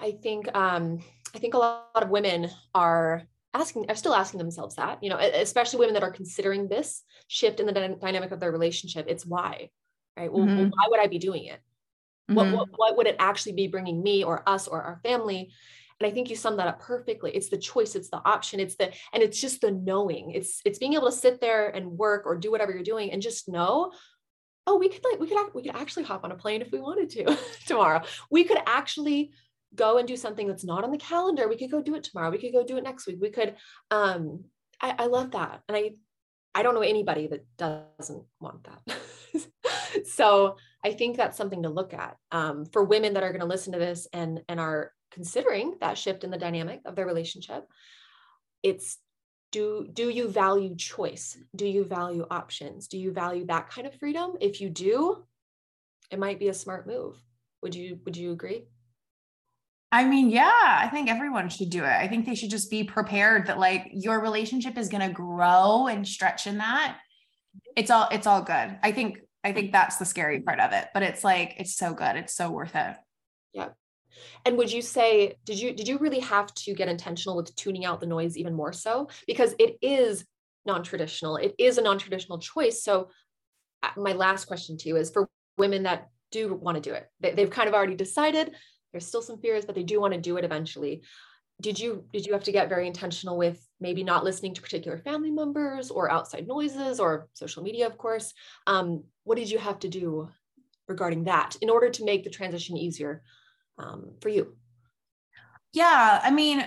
I 0.00 0.12
think 0.22 0.54
um 0.56 1.00
I 1.34 1.38
think 1.38 1.54
a 1.54 1.58
lot 1.58 1.90
of 1.94 2.10
women 2.10 2.50
are 2.74 3.22
asking 3.54 3.86
are 3.88 3.94
still 3.94 4.14
asking 4.14 4.38
themselves 4.38 4.76
that, 4.76 5.02
you 5.02 5.10
know, 5.10 5.18
especially 5.18 5.80
women 5.80 5.94
that 5.94 6.02
are 6.02 6.10
considering 6.10 6.68
this 6.68 7.02
shift 7.28 7.60
in 7.60 7.66
the 7.66 7.72
dy- 7.72 7.96
dynamic 8.00 8.30
of 8.30 8.40
their 8.40 8.52
relationship. 8.52 9.06
It's 9.08 9.26
why, 9.26 9.70
right? 10.16 10.32
Well, 10.32 10.44
mm-hmm. 10.46 10.70
why 10.70 10.86
would 10.88 11.00
I 11.00 11.06
be 11.06 11.18
doing 11.18 11.44
it? 11.44 11.60
Mm-hmm. 12.30 12.34
What, 12.34 12.52
what 12.52 12.68
what 12.76 12.96
would 12.96 13.06
it 13.06 13.16
actually 13.18 13.52
be 13.52 13.68
bringing 13.68 14.02
me 14.02 14.24
or 14.24 14.48
us 14.48 14.68
or 14.68 14.82
our 14.82 15.00
family? 15.02 15.50
And 16.00 16.10
I 16.10 16.14
think 16.14 16.30
you 16.30 16.36
summed 16.36 16.58
that 16.58 16.66
up 16.66 16.80
perfectly. 16.80 17.30
It's 17.30 17.48
the 17.48 17.58
choice, 17.58 17.94
it's 17.94 18.10
the 18.10 18.20
option, 18.24 18.58
it's 18.58 18.74
the 18.74 18.92
and 19.12 19.22
it's 19.22 19.40
just 19.40 19.60
the 19.60 19.70
knowing. 19.70 20.32
It's 20.32 20.60
it's 20.64 20.78
being 20.78 20.94
able 20.94 21.10
to 21.10 21.16
sit 21.16 21.40
there 21.40 21.68
and 21.68 21.98
work 21.98 22.26
or 22.26 22.36
do 22.36 22.50
whatever 22.50 22.72
you're 22.72 22.82
doing 22.82 23.12
and 23.12 23.22
just 23.22 23.48
know 23.48 23.92
oh 24.66 24.78
we 24.78 24.88
could 24.88 25.04
like 25.04 25.20
we 25.20 25.28
could 25.28 25.54
we 25.54 25.62
could 25.62 25.76
actually 25.76 26.04
hop 26.04 26.24
on 26.24 26.32
a 26.32 26.36
plane 26.36 26.62
if 26.62 26.70
we 26.70 26.80
wanted 26.80 27.10
to 27.10 27.38
tomorrow. 27.66 28.02
We 28.30 28.44
could 28.44 28.58
actually 28.66 29.32
go 29.74 29.98
and 29.98 30.06
do 30.06 30.16
something 30.16 30.46
that's 30.46 30.64
not 30.64 30.84
on 30.84 30.90
the 30.90 30.98
calendar. 30.98 31.48
We 31.48 31.56
could 31.56 31.70
go 31.70 31.82
do 31.82 31.94
it 31.94 32.04
tomorrow. 32.04 32.30
We 32.30 32.38
could 32.38 32.52
go 32.52 32.64
do 32.64 32.76
it 32.76 32.84
next 32.84 33.06
week. 33.06 33.18
We 33.20 33.30
could 33.30 33.56
um 33.90 34.44
i, 34.80 34.94
I 34.98 35.06
love 35.06 35.32
that. 35.32 35.62
And 35.68 35.76
i 35.76 35.90
i 36.54 36.62
don't 36.62 36.74
know 36.74 36.82
anybody 36.82 37.28
that 37.28 37.44
doesn't 37.56 38.24
want 38.40 38.64
that. 38.64 38.96
So 40.06 40.56
i 40.82 40.90
think 40.90 41.16
that's 41.16 41.36
something 41.36 41.64
to 41.64 41.68
look 41.68 41.92
at 41.92 42.16
um, 42.30 42.64
for 42.64 42.82
women 42.82 43.12
that 43.12 43.22
are 43.22 43.30
going 43.30 43.42
to 43.42 43.46
listen 43.46 43.74
to 43.74 43.78
this 43.78 44.08
and 44.12 44.40
and 44.48 44.58
are 44.58 44.90
considering 45.12 45.74
that 45.80 45.98
shift 45.98 46.24
in 46.24 46.30
the 46.30 46.38
dynamic 46.38 46.80
of 46.86 46.96
their 46.96 47.06
relationship. 47.06 47.66
It's 48.62 48.98
do 49.52 49.88
do 49.92 50.08
you 50.08 50.28
value 50.28 50.74
choice 50.74 51.38
do 51.54 51.66
you 51.66 51.84
value 51.84 52.26
options 52.30 52.88
do 52.88 52.98
you 52.98 53.12
value 53.12 53.46
that 53.46 53.70
kind 53.70 53.86
of 53.86 53.94
freedom 53.94 54.32
if 54.40 54.60
you 54.60 54.68
do 54.68 55.24
it 56.10 56.18
might 56.18 56.40
be 56.40 56.48
a 56.48 56.54
smart 56.54 56.86
move 56.86 57.16
would 57.62 57.74
you 57.74 58.00
would 58.04 58.16
you 58.16 58.32
agree 58.32 58.64
I 59.94 60.06
mean, 60.06 60.30
yeah, 60.30 60.78
I 60.80 60.88
think 60.88 61.10
everyone 61.10 61.50
should 61.50 61.68
do 61.68 61.84
it. 61.84 61.90
I 61.90 62.08
think 62.08 62.24
they 62.24 62.34
should 62.34 62.48
just 62.48 62.70
be 62.70 62.82
prepared 62.82 63.46
that 63.46 63.58
like 63.58 63.90
your 63.92 64.20
relationship 64.20 64.78
is 64.78 64.88
going 64.88 65.06
to 65.06 65.12
grow 65.12 65.86
and 65.86 66.08
stretch 66.08 66.46
in 66.46 66.56
that. 66.58 66.96
It's 67.76 67.90
all 67.90 68.08
it's 68.10 68.26
all 68.26 68.40
good. 68.40 68.78
I 68.82 68.92
think 68.92 69.18
I 69.44 69.52
think 69.52 69.70
that's 69.70 69.98
the 69.98 70.06
scary 70.06 70.40
part 70.40 70.60
of 70.60 70.72
it, 70.72 70.88
but 70.94 71.02
it's 71.02 71.22
like 71.22 71.56
it's 71.58 71.76
so 71.76 71.92
good. 71.92 72.16
It's 72.16 72.34
so 72.34 72.50
worth 72.50 72.74
it. 72.74 72.96
Yeah. 73.52 73.68
And 74.44 74.56
would 74.58 74.72
you 74.72 74.82
say, 74.82 75.36
did 75.44 75.58
you 75.58 75.72
did 75.72 75.88
you 75.88 75.98
really 75.98 76.20
have 76.20 76.52
to 76.54 76.74
get 76.74 76.88
intentional 76.88 77.36
with 77.36 77.54
tuning 77.56 77.84
out 77.84 78.00
the 78.00 78.06
noise 78.06 78.36
even 78.36 78.54
more 78.54 78.72
so? 78.72 79.08
Because 79.26 79.54
it 79.58 79.76
is 79.82 80.24
non-traditional. 80.66 81.36
It 81.36 81.54
is 81.58 81.78
a 81.78 81.82
non-traditional 81.82 82.38
choice. 82.38 82.82
So 82.82 83.10
uh, 83.82 83.90
my 83.96 84.12
last 84.12 84.46
question 84.46 84.76
to 84.78 84.88
you 84.88 84.96
is 84.96 85.10
for 85.10 85.28
women 85.58 85.84
that 85.84 86.08
do 86.30 86.54
want 86.54 86.76
to 86.76 86.90
do 86.90 86.94
it. 86.94 87.08
They, 87.20 87.32
they've 87.32 87.50
kind 87.50 87.68
of 87.68 87.74
already 87.74 87.96
decided. 87.96 88.54
There's 88.92 89.06
still 89.06 89.22
some 89.22 89.38
fears, 89.38 89.64
but 89.64 89.74
they 89.74 89.82
do 89.82 90.00
want 90.00 90.14
to 90.14 90.20
do 90.20 90.36
it 90.36 90.44
eventually. 90.44 91.02
Did 91.60 91.78
you 91.78 92.04
did 92.12 92.26
you 92.26 92.32
have 92.32 92.44
to 92.44 92.52
get 92.52 92.68
very 92.68 92.86
intentional 92.86 93.38
with 93.38 93.64
maybe 93.80 94.02
not 94.02 94.24
listening 94.24 94.54
to 94.54 94.62
particular 94.62 94.98
family 94.98 95.30
members 95.30 95.90
or 95.90 96.10
outside 96.10 96.46
noises 96.46 96.98
or 96.98 97.28
social 97.34 97.62
media, 97.62 97.86
of 97.86 97.96
course? 97.98 98.32
Um, 98.66 99.04
what 99.24 99.38
did 99.38 99.50
you 99.50 99.58
have 99.58 99.78
to 99.80 99.88
do 99.88 100.28
regarding 100.88 101.24
that 101.24 101.56
in 101.60 101.70
order 101.70 101.88
to 101.90 102.04
make 102.04 102.24
the 102.24 102.30
transition 102.30 102.76
easier 102.76 103.22
um, 103.82 104.12
for 104.20 104.28
you? 104.28 104.54
Yeah, 105.72 106.20
I 106.22 106.30
mean, 106.30 106.64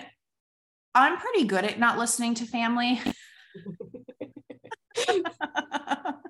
I'm 0.94 1.18
pretty 1.18 1.46
good 1.46 1.64
at 1.64 1.80
not 1.80 1.98
listening 1.98 2.36
to 2.36 2.46
family. 2.46 3.02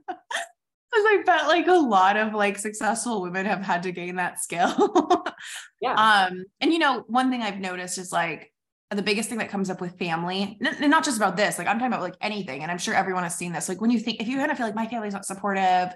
Because 0.95 1.07
I 1.09 1.23
bet 1.25 1.47
like 1.47 1.67
a 1.67 1.73
lot 1.73 2.15
of 2.15 2.33
like 2.33 2.57
successful 2.57 3.21
women 3.21 3.45
have 3.45 3.61
had 3.61 3.83
to 3.83 3.91
gain 3.91 4.15
that 4.15 4.39
skill. 4.39 5.25
yeah. 5.81 6.27
Um, 6.29 6.45
and 6.61 6.71
you 6.71 6.79
know, 6.79 7.03
one 7.07 7.29
thing 7.29 7.41
I've 7.41 7.59
noticed 7.59 7.97
is 7.97 8.13
like 8.13 8.53
the 8.91 9.01
biggest 9.01 9.27
thing 9.27 9.39
that 9.39 9.49
comes 9.49 9.69
up 9.69 9.81
with 9.81 9.99
family, 9.99 10.57
and 10.61 10.89
not 10.89 11.03
just 11.03 11.17
about 11.17 11.35
this, 11.35 11.57
like 11.57 11.67
I'm 11.67 11.79
talking 11.79 11.91
about 11.91 12.01
like 12.01 12.15
anything, 12.21 12.61
and 12.61 12.71
I'm 12.71 12.77
sure 12.77 12.93
everyone 12.93 13.23
has 13.23 13.35
seen 13.35 13.51
this. 13.51 13.67
Like 13.67 13.81
when 13.81 13.91
you 13.91 13.99
think 13.99 14.21
if 14.21 14.29
you 14.29 14.37
kind 14.37 14.49
of 14.49 14.55
feel 14.55 14.67
like 14.67 14.75
my 14.75 14.87
family's 14.87 15.11
not 15.11 15.25
supportive, 15.25 15.93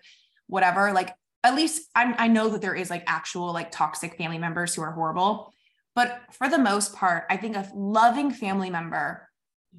whatever, 0.47 0.91
like 0.91 1.13
at 1.43 1.55
least 1.55 1.87
I'm, 1.95 2.15
I 2.17 2.27
know 2.27 2.49
that 2.49 2.61
there 2.61 2.75
is 2.75 2.89
like 2.89 3.03
actual 3.07 3.53
like 3.53 3.71
toxic 3.71 4.17
family 4.17 4.37
members 4.37 4.75
who 4.75 4.81
are 4.81 4.91
horrible. 4.91 5.53
But 5.95 6.21
for 6.31 6.49
the 6.49 6.57
most 6.57 6.95
part, 6.95 7.25
I 7.29 7.37
think 7.37 7.55
a 7.55 7.67
loving 7.73 8.31
family 8.31 8.69
member 8.69 9.27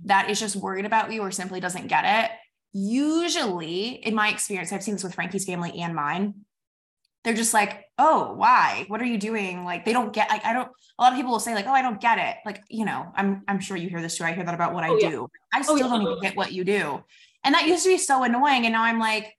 that 0.05 0.31
is 0.31 0.41
just 0.41 0.57
worried 0.57 0.85
about 0.85 1.13
you 1.13 1.23
or 1.23 1.31
simply 1.31 1.61
doesn't 1.61 1.87
get 1.87 2.05
it, 2.05 2.31
usually, 2.73 3.89
in 3.89 4.15
my 4.15 4.29
experience, 4.29 4.73
I've 4.73 4.83
seen 4.83 4.95
this 4.95 5.05
with 5.05 5.15
Frankie's 5.15 5.45
family 5.45 5.73
and 5.81 5.95
mine. 5.95 6.35
They're 7.23 7.35
just 7.35 7.53
like, 7.53 7.85
oh, 7.99 8.33
why? 8.35 8.85
What 8.89 9.01
are 9.03 9.07
you 9.07 9.19
doing? 9.19 9.65
Like, 9.65 9.85
they 9.85 9.93
don't 9.93 10.13
get. 10.13 10.31
Like, 10.31 10.45
I 10.45 10.53
don't. 10.53 10.69
A 10.99 11.03
lot 11.03 11.13
of 11.13 11.17
people 11.17 11.33
will 11.33 11.41
say 11.41 11.55
like, 11.55 11.67
oh, 11.67 11.73
I 11.73 11.83
don't 11.83 12.01
get 12.01 12.19
it. 12.19 12.37
Like, 12.47 12.63
you 12.69 12.85
know, 12.85 13.13
I'm 13.15 13.43
I'm 13.47 13.61
sure 13.61 13.77
you 13.77 13.89
hear 13.89 14.01
this 14.01 14.17
too. 14.17 14.25
I 14.25 14.33
hear 14.33 14.45
that 14.45 14.55
about 14.55 14.73
what 14.73 14.85
oh, 14.85 14.95
I 14.95 14.99
yeah. 15.01 15.11
do. 15.11 15.29
I 15.53 15.59
oh, 15.59 15.63
still 15.63 15.75
oh, 15.75 15.79
yeah. 15.79 15.89
don't 15.89 16.03
even 16.03 16.21
get 16.21 16.37
what 16.37 16.53
you 16.53 16.65
do, 16.65 17.05
and 17.45 17.55
that 17.55 17.67
used 17.67 17.85
to 17.85 17.91
be 17.91 17.99
so 17.99 18.23
annoying. 18.23 18.65
And 18.65 18.73
now 18.73 18.85
I'm 18.85 18.99
like, 18.99 19.35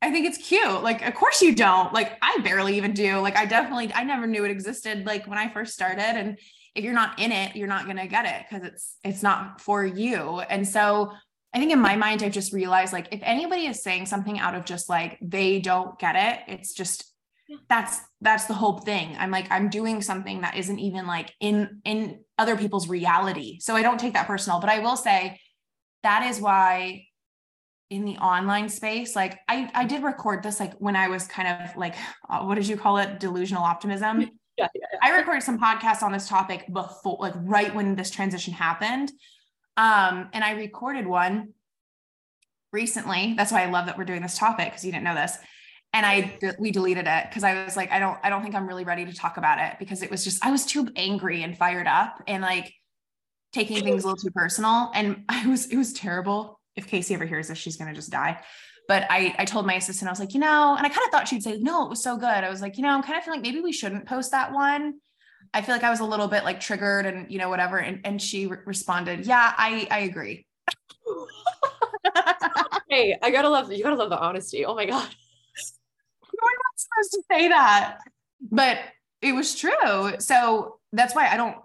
I 0.00 0.10
think 0.10 0.26
it's 0.26 0.38
cute. 0.38 0.82
Like, 0.82 1.02
of 1.02 1.14
course 1.14 1.42
you 1.42 1.54
don't. 1.54 1.92
Like, 1.92 2.16
I 2.22 2.38
barely 2.44 2.76
even 2.76 2.92
do. 2.92 3.18
Like, 3.18 3.36
I 3.36 3.46
definitely, 3.46 3.92
I 3.92 4.04
never 4.04 4.26
knew 4.26 4.44
it 4.44 4.50
existed. 4.50 5.06
Like 5.06 5.26
when 5.26 5.38
I 5.38 5.48
first 5.52 5.74
started, 5.74 6.00
and 6.00 6.38
if 6.74 6.84
you're 6.84 6.94
not 6.94 7.18
in 7.18 7.32
it, 7.32 7.56
you're 7.56 7.66
not 7.66 7.86
gonna 7.86 8.06
get 8.06 8.24
it 8.24 8.46
because 8.48 8.64
it's 8.66 8.96
it's 9.02 9.22
not 9.22 9.60
for 9.60 9.84
you. 9.84 10.40
And 10.40 10.66
so, 10.66 11.12
I 11.52 11.58
think 11.58 11.72
in 11.72 11.80
my 11.80 11.96
mind, 11.96 12.22
I've 12.22 12.32
just 12.32 12.52
realized 12.52 12.92
like 12.92 13.08
if 13.10 13.20
anybody 13.22 13.66
is 13.66 13.82
saying 13.82 14.06
something 14.06 14.38
out 14.38 14.54
of 14.54 14.64
just 14.64 14.88
like 14.88 15.18
they 15.20 15.60
don't 15.60 15.98
get 15.98 16.14
it, 16.14 16.52
it's 16.52 16.74
just 16.74 17.12
that's 17.68 18.00
that's 18.20 18.44
the 18.44 18.54
whole 18.54 18.78
thing. 18.78 19.16
I'm 19.18 19.30
like 19.30 19.50
I'm 19.50 19.70
doing 19.70 20.02
something 20.02 20.42
that 20.42 20.56
isn't 20.56 20.78
even 20.78 21.06
like 21.06 21.32
in 21.40 21.80
in 21.84 22.20
other 22.36 22.56
people's 22.56 22.88
reality. 22.88 23.58
So 23.60 23.74
I 23.74 23.82
don't 23.82 23.98
take 23.98 24.12
that 24.12 24.26
personal. 24.26 24.60
But 24.60 24.70
I 24.70 24.80
will 24.80 24.96
say 24.96 25.40
that 26.02 26.26
is 26.26 26.40
why 26.40 27.06
in 27.90 28.04
the 28.04 28.16
online 28.18 28.68
space 28.68 29.16
like 29.16 29.38
i 29.48 29.70
i 29.74 29.84
did 29.84 30.02
record 30.02 30.42
this 30.42 30.60
like 30.60 30.74
when 30.74 30.94
i 30.94 31.08
was 31.08 31.26
kind 31.26 31.48
of 31.48 31.74
like 31.76 31.94
uh, 32.28 32.40
what 32.40 32.56
did 32.56 32.66
you 32.66 32.76
call 32.76 32.98
it? 32.98 33.18
Delusional 33.20 33.62
optimism. 33.62 34.30
Yeah, 34.58 34.66
yeah, 34.74 34.86
yeah, 34.92 34.98
i 35.08 35.16
recorded 35.16 35.44
some 35.44 35.56
podcasts 35.56 36.02
on 36.02 36.10
this 36.10 36.26
topic 36.28 36.66
before 36.72 37.16
like 37.20 37.34
right 37.36 37.72
when 37.72 37.94
this 37.94 38.10
transition 38.10 38.52
happened. 38.52 39.12
Um 39.76 40.30
and 40.32 40.42
i 40.42 40.50
recorded 40.50 41.06
one 41.06 41.50
recently. 42.72 43.34
That's 43.36 43.52
why 43.52 43.62
i 43.62 43.70
love 43.70 43.86
that 43.86 43.96
we're 43.96 44.04
doing 44.04 44.20
this 44.20 44.36
topic 44.36 44.66
because 44.66 44.84
you 44.84 44.90
didn't 44.90 45.04
know 45.04 45.14
this. 45.14 45.38
And 45.92 46.04
i 46.04 46.36
we 46.58 46.72
deleted 46.72 47.06
it 47.06 47.26
because 47.28 47.44
i 47.44 47.64
was 47.66 47.76
like 47.76 47.92
i 47.92 48.00
don't 48.00 48.18
i 48.24 48.28
don't 48.28 48.42
think 48.42 48.56
i'm 48.56 48.66
really 48.66 48.82
ready 48.82 49.04
to 49.04 49.12
talk 49.14 49.36
about 49.36 49.60
it 49.60 49.78
because 49.78 50.02
it 50.02 50.10
was 50.10 50.24
just 50.24 50.44
i 50.44 50.50
was 50.50 50.66
too 50.66 50.88
angry 50.96 51.44
and 51.44 51.56
fired 51.56 51.86
up 51.86 52.20
and 52.26 52.42
like 52.42 52.74
taking 53.52 53.80
things 53.84 54.02
a 54.02 54.08
little 54.08 54.16
too 54.16 54.32
personal. 54.32 54.90
And 54.92 55.22
i 55.28 55.46
was 55.46 55.66
it 55.66 55.76
was 55.76 55.92
terrible 55.92 56.57
if 56.78 56.86
Casey 56.86 57.14
ever 57.14 57.26
hears 57.26 57.48
this, 57.48 57.58
she's 57.58 57.76
going 57.76 57.88
to 57.88 57.94
just 57.94 58.10
die. 58.10 58.40
But 58.86 59.06
I, 59.10 59.34
I 59.38 59.44
told 59.44 59.66
my 59.66 59.74
assistant, 59.74 60.08
I 60.08 60.12
was 60.12 60.20
like, 60.20 60.32
you 60.32 60.40
know, 60.40 60.74
and 60.74 60.86
I 60.86 60.88
kind 60.88 61.04
of 61.04 61.10
thought 61.10 61.28
she'd 61.28 61.42
say, 61.42 61.58
no, 61.58 61.84
it 61.84 61.90
was 61.90 62.02
so 62.02 62.16
good. 62.16 62.26
I 62.26 62.48
was 62.48 62.62
like, 62.62 62.78
you 62.78 62.82
know, 62.82 62.88
I'm 62.88 63.02
kind 63.02 63.18
of 63.18 63.24
feeling 63.24 63.40
like 63.40 63.46
maybe 63.46 63.60
we 63.62 63.72
shouldn't 63.72 64.06
post 64.06 64.30
that 64.30 64.52
one. 64.52 64.94
I 65.52 65.60
feel 65.60 65.74
like 65.74 65.84
I 65.84 65.90
was 65.90 66.00
a 66.00 66.04
little 66.04 66.28
bit 66.28 66.44
like 66.44 66.60
triggered 66.60 67.04
and, 67.04 67.30
you 67.30 67.38
know, 67.38 67.50
whatever. 67.50 67.76
And, 67.78 68.00
and 68.04 68.22
she 68.22 68.46
re- 68.46 68.58
responded, 68.64 69.26
yeah, 69.26 69.52
I, 69.56 69.86
I 69.90 69.98
agree. 70.00 70.46
hey, 72.88 73.18
I 73.20 73.30
gotta 73.30 73.50
love, 73.50 73.70
you 73.70 73.82
gotta 73.82 73.96
love 73.96 74.10
the 74.10 74.18
honesty. 74.18 74.64
Oh 74.64 74.74
my 74.74 74.86
God. 74.86 75.08
You're 76.32 76.42
not 76.42 76.76
supposed 76.76 77.12
to 77.12 77.22
say 77.30 77.48
that, 77.48 77.98
but 78.40 78.78
it 79.20 79.34
was 79.34 79.54
true. 79.54 80.12
So 80.18 80.78
that's 80.92 81.14
why 81.14 81.28
I 81.28 81.36
don't, 81.36 81.56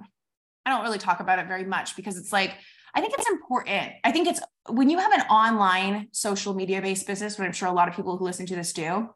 I 0.66 0.72
don't 0.72 0.84
really 0.84 0.98
talk 0.98 1.20
about 1.20 1.40
it 1.40 1.48
very 1.48 1.66
much 1.66 1.96
because 1.96 2.18
it's 2.18 2.34
like, 2.34 2.54
I 2.94 3.02
think 3.02 3.14
it's 3.18 3.30
important. 3.30 3.94
I 4.04 4.12
think 4.12 4.28
it's 4.28 4.40
when 4.70 4.90
you 4.90 5.00
have 5.00 5.14
an 5.14 5.22
online 5.22 6.10
social 6.12 6.54
media 6.54 6.82
based 6.82 7.08
business, 7.08 7.38
what 7.38 7.46
I'm 7.46 7.54
sure 7.54 7.68
a 7.68 7.74
lot 7.74 7.88
of 7.88 7.96
people 7.96 8.18
who 8.18 8.24
listen 8.26 8.46
to 8.48 8.56
this 8.56 8.74
do. 8.74 9.10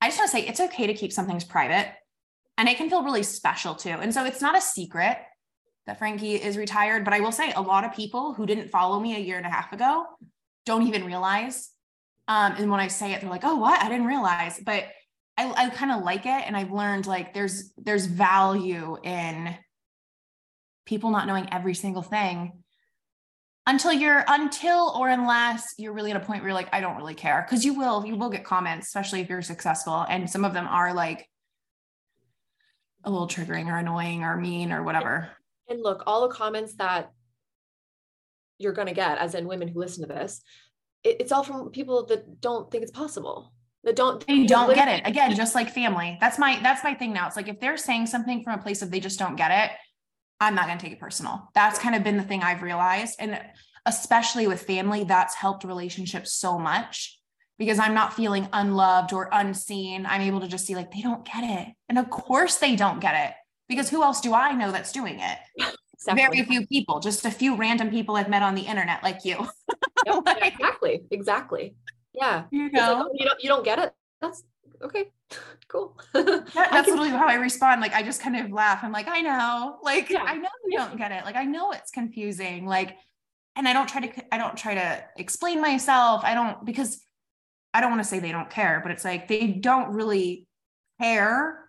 I 0.00 0.08
just 0.08 0.18
want 0.18 0.30
to 0.30 0.36
say 0.36 0.46
it's 0.46 0.60
okay 0.60 0.86
to 0.86 0.94
keep 0.94 1.12
some 1.12 1.26
things 1.26 1.44
private 1.44 1.92
and 2.56 2.68
it 2.68 2.76
can 2.76 2.88
feel 2.88 3.04
really 3.04 3.22
special 3.22 3.74
too. 3.74 3.90
And 3.90 4.12
so 4.12 4.24
it's 4.24 4.40
not 4.40 4.56
a 4.56 4.60
secret 4.60 5.18
that 5.86 5.98
Frankie 5.98 6.36
is 6.36 6.56
retired, 6.56 7.04
but 7.04 7.14
I 7.14 7.20
will 7.20 7.32
say 7.32 7.52
a 7.52 7.60
lot 7.60 7.84
of 7.84 7.94
people 7.94 8.34
who 8.34 8.46
didn't 8.46 8.70
follow 8.70 9.00
me 9.00 9.16
a 9.16 9.18
year 9.18 9.36
and 9.36 9.46
a 9.46 9.50
half 9.50 9.72
ago 9.72 10.04
don't 10.64 10.86
even 10.86 11.04
realize. 11.04 11.70
Um, 12.28 12.54
and 12.56 12.70
when 12.70 12.80
I 12.80 12.88
say 12.88 13.12
it, 13.12 13.20
they're 13.20 13.30
like, 13.30 13.44
oh, 13.44 13.56
what? 13.56 13.82
I 13.82 13.88
didn't 13.88 14.06
realize. 14.06 14.60
But 14.64 14.84
I, 15.36 15.52
I 15.52 15.70
kind 15.70 15.90
of 15.90 16.02
like 16.04 16.26
it. 16.26 16.46
And 16.46 16.56
I've 16.56 16.70
learned 16.70 17.06
like 17.06 17.34
there's 17.34 17.72
there's 17.76 18.06
value 18.06 18.98
in 19.02 19.56
people 20.86 21.10
not 21.10 21.26
knowing 21.26 21.48
every 21.52 21.74
single 21.74 22.02
thing 22.02 22.52
until 23.66 23.92
you're 23.92 24.24
until 24.26 24.92
or 24.96 25.08
unless 25.08 25.74
you're 25.78 25.92
really 25.92 26.10
at 26.10 26.16
a 26.16 26.24
point 26.24 26.40
where 26.40 26.48
you're 26.48 26.54
like 26.54 26.68
i 26.72 26.80
don't 26.80 26.96
really 26.96 27.14
care. 27.14 27.46
Because 27.46 27.64
you 27.64 27.74
will 27.74 28.04
you 28.04 28.16
will 28.16 28.30
get 28.30 28.44
comments 28.44 28.88
especially 28.88 29.20
if 29.20 29.28
you're 29.28 29.42
successful. 29.42 30.04
And 30.08 30.28
some 30.28 30.44
of 30.44 30.54
them 30.54 30.66
are 30.66 30.94
like 30.94 31.28
a 33.04 33.10
little 33.10 33.28
triggering 33.28 33.66
or 33.66 33.76
annoying 33.76 34.22
or 34.24 34.36
mean 34.36 34.72
or 34.72 34.82
whatever. 34.82 35.30
And 35.68 35.82
look 35.82 36.02
all 36.06 36.28
the 36.28 36.34
comments 36.34 36.74
that 36.76 37.10
you're 38.58 38.72
going 38.72 38.88
to 38.88 38.94
get 38.94 39.18
as 39.18 39.34
in 39.34 39.46
women 39.46 39.68
who 39.68 39.78
listen 39.78 40.06
to 40.06 40.12
this 40.12 40.42
it, 41.02 41.16
it's 41.20 41.32
all 41.32 41.42
from 41.42 41.70
people 41.70 42.06
that 42.06 42.40
don't 42.40 42.70
think 42.70 42.82
it's 42.82 42.92
possible 42.92 43.52
that 43.84 43.96
don't 43.96 44.26
they 44.26 44.44
don't 44.44 44.74
get 44.74 44.88
it. 44.88 45.06
again 45.06 45.34
just 45.34 45.54
like 45.54 45.70
family. 45.70 46.18
That's 46.20 46.38
my 46.38 46.60
that's 46.62 46.84
my 46.84 46.94
thing 46.94 47.12
now. 47.12 47.26
It's 47.26 47.36
like 47.36 47.48
if 47.48 47.60
they're 47.60 47.78
saying 47.78 48.06
something 48.06 48.42
from 48.42 48.58
a 48.58 48.62
place 48.62 48.82
of 48.82 48.90
they 48.90 49.00
just 49.00 49.18
don't 49.18 49.36
get 49.36 49.50
it 49.50 49.76
I'm 50.40 50.54
not 50.54 50.66
going 50.66 50.78
to 50.78 50.82
take 50.84 50.94
it 50.94 51.00
personal. 51.00 51.50
That's 51.54 51.78
kind 51.78 51.94
of 51.94 52.02
been 52.02 52.16
the 52.16 52.22
thing 52.22 52.42
I've 52.42 52.62
realized. 52.62 53.16
And 53.18 53.40
especially 53.86 54.46
with 54.46 54.62
family, 54.62 55.04
that's 55.04 55.34
helped 55.34 55.64
relationships 55.64 56.32
so 56.32 56.58
much 56.58 57.18
because 57.58 57.78
I'm 57.78 57.94
not 57.94 58.14
feeling 58.14 58.48
unloved 58.52 59.12
or 59.12 59.28
unseen. 59.32 60.06
I'm 60.06 60.22
able 60.22 60.40
to 60.40 60.48
just 60.48 60.66
see, 60.66 60.74
like, 60.74 60.90
they 60.90 61.02
don't 61.02 61.24
get 61.24 61.44
it. 61.44 61.74
And 61.88 61.98
of 61.98 62.08
course, 62.08 62.56
they 62.56 62.74
don't 62.74 63.00
get 63.00 63.28
it 63.28 63.34
because 63.68 63.90
who 63.90 64.02
else 64.02 64.20
do 64.22 64.32
I 64.32 64.54
know 64.54 64.72
that's 64.72 64.92
doing 64.92 65.20
it? 65.20 65.38
Exactly. 65.94 66.38
Very 66.38 66.42
few 66.46 66.66
people, 66.66 67.00
just 67.00 67.26
a 67.26 67.30
few 67.30 67.56
random 67.56 67.90
people 67.90 68.16
I've 68.16 68.30
met 68.30 68.42
on 68.42 68.54
the 68.54 68.62
internet 68.62 69.02
like 69.02 69.18
you. 69.24 69.46
like, 70.24 70.54
exactly. 70.54 71.02
Exactly. 71.10 71.74
Yeah. 72.14 72.44
You 72.50 72.70
know, 72.70 73.06
like, 73.10 73.20
you 73.20 73.26
don't, 73.26 73.42
you 73.42 73.48
don't 73.48 73.64
get 73.64 73.78
it. 73.78 73.92
That's 74.22 74.42
okay 74.82 75.10
cool. 75.68 75.96
that, 76.12 76.52
that's 76.54 76.88
literally 76.88 77.10
how 77.10 77.28
I 77.28 77.34
respond. 77.34 77.80
Like 77.80 77.94
I 77.94 78.02
just 78.02 78.20
kind 78.20 78.36
of 78.36 78.50
laugh. 78.50 78.80
I'm 78.82 78.92
like, 78.92 79.08
I 79.08 79.20
know, 79.20 79.78
like 79.82 80.10
yeah. 80.10 80.24
I 80.24 80.36
know 80.36 80.48
you 80.66 80.78
don't 80.78 80.96
get 80.96 81.12
it. 81.12 81.24
Like 81.24 81.36
I 81.36 81.44
know 81.44 81.72
it's 81.72 81.90
confusing. 81.90 82.66
Like, 82.66 82.96
and 83.56 83.68
I 83.68 83.72
don't 83.72 83.88
try 83.88 84.06
to, 84.06 84.34
I 84.34 84.38
don't 84.38 84.56
try 84.56 84.74
to 84.74 85.04
explain 85.16 85.60
myself. 85.60 86.22
I 86.24 86.34
don't 86.34 86.64
because 86.64 87.00
I 87.72 87.80
don't 87.80 87.90
want 87.90 88.02
to 88.02 88.08
say 88.08 88.18
they 88.18 88.32
don't 88.32 88.50
care, 88.50 88.80
but 88.82 88.90
it's 88.92 89.04
like 89.04 89.28
they 89.28 89.48
don't 89.48 89.92
really 89.92 90.46
care 91.00 91.68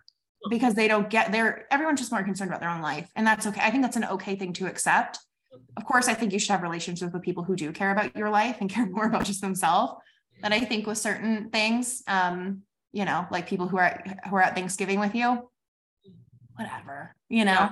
because 0.50 0.74
they 0.74 0.88
don't 0.88 1.08
get 1.08 1.30
there. 1.30 1.66
Everyone's 1.70 2.00
just 2.00 2.10
more 2.10 2.22
concerned 2.22 2.50
about 2.50 2.60
their 2.60 2.70
own 2.70 2.82
life. 2.82 3.08
And 3.14 3.26
that's 3.26 3.46
okay. 3.46 3.60
I 3.62 3.70
think 3.70 3.82
that's 3.82 3.96
an 3.96 4.04
okay 4.06 4.34
thing 4.34 4.52
to 4.54 4.66
accept. 4.66 5.18
Of 5.76 5.84
course, 5.84 6.08
I 6.08 6.14
think 6.14 6.32
you 6.32 6.38
should 6.38 6.50
have 6.50 6.62
relationships 6.62 7.12
with 7.12 7.22
people 7.22 7.44
who 7.44 7.54
do 7.54 7.70
care 7.72 7.90
about 7.90 8.16
your 8.16 8.30
life 8.30 8.56
and 8.60 8.68
care 8.70 8.86
more 8.86 9.06
about 9.06 9.24
just 9.24 9.40
themselves. 9.40 9.94
But 10.40 10.52
I 10.52 10.60
think 10.60 10.86
with 10.86 10.98
certain 10.98 11.50
things, 11.50 12.02
um, 12.08 12.62
you 12.92 13.04
know, 13.04 13.26
like 13.30 13.48
people 13.48 13.68
who 13.68 13.78
are 13.78 14.02
who 14.28 14.36
are 14.36 14.42
at 14.42 14.54
Thanksgiving 14.54 15.00
with 15.00 15.14
you, 15.14 15.48
whatever, 16.56 17.14
you 17.28 17.44
know. 17.44 17.70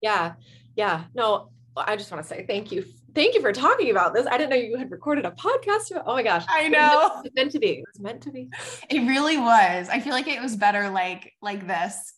Yeah. 0.00 0.34
Yeah. 0.76 1.04
No, 1.14 1.50
I 1.76 1.96
just 1.96 2.10
want 2.10 2.22
to 2.22 2.28
say 2.28 2.44
thank 2.46 2.72
you. 2.72 2.84
Thank 3.14 3.34
you 3.34 3.40
for 3.40 3.52
talking 3.52 3.90
about 3.90 4.12
this. 4.12 4.26
I 4.26 4.36
didn't 4.36 4.50
know 4.50 4.56
you 4.56 4.76
had 4.76 4.90
recorded 4.90 5.24
a 5.24 5.30
podcast. 5.30 5.92
Oh 6.04 6.14
my 6.14 6.22
gosh. 6.22 6.44
I 6.48 6.68
know. 6.68 7.22
It's 7.24 7.34
meant 7.34 7.52
to 7.52 7.58
be. 7.58 7.70
It 7.70 7.84
was 7.92 8.00
meant 8.00 8.22
to 8.22 8.30
be. 8.32 8.50
It 8.90 9.06
really 9.06 9.38
was. 9.38 9.88
I 9.88 10.00
feel 10.00 10.12
like 10.12 10.26
it 10.26 10.42
was 10.42 10.56
better 10.56 10.90
like 10.90 11.32
like 11.40 11.66
this. 11.66 12.14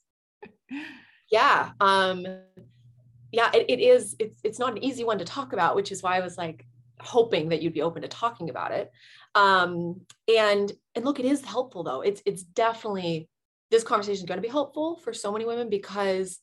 Yeah. 1.31 1.71
Um 1.81 2.27
yeah, 3.33 3.51
it, 3.53 3.67
it 3.69 3.81
is 3.81 4.17
it's 4.19 4.41
it's 4.43 4.59
not 4.59 4.73
an 4.73 4.85
easy 4.85 5.05
one 5.05 5.19
to 5.19 5.25
talk 5.25 5.53
about, 5.53 5.77
which 5.77 5.93
is 5.93 6.03
why 6.03 6.17
I 6.17 6.21
was 6.21 6.39
like 6.39 6.65
hoping 7.01 7.51
that 7.51 7.63
you'd 7.63 7.75
be 7.75 7.83
open 7.83 8.03
to 8.03 8.09
talking 8.09 8.49
about 8.49 8.73
it 8.73 8.91
um 9.37 10.01
and 10.34 10.72
and 10.95 11.05
look 11.05 11.20
it 11.20 11.26
is 11.26 11.45
helpful 11.45 11.84
though. 11.84 12.01
It's 12.01 12.22
it's 12.26 12.43
definitely 12.43 13.28
this 13.70 13.84
conversation 13.84 14.24
is 14.24 14.28
going 14.28 14.39
to 14.39 14.47
be 14.47 14.49
helpful 14.49 14.97
for 14.97 15.12
so 15.12 15.30
many 15.30 15.45
women 15.45 15.68
because 15.68 16.41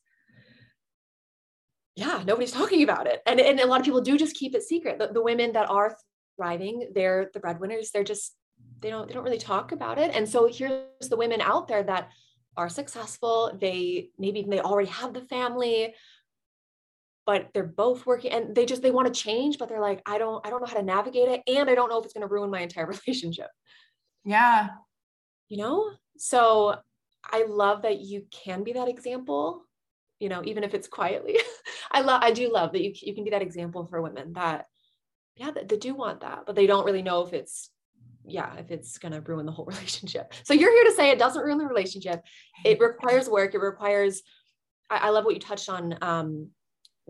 yeah 1.96 2.24
nobody's 2.26 2.52
talking 2.62 2.84
about 2.84 3.08
it. 3.08 3.22
And 3.26 3.42
and 3.42 3.60
a 3.60 3.66
lot 3.66 3.80
of 3.80 3.86
people 3.86 4.02
do 4.02 4.18
just 4.18 4.36
keep 4.36 4.56
it 4.56 4.64
secret. 4.64 5.00
The, 5.00 5.08
the 5.08 5.24
women 5.24 5.52
that 5.54 5.70
are 5.70 5.98
thriving 6.38 6.92
they're 6.94 7.30
the 7.34 7.40
breadwinners. 7.40 7.92
They're 7.92 8.04
just 8.04 8.36
they 8.80 8.90
don't 8.90 9.08
they 9.08 9.14
don't 9.14 9.24
really 9.24 9.38
talk 9.38 9.72
about 9.72 9.98
it. 9.98 10.12
And 10.14 10.30
so 10.30 10.48
here's 10.48 11.10
the 11.10 11.18
women 11.18 11.42
out 11.42 11.68
there 11.68 11.84
that 11.84 12.10
are 12.56 12.70
successful. 12.70 13.58
They 13.60 14.10
maybe 14.20 14.46
they 14.48 14.60
already 14.60 14.90
have 14.90 15.14
the 15.14 15.22
family 15.22 15.96
but 17.26 17.50
they're 17.54 17.64
both 17.64 18.06
working 18.06 18.32
and 18.32 18.56
they 18.56 18.66
just 18.66 18.82
they 18.82 18.92
want 18.92 19.12
to 19.12 19.22
change 19.22 19.58
but 19.58 19.70
they're 19.70 19.80
like 19.80 20.02
i 20.06 20.18
don't 20.18 20.46
i 20.46 20.50
don't 20.50 20.62
know 20.62 20.68
how 20.68 20.76
to 20.76 20.84
navigate 20.84 21.30
it 21.30 21.42
and 21.48 21.70
i 21.70 21.76
don't 21.76 21.90
know 21.90 22.00
if 22.00 22.06
it's 22.06 22.14
going 22.14 22.28
to 22.28 22.34
ruin 22.34 22.50
my 22.50 22.62
entire 22.62 22.86
relationship. 23.08 23.48
Yeah. 24.26 24.70
You 25.50 25.58
know? 25.58 25.92
So 26.18 26.78
i 27.32 27.46
love 27.48 27.84
that 27.84 28.00
you 28.02 28.26
can 28.32 28.64
be 28.64 28.74
that 28.74 28.90
example 28.90 29.66
you 30.20 30.30
know 30.30 30.42
even 30.46 30.64
if 30.64 30.74
it's 30.74 30.88
quietly. 30.88 31.38
I 31.92 32.02
love 32.02 32.22
i 32.24 32.32
do 32.32 32.52
love 32.52 32.72
that 32.74 32.84
you, 32.84 32.94
you 33.02 33.14
can 33.14 33.24
be 33.24 33.32
that 33.32 33.42
example 33.42 33.86
for 33.86 34.02
women 34.02 34.34
that 34.34 34.66
yeah 35.36 35.52
that 35.52 35.70
they 35.70 35.78
do 35.78 35.94
want 35.94 36.22
that 36.22 36.44
but 36.46 36.56
they 36.56 36.68
don't 36.68 36.86
really 36.86 37.02
know 37.02 37.26
if 37.26 37.34
it's 37.34 37.70
yeah 38.26 38.56
if 38.58 38.72
it's 38.72 38.98
going 38.98 39.12
to 39.12 39.22
ruin 39.22 39.46
the 39.46 39.52
whole 39.52 39.66
relationship. 39.74 40.34
So 40.44 40.54
you're 40.54 40.72
here 40.72 40.86
to 40.86 40.96
say 40.96 41.10
it 41.10 41.20
doesn't 41.20 41.44
ruin 41.44 41.58
the 41.58 41.66
relationship. 41.66 42.22
It 42.66 42.80
requires 42.80 43.30
work 43.30 43.54
it 43.54 43.60
requires 43.60 44.22
I, 44.90 44.98
I 44.98 45.10
love 45.10 45.26
what 45.26 45.34
you 45.34 45.40
touched 45.40 45.70
on 45.70 45.98
um, 46.02 46.50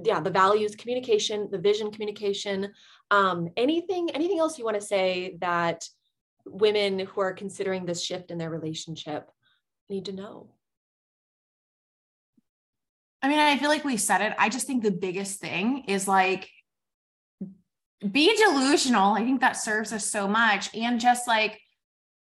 yeah 0.04 0.20
the 0.20 0.30
values 0.30 0.76
communication 0.76 1.50
the 1.52 1.58
vision 1.58 1.92
communication 1.92 2.72
um, 3.12 3.50
anything 3.58 4.10
anything 4.12 4.40
else 4.40 4.58
you 4.58 4.66
want 4.66 4.80
to 4.80 4.86
say 4.86 5.38
that 5.40 5.88
women 6.46 7.00
who 7.00 7.22
are 7.22 7.34
considering 7.34 7.86
this 7.86 8.04
shift 8.04 8.32
in 8.32 8.38
their 8.38 8.50
relationship 8.50 9.30
need 9.90 10.06
to 10.06 10.12
know? 10.12 10.50
I 13.22 13.30
mean 13.30 13.40
i 13.40 13.58
feel 13.58 13.70
like 13.70 13.86
we 13.86 13.98
said 13.98 14.22
it. 14.22 14.34
I 14.38 14.50
just 14.50 14.68
think 14.68 14.84
the 14.84 14.92
biggest 14.92 15.40
thing 15.40 15.86
is 15.88 16.08
like 16.08 16.50
be 18.12 18.36
delusional. 18.36 19.14
I 19.14 19.24
think 19.24 19.40
that 19.40 19.54
serves 19.54 19.94
us 19.94 20.06
so 20.06 20.28
much. 20.28 20.76
And 20.76 21.00
just 21.00 21.28
like 21.28 21.60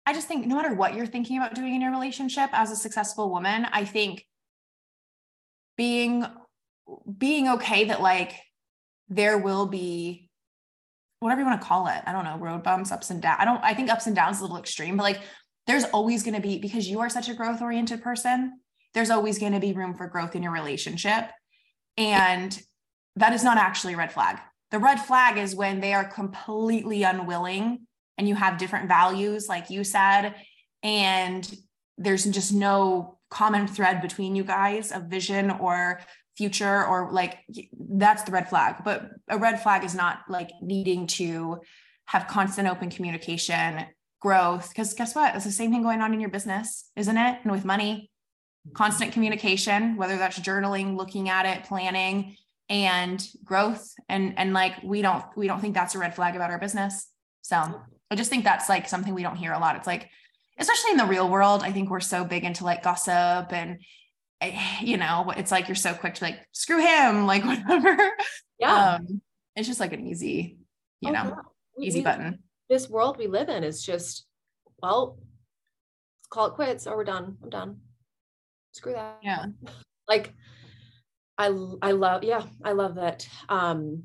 i 0.06 0.12
just 0.12 0.28
think 0.28 0.46
no 0.46 0.56
matter 0.56 0.74
what 0.74 0.94
you're 0.94 1.06
thinking 1.06 1.36
about 1.36 1.54
doing 1.54 1.74
in 1.74 1.80
your 1.80 1.90
relationship 1.90 2.50
as 2.52 2.70
a 2.70 2.76
successful 2.76 3.30
woman 3.30 3.66
i 3.72 3.84
think 3.84 4.26
being 5.76 6.26
being 7.18 7.48
okay 7.48 7.86
that 7.86 8.00
like 8.00 8.34
there 9.08 9.38
will 9.38 9.66
be 9.66 10.28
whatever 11.20 11.42
you 11.42 11.46
want 11.46 11.60
to 11.60 11.66
call 11.66 11.86
it. 11.88 12.00
I 12.06 12.12
don't 12.12 12.24
know, 12.24 12.38
road 12.38 12.62
bumps, 12.62 12.90
ups 12.90 13.10
and 13.10 13.20
downs. 13.20 13.38
I 13.40 13.44
don't, 13.44 13.62
I 13.62 13.74
think 13.74 13.90
ups 13.90 14.06
and 14.06 14.16
downs 14.16 14.36
is 14.36 14.40
a 14.40 14.44
little 14.44 14.58
extreme, 14.58 14.96
but 14.96 15.02
like 15.02 15.20
there's 15.66 15.84
always 15.84 16.22
going 16.22 16.34
to 16.34 16.40
be, 16.40 16.58
because 16.58 16.88
you 16.88 17.00
are 17.00 17.10
such 17.10 17.28
a 17.28 17.34
growth 17.34 17.60
oriented 17.60 18.02
person, 18.02 18.60
there's 18.94 19.10
always 19.10 19.38
going 19.38 19.52
to 19.52 19.60
be 19.60 19.72
room 19.72 19.94
for 19.94 20.08
growth 20.08 20.34
in 20.34 20.42
your 20.42 20.52
relationship. 20.52 21.30
And 21.96 22.58
that 23.16 23.32
is 23.32 23.44
not 23.44 23.58
actually 23.58 23.94
a 23.94 23.96
red 23.98 24.12
flag. 24.12 24.38
The 24.70 24.78
red 24.78 25.00
flag 25.00 25.36
is 25.36 25.54
when 25.54 25.80
they 25.80 25.92
are 25.92 26.04
completely 26.04 27.02
unwilling 27.02 27.86
and 28.16 28.28
you 28.28 28.34
have 28.34 28.58
different 28.58 28.88
values, 28.88 29.48
like 29.48 29.68
you 29.68 29.84
said, 29.84 30.34
and 30.82 31.52
there's 31.98 32.24
just 32.24 32.52
no 32.52 33.18
common 33.30 33.66
thread 33.66 34.00
between 34.00 34.34
you 34.34 34.44
guys 34.44 34.90
of 34.92 35.04
vision 35.04 35.50
or 35.50 36.00
future 36.40 36.86
or 36.86 37.12
like 37.12 37.34
that's 37.78 38.22
the 38.22 38.32
red 38.32 38.48
flag. 38.48 38.76
But 38.82 39.10
a 39.28 39.36
red 39.36 39.62
flag 39.62 39.84
is 39.84 39.94
not 39.94 40.20
like 40.26 40.50
needing 40.62 41.06
to 41.18 41.60
have 42.06 42.28
constant 42.28 42.66
open 42.66 42.88
communication 42.88 43.84
growth 44.20 44.70
because 44.70 44.94
guess 44.94 45.14
what? 45.14 45.34
It's 45.34 45.44
the 45.44 45.52
same 45.60 45.70
thing 45.70 45.82
going 45.82 46.00
on 46.00 46.14
in 46.14 46.20
your 46.20 46.30
business 46.30 46.90
isn't 46.96 47.18
it? 47.26 47.38
And 47.42 47.52
with 47.52 47.66
money 47.66 48.10
constant 48.74 49.12
communication 49.12 49.96
whether 49.96 50.16
that's 50.16 50.38
journaling 50.38 50.96
looking 50.96 51.28
at 51.28 51.44
it 51.46 51.64
planning 51.64 52.36
and 52.70 53.18
growth. 53.44 53.84
And 54.08 54.38
and 54.38 54.54
like 54.54 54.74
we 54.82 55.02
don't 55.02 55.24
we 55.36 55.46
don't 55.46 55.60
think 55.60 55.74
that's 55.74 55.94
a 55.94 55.98
red 55.98 56.14
flag 56.14 56.36
about 56.36 56.50
our 56.50 56.58
business. 56.58 57.06
So 57.42 57.56
i 58.10 58.16
just 58.16 58.30
think 58.30 58.44
that's 58.44 58.68
like 58.70 58.88
something 58.88 59.12
we 59.14 59.22
don't 59.26 59.36
hear 59.36 59.52
a 59.52 59.58
lot. 59.58 59.76
It's 59.76 59.86
like 59.86 60.08
especially 60.58 60.92
in 60.92 60.98
the 60.98 61.12
real 61.14 61.28
world 61.36 61.62
i 61.62 61.72
think 61.72 61.88
we're 61.88 62.08
so 62.14 62.22
big 62.22 62.44
into 62.44 62.64
like 62.64 62.82
gossip 62.82 63.52
and 63.60 63.78
you 64.80 64.96
know 64.96 65.32
it's 65.36 65.50
like 65.50 65.68
you're 65.68 65.74
so 65.74 65.92
quick 65.94 66.14
to 66.14 66.24
like 66.24 66.38
screw 66.52 66.78
him 66.80 67.26
like 67.32 67.44
whatever 67.44 67.96
Yeah. 68.58 68.94
um 68.96 69.20
it's 69.56 69.68
just 69.68 69.80
like 69.80 69.92
an 69.92 70.06
easy 70.06 70.58
you 71.00 71.10
Oh, 71.10 71.12
know 71.12 71.36
yeah. 71.78 71.86
Easy 71.86 72.00
we- 72.00 72.04
button 72.04 72.38
This 72.68 72.88
world 72.88 73.18
we 73.18 73.26
live 73.26 73.48
in 73.48 73.64
is 73.64 73.82
just, 73.82 74.26
well, 74.82 75.18
call 76.30 76.46
it 76.46 76.54
quits 76.54 76.86
or 76.86 76.96
we're 76.96 77.04
done. 77.04 77.36
I'm 77.42 77.50
done. 77.50 77.80
Screw 78.72 78.92
that. 78.92 79.18
yeah 79.22 79.46
Like, 80.08 80.32
I 81.38 81.46
I 81.82 81.92
love 81.92 82.22
yeah 82.24 82.42
I 82.64 82.72
love 82.72 82.94
that. 82.96 83.26
Um, 83.48 84.04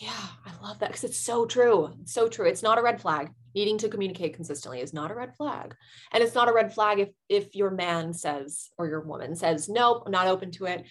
yeah, 0.00 0.26
I 0.46 0.52
love 0.62 0.78
that 0.80 0.88
because 0.90 1.04
it's 1.04 1.18
so 1.18 1.46
true. 1.46 1.90
It's 2.02 2.12
so 2.14 2.28
true. 2.28 2.46
It's 2.46 2.62
not 2.62 2.78
a 2.78 2.82
red 2.82 3.00
flag. 3.00 3.30
Needing 3.54 3.78
to 3.78 3.88
communicate 3.88 4.34
consistently 4.34 4.80
is 4.80 4.92
not 4.92 5.10
a 5.10 5.14
red 5.14 5.36
flag, 5.36 5.74
and 6.12 6.22
it's 6.22 6.34
not 6.34 6.48
a 6.48 6.52
red 6.52 6.74
flag 6.74 6.98
if 6.98 7.10
if 7.28 7.54
your 7.54 7.70
man 7.70 8.12
says 8.12 8.70
or 8.78 8.88
your 8.88 9.00
woman 9.00 9.36
says 9.36 9.68
nope, 9.68 10.02
I'm 10.06 10.12
not 10.12 10.26
open 10.26 10.50
to 10.52 10.66
it, 10.66 10.84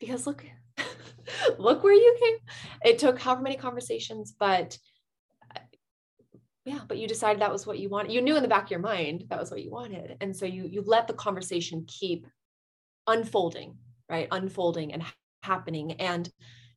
because 0.00 0.26
look, 0.26 0.44
look 1.58 1.82
where 1.82 1.92
you 1.92 2.16
came. 2.20 2.36
It 2.84 2.98
took 2.98 3.18
however 3.18 3.42
many 3.42 3.56
conversations, 3.56 4.34
but 4.38 4.78
yeah, 6.68 6.80
but 6.86 6.98
you 6.98 7.08
decided 7.08 7.40
that 7.40 7.52
was 7.52 7.66
what 7.66 7.78
you 7.78 7.88
wanted. 7.88 8.12
You 8.12 8.20
knew 8.20 8.36
in 8.36 8.42
the 8.42 8.48
back 8.48 8.64
of 8.64 8.70
your 8.70 8.80
mind 8.80 9.24
that 9.30 9.40
was 9.40 9.50
what 9.50 9.62
you 9.62 9.70
wanted, 9.70 10.16
and 10.20 10.36
so 10.36 10.44
you 10.44 10.66
you 10.66 10.82
let 10.84 11.06
the 11.06 11.14
conversation 11.14 11.84
keep 11.86 12.26
unfolding, 13.06 13.78
right? 14.08 14.28
Unfolding 14.30 14.92
and 14.92 15.02
ha- 15.02 15.14
happening, 15.42 15.92
and 15.92 16.28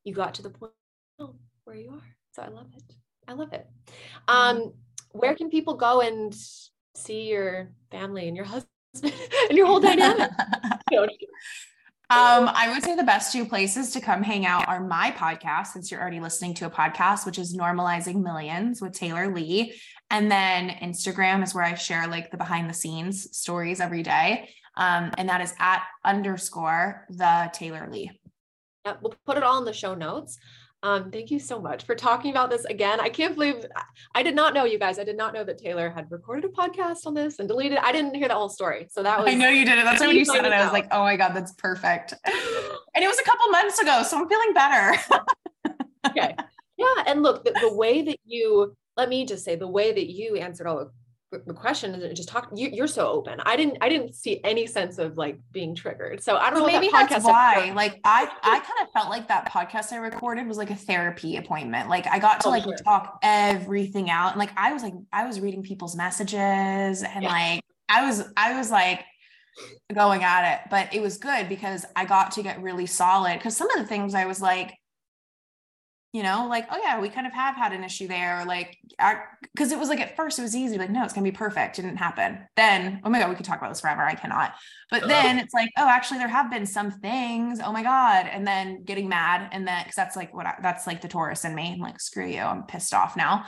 you 0.05 0.13
got 0.13 0.35
to 0.35 0.43
the 0.43 0.49
point 0.49 0.71
oh, 1.19 1.35
where 1.65 1.75
you 1.75 1.89
are. 1.89 2.15
So 2.31 2.41
I 2.41 2.47
love 2.47 2.67
it. 2.75 2.95
I 3.27 3.33
love 3.33 3.51
it. 3.53 3.67
Um, 4.27 4.73
where 5.13 5.35
can 5.35 5.49
people 5.49 5.75
go 5.75 6.01
and 6.01 6.35
see 6.95 7.29
your 7.29 7.71
family 7.89 8.27
and 8.27 8.35
your 8.35 8.45
husband 8.45 8.69
and 9.03 9.57
your 9.57 9.67
whole 9.67 9.79
dynamic? 9.79 10.29
Um, 12.11 12.49
I 12.53 12.69
would 12.73 12.83
say 12.83 12.93
the 12.97 13.05
best 13.05 13.31
two 13.31 13.45
places 13.45 13.91
to 13.91 14.01
come 14.01 14.21
hang 14.21 14.45
out 14.45 14.67
are 14.67 14.85
my 14.85 15.11
podcast, 15.11 15.67
since 15.67 15.89
you're 15.89 16.01
already 16.01 16.19
listening 16.19 16.53
to 16.55 16.65
a 16.65 16.69
podcast, 16.69 17.25
which 17.25 17.39
is 17.39 17.55
Normalizing 17.55 18.21
Millions 18.21 18.81
with 18.81 18.91
Taylor 18.91 19.33
Lee. 19.33 19.79
And 20.09 20.29
then 20.29 20.71
Instagram 20.81 21.41
is 21.41 21.55
where 21.55 21.63
I 21.63 21.75
share 21.75 22.09
like 22.09 22.29
the 22.29 22.35
behind 22.35 22.69
the 22.69 22.73
scenes 22.73 23.33
stories 23.37 23.79
every 23.79 24.03
day. 24.03 24.49
Um, 24.75 25.11
and 25.17 25.29
that 25.29 25.39
is 25.39 25.53
at 25.57 25.83
underscore 26.03 27.05
the 27.09 27.49
Taylor 27.53 27.87
Lee. 27.89 28.11
Yeah, 28.85 28.95
we'll 29.01 29.15
put 29.25 29.37
it 29.37 29.43
all 29.43 29.59
in 29.59 29.63
the 29.65 29.71
show 29.71 29.95
notes. 29.95 30.37
Um, 30.83 31.11
thank 31.11 31.29
you 31.29 31.39
so 31.39 31.61
much 31.61 31.83
for 31.83 31.93
talking 31.93 32.31
about 32.31 32.49
this 32.49 32.65
again. 32.65 32.99
I 32.99 33.09
can't 33.09 33.35
believe 33.35 33.63
I- 34.15 34.23
did 34.23 34.35
not 34.35 34.55
know 34.55 34.65
you 34.65 34.79
guys. 34.79 34.97
I 34.97 35.03
did 35.03 35.15
not 35.15 35.33
know 35.33 35.43
that 35.43 35.59
Taylor 35.59 35.91
had 35.91 36.09
recorded 36.09 36.45
a 36.45 36.47
podcast 36.49 37.05
on 37.05 37.13
this 37.13 37.37
and 37.37 37.47
deleted. 37.47 37.77
I 37.77 37.91
didn't 37.91 38.15
hear 38.15 38.27
the 38.27 38.33
whole 38.33 38.49
story. 38.49 38.87
So 38.89 39.03
that 39.03 39.19
was 39.19 39.29
I 39.29 39.35
know 39.35 39.49
you 39.49 39.63
did 39.63 39.77
it. 39.77 39.85
That's 39.85 40.01
when 40.01 40.15
you 40.15 40.25
said 40.25 40.43
it, 40.45 40.51
I 40.51 40.63
was 40.63 40.73
like, 40.73 40.87
oh 40.91 41.03
my 41.03 41.15
God, 41.15 41.33
that's 41.33 41.53
perfect. 41.53 42.13
And 42.93 43.05
it 43.05 43.07
was 43.07 43.19
a 43.19 43.23
couple 43.23 43.49
months 43.51 43.79
ago. 43.79 44.03
So 44.03 44.19
I'm 44.19 44.27
feeling 44.27 44.53
better. 44.53 44.97
okay. 46.09 46.35
Yeah. 46.77 47.03
And 47.07 47.23
look, 47.23 47.45
the, 47.45 47.51
the 47.61 47.73
way 47.73 48.01
that 48.01 48.19
you, 48.25 48.75
let 48.97 49.07
me 49.07 49.25
just 49.25 49.45
say, 49.45 49.55
the 49.55 49.67
way 49.67 49.93
that 49.93 50.11
you 50.11 50.35
answered 50.35 50.67
all 50.67 50.91
the, 51.31 51.53
question 51.53 51.93
and 51.95 52.15
just 52.15 52.27
talked, 52.29 52.57
you, 52.57 52.69
you're 52.69 52.87
so 52.87 53.07
open. 53.07 53.39
I 53.45 53.55
didn't, 53.55 53.77
I 53.81 53.89
didn't 53.89 54.15
see 54.15 54.41
any 54.43 54.67
sense 54.67 54.97
of 54.97 55.17
like 55.17 55.39
being 55.51 55.73
triggered. 55.75 56.21
So 56.21 56.35
I 56.37 56.49
don't 56.49 56.59
So 56.59 56.65
know. 56.67 56.73
maybe 56.73 56.89
that 56.91 57.09
that's 57.09 57.25
why. 57.25 57.71
Like 57.75 57.99
I, 58.03 58.27
I 58.43 58.59
kind 58.59 58.81
of 58.87 58.91
felt 58.91 59.09
like 59.09 59.27
that 59.29 59.49
podcast 59.49 59.93
I 59.93 59.97
recorded 59.97 60.47
was 60.47 60.57
like 60.57 60.69
a 60.71 60.75
therapy 60.75 61.37
appointment. 61.37 61.89
Like 61.89 62.05
I 62.07 62.19
got 62.19 62.41
to 62.41 62.47
Oh, 62.47 62.51
like 62.51 62.63
sure. 62.63 62.75
talk 62.77 63.19
everything 63.23 64.09
out, 64.09 64.31
and 64.31 64.39
like 64.39 64.51
I 64.57 64.73
was 64.73 64.83
like 64.83 64.93
I 65.13 65.25
was 65.25 65.39
reading 65.39 65.63
people's 65.63 65.95
messages, 65.95 67.03
and 67.03 67.23
Yeah. 67.23 67.29
like 67.29 67.61
I 67.87 68.05
was 68.05 68.23
I 68.35 68.57
was 68.57 68.69
like 68.71 69.03
going 69.93 70.23
at 70.23 70.53
it, 70.55 70.69
but 70.69 70.93
it 70.93 71.01
was 71.01 71.17
good 71.17 71.49
because 71.49 71.85
I 71.95 72.05
got 72.05 72.31
to 72.33 72.43
get 72.43 72.61
really 72.61 72.85
solid. 72.85 73.37
Because 73.37 73.55
some 73.55 73.69
of 73.71 73.77
the 73.77 73.85
things 73.85 74.15
I 74.15 74.25
was 74.25 74.41
like, 74.41 74.73
you 76.13 76.23
know, 76.23 76.47
like 76.49 76.67
oh 76.71 76.79
yeah, 76.83 76.99
we 76.99 77.09
kind 77.09 77.25
of 77.25 77.33
have 77.33 77.55
had 77.55 77.73
an 77.73 77.83
issue 77.83 78.07
there, 78.07 78.41
or 78.41 78.45
like 78.45 78.77
because 79.53 79.71
it 79.71 79.79
was 79.79 79.89
like 79.89 79.99
at 79.99 80.15
first 80.15 80.39
it 80.39 80.41
was 80.41 80.55
easy, 80.55 80.77
like 80.77 80.89
no, 80.89 81.03
it's 81.03 81.13
gonna 81.13 81.23
be 81.23 81.31
perfect, 81.31 81.79
it 81.79 81.83
didn't 81.83 81.97
happen. 81.97 82.39
Then 82.55 83.01
oh 83.03 83.09
my 83.09 83.19
god, 83.19 83.29
we 83.29 83.35
could 83.35 83.45
talk 83.45 83.59
about 83.59 83.69
this 83.69 83.81
forever. 83.81 84.01
I 84.01 84.15
cannot. 84.15 84.53
But 84.91 85.07
then 85.07 85.39
it's 85.39 85.53
like, 85.53 85.69
oh, 85.77 85.87
actually, 85.87 86.17
there 86.17 86.27
have 86.27 86.51
been 86.51 86.65
some 86.65 86.91
things. 86.91 87.61
Oh 87.63 87.71
my 87.71 87.81
God. 87.81 88.27
And 88.29 88.45
then 88.45 88.83
getting 88.83 89.07
mad. 89.07 89.47
And 89.53 89.65
then, 89.65 89.81
cause 89.85 89.95
that's 89.95 90.17
like 90.17 90.33
what 90.33 90.45
I, 90.45 90.55
that's 90.61 90.85
like 90.85 90.99
the 90.99 91.07
Taurus 91.07 91.45
in 91.45 91.55
me. 91.55 91.71
I'm 91.73 91.79
like, 91.79 92.01
screw 92.01 92.27
you. 92.27 92.41
I'm 92.41 92.63
pissed 92.63 92.93
off 92.93 93.15
now. 93.15 93.45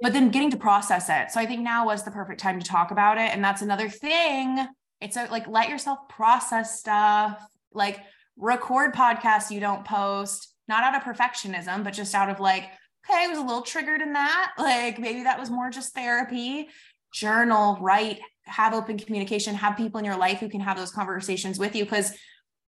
But 0.00 0.12
then 0.12 0.30
getting 0.30 0.52
to 0.52 0.56
process 0.56 1.08
it. 1.10 1.32
So 1.32 1.40
I 1.40 1.46
think 1.46 1.62
now 1.62 1.84
was 1.84 2.04
the 2.04 2.12
perfect 2.12 2.38
time 2.38 2.60
to 2.60 2.64
talk 2.64 2.92
about 2.92 3.18
it. 3.18 3.32
And 3.32 3.42
that's 3.42 3.60
another 3.60 3.88
thing. 3.88 4.64
It's 5.00 5.16
a, 5.16 5.26
like, 5.32 5.48
let 5.48 5.68
yourself 5.68 5.98
process 6.08 6.78
stuff, 6.78 7.44
like 7.72 7.98
record 8.36 8.94
podcasts 8.94 9.50
you 9.50 9.58
don't 9.58 9.84
post, 9.84 10.54
not 10.68 10.84
out 10.84 10.94
of 10.94 11.02
perfectionism, 11.02 11.84
but 11.84 11.92
just 11.92 12.14
out 12.14 12.30
of 12.30 12.40
like, 12.40 12.64
okay, 13.08 13.24
I 13.24 13.28
was 13.28 13.38
a 13.38 13.42
little 13.42 13.62
triggered 13.62 14.00
in 14.00 14.12
that. 14.12 14.52
Like 14.58 14.98
maybe 14.98 15.22
that 15.24 15.38
was 15.38 15.50
more 15.50 15.70
just 15.70 15.94
therapy. 15.94 16.68
Journal, 17.12 17.78
write, 17.80 18.20
have 18.44 18.74
open 18.74 18.98
communication, 18.98 19.54
have 19.54 19.76
people 19.76 19.98
in 19.98 20.04
your 20.04 20.16
life 20.16 20.40
who 20.40 20.48
can 20.48 20.60
have 20.60 20.76
those 20.76 20.92
conversations 20.92 21.58
with 21.58 21.74
you. 21.74 21.86
Cause 21.86 22.12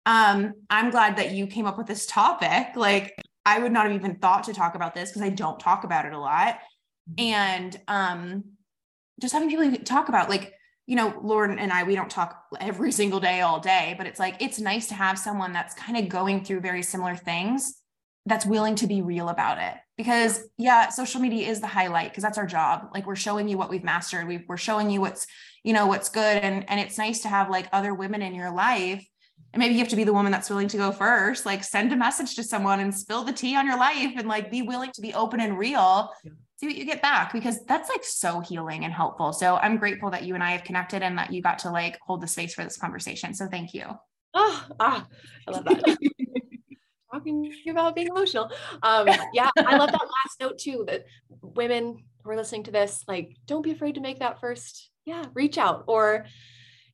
um, 0.05 0.53
I'm 0.69 0.91
glad 0.91 1.17
that 1.17 1.31
you 1.33 1.45
came 1.47 1.65
up 1.65 1.77
with 1.77 1.87
this 1.87 2.05
topic. 2.05 2.75
Like 2.75 3.15
I 3.45 3.59
would 3.59 3.71
not 3.71 3.85
have 3.85 3.95
even 3.95 4.15
thought 4.15 4.45
to 4.45 4.53
talk 4.53 4.75
about 4.75 4.95
this 4.95 5.09
because 5.09 5.21
I 5.21 5.29
don't 5.29 5.59
talk 5.59 5.83
about 5.83 6.05
it 6.05 6.13
a 6.13 6.19
lot. 6.19 6.59
And 7.17 7.79
um, 7.87 8.43
just 9.19 9.33
having 9.33 9.49
people 9.49 9.71
talk 9.83 10.09
about, 10.09 10.29
like, 10.29 10.53
you 10.85 10.95
know, 10.95 11.19
Lauren 11.21 11.59
and 11.59 11.71
I, 11.71 11.83
we 11.83 11.95
don't 11.95 12.09
talk 12.09 12.43
every 12.59 12.91
single 12.91 13.19
day, 13.19 13.41
all 13.41 13.59
day, 13.59 13.95
but 13.97 14.07
it's 14.07 14.19
like, 14.19 14.35
it's 14.39 14.59
nice 14.59 14.87
to 14.87 14.95
have 14.95 15.17
someone 15.17 15.51
that's 15.51 15.73
kind 15.73 15.97
of 15.97 16.09
going 16.09 16.43
through 16.43 16.61
very 16.61 16.83
similar 16.83 17.15
things 17.15 17.78
that's 18.29 18.45
willing 18.45 18.75
to 18.75 18.87
be 18.87 19.01
real 19.01 19.29
about 19.29 19.57
it. 19.57 19.73
Because 19.97 20.43
yeah, 20.57 20.89
social 20.89 21.19
media 21.19 21.47
is 21.49 21.59
the 21.59 21.67
highlight 21.67 22.11
because 22.11 22.23
that's 22.23 22.37
our 22.37 22.45
job. 22.45 22.89
Like 22.93 23.05
we're 23.05 23.15
showing 23.15 23.49
you 23.49 23.57
what 23.57 23.69
we've 23.69 23.83
mastered. 23.83 24.27
We, 24.27 24.45
we're 24.47 24.57
showing 24.57 24.89
you 24.89 25.01
what's, 25.01 25.27
you 25.63 25.73
know, 25.73 25.87
what's 25.87 26.09
good. 26.09 26.37
And, 26.37 26.69
and 26.69 26.79
it's 26.79 26.97
nice 26.97 27.19
to 27.21 27.27
have 27.27 27.49
like 27.49 27.67
other 27.73 27.93
women 27.93 28.21
in 28.21 28.33
your 28.33 28.51
life. 28.51 29.05
And 29.51 29.59
maybe 29.59 29.73
you 29.73 29.79
have 29.79 29.89
to 29.89 29.95
be 29.95 30.03
the 30.03 30.13
woman 30.13 30.31
that's 30.31 30.49
willing 30.49 30.67
to 30.69 30.77
go 30.77 30.91
first, 30.91 31.45
like 31.45 31.63
send 31.63 31.91
a 31.91 31.97
message 31.97 32.35
to 32.35 32.43
someone 32.43 32.79
and 32.79 32.93
spill 32.95 33.23
the 33.23 33.33
tea 33.33 33.55
on 33.55 33.65
your 33.65 33.77
life 33.77 34.13
and 34.15 34.27
like 34.27 34.51
be 34.51 34.61
willing 34.61 34.91
to 34.93 35.01
be 35.01 35.13
open 35.13 35.39
and 35.39 35.57
real 35.57 36.11
Yeah. 36.23 36.31
see 36.57 36.67
what 36.67 36.75
you 36.75 36.85
get 36.85 37.01
back 37.01 37.33
because 37.33 37.65
that's 37.65 37.89
like 37.89 38.03
so 38.03 38.41
healing 38.41 38.85
and 38.85 38.93
helpful. 38.93 39.33
So 39.33 39.55
I'm 39.57 39.77
grateful 39.77 40.11
that 40.11 40.23
you 40.23 40.35
and 40.35 40.43
I 40.43 40.51
have 40.51 40.63
connected 40.63 41.01
and 41.01 41.17
that 41.17 41.33
you 41.33 41.41
got 41.41 41.59
to 41.59 41.71
like 41.71 41.97
hold 42.05 42.21
the 42.21 42.27
space 42.27 42.53
for 42.53 42.63
this 42.63 42.77
conversation. 42.77 43.33
So 43.33 43.47
thank 43.47 43.73
you. 43.73 43.85
Ah, 44.35 44.67
ah, 44.79 45.07
I 45.47 45.51
love 45.51 45.65
that. 45.65 45.97
Talking 47.29 47.53
about 47.71 47.95
being 47.95 48.07
emotional. 48.07 48.51
Um, 48.83 49.07
yeah, 49.33 49.49
I 49.57 49.77
love 49.77 49.91
that 49.91 50.01
last 50.01 50.39
note 50.39 50.57
too. 50.57 50.85
That 50.87 51.05
women 51.41 52.03
who 52.23 52.31
are 52.31 52.35
listening 52.35 52.63
to 52.63 52.71
this, 52.71 53.03
like, 53.07 53.35
don't 53.45 53.61
be 53.61 53.71
afraid 53.71 53.95
to 53.95 54.01
make 54.01 54.19
that 54.19 54.39
first. 54.39 54.89
Yeah, 55.05 55.25
reach 55.33 55.57
out. 55.57 55.85
Or 55.87 56.25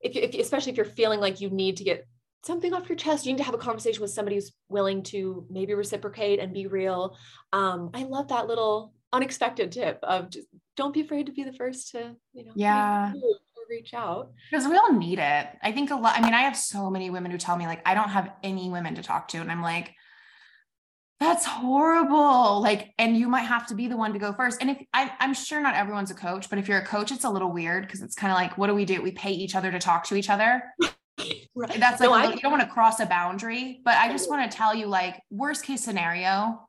if 0.01 0.15
you, 0.15 0.21
if 0.21 0.33
especially 0.35 0.71
if 0.71 0.77
you're 0.77 0.85
feeling 0.85 1.19
like 1.19 1.41
you 1.41 1.49
need 1.49 1.77
to 1.77 1.83
get 1.83 2.07
something 2.43 2.73
off 2.73 2.87
your 2.87 2.95
chest, 2.95 3.25
you 3.25 3.31
need 3.33 3.39
to 3.39 3.43
have 3.43 3.55
a 3.55 3.59
conversation 3.59 4.01
with 4.01 4.11
somebody 4.11 4.35
who's 4.35 4.53
willing 4.69 5.01
to 5.03 5.45
maybe 5.49 5.73
reciprocate 5.73 6.39
and 6.39 6.53
be 6.53 6.67
real. 6.67 7.17
Um, 7.51 7.89
I 7.93 8.03
love 8.03 8.27
that 8.27 8.47
little 8.47 8.93
unexpected 9.11 9.71
tip 9.71 9.99
of 10.03 10.29
just 10.29 10.47
don't 10.75 10.93
be 10.93 11.01
afraid 11.01 11.25
to 11.25 11.31
be 11.31 11.43
the 11.43 11.53
first 11.53 11.91
to, 11.91 12.15
you 12.33 12.45
know, 12.45 12.51
Yeah. 12.55 13.13
or 13.13 13.63
reach 13.67 13.95
out. 13.95 14.31
Because 14.51 14.67
we 14.67 14.77
all 14.77 14.93
need 14.93 15.17
it. 15.17 15.47
I 15.63 15.71
think 15.71 15.89
a 15.89 15.95
lot. 15.95 16.19
I 16.19 16.21
mean, 16.21 16.35
I 16.35 16.41
have 16.41 16.55
so 16.55 16.91
many 16.91 17.09
women 17.09 17.31
who 17.31 17.37
tell 17.39 17.57
me, 17.57 17.65
like, 17.65 17.81
I 17.83 17.95
don't 17.95 18.09
have 18.09 18.31
any 18.43 18.69
women 18.69 18.93
to 18.95 19.01
talk 19.01 19.27
to. 19.29 19.37
And 19.39 19.51
I'm 19.51 19.63
like, 19.63 19.94
that's 21.19 21.45
horrible. 21.45 22.61
Like, 22.61 22.93
and 22.97 23.15
you 23.17 23.27
might 23.29 23.43
have 23.43 23.67
to 23.67 23.75
be 23.75 23.87
the 23.87 23.95
one 23.97 24.13
to 24.13 24.19
go 24.19 24.33
first. 24.33 24.59
And 24.61 24.69
if 24.69 24.77
I, 24.93 25.11
I'm 25.19 25.33
sure 25.33 25.61
not 25.61 25.75
everyone's 25.75 26.11
a 26.11 26.15
coach, 26.15 26.49
but 26.49 26.59
if 26.59 26.67
you're 26.67 26.79
a 26.79 26.85
coach, 26.85 27.11
it's 27.11 27.23
a 27.23 27.29
little 27.29 27.51
weird 27.51 27.83
because 27.85 28.01
it's 28.01 28.15
kind 28.15 28.31
of 28.31 28.35
like, 28.35 28.57
what 28.57 28.67
do 28.67 28.75
we 28.75 28.85
do? 28.85 29.01
We 29.01 29.11
pay 29.11 29.31
each 29.31 29.55
other 29.55 29.71
to 29.71 29.79
talk 29.79 30.05
to 30.07 30.15
each 30.15 30.29
other. 30.29 30.63
Right. 31.57 31.79
That's 31.79 32.01
like, 32.01 32.09
No, 32.09 32.13
a 32.13 32.17
I- 32.17 32.21
little- 32.23 32.35
you 32.35 32.41
don't 32.41 32.51
want 32.51 32.63
to 32.63 32.69
cross 32.69 32.99
a 32.99 33.05
boundary, 33.05 33.79
but 33.85 33.95
I 33.95 34.09
just 34.11 34.29
want 34.29 34.51
to 34.51 34.57
tell 34.57 34.75
you, 34.75 34.87
like, 34.87 35.21
worst 35.29 35.63
case 35.63 35.81
scenario, 35.81 36.67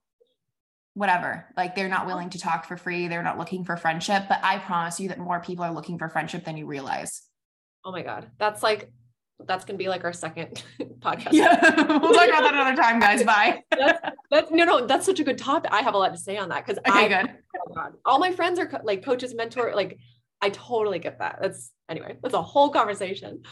whatever. 0.95 1.47
Like, 1.57 1.75
they're 1.75 1.89
not 1.89 2.07
willing 2.07 2.31
to 2.31 2.39
talk 2.39 2.65
for 2.65 2.77
free. 2.77 3.09
They're 3.09 3.25
not 3.25 3.37
looking 3.39 3.65
for 3.65 3.77
friendship. 3.77 4.23
But 4.29 4.39
I 4.45 4.59
promise 4.59 5.01
you 5.01 5.09
that 5.09 5.19
more 5.19 5.41
people 5.41 5.65
are 5.65 5.73
looking 5.73 5.99
for 5.99 6.09
friendship 6.09 6.45
than 6.45 6.57
you 6.57 6.67
realize. 6.67 7.23
Oh 7.85 7.91
my 7.91 8.03
God. 8.03 8.31
That's 8.39 8.63
like, 8.63 8.93
that's 9.45 9.65
going 9.65 9.79
to 9.79 9.83
be 9.83 9.89
like 9.89 10.05
our 10.05 10.13
second 10.13 10.63
podcast. 11.01 11.33
Yeah. 11.33 11.59
we'll 11.77 12.15
talk 12.15 12.29
about 12.29 12.43
that 12.43 12.55
another 12.55 12.81
time, 12.81 12.99
guys. 13.01 13.23
Bye. 13.23 13.63
That's 14.31 14.51
no, 14.51 14.65
no, 14.65 14.87
that's 14.87 15.07
such 15.07 15.21
a 15.21 15.25
good 15.25 15.39
topic. 15.39 15.71
I 15.73 15.83
have 15.83 15.95
a 15.95 15.99
lot 15.99 16.13
to 16.13 16.19
say 16.19 16.37
on 16.37 16.49
that 16.49 16.67
because 16.67 16.79
Okay, 16.79 17.15
I, 17.15 17.23
good. 17.23 17.35
oh 17.57 17.73
God, 17.73 17.93
all 18.05 18.19
my 18.19 18.33
friends 18.33 18.59
are 18.59 18.67
co- 18.67 18.81
like 18.83 19.05
coaches, 19.05 19.33
mentor, 19.35 19.73
like 19.73 19.99
I 20.43 20.51
totally 20.51 20.99
get 20.99 21.21
that. 21.21 21.39
That's 21.41 21.71
anyway, 21.89 22.17
that's 22.21 22.35
a 22.35 22.43
whole 22.43 22.71
conversation. 22.71 23.43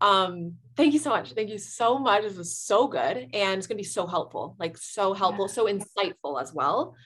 Um, 0.00 0.54
thank 0.74 0.94
you 0.94 0.98
so 0.98 1.10
much. 1.10 1.32
Thank 1.34 1.50
you 1.50 1.58
so 1.58 1.98
much. 1.98 2.22
This 2.22 2.38
was 2.38 2.56
so 2.56 2.88
good. 2.88 3.28
And 3.34 3.58
it's 3.58 3.66
gonna 3.66 3.76
be 3.76 3.84
so 3.84 4.06
helpful, 4.06 4.56
like 4.58 4.78
so 4.78 5.12
helpful, 5.12 5.48
yeah. 5.48 5.52
so 5.52 5.66
insightful 5.66 6.40
as 6.40 6.54
well. 6.54 6.96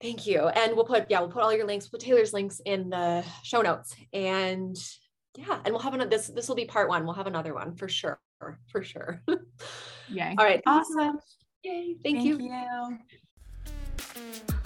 Thank 0.00 0.26
you. 0.26 0.48
And 0.48 0.76
we'll 0.76 0.86
put, 0.86 1.10
yeah, 1.10 1.20
we'll 1.20 1.28
put 1.28 1.42
all 1.42 1.54
your 1.54 1.66
links, 1.66 1.86
we'll 1.86 1.98
put 1.98 2.06
Taylor's 2.06 2.32
links 2.32 2.60
in 2.64 2.88
the 2.88 3.22
show 3.42 3.60
notes. 3.60 3.94
And 4.14 4.74
yeah, 5.36 5.60
and 5.64 5.72
we'll 5.72 5.82
have 5.82 5.94
another 5.94 6.10
this 6.10 6.28
this 6.28 6.48
will 6.48 6.56
be 6.56 6.64
part 6.64 6.88
one. 6.88 7.04
We'll 7.04 7.14
have 7.14 7.26
another 7.26 7.54
one 7.54 7.74
for 7.74 7.88
sure. 7.88 8.18
For 8.68 8.82
sure. 8.82 9.22
yeah 10.08 10.34
All 10.38 10.44
right. 10.44 10.62
Awesome. 10.66 11.18
Yay. 11.62 11.96
Thank, 12.02 12.16
Thank 12.16 12.24
you. 12.24 12.98
you. 14.46 14.56